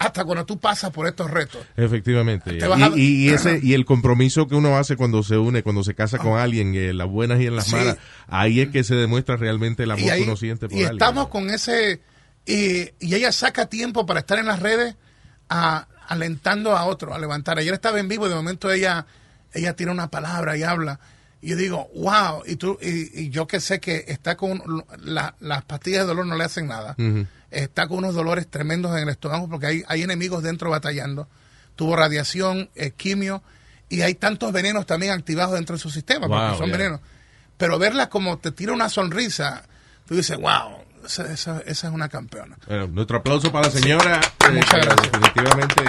hasta 0.00 0.24
cuando 0.24 0.44
tú 0.46 0.58
pasas 0.58 0.90
por 0.90 1.06
estos 1.06 1.30
retos. 1.30 1.60
Efectivamente. 1.76 2.58
A- 2.64 2.88
Y, 2.96 3.00
y- 3.00 3.24
y 3.26 3.28
ese, 3.28 3.60
y 3.62 3.74
el 3.74 3.84
compromiso 3.84 4.48
que 4.48 4.54
uno 4.54 4.76
hace 4.78 4.96
cuando 4.96 5.22
se 5.22 5.36
une, 5.36 5.62
cuando 5.62 5.84
se 5.84 5.94
casa 5.94 6.18
con 6.18 6.38
alguien, 6.38 6.74
en 6.74 6.96
las 6.98 7.06
buenas 7.06 7.38
y 7.40 7.46
en 7.46 7.54
las 7.54 7.66
Sí. 7.66 7.72
malas, 7.76 7.98
ahí 8.26 8.60
es 8.60 8.70
que 8.70 8.82
se 8.82 8.94
demuestra 8.94 9.36
realmente 9.36 9.82
el 9.84 9.90
amor 9.92 10.02
y, 10.04 10.08
ahí- 10.10 10.20
que 10.22 10.26
uno 10.26 10.36
siente 10.36 10.68
por 10.68 10.76
y 10.78 10.82
alguien. 10.84 10.94
estamos 11.02 11.28
con 11.28 11.50
ese 11.50 12.00
y, 12.46 12.88
y 12.98 13.14
ella 13.14 13.30
saca 13.30 13.66
tiempo 13.66 14.06
para 14.06 14.20
estar 14.20 14.38
en 14.38 14.46
las 14.46 14.60
redes 14.60 14.96
a- 15.50 15.86
alentando 16.08 16.76
a 16.76 16.86
otro 16.86 17.14
a 17.14 17.18
levantar 17.18 17.58
ayer 17.58 17.72
estaba 17.74 18.00
en 18.00 18.08
vivo 18.08 18.26
y 18.26 18.30
de 18.30 18.34
momento 18.34 18.72
ella 18.72 19.06
ella 19.52 19.76
tira 19.76 19.92
una 19.92 20.08
palabra 20.10 20.56
y 20.56 20.62
habla 20.62 20.98
y 21.42 21.48
yo 21.50 21.56
digo 21.56 21.88
wow 21.94 22.42
y 22.46 22.56
tú 22.56 22.78
y, 22.82 23.22
y 23.22 23.30
yo 23.30 23.46
que 23.46 23.60
sé 23.60 23.80
que 23.80 24.04
está 24.08 24.36
con 24.36 24.62
la- 24.98 25.34
las 25.40 25.64
pastillas 25.64 26.02
de 26.02 26.06
dolor 26.08 26.26
no 26.26 26.36
le 26.36 26.44
hacen 26.44 26.66
nada 26.66 26.96
está 27.50 27.88
con 27.88 27.98
unos 27.98 28.14
dolores 28.14 28.46
tremendos 28.48 28.92
en 28.96 29.02
el 29.04 29.08
estómago 29.08 29.48
porque 29.48 29.66
hay, 29.66 29.82
hay 29.88 30.02
enemigos 30.02 30.42
dentro 30.42 30.70
batallando. 30.70 31.26
Tuvo 31.74 31.96
radiación, 31.96 32.70
eh, 32.76 32.92
quimio 32.96 33.42
y 33.88 34.02
hay 34.02 34.14
tantos 34.14 34.52
venenos 34.52 34.86
también 34.86 35.12
activados 35.12 35.54
dentro 35.54 35.74
de 35.76 35.80
su 35.82 35.90
sistema 35.90 36.26
Wow, 36.28 36.38
porque 36.38 36.58
son 36.58 36.66
yeah. 36.68 36.76
venenos. 36.76 37.00
Pero 37.56 37.78
verla 37.78 38.08
como 38.08 38.38
te 38.38 38.52
tira 38.52 38.72
una 38.72 38.88
sonrisa, 38.88 39.64
tú 40.06 40.14
dices, 40.14 40.36
wow, 40.38 40.76
esa, 41.04 41.32
esa- 41.32 41.60
esa 41.66 41.88
es 41.88 41.92
una 41.92 42.08
campeona. 42.08 42.56
Bueno, 42.66 42.86
nuestro 42.88 43.16
aplauso 43.18 43.50
para 43.50 43.66
la 43.66 43.72
señora. 43.72 44.20
eh, 44.48 44.52
Muchas 44.52 44.84
gracias. 44.86 45.10
Definitivamente, 45.10 45.82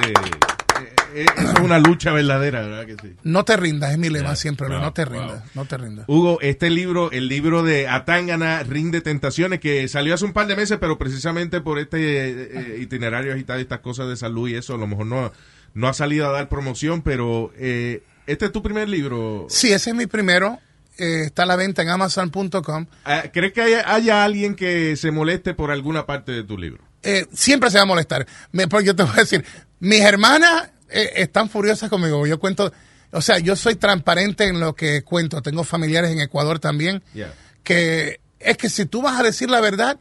es 1.16 1.60
una 1.62 1.80
lucha 1.80 2.12
verdadera, 2.12 2.62
¿verdad 2.62 2.86
que 2.86 2.96
sí? 3.02 3.16
No 3.24 3.44
te 3.46 3.58
rindas, 3.58 3.92
es 3.92 3.98
mi 3.98 4.10
lema 4.10 4.30
Yeah, 4.30 4.36
siempre, 4.36 4.68
wow, 4.68 4.80
no 4.80 4.94
te 4.94 5.06
wow. 5.06 5.14
rindas, 5.14 5.44
no 5.56 5.66
te 5.66 5.78
rindas. 5.78 6.06
Hugo, 6.08 6.40
este 6.42 6.70
libro, 6.70 7.12
el 7.12 7.28
libro 7.28 7.64
de 7.64 7.88
Atangana, 7.88 8.64
Ring 8.64 8.92
de 8.92 9.02
Tentaciones, 9.02 9.60
que 9.60 9.88
salió 9.88 10.14
hace 10.14 10.26
un 10.26 10.34
par 10.34 10.48
de 10.48 10.56
meses, 10.56 10.78
pero 10.80 10.98
precisamente 10.98 11.62
por 11.62 11.80
este 11.80 11.98
eh, 12.00 12.50
eh, 12.54 12.78
itinerario 12.82 13.34
agitado 13.34 13.60
y 13.60 13.64
estas 13.64 13.80
cosas 13.80 14.08
de 14.08 14.16
salud 14.16 14.48
y 14.50 14.56
eso, 14.56 14.76
a 14.76 14.78
lo 14.78 14.88
mejor 14.88 15.06
no, 15.06 15.32
no 15.74 15.88
ha 15.88 15.94
salido 15.94 16.28
a 16.28 16.32
dar 16.32 16.50
promoción, 16.50 17.02
pero 17.02 17.52
eh, 17.58 18.04
este 18.28 18.46
es 18.46 18.52
tu 18.52 18.62
primer 18.64 18.88
libro. 18.90 19.48
Sí, 19.50 19.72
ese 19.74 19.90
es 19.92 19.96
mi 19.96 20.06
primero. 20.08 20.60
eh, 20.98 21.24
está 21.26 21.44
a 21.44 21.46
la 21.46 21.56
venta 21.56 21.82
en 21.82 21.90
amazon.com. 21.90 22.86
Ah, 23.06 23.24
¿Crees 23.34 23.54
que 23.54 23.62
haya, 23.62 23.94
haya 23.94 24.24
alguien 24.24 24.56
que 24.56 24.96
se 24.96 25.12
moleste 25.12 25.54
por 25.54 25.72
alguna 25.72 26.06
parte 26.06 26.32
de 26.32 26.44
tu 26.44 26.58
libro? 26.58 26.84
eh, 27.04 27.26
siempre 27.34 27.72
se 27.72 27.78
va 27.78 27.82
a 27.82 27.86
molestar. 27.88 28.28
Me- 28.52 28.68
porque 28.68 28.86
yo 28.86 28.96
te 28.96 29.02
voy 29.02 29.14
a 29.16 29.22
decir, 29.22 29.44
mis 29.82 30.00
hermanas 30.00 30.70
eh, 30.90 31.12
están 31.18 31.50
furiosas 31.50 31.90
conmigo. 31.90 32.26
Yo 32.26 32.40
cuento, 32.40 32.72
o 33.12 33.22
sea, 33.22 33.40
yo 33.40 33.56
soy 33.56 33.76
transparente 33.76 34.46
en 34.46 34.60
lo 34.60 34.74
que 34.74 35.02
cuento. 35.02 35.42
Tengo 35.42 35.64
familiares 35.66 36.12
en 36.12 36.22
Ecuador 36.22 36.60
también. 36.60 37.04
Yeah. 37.14 37.34
Que 37.64 38.22
es 38.40 38.58
que 38.58 38.70
si 38.70 38.86
tú 38.86 39.02
vas 39.02 39.20
a 39.20 39.24
decir 39.24 39.50
la 39.50 39.60
verdad, 39.60 40.00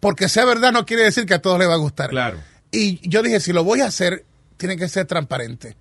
porque 0.00 0.28
sea 0.28 0.46
verdad 0.46 0.72
no 0.72 0.86
quiere 0.86 1.04
decir 1.04 1.26
que 1.26 1.34
a 1.34 1.42
todos 1.42 1.58
les 1.58 1.68
va 1.68 1.74
a 1.74 1.78
gustar. 1.78 2.08
Claro. 2.08 2.38
Y 2.70 3.06
yo 3.06 3.22
dije, 3.22 3.40
si 3.40 3.52
lo 3.52 3.64
voy 3.64 3.82
a 3.82 3.86
hacer, 3.86 4.24
tiene 4.56 4.76
que 4.76 4.88
ser 4.88 5.06
transparente. 5.06 5.76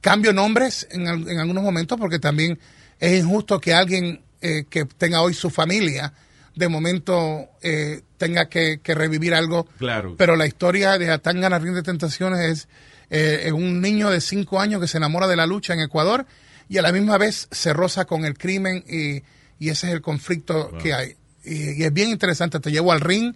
Cambio 0.00 0.32
nombres 0.32 0.88
en, 0.90 1.06
en 1.06 1.38
algunos 1.38 1.62
momentos 1.62 1.98
porque 1.98 2.18
también 2.18 2.58
es 2.98 3.22
injusto 3.22 3.60
que 3.60 3.74
alguien 3.74 4.22
eh, 4.40 4.64
que 4.68 4.86
tenga 4.86 5.20
hoy 5.20 5.34
su 5.34 5.50
familia 5.50 6.14
de 6.54 6.68
momento 6.68 7.50
eh, 7.62 8.02
tenga 8.20 8.48
que, 8.48 8.78
que 8.82 8.94
revivir 8.94 9.34
algo. 9.34 9.64
Claro. 9.78 10.14
Pero 10.16 10.36
la 10.36 10.46
historia 10.46 10.98
de 10.98 11.10
Atangana 11.10 11.58
Ring 11.58 11.74
de 11.74 11.82
Tentaciones 11.82 12.40
es 12.40 12.68
eh, 13.08 13.46
es 13.46 13.52
un 13.52 13.80
niño 13.80 14.10
de 14.10 14.20
cinco 14.20 14.60
años 14.60 14.80
que 14.80 14.86
se 14.86 14.98
enamora 14.98 15.26
de 15.26 15.34
la 15.34 15.46
lucha 15.46 15.72
en 15.74 15.80
Ecuador 15.80 16.26
y 16.68 16.78
a 16.78 16.82
la 16.82 16.92
misma 16.92 17.18
vez 17.18 17.48
se 17.50 17.72
roza 17.72 18.04
con 18.04 18.24
el 18.24 18.38
crimen 18.38 18.84
y, 18.86 19.22
y 19.58 19.70
ese 19.70 19.88
es 19.88 19.92
el 19.94 20.02
conflicto 20.02 20.70
que 20.80 20.92
hay. 20.94 21.16
Y, 21.44 21.80
y 21.80 21.84
es 21.84 21.92
bien 21.92 22.10
interesante. 22.10 22.60
Te 22.60 22.70
llevo 22.70 22.92
al 22.92 23.00
ring, 23.00 23.34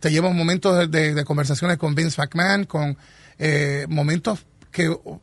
te 0.00 0.10
llevo 0.10 0.32
momentos 0.32 0.76
de, 0.78 0.86
de- 0.88 1.14
de 1.14 1.24
conversaciones 1.24 1.76
con 1.78 1.94
Vince 1.94 2.20
McMahon, 2.20 2.64
con 2.64 2.96
eh, 3.38 3.86
momentos 3.88 4.40
que, 4.72 4.88
o, 4.88 5.20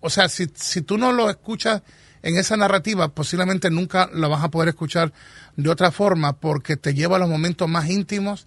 o 0.00 0.08
sea, 0.10 0.28
si, 0.30 0.46
si 0.54 0.80
tú 0.82 0.96
no 0.96 1.12
lo 1.12 1.28
escuchas 1.28 1.82
en 2.24 2.36
esa 2.38 2.56
narrativa, 2.56 3.08
posiblemente 3.08 3.70
nunca 3.70 4.08
lo 4.12 4.28
vas 4.30 4.42
a 4.42 4.50
poder 4.50 4.70
escuchar 4.70 5.12
de 5.56 5.68
otra 5.70 5.92
forma 5.92 6.32
porque 6.32 6.76
te 6.76 6.94
lleva 6.94 7.16
a 7.16 7.18
los 7.20 7.28
momentos 7.28 7.68
más 7.68 7.88
íntimos. 7.88 8.46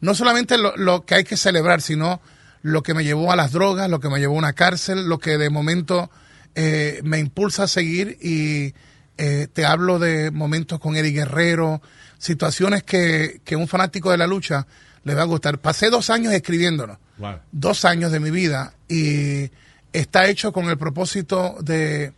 No 0.00 0.14
solamente 0.14 0.56
lo, 0.58 0.76
lo 0.76 1.04
que 1.04 1.14
hay 1.14 1.24
que 1.24 1.36
celebrar, 1.36 1.82
sino 1.82 2.20
lo 2.62 2.82
que 2.82 2.94
me 2.94 3.04
llevó 3.04 3.30
a 3.30 3.36
las 3.36 3.52
drogas, 3.52 3.90
lo 3.90 4.00
que 4.00 4.08
me 4.08 4.18
llevó 4.18 4.34
a 4.34 4.38
una 4.38 4.52
cárcel, 4.54 5.08
lo 5.08 5.18
que 5.18 5.36
de 5.38 5.50
momento 5.50 6.10
eh, 6.54 7.00
me 7.04 7.18
impulsa 7.18 7.64
a 7.64 7.68
seguir 7.68 8.16
y 8.20 8.74
eh, 9.18 9.46
te 9.52 9.66
hablo 9.66 9.98
de 9.98 10.30
momentos 10.30 10.80
con 10.80 10.96
Eddie 10.96 11.12
Guerrero, 11.12 11.82
situaciones 12.18 12.82
que, 12.82 13.40
que 13.44 13.56
un 13.56 13.68
fanático 13.68 14.10
de 14.10 14.16
la 14.16 14.26
lucha 14.26 14.66
le 15.04 15.14
va 15.14 15.22
a 15.22 15.26
gustar. 15.26 15.58
Pasé 15.58 15.90
dos 15.90 16.10
años 16.10 16.32
escribiéndolo, 16.32 16.98
Wow. 17.18 17.40
dos 17.52 17.84
años 17.84 18.12
de 18.12 18.20
mi 18.20 18.30
vida, 18.30 18.74
y 18.88 19.50
está 19.92 20.28
hecho 20.28 20.52
con 20.52 20.68
el 20.68 20.78
propósito 20.78 21.56
de 21.60 22.12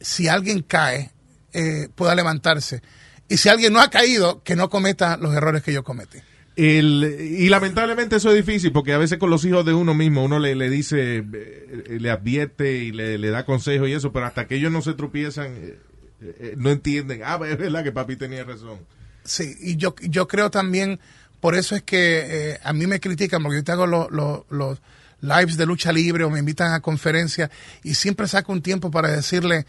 si 0.00 0.28
alguien 0.28 0.62
cae, 0.62 1.10
eh, 1.52 1.88
pueda 1.94 2.14
levantarse. 2.14 2.82
Y 3.28 3.38
si 3.38 3.48
alguien 3.48 3.72
no 3.72 3.80
ha 3.80 3.90
caído, 3.90 4.42
que 4.42 4.56
no 4.56 4.70
cometa 4.70 5.16
los 5.16 5.34
errores 5.34 5.62
que 5.62 5.72
yo 5.72 5.82
cometí. 5.84 6.18
El- 6.56 7.18
y 7.20 7.48
lamentablemente 7.50 8.16
eso 8.16 8.30
es 8.30 8.36
difícil 8.46 8.72
porque 8.72 8.92
a 8.94 8.98
veces 8.98 9.18
con 9.18 9.28
los 9.28 9.44
hijos 9.44 9.66
de 9.66 9.74
uno 9.74 9.92
mismo 9.94 10.24
uno 10.24 10.38
le, 10.38 10.54
le 10.54 10.70
dice, 10.70 11.18
eh, 11.18 11.98
le 12.00 12.10
advierte 12.10 12.76
y 12.78 12.92
le, 12.92 13.18
le 13.18 13.28
da 13.30 13.44
consejos 13.44 13.88
y 13.88 13.92
eso, 13.92 14.10
pero 14.12 14.24
hasta 14.26 14.46
que 14.46 14.54
ellos 14.56 14.72
no 14.72 14.80
se 14.80 14.94
tropiezan, 14.94 15.48
eh, 15.54 15.78
eh, 16.22 16.54
no 16.56 16.70
entienden. 16.70 17.20
Ah, 17.24 17.38
es 17.46 17.58
verdad 17.58 17.84
que 17.84 17.92
papi 17.92 18.16
tenía 18.16 18.44
razón. 18.44 18.78
Sí, 19.24 19.54
y 19.60 19.76
yo, 19.76 19.94
yo 20.00 20.28
creo 20.28 20.50
también, 20.50 20.98
por 21.40 21.56
eso 21.56 21.76
es 21.76 21.82
que 21.82 22.52
eh, 22.52 22.58
a 22.62 22.72
mí 22.72 22.86
me 22.86 23.00
critican, 23.00 23.42
porque 23.42 23.58
yo 23.58 23.64
te 23.64 23.72
hago 23.72 23.86
los 23.86 24.10
los- 24.10 24.44
los 24.48 24.78
lives 25.20 25.56
de 25.58 25.66
lucha 25.66 25.92
libre 25.92 26.24
o 26.24 26.30
me 26.30 26.38
invitan 26.38 26.72
a 26.72 26.80
conferencias 26.80 27.50
y 27.82 27.94
siempre 27.94 28.28
saco 28.28 28.52
un 28.52 28.62
tiempo 28.62 28.90
para 28.90 29.10
decirle, 29.10 29.66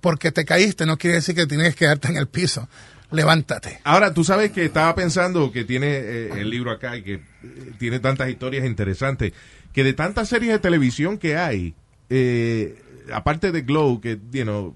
porque 0.00 0.32
te 0.32 0.44
caíste 0.44 0.86
no 0.86 0.96
quiere 0.96 1.16
decir 1.16 1.34
que 1.34 1.46
tienes 1.46 1.74
que 1.74 1.80
quedarte 1.80 2.08
en 2.08 2.16
el 2.16 2.28
piso, 2.28 2.68
levántate. 3.10 3.80
Ahora, 3.84 4.12
tú 4.12 4.24
sabes 4.24 4.50
que 4.52 4.64
estaba 4.64 4.94
pensando 4.94 5.52
que 5.52 5.64
tiene 5.64 5.88
eh, 5.88 6.30
el 6.40 6.50
libro 6.50 6.70
acá 6.70 6.96
y 6.96 7.02
que 7.02 7.14
eh, 7.14 7.22
tiene 7.78 8.00
tantas 8.00 8.28
historias 8.28 8.64
interesantes, 8.64 9.32
que 9.72 9.84
de 9.84 9.92
tantas 9.92 10.28
series 10.28 10.52
de 10.52 10.58
televisión 10.58 11.18
que 11.18 11.36
hay, 11.36 11.74
eh, 12.10 12.82
aparte 13.12 13.52
de 13.52 13.62
Glow, 13.62 14.00
que, 14.00 14.18
you 14.32 14.42
know, 14.42 14.74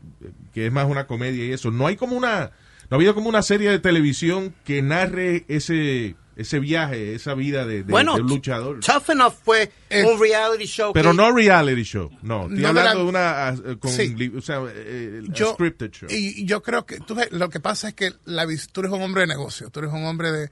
que 0.53 0.67
es 0.67 0.73
más 0.73 0.87
una 0.87 1.07
comedia 1.07 1.45
y 1.45 1.53
eso, 1.53 1.71
no 1.71 1.87
hay 1.87 1.97
como 1.97 2.17
una, 2.17 2.51
no 2.91 2.95
ha 2.95 2.95
habido 2.97 3.15
como 3.15 3.29
una 3.29 3.43
serie 3.43 3.71
de 3.71 3.79
televisión 3.79 4.55
que 4.65 4.83
narre 4.83 5.45
ese, 5.49 6.17
ese 6.41 6.59
viaje, 6.59 7.15
esa 7.15 7.35
vida 7.35 7.65
de, 7.67 7.83
de- 7.85 7.91
Bueno, 7.93 8.17
de 8.17 8.23
un 8.23 8.29
luchador. 8.29 8.81
Tough 8.81 9.11
Enough 9.11 9.35
fue 9.45 9.71
un 10.05 10.21
reality 10.21 10.65
show. 10.67 10.93
Pero 10.93 11.11
que- 11.11 11.17
no 11.17 11.33
reality 11.33 11.83
show, 11.83 12.11
no. 12.23 12.43
Estoy 12.45 12.59
No 12.59 12.69
hablando 12.69 12.95
la- 12.95 12.95
de 13.01 13.09
una, 13.09 13.49
ah, 13.49 13.57
con, 13.79 13.91
Sí. 13.93 14.15
li- 14.15 14.33
o 14.37 14.41
sea, 14.41 14.61
eh, 14.75 15.23
a 15.29 15.33
yo, 15.33 15.53
scripted 15.55 15.91
show. 15.91 16.09
Y 16.11 16.45
yo 16.45 16.63
creo 16.63 16.85
que 16.87 16.99
tú, 17.01 17.17
lo 17.31 17.49
que 17.51 17.61
pasa 17.61 17.89
es 17.89 17.95
que 17.95 18.13
la, 18.25 18.47
tú 18.73 18.81
eres 18.81 18.93
un 18.93 19.03
hombre 19.03 19.23
de 19.23 19.27
negocio, 19.29 19.71
tú 19.71 19.81
eres 19.81 19.93
un 19.93 20.05
hombre 20.05 20.31
de 20.33 20.51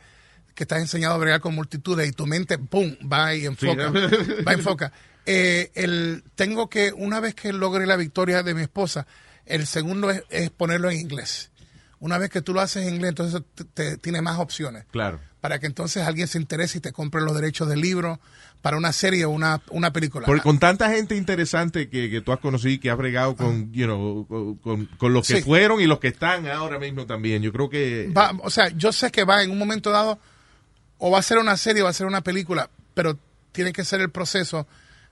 que 0.54 0.64
estás 0.64 0.80
enseñado 0.80 1.14
a 1.14 1.18
bregar 1.18 1.40
con 1.40 1.54
multitudes 1.54 2.08
y 2.08 2.12
tu 2.12 2.26
mente, 2.26 2.58
¡pum!, 2.58 2.96
va 3.10 3.34
y 3.34 3.46
enfoca. 3.46 3.92
Sí. 3.92 4.32
va 4.46 4.52
y 4.52 4.56
enfoca. 4.56 4.92
Eh, 5.30 5.70
el, 5.74 6.24
tengo 6.36 6.70
que, 6.70 6.90
una 6.96 7.20
vez 7.20 7.34
que 7.34 7.52
logre 7.52 7.84
la 7.84 7.96
victoria 7.96 8.42
de 8.42 8.54
mi 8.54 8.62
esposa, 8.62 9.06
el 9.44 9.66
segundo 9.66 10.10
es, 10.10 10.22
es 10.30 10.48
ponerlo 10.48 10.90
en 10.90 10.98
inglés. 11.00 11.50
Una 12.00 12.16
vez 12.18 12.30
que 12.30 12.42
tú 12.42 12.54
lo 12.54 12.60
haces 12.60 12.86
en 12.86 12.94
inglés, 12.94 13.08
entonces 13.10 13.42
te, 13.54 13.64
te- 13.64 13.96
tiene 13.98 14.22
más 14.22 14.38
opciones. 14.38 14.84
Claro. 14.90 15.18
Para 15.40 15.58
que 15.58 15.66
entonces 15.66 16.04
alguien 16.06 16.28
se 16.28 16.38
interese 16.38 16.78
y 16.78 16.80
te 16.80 16.92
compre 16.92 17.20
los 17.22 17.34
derechos 17.34 17.68
del 17.68 17.80
libro 17.80 18.20
para 18.62 18.76
una 18.76 18.92
serie 18.92 19.24
o 19.24 19.30
una, 19.30 19.60
una 19.70 19.92
película. 19.92 20.26
Porque 20.26 20.42
con 20.42 20.58
tanta 20.58 20.90
gente 20.90 21.16
interesante 21.16 21.88
que, 21.88 22.10
que 22.10 22.20
tú 22.20 22.32
has 22.32 22.38
conocido 22.40 22.70
y 22.72 22.78
que 22.78 22.90
has 22.90 22.96
bregado 22.98 23.36
con, 23.36 23.72
you 23.72 23.86
know, 23.86 24.26
con, 24.62 24.86
con- 24.96 25.12
los 25.12 25.26
que 25.26 25.36
Sí. 25.36 25.42
fueron 25.42 25.80
y 25.80 25.86
los 25.86 25.98
que 26.00 26.08
están 26.08 26.46
ahora 26.48 26.78
mismo 26.78 27.06
también. 27.06 27.42
Yo 27.42 27.52
creo 27.52 27.68
que... 27.70 28.12
va, 28.16 28.32
o 28.42 28.50
sea, 28.50 28.68
yo 28.70 28.92
sé 28.92 29.10
que 29.10 29.24
va 29.24 29.42
en 29.42 29.50
un 29.50 29.58
momento 29.58 29.90
dado, 29.90 30.18
o 30.98 31.10
va 31.10 31.18
a 31.18 31.22
ser 31.22 31.38
una 31.38 31.56
serie 31.56 31.82
o 31.82 31.84
va 31.84 31.90
a 31.90 31.94
ser 31.94 32.06
una 32.06 32.20
película, 32.22 32.68
pero 32.94 33.16
tiene 33.52 33.72
que 33.72 33.84
ser 33.84 34.00
el 34.00 34.10
proceso 34.10 34.66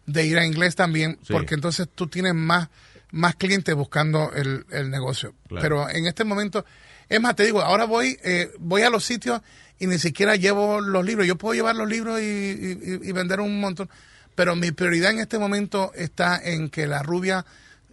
de 0.07 0.25
ir 0.27 0.39
a 0.39 0.45
inglés 0.47 0.75
también, 0.77 1.19
Sí. 1.23 1.33
porque 1.33 1.55
entonces 1.55 1.89
tú 1.93 2.07
tienes 2.09 2.35
más, 2.35 2.69
más 3.13 3.37
clientes 3.37 3.75
buscando 3.75 4.33
el, 4.35 4.67
el 4.71 4.91
negocio. 4.91 5.35
Claro. 5.49 5.63
Pero 5.63 5.91
en 5.91 6.07
este 6.07 6.25
momento, 6.25 6.65
es 7.09 7.21
más, 7.21 7.37
te 7.37 7.45
digo, 7.45 7.61
ahora 7.63 7.85
voy, 7.85 8.19
eh, 8.25 8.51
voy 8.59 8.83
a 8.83 8.91
los 8.91 9.05
sitios 9.05 9.41
y 9.79 9.87
ni 9.87 9.99
siquiera 9.99 10.37
llevo 10.37 10.81
los 10.81 11.05
libros. 11.05 11.27
Yo 11.27 11.37
puedo 11.37 11.55
llevar 11.55 11.77
los 11.77 11.89
libros 11.89 12.21
y, 12.21 12.25
y- 12.25 13.01
y 13.09 13.13
vender 13.13 13.41
un 13.41 13.61
montón, 13.61 13.89
pero 14.35 14.57
mi 14.57 14.73
prioridad 14.73 15.11
en 15.13 15.21
este 15.21 15.39
momento 15.39 15.93
está 15.95 16.41
en 16.43 16.69
que 16.69 16.87
la 16.87 17.03
rubia 17.03 17.45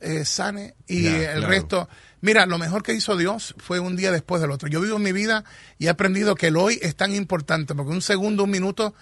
eh, 0.02 0.26
sane 0.26 0.76
y 0.88 1.08
el 1.08 1.24
claro. 1.38 1.48
resto. 1.48 1.90
Mira, 2.22 2.46
lo 2.46 2.58
mejor 2.58 2.84
que 2.84 2.94
hizo 2.94 3.16
Dios 3.18 3.54
fue 3.58 3.80
un 3.80 3.96
día 3.98 4.12
después 4.12 4.42
del 4.42 4.52
otro. 4.52 4.68
Yo 4.70 4.80
vivo 4.82 4.98
mi 5.00 5.12
vida 5.12 5.44
y 5.78 5.88
he 5.88 5.90
aprendido 5.90 6.36
que 6.36 6.48
el 6.48 6.58
hoy 6.58 6.80
es 6.82 6.96
tan 6.96 7.14
importante, 7.14 7.76
porque 7.76 7.92
un 7.92 8.02
segundo, 8.02 8.46
un 8.46 8.50
minuto 8.50 8.94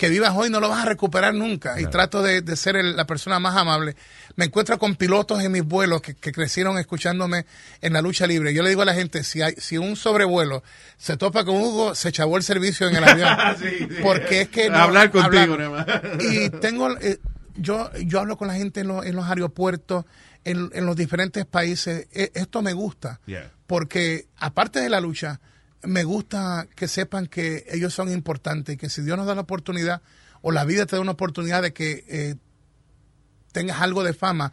que 0.00 0.08
vivas 0.08 0.32
hoy 0.34 0.48
no 0.48 0.60
lo 0.60 0.70
vas 0.70 0.82
a 0.82 0.88
recuperar 0.88 1.34
nunca. 1.34 1.78
Y 1.78 1.84
trato 1.84 2.22
de, 2.22 2.40
de 2.40 2.56
ser 2.56 2.74
el- 2.76 2.96
la 2.96 3.06
persona 3.06 3.38
más 3.38 3.54
amable. 3.54 3.96
Me 4.34 4.46
encuentro 4.46 4.78
con 4.78 4.96
pilotos 4.96 5.42
en 5.42 5.52
mis 5.52 5.62
vuelos 5.62 6.00
que, 6.00 6.14
que 6.14 6.32
crecieron 6.32 6.78
escuchándome 6.78 7.44
en 7.82 7.92
la 7.92 8.00
lucha 8.00 8.26
libre. 8.26 8.54
Yo 8.54 8.62
le 8.62 8.70
digo 8.70 8.80
a 8.80 8.86
la 8.86 8.94
gente, 8.94 9.22
si, 9.24 9.42
hay, 9.42 9.52
si 9.58 9.76
un 9.76 9.96
sobrevuelo 9.96 10.62
se 10.96 11.18
topa 11.18 11.44
con 11.44 11.56
Hugo, 11.56 11.94
se 11.94 12.12
chavó 12.12 12.38
el 12.38 12.42
servicio 12.42 12.88
en 12.88 12.96
el 12.96 13.04
avión. 13.04 13.28
Sí, 13.60 13.66
sí. 13.78 13.88
Porque 14.02 14.40
es 14.40 14.48
que... 14.48 14.70
no- 14.70 14.78
Hablar 14.78 15.10
contigo, 15.10 15.52
hablar. 15.52 16.16
Y 16.18 16.48
tengo... 16.48 16.96
eh, 16.98 17.18
yo, 17.56 17.90
yo 17.98 18.20
hablo 18.20 18.38
con 18.38 18.48
la 18.48 18.54
gente 18.54 18.80
en, 18.80 18.88
los- 18.88 19.04
en 19.04 19.14
los 19.14 19.26
aeropuertos, 19.28 20.06
en, 20.44 20.70
en 20.72 20.86
los 20.86 20.96
diferentes 20.96 21.44
países. 21.44 22.08
E- 22.12 22.32
esto 22.34 22.62
me 22.62 22.72
gusta 22.72 23.20
Yeah. 23.26 23.50
porque 23.66 24.28
aparte 24.38 24.80
de 24.80 24.88
la 24.88 24.98
lucha, 25.00 25.40
me 25.82 26.04
gusta 26.04 26.66
que 26.74 26.88
sepan 26.88 27.26
que 27.26 27.66
ellos 27.70 27.94
son 27.94 28.12
importantes 28.12 28.74
y 28.74 28.78
que 28.78 28.88
si 28.88 29.02
Dios 29.02 29.16
nos 29.16 29.26
da 29.26 29.34
la 29.34 29.42
oportunidad 29.42 30.02
o 30.42 30.52
la 30.52 30.64
vida 30.64 30.86
te 30.86 30.96
da 30.96 31.02
una 31.02 31.12
oportunidad 31.12 31.62
de 31.62 31.72
que 31.72 32.04
eh, 32.08 32.34
tengas 33.52 33.80
algo 33.80 34.02
de 34.02 34.12
fama, 34.12 34.52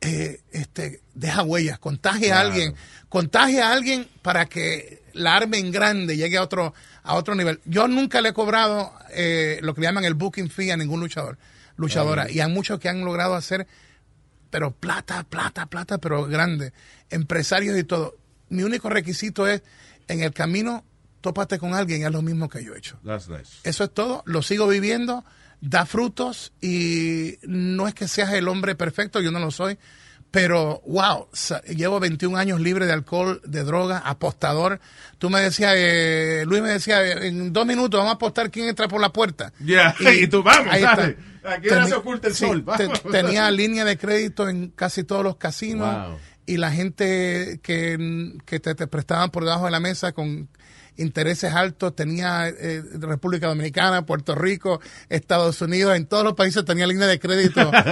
eh, 0.00 0.40
este, 0.52 1.02
deja 1.14 1.42
huellas, 1.42 1.78
contagie 1.78 2.32
a 2.32 2.40
alguien, 2.40 2.74
contagie 3.08 3.62
a 3.62 3.72
alguien 3.72 4.08
para 4.22 4.46
que 4.46 5.02
la 5.12 5.36
arme 5.36 5.58
en 5.58 5.72
grande 5.72 6.16
llegue 6.16 6.38
a 6.38 6.42
otro, 6.42 6.74
a 7.02 7.14
otro 7.14 7.34
nivel. 7.34 7.60
Yo 7.64 7.88
nunca 7.88 8.20
le 8.20 8.30
he 8.30 8.32
cobrado 8.32 8.92
eh, 9.10 9.58
lo 9.62 9.74
que 9.74 9.80
le 9.80 9.88
llaman 9.88 10.04
el 10.04 10.14
booking 10.14 10.50
fee 10.50 10.70
a 10.70 10.76
ningún 10.76 11.00
luchador, 11.00 11.38
luchadora, 11.76 12.30
y 12.30 12.40
hay 12.40 12.50
muchos 12.50 12.78
que 12.78 12.88
han 12.88 13.04
logrado 13.04 13.34
hacer 13.34 13.66
pero 14.50 14.70
plata, 14.70 15.24
plata, 15.24 15.66
plata, 15.66 15.98
pero 15.98 16.26
grande. 16.26 16.72
Empresarios 17.10 17.78
y 17.78 17.84
todo. 17.84 18.16
Mi 18.48 18.62
único 18.62 18.88
requisito 18.88 19.46
es, 19.46 19.62
en 20.08 20.22
el 20.22 20.32
camino, 20.32 20.84
tópate 21.20 21.58
con 21.58 21.74
alguien 21.74 22.00
y 22.00 22.04
haz 22.04 22.12
lo 22.12 22.22
mismo 22.22 22.48
que 22.48 22.64
yo 22.64 22.74
he 22.74 22.78
hecho. 22.78 22.98
That's 23.04 23.28
nice. 23.28 23.58
Eso 23.64 23.84
es 23.84 23.92
todo, 23.94 24.22
lo 24.26 24.42
sigo 24.42 24.66
viviendo, 24.68 25.24
da 25.60 25.86
frutos 25.86 26.52
y 26.60 27.36
no 27.42 27.86
es 27.88 27.94
que 27.94 28.08
seas 28.08 28.32
el 28.32 28.48
hombre 28.48 28.74
perfecto, 28.74 29.20
yo 29.20 29.30
no 29.30 29.38
lo 29.40 29.50
soy, 29.50 29.78
pero 30.30 30.82
wow, 30.86 31.28
llevo 31.74 32.00
21 32.00 32.36
años 32.36 32.60
libre 32.60 32.84
de 32.86 32.92
alcohol, 32.92 33.40
de 33.46 33.64
droga, 33.64 33.98
apostador. 33.98 34.78
Tú 35.16 35.30
me 35.30 35.40
decías, 35.40 35.72
eh, 35.76 36.44
Luis 36.46 36.60
me 36.62 36.68
decía, 36.68 37.02
eh, 37.02 37.28
en 37.28 37.50
dos 37.52 37.64
minutos 37.64 37.96
vamos 37.98 38.12
a 38.12 38.16
apostar 38.16 38.50
quién 38.50 38.68
entra 38.68 38.88
por 38.88 39.00
la 39.00 39.10
puerta. 39.12 39.52
Ya, 39.60 39.94
y 40.20 40.26
tú, 40.26 40.42
vamos, 40.42 40.66
ahí 40.70 40.82
dale. 40.82 41.16
está. 41.42 41.54
¿A 41.54 41.60
qué 41.62 41.70
hora 41.70 41.84
Teni- 41.84 41.88
se 41.88 41.94
oculta 41.94 42.28
el 42.28 42.34
sí, 42.34 42.44
sol? 42.44 42.64
te- 42.76 42.88
tenía 43.10 43.50
línea 43.50 43.84
de 43.86 43.96
crédito 43.96 44.48
en 44.50 44.68
casi 44.68 45.02
todos 45.04 45.24
los 45.24 45.36
casinos 45.36 46.08
Wow. 46.08 46.18
Y 46.48 46.56
la 46.56 46.70
gente 46.72 47.60
que, 47.62 48.32
que 48.44 48.58
te, 48.60 48.74
te 48.74 48.86
prestaban 48.86 49.30
por 49.30 49.44
debajo 49.44 49.66
de 49.66 49.70
la 49.70 49.80
mesa 49.80 50.12
con 50.12 50.48
intereses 50.96 51.52
altos 51.54 51.94
tenía 51.94 52.48
eh, 52.48 52.82
República 53.00 53.46
Dominicana, 53.46 54.04
Puerto 54.04 54.34
Rico, 54.34 54.80
Estados 55.08 55.60
Unidos, 55.62 55.96
en 55.96 56.06
todos 56.06 56.24
los 56.24 56.34
países 56.34 56.64
tenía 56.64 56.86
línea 56.88 57.06
de 57.06 57.20
crédito. 57.20 57.70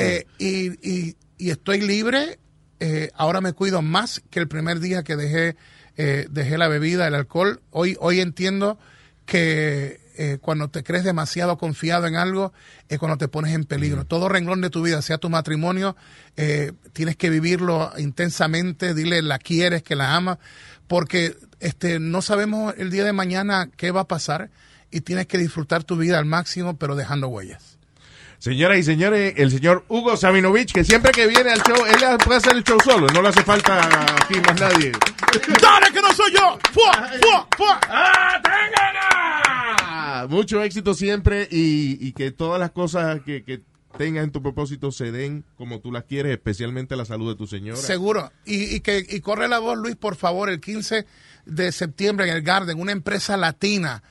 Eh, 0.00 0.26
y, 0.38 0.88
y- 0.88 1.16
y 1.36 1.50
estoy 1.50 1.80
libre. 1.82 2.38
eh, 2.80 3.10
ahora 3.14 3.40
me 3.40 3.52
cuido 3.52 3.82
más 3.82 4.22
que 4.30 4.38
el 4.40 4.48
primer 4.48 4.80
día 4.80 5.02
que 5.02 5.16
dejé, 5.16 5.56
eh, 5.96 6.26
dejé 6.30 6.56
la 6.56 6.68
bebida, 6.68 7.06
el 7.08 7.14
alcohol. 7.14 7.60
Hoy, 7.70 7.96
hoy 8.00 8.20
entiendo 8.20 8.78
que 9.26 10.00
eh, 10.16 10.38
cuando 10.40 10.68
te 10.68 10.84
crees 10.84 11.04
demasiado 11.04 11.58
confiado 11.58 12.06
en 12.06 12.16
algo 12.16 12.52
es 12.88 12.98
cuando 12.98 13.18
te 13.18 13.28
pones 13.28 13.54
en 13.54 13.64
peligro. 13.64 14.04
Todo 14.04 14.28
renglón 14.28 14.60
de 14.60 14.70
tu 14.70 14.82
vida, 14.82 15.02
sea 15.02 15.18
tu 15.18 15.28
matrimonio, 15.30 15.96
eh, 16.36 16.72
tienes 16.92 17.16
que 17.16 17.30
vivirlo 17.30 17.92
intensamente, 17.98 18.94
dile 18.94 19.22
la 19.22 19.38
quieres, 19.38 19.82
que 19.82 19.96
la 19.96 20.14
amas, 20.14 20.38
porque 20.86 21.36
este, 21.60 21.98
no 21.98 22.22
sabemos 22.22 22.74
el 22.78 22.90
día 22.90 23.04
de 23.04 23.12
mañana 23.12 23.68
qué 23.76 23.90
va 23.90 24.02
a 24.02 24.08
pasar 24.08 24.50
y 24.90 25.00
tienes 25.00 25.26
que 25.26 25.38
disfrutar 25.38 25.82
tu 25.82 25.96
vida 25.96 26.18
al 26.18 26.24
máximo, 26.24 26.76
pero 26.76 26.94
dejando 26.94 27.28
huellas. 27.28 27.78
Señoras 28.38 28.78
y 28.78 28.82
señores, 28.82 29.34
el 29.38 29.50
señor 29.50 29.84
Hugo 29.88 30.16
Sabinovich, 30.16 30.72
que 30.72 30.84
siempre 30.84 31.12
que 31.12 31.26
viene 31.26 31.50
al 31.50 31.62
show, 31.62 31.84
él 31.86 32.18
puede 32.22 32.36
hacer 32.36 32.52
el 32.52 32.62
show 32.62 32.78
solo, 32.84 33.06
no 33.08 33.22
le 33.22 33.30
hace 33.30 33.42
falta 33.42 33.80
aquí 34.22 34.34
más 34.46 34.60
nadie. 34.60 34.92
¡Dale 35.60 35.90
que 35.92 36.02
no 36.02 36.12
soy 36.12 36.30
yo! 36.32 36.58
¡Fua, 36.72 37.10
fua, 37.22 37.48
fua! 37.56 37.80
¡Ah, 37.88 38.38
Mucho 40.28 40.62
éxito 40.62 40.94
siempre 40.94 41.48
y, 41.50 41.98
y 42.06 42.12
que 42.12 42.30
todas 42.30 42.58
las 42.60 42.70
cosas 42.70 43.20
que, 43.24 43.42
que 43.44 43.62
tengas 43.98 44.24
en 44.24 44.30
tu 44.32 44.42
propósito 44.42 44.90
se 44.92 45.12
den 45.12 45.44
como 45.56 45.80
tú 45.80 45.92
las 45.92 46.04
quieres, 46.04 46.32
especialmente 46.32 46.96
la 46.96 47.04
salud 47.04 47.30
de 47.32 47.36
tu 47.36 47.46
señora. 47.46 47.78
Seguro. 47.80 48.32
Y, 48.44 48.74
y 48.76 48.80
que 48.80 49.04
y 49.08 49.20
corre 49.20 49.48
la 49.48 49.58
voz, 49.58 49.78
Luis, 49.78 49.96
por 49.96 50.16
favor, 50.16 50.50
el 50.50 50.60
15 50.60 51.06
de 51.46 51.72
septiembre 51.72 52.28
en 52.28 52.34
el 52.36 52.42
Garden, 52.42 52.80
una 52.80 52.92
empresa 52.92 53.36
latina 53.36 54.02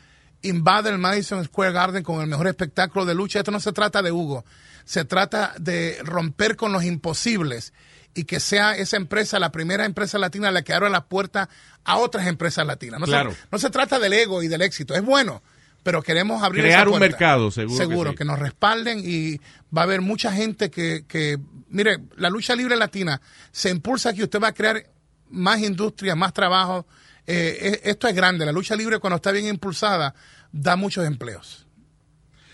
invade 0.42 0.90
el 0.90 0.98
Madison 0.98 1.44
Square 1.46 1.72
Garden 1.72 2.04
con 2.04 2.22
el 2.22 2.28
mejor 2.28 2.48
espectáculo 2.48 3.06
de 3.06 3.16
lucha. 3.16 3.40
Esto 3.40 3.52
no 3.52 3.60
se 3.62 3.72
trata 3.74 4.02
de 4.02 4.12
Hugo, 4.12 4.44
se 4.86 5.06
trata 5.06 5.54
de 5.60 5.98
romper 6.04 6.56
con 6.58 6.72
los 6.74 6.84
imposibles 6.84 7.74
y 8.14 8.26
que 8.26 8.40
sea 8.40 8.76
esa 8.78 8.98
empresa 8.98 9.40
la 9.40 9.52
primera 9.52 9.86
empresa 9.86 10.18
latina 10.20 10.52
la 10.52 10.62
que 10.62 10.74
abra 10.74 10.90
la 10.90 11.06
puerta 11.06 11.50
a 11.84 11.98
otras 11.98 12.28
empresas 12.28 12.66
latinas. 12.68 13.00
No, 13.00 13.06
Claro. 13.06 13.32
se, 13.32 13.38
no 13.52 13.58
se 13.58 13.70
trata 13.70 14.00
del 14.00 14.14
ego 14.14 14.44
y 14.44 14.48
del 14.48 14.62
éxito, 14.62 14.94
es 14.96 15.04
bueno, 15.04 15.42
pero 15.84 16.02
queremos 16.02 16.42
abrir 16.42 16.64
Crear 16.64 16.82
esa 16.82 16.90
un 16.90 16.98
puerta. 16.98 17.08
mercado, 17.08 17.52
seguro 17.52 17.78
que 17.78 17.84
Seguro, 17.86 18.10
sí. 18.12 18.16
que 18.18 18.26
nos 18.26 18.40
respalden 18.40 19.02
y 19.04 19.38
va 19.76 19.82
a 19.82 19.84
haber 19.84 20.02
mucha 20.02 20.32
gente 20.32 20.72
que, 20.72 21.06
que, 21.08 21.38
mire, 21.70 21.98
la 22.16 22.30
lucha 22.30 22.56
libre 22.56 22.76
latina 22.76 23.22
se 23.52 23.70
impulsa 23.70 24.14
que 24.14 24.24
usted 24.24 24.40
va 24.42 24.48
a 24.50 24.54
crear 24.54 24.84
más 25.30 25.60
industria, 25.62 26.16
más 26.16 26.34
trabajo. 26.34 26.88
Eh, 27.28 27.80
e- 27.84 27.90
esto 27.90 28.08
es 28.08 28.16
grande, 28.16 28.46
la 28.46 28.52
lucha 28.52 28.76
libre 28.76 29.00
cuando 29.00 29.16
está 29.18 29.32
bien 29.32 29.46
impulsada 29.48 30.14
da 30.52 30.76
muchos 30.76 31.06
empleos. 31.06 31.68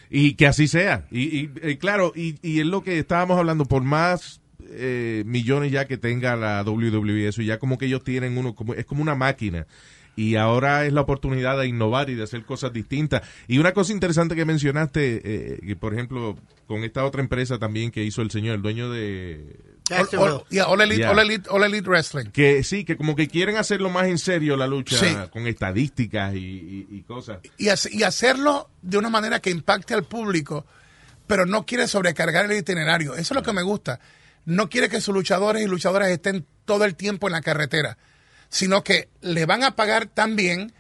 Y 0.10 0.34
que 0.34 0.48
así 0.48 0.68
sea. 0.68 1.06
Y, 1.12 1.38
y, 1.40 1.52
eh, 1.62 1.78
claro, 1.78 2.14
y, 2.16 2.36
y 2.42 2.60
es 2.62 2.66
lo 2.66 2.82
que 2.84 2.98
estábamos 3.00 3.38
hablando, 3.38 3.66
por 3.66 3.84
más 3.84 4.42
eh, 4.72 5.24
millones 5.26 5.72
ya 5.72 5.86
que 5.86 5.98
tenga 5.98 6.36
la 6.36 6.64
WWE, 6.64 7.28
eso 7.28 7.42
ya 7.44 7.60
como 7.60 7.78
que 7.78 7.86
ellos 7.86 8.04
tienen 8.04 8.38
uno, 8.38 8.56
como 8.56 8.74
es 8.74 8.86
como 8.86 9.02
una 9.04 9.14
máquina. 9.16 9.68
Y 10.20 10.36
ahora 10.36 10.86
es 10.86 10.92
la 10.94 11.02
oportunidad 11.02 11.58
de 11.58 11.68
innovar 11.68 12.10
y 12.10 12.16
de 12.16 12.24
hacer 12.24 12.44
cosas 12.44 12.74
distintas. 12.74 13.22
Y 13.48 13.58
una 13.58 13.72
cosa 13.74 13.94
interesante 13.94 14.36
que 14.36 14.44
mencionaste, 14.46 15.22
eh, 15.24 15.60
que 15.66 15.76
por 15.76 15.94
ejemplo, 15.94 16.38
con 16.68 16.84
esta 16.84 17.06
otra 17.06 17.22
empresa 17.22 17.58
también 17.58 17.90
que 17.92 18.04
hizo 18.04 18.22
el 18.22 18.30
señor, 18.32 18.56
el 18.56 18.62
dueño 18.62 18.90
de... 18.92 19.56
All, 19.92 20.20
all- 20.20 20.44
yeah, 20.50 20.66
All 20.68 20.82
Elite, 20.82 21.00
Yeah. 21.02 21.12
All 21.12 21.20
Elite- 21.20 21.48
All 21.50 21.64
Elite 21.64 21.90
Wrestling. 21.90 22.26
Que 22.32 22.64
sí, 22.64 22.84
que 22.86 22.96
como 22.98 23.16
que 23.16 23.28
quieren 23.28 23.56
hacerlo 23.58 23.90
más 23.90 24.08
en 24.08 24.18
serio 24.20 24.56
la 24.58 24.68
lucha, 24.68 24.98
Sí. 24.98 25.16
con 25.32 25.48
estadísticas 25.48 26.36
y, 26.36 26.38
y- 26.38 26.88
y 26.92 27.02
cosas. 27.04 27.40
y, 27.58 27.70
hace- 27.70 27.90
y 27.92 28.04
hacerlo 28.04 28.70
de 28.82 28.98
una 28.98 29.10
manera 29.10 29.40
que 29.40 29.50
impacte 29.50 29.94
al 29.94 30.04
público, 30.04 30.66
pero 31.28 31.46
no 31.46 31.66
quiere 31.66 31.88
sobrecargar 31.88 32.52
el 32.52 32.58
itinerario. 32.58 33.14
Eso 33.14 33.22
es 33.22 33.32
lo 33.32 33.42
que 33.44 33.54
me 33.54 33.64
gusta. 33.64 34.00
No 34.46 34.70
quiere 34.70 34.90
que 34.90 35.00
sus 35.02 35.14
luchadores 35.16 35.64
y 35.64 35.68
luchadoras 35.68 36.10
estén 36.10 36.46
todo 36.66 36.86
el 36.86 36.96
tiempo 36.96 37.28
en 37.28 37.34
la 37.34 37.42
carretera, 37.42 37.98
sino 38.50 38.84
que 38.84 39.10
le 39.22 39.46
van 39.46 39.64
a 39.64 39.76
pagar 39.76 40.08
tan 40.08 40.36
bien 40.36 40.74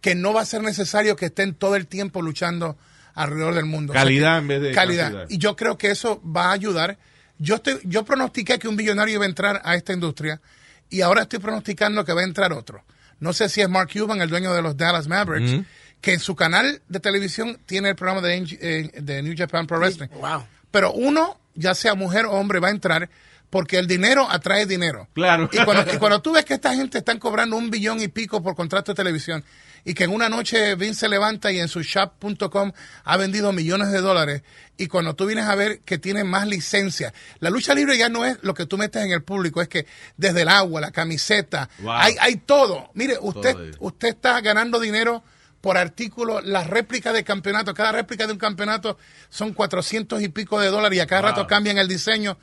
que 0.00 0.14
no 0.14 0.32
va 0.32 0.42
a 0.42 0.46
ser 0.46 0.62
necesario 0.62 1.16
que 1.16 1.26
estén 1.26 1.54
todo 1.54 1.76
el 1.76 1.86
tiempo 1.86 2.22
luchando 2.22 2.78
alrededor 3.14 3.54
del 3.54 3.64
mundo. 3.64 3.92
O 3.92 3.94
sea 3.94 4.02
Calidad 4.02 4.38
en 4.38 4.48
vez 4.48 4.62
de 4.62 4.72
calidad. 4.72 5.04
cantidad. 5.04 5.26
Y 5.30 5.38
yo 5.38 5.56
creo 5.56 5.76
que 5.76 5.90
eso 5.90 6.22
va 6.24 6.46
a 6.46 6.52
ayudar. 6.52 6.98
Yo 7.38 7.56
estoy, 7.56 7.80
yo 7.84 8.04
pronostiqué 8.04 8.58
que 8.58 8.68
un 8.68 8.76
billonario 8.76 9.14
iba 9.14 9.24
a 9.24 9.28
entrar 9.28 9.60
a 9.64 9.74
esta 9.74 9.92
industria 9.92 10.40
y 10.88 11.00
ahora 11.00 11.22
estoy 11.22 11.40
pronosticando 11.40 12.04
que 12.04 12.12
va 12.12 12.20
a 12.20 12.24
entrar 12.24 12.52
otro. 12.52 12.84
No 13.18 13.32
sé 13.32 13.48
si 13.48 13.60
es 13.62 13.68
Mark 13.68 13.90
Cuban, 13.92 14.20
el 14.20 14.28
dueño 14.28 14.52
de 14.52 14.62
los 14.62 14.76
Dallas 14.76 15.08
Mavericks, 15.08 15.66
que 16.00 16.12
en 16.12 16.20
su 16.20 16.36
canal 16.36 16.82
de 16.88 17.00
televisión 17.00 17.58
tiene 17.66 17.90
el 17.90 17.96
programa 17.96 18.20
de, 18.20 18.36
eh, 18.60 18.90
de 19.00 19.22
New 19.22 19.34
Japan 19.36 19.66
Pro 19.66 19.78
Wrestling. 19.78 20.08
Wow. 20.20 20.44
Pero 20.70 20.92
uno, 20.92 21.40
ya 21.54 21.74
sea 21.74 21.94
mujer 21.94 22.26
o 22.26 22.32
hombre, 22.32 22.60
va 22.60 22.68
a 22.68 22.72
entrar 22.72 23.08
porque 23.50 23.78
el 23.78 23.86
dinero 23.86 24.26
atrae 24.30 24.66
dinero. 24.66 25.08
Claro. 25.14 25.48
Y 25.52 25.58
cuando, 25.64 25.92
y 25.92 25.96
cuando 25.98 26.20
tú 26.20 26.32
ves 26.32 26.44
que 26.44 26.54
esta 26.54 26.74
gente 26.74 26.98
están 26.98 27.18
cobrando 27.18 27.56
un 27.56 27.70
billón 27.70 28.00
y 28.00 28.08
pico 28.08 28.42
por 28.42 28.54
contrato 28.56 28.92
de 28.92 28.96
televisión 28.96 29.44
y 29.84 29.94
que 29.94 30.02
en 30.04 30.10
una 30.10 30.28
noche 30.28 30.74
Vince 30.74 31.00
se 31.00 31.08
levanta 31.08 31.52
y 31.52 31.60
en 31.60 31.68
su 31.68 31.80
shop.com 31.82 32.72
ha 33.04 33.16
vendido 33.16 33.52
millones 33.52 33.92
de 33.92 34.00
dólares 34.00 34.42
y 34.76 34.88
cuando 34.88 35.14
tú 35.14 35.26
vienes 35.26 35.44
a 35.46 35.54
ver 35.54 35.78
que 35.80 35.96
tiene 35.98 36.24
más 36.24 36.46
licencia, 36.48 37.14
la 37.38 37.50
lucha 37.50 37.72
libre 37.72 37.96
ya 37.96 38.08
no 38.08 38.24
es 38.24 38.36
lo 38.42 38.52
que 38.52 38.66
tú 38.66 38.76
metes 38.78 39.04
en 39.04 39.12
el 39.12 39.22
público, 39.22 39.62
es 39.62 39.68
que 39.68 39.86
desde 40.16 40.42
el 40.42 40.48
agua, 40.48 40.80
la 40.80 40.90
camiseta, 40.90 41.70
Wow. 41.78 41.92
hay, 41.92 42.16
hay 42.20 42.36
todo. 42.36 42.90
Mire, 42.94 43.16
usted, 43.20 43.52
Todo 43.52 43.70
usted 43.80 44.08
está 44.08 44.40
ganando 44.40 44.80
dinero 44.80 45.22
por 45.60 45.78
artículo, 45.78 46.40
las 46.40 46.66
réplicas 46.66 47.14
de 47.14 47.22
campeonato, 47.24 47.72
cada 47.72 47.92
réplica 47.92 48.26
de 48.26 48.32
un 48.32 48.38
campeonato 48.38 48.98
son 49.30 49.52
400 49.52 50.20
y 50.20 50.28
pico 50.28 50.60
de 50.60 50.68
dólares 50.68 50.96
y 50.96 51.00
a 51.00 51.06
cada 51.06 51.22
Wow. 51.22 51.30
rato 51.30 51.46
cambian 51.46 51.78
el 51.78 51.86
diseño. 51.88 52.36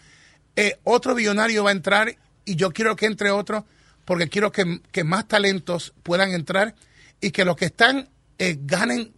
Eh, 0.56 0.78
otro 0.84 1.16
billonario 1.16 1.64
va 1.64 1.70
a 1.70 1.74
entrar 1.74 2.16
y 2.46 2.56
yo 2.56 2.72
quiero 2.72 2.96
que 2.96 3.06
entre 3.08 3.32
otro 3.32 3.66
porque 4.06 4.28
quiero 4.30 4.52
que, 4.52 4.82
que 4.92 5.04
más 5.04 5.28
talentos 5.28 5.94
puedan 6.04 6.32
entrar 6.32 6.76
y 7.22 7.32
que 7.32 7.46
los 7.46 7.56
que 7.56 7.66
están 7.66 8.10
eh, 8.38 8.58
ganen 8.62 9.14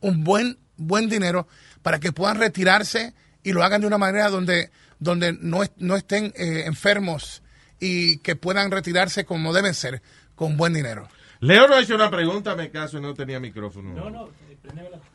un 0.00 0.24
buen, 0.24 0.58
buen 0.76 1.08
dinero 1.08 1.48
para 1.82 1.98
que 1.98 2.12
puedan 2.12 2.38
retirarse 2.38 3.14
y 3.42 3.52
lo 3.52 3.62
hagan 3.64 3.80
de 3.80 3.86
una 3.86 3.98
manera 3.98 4.28
donde, 4.30 4.70
donde 4.98 5.32
no, 5.40 5.62
es- 5.62 5.72
no 5.76 5.96
estén 5.96 6.32
eh, 6.36 6.62
enfermos 6.66 7.42
y 7.80 8.18
que 8.18 8.36
puedan 8.36 8.70
retirarse 8.70 9.24
como 9.24 9.52
deben 9.52 9.74
ser, 9.74 10.00
con 10.34 10.56
buen 10.56 10.72
dinero. 10.72 11.08
Leo 11.40 11.68
no 11.68 11.78
hizo 11.80 11.94
una 11.94 12.10
pregunta, 12.10 12.54
me 12.56 12.70
caso 12.70 12.96
y 12.98 13.00
no 13.02 13.12
tenía 13.14 13.38
micrófono. 13.38 13.92
No, 13.92 14.08
no, 14.10 14.30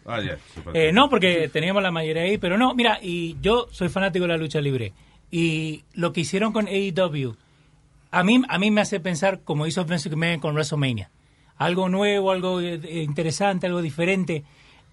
Ah, 0.05 0.19
sí, 0.22 0.30
perdón. 0.63 0.76
Eh, 0.76 0.91
no, 0.93 1.09
porque 1.09 1.49
teníamos 1.51 1.84
la 1.84 1.91
mayoría 1.91 2.23
ahí, 2.23 2.38
pero 2.38 2.57
no, 2.57 2.73
mira, 2.73 2.99
y 3.01 3.38
yo 3.41 3.68
soy 3.72 3.89
fanático 3.89 4.23
de 4.23 4.30
la 4.30 4.38
lucha 4.38 4.61
libre. 4.61 4.93
Y 5.31 5.83
lo 5.93 6.11
que 6.13 6.21
hicieron 6.21 6.51
con 6.51 6.67
AEW, 6.67 7.35
a 8.11 8.23
mí, 8.23 8.41
a 8.49 8.59
mí 8.59 8.71
me 8.71 8.81
hace 8.81 8.99
pensar 8.99 9.39
como 9.43 9.65
hizo 9.65 9.85
Vince 9.85 10.09
McMahon 10.09 10.39
con 10.39 10.53
WrestleMania. 10.53 11.09
Algo 11.57 11.87
nuevo, 11.89 12.31
algo 12.31 12.59
eh, 12.59 12.79
interesante, 13.03 13.67
algo 13.67 13.81
diferente. 13.81 14.43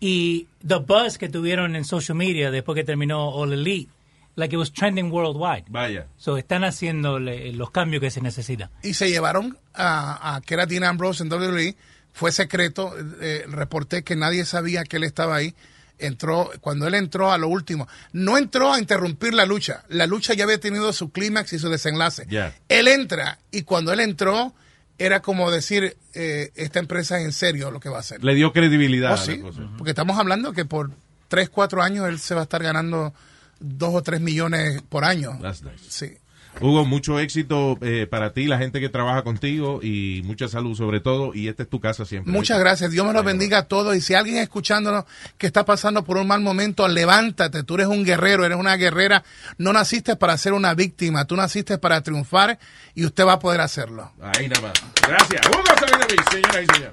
Y 0.01 0.47
the 0.67 0.77
buzz 0.77 1.19
que 1.19 1.29
tuvieron 1.29 1.75
en 1.75 1.85
social 1.85 2.17
media 2.17 2.51
después 2.53 2.77
que 2.77 2.85
terminó 2.85 3.31
All 3.31 3.53
Elite, 3.53 3.91
like 4.37 4.55
it 4.55 4.59
was 4.59 4.73
trending 4.73 5.11
worldwide. 5.11 5.65
Vaya. 5.69 6.07
So 6.19 6.37
están 6.39 6.63
haciendo 6.63 7.19
los 7.19 7.71
cambios 7.73 8.01
que 8.01 8.11
se 8.11 8.21
necesitan. 8.21 8.71
y 8.85 8.95
se 8.95 9.11
llevaron 9.11 9.59
a, 9.75 10.37
a 10.37 10.41
que 10.43 10.55
era 10.55 10.67
Dean 10.67 10.85
Ambrose 10.85 11.25
en 11.25 11.33
WWE. 11.33 11.75
Fue 12.13 12.31
secreto. 12.33 12.93
eh, 13.21 13.45
reporté 13.49 14.03
que 14.05 14.15
nadie 14.15 14.45
sabía 14.45 14.85
que 14.85 14.99
él 14.99 15.05
estaba 15.05 15.35
ahí. 15.37 15.55
Entró, 15.99 16.51
cuando 16.61 16.87
él 16.87 16.95
entró 16.95 17.33
a 17.33 17.39
lo 17.39 17.49
último, 17.49 17.89
no 18.13 18.39
entró 18.39 18.73
a 18.73 18.79
interrumpir 18.79 19.35
la 19.35 19.45
lucha. 19.47 19.83
La 19.89 20.07
lucha 20.07 20.35
ya 20.35 20.45
había 20.45 20.59
tenido 20.61 20.93
su 20.93 21.11
clímax 21.11 21.53
y 21.55 21.59
su 21.59 21.69
desenlace. 21.69 22.27
Él 22.69 22.89
entra 22.89 23.39
y 23.51 23.63
cuando 23.63 23.93
él 23.93 24.01
entró, 24.01 24.55
era 24.99 25.21
como 25.23 25.51
decir, 25.51 25.97
eh, 26.15 26.51
esta 26.57 26.79
empresa 26.79 27.19
es 27.19 27.25
en 27.25 27.33
serio 27.33 27.71
lo 27.71 27.81
que 27.81 27.89
va 27.89 27.97
a 27.99 28.01
hacer. 28.01 28.23
Le 28.23 28.35
dio 28.35 28.53
credibilidad 28.53 29.11
Oh, 29.13 29.15
a 29.15 29.17
la 29.17 29.23
sí, 29.25 29.39
cosa. 29.41 29.63
porque 29.77 29.91
estamos 29.91 30.19
hablando 30.19 30.53
que 30.53 30.65
por 30.65 30.91
3, 31.29 31.49
4 31.51 31.83
años 31.83 32.09
él 32.09 32.19
se 32.19 32.35
va 32.35 32.41
a 32.41 32.45
estar 32.45 32.63
ganando 32.63 33.13
2 33.61 33.95
o 33.95 34.03
3 34.03 34.21
millones 34.21 34.83
por 34.89 35.05
año. 35.05 35.39
That's 35.43 35.63
nice. 35.63 35.79
Sí. 35.89 36.17
Hugo, 36.61 36.85
mucho 36.85 37.21
éxito 37.21 37.79
eh, 37.83 38.07
para 38.11 38.33
ti, 38.33 38.47
la 38.47 38.59
gente 38.59 38.81
que 38.81 38.89
trabaja 38.89 39.23
contigo 39.23 39.81
y 39.83 40.23
mucha 40.25 40.49
salud 40.49 40.77
sobre 40.77 41.01
todo. 41.01 41.35
Y 41.35 41.49
esta 41.49 41.63
es 41.63 41.69
tu 41.69 41.81
casa 41.81 42.05
siempre. 42.05 42.33
Muchas 42.33 42.59
gracias. 42.59 42.91
Dios 42.91 43.07
me 43.07 43.13
los 43.13 43.25
bendiga 43.25 43.59
a 43.59 43.63
todos. 43.69 43.97
Y 43.97 44.01
si 44.01 44.15
alguien 44.15 44.39
escuchándonos 44.39 45.05
que 45.37 45.47
está 45.47 45.65
pasando 45.65 46.05
por 46.05 46.17
un 46.17 46.27
mal 46.27 46.41
momento, 46.41 46.87
levántate. 46.89 47.63
Tú 47.63 47.75
eres 47.75 47.87
un 47.87 48.05
guerrero, 48.05 48.45
eres 48.45 48.59
una 48.59 48.77
guerrera. 48.77 49.25
No 49.57 49.73
naciste 49.73 50.17
para 50.17 50.37
ser 50.37 50.53
una 50.53 50.75
víctima. 50.75 51.25
Tú 51.27 51.37
naciste 51.37 51.79
para 51.79 52.03
triunfar 52.03 52.59
y 52.95 53.05
usted 53.05 53.25
va 53.25 53.35
a 53.35 53.39
poder 53.39 53.61
hacerlo. 53.61 54.13
Ahí 54.21 54.49
nada 54.49 54.69
más. 54.69 54.73
Gracias. 55.07 55.41
Hugo 55.47 55.63
Sabinovich, 55.79 56.31
señoras 56.31 56.63
y 56.63 56.75
señores. 56.75 56.93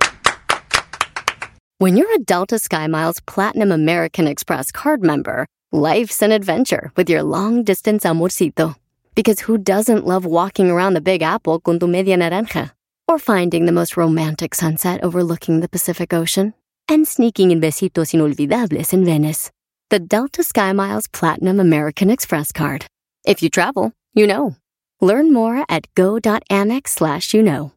When 1.78 1.98
you're 1.98 2.08
a 2.16 2.20
Delta 2.20 2.58
SkyMiles 2.58 3.20
Platinum 3.26 3.72
American 3.72 4.28
Express 4.28 4.72
card 4.72 5.02
member, 5.04 5.46
life's 5.74 6.22
an 6.22 6.32
adventure 6.32 6.92
with 6.96 7.10
your 7.10 7.22
long 7.22 7.64
distance 7.64 8.06
amorcito. 8.06 8.76
Because 9.16 9.40
who 9.40 9.58
doesn't 9.58 10.06
love 10.06 10.26
walking 10.26 10.70
around 10.70 10.94
the 10.94 11.02
Big 11.02 11.22
Apple 11.22 11.62
con 11.62 11.80
tu 11.80 11.88
media 11.88 12.18
naranja? 12.18 12.72
Or 13.08 13.18
finding 13.18 13.66
the 13.66 13.72
most 13.72 13.96
romantic 13.96 14.54
sunset 14.54 15.04
overlooking 15.04 15.62
the 15.62 15.70
Pacific 15.70 16.14
Ocean? 16.14 16.54
And 16.90 17.08
sneaking 17.08 17.52
in 17.52 17.62
besitos 17.62 18.14
inolvidables 18.14 18.92
in 18.92 19.06
Venice. 19.06 19.52
The 19.90 20.00
Delta 20.00 20.42
SkyMiles 20.42 21.12
Platinum 21.12 21.62
American 21.62 22.10
Express 22.10 22.52
card. 22.52 22.88
If 23.26 23.42
you 23.42 23.50
travel, 23.50 23.94
you 24.14 24.28
know. 24.28 24.58
Learn 25.00 25.32
more 25.32 25.64
at 25.70 25.88
go.amex 25.96 26.90
slash 26.90 27.34
you 27.34 27.42
know. 27.42 27.72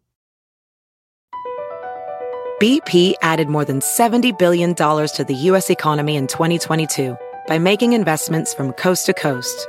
BP 2.60 3.14
added 3.22 3.48
more 3.48 3.64
than 3.64 3.78
$70 3.78 4.36
billion 4.36 4.74
to 4.74 5.24
the 5.28 5.34
U.S. 5.34 5.70
economy 5.70 6.16
in 6.16 6.26
2022 6.26 7.16
by 7.46 7.58
making 7.58 7.92
investments 7.92 8.52
from 8.52 8.72
coast 8.72 9.06
to 9.06 9.14
coast. 9.14 9.68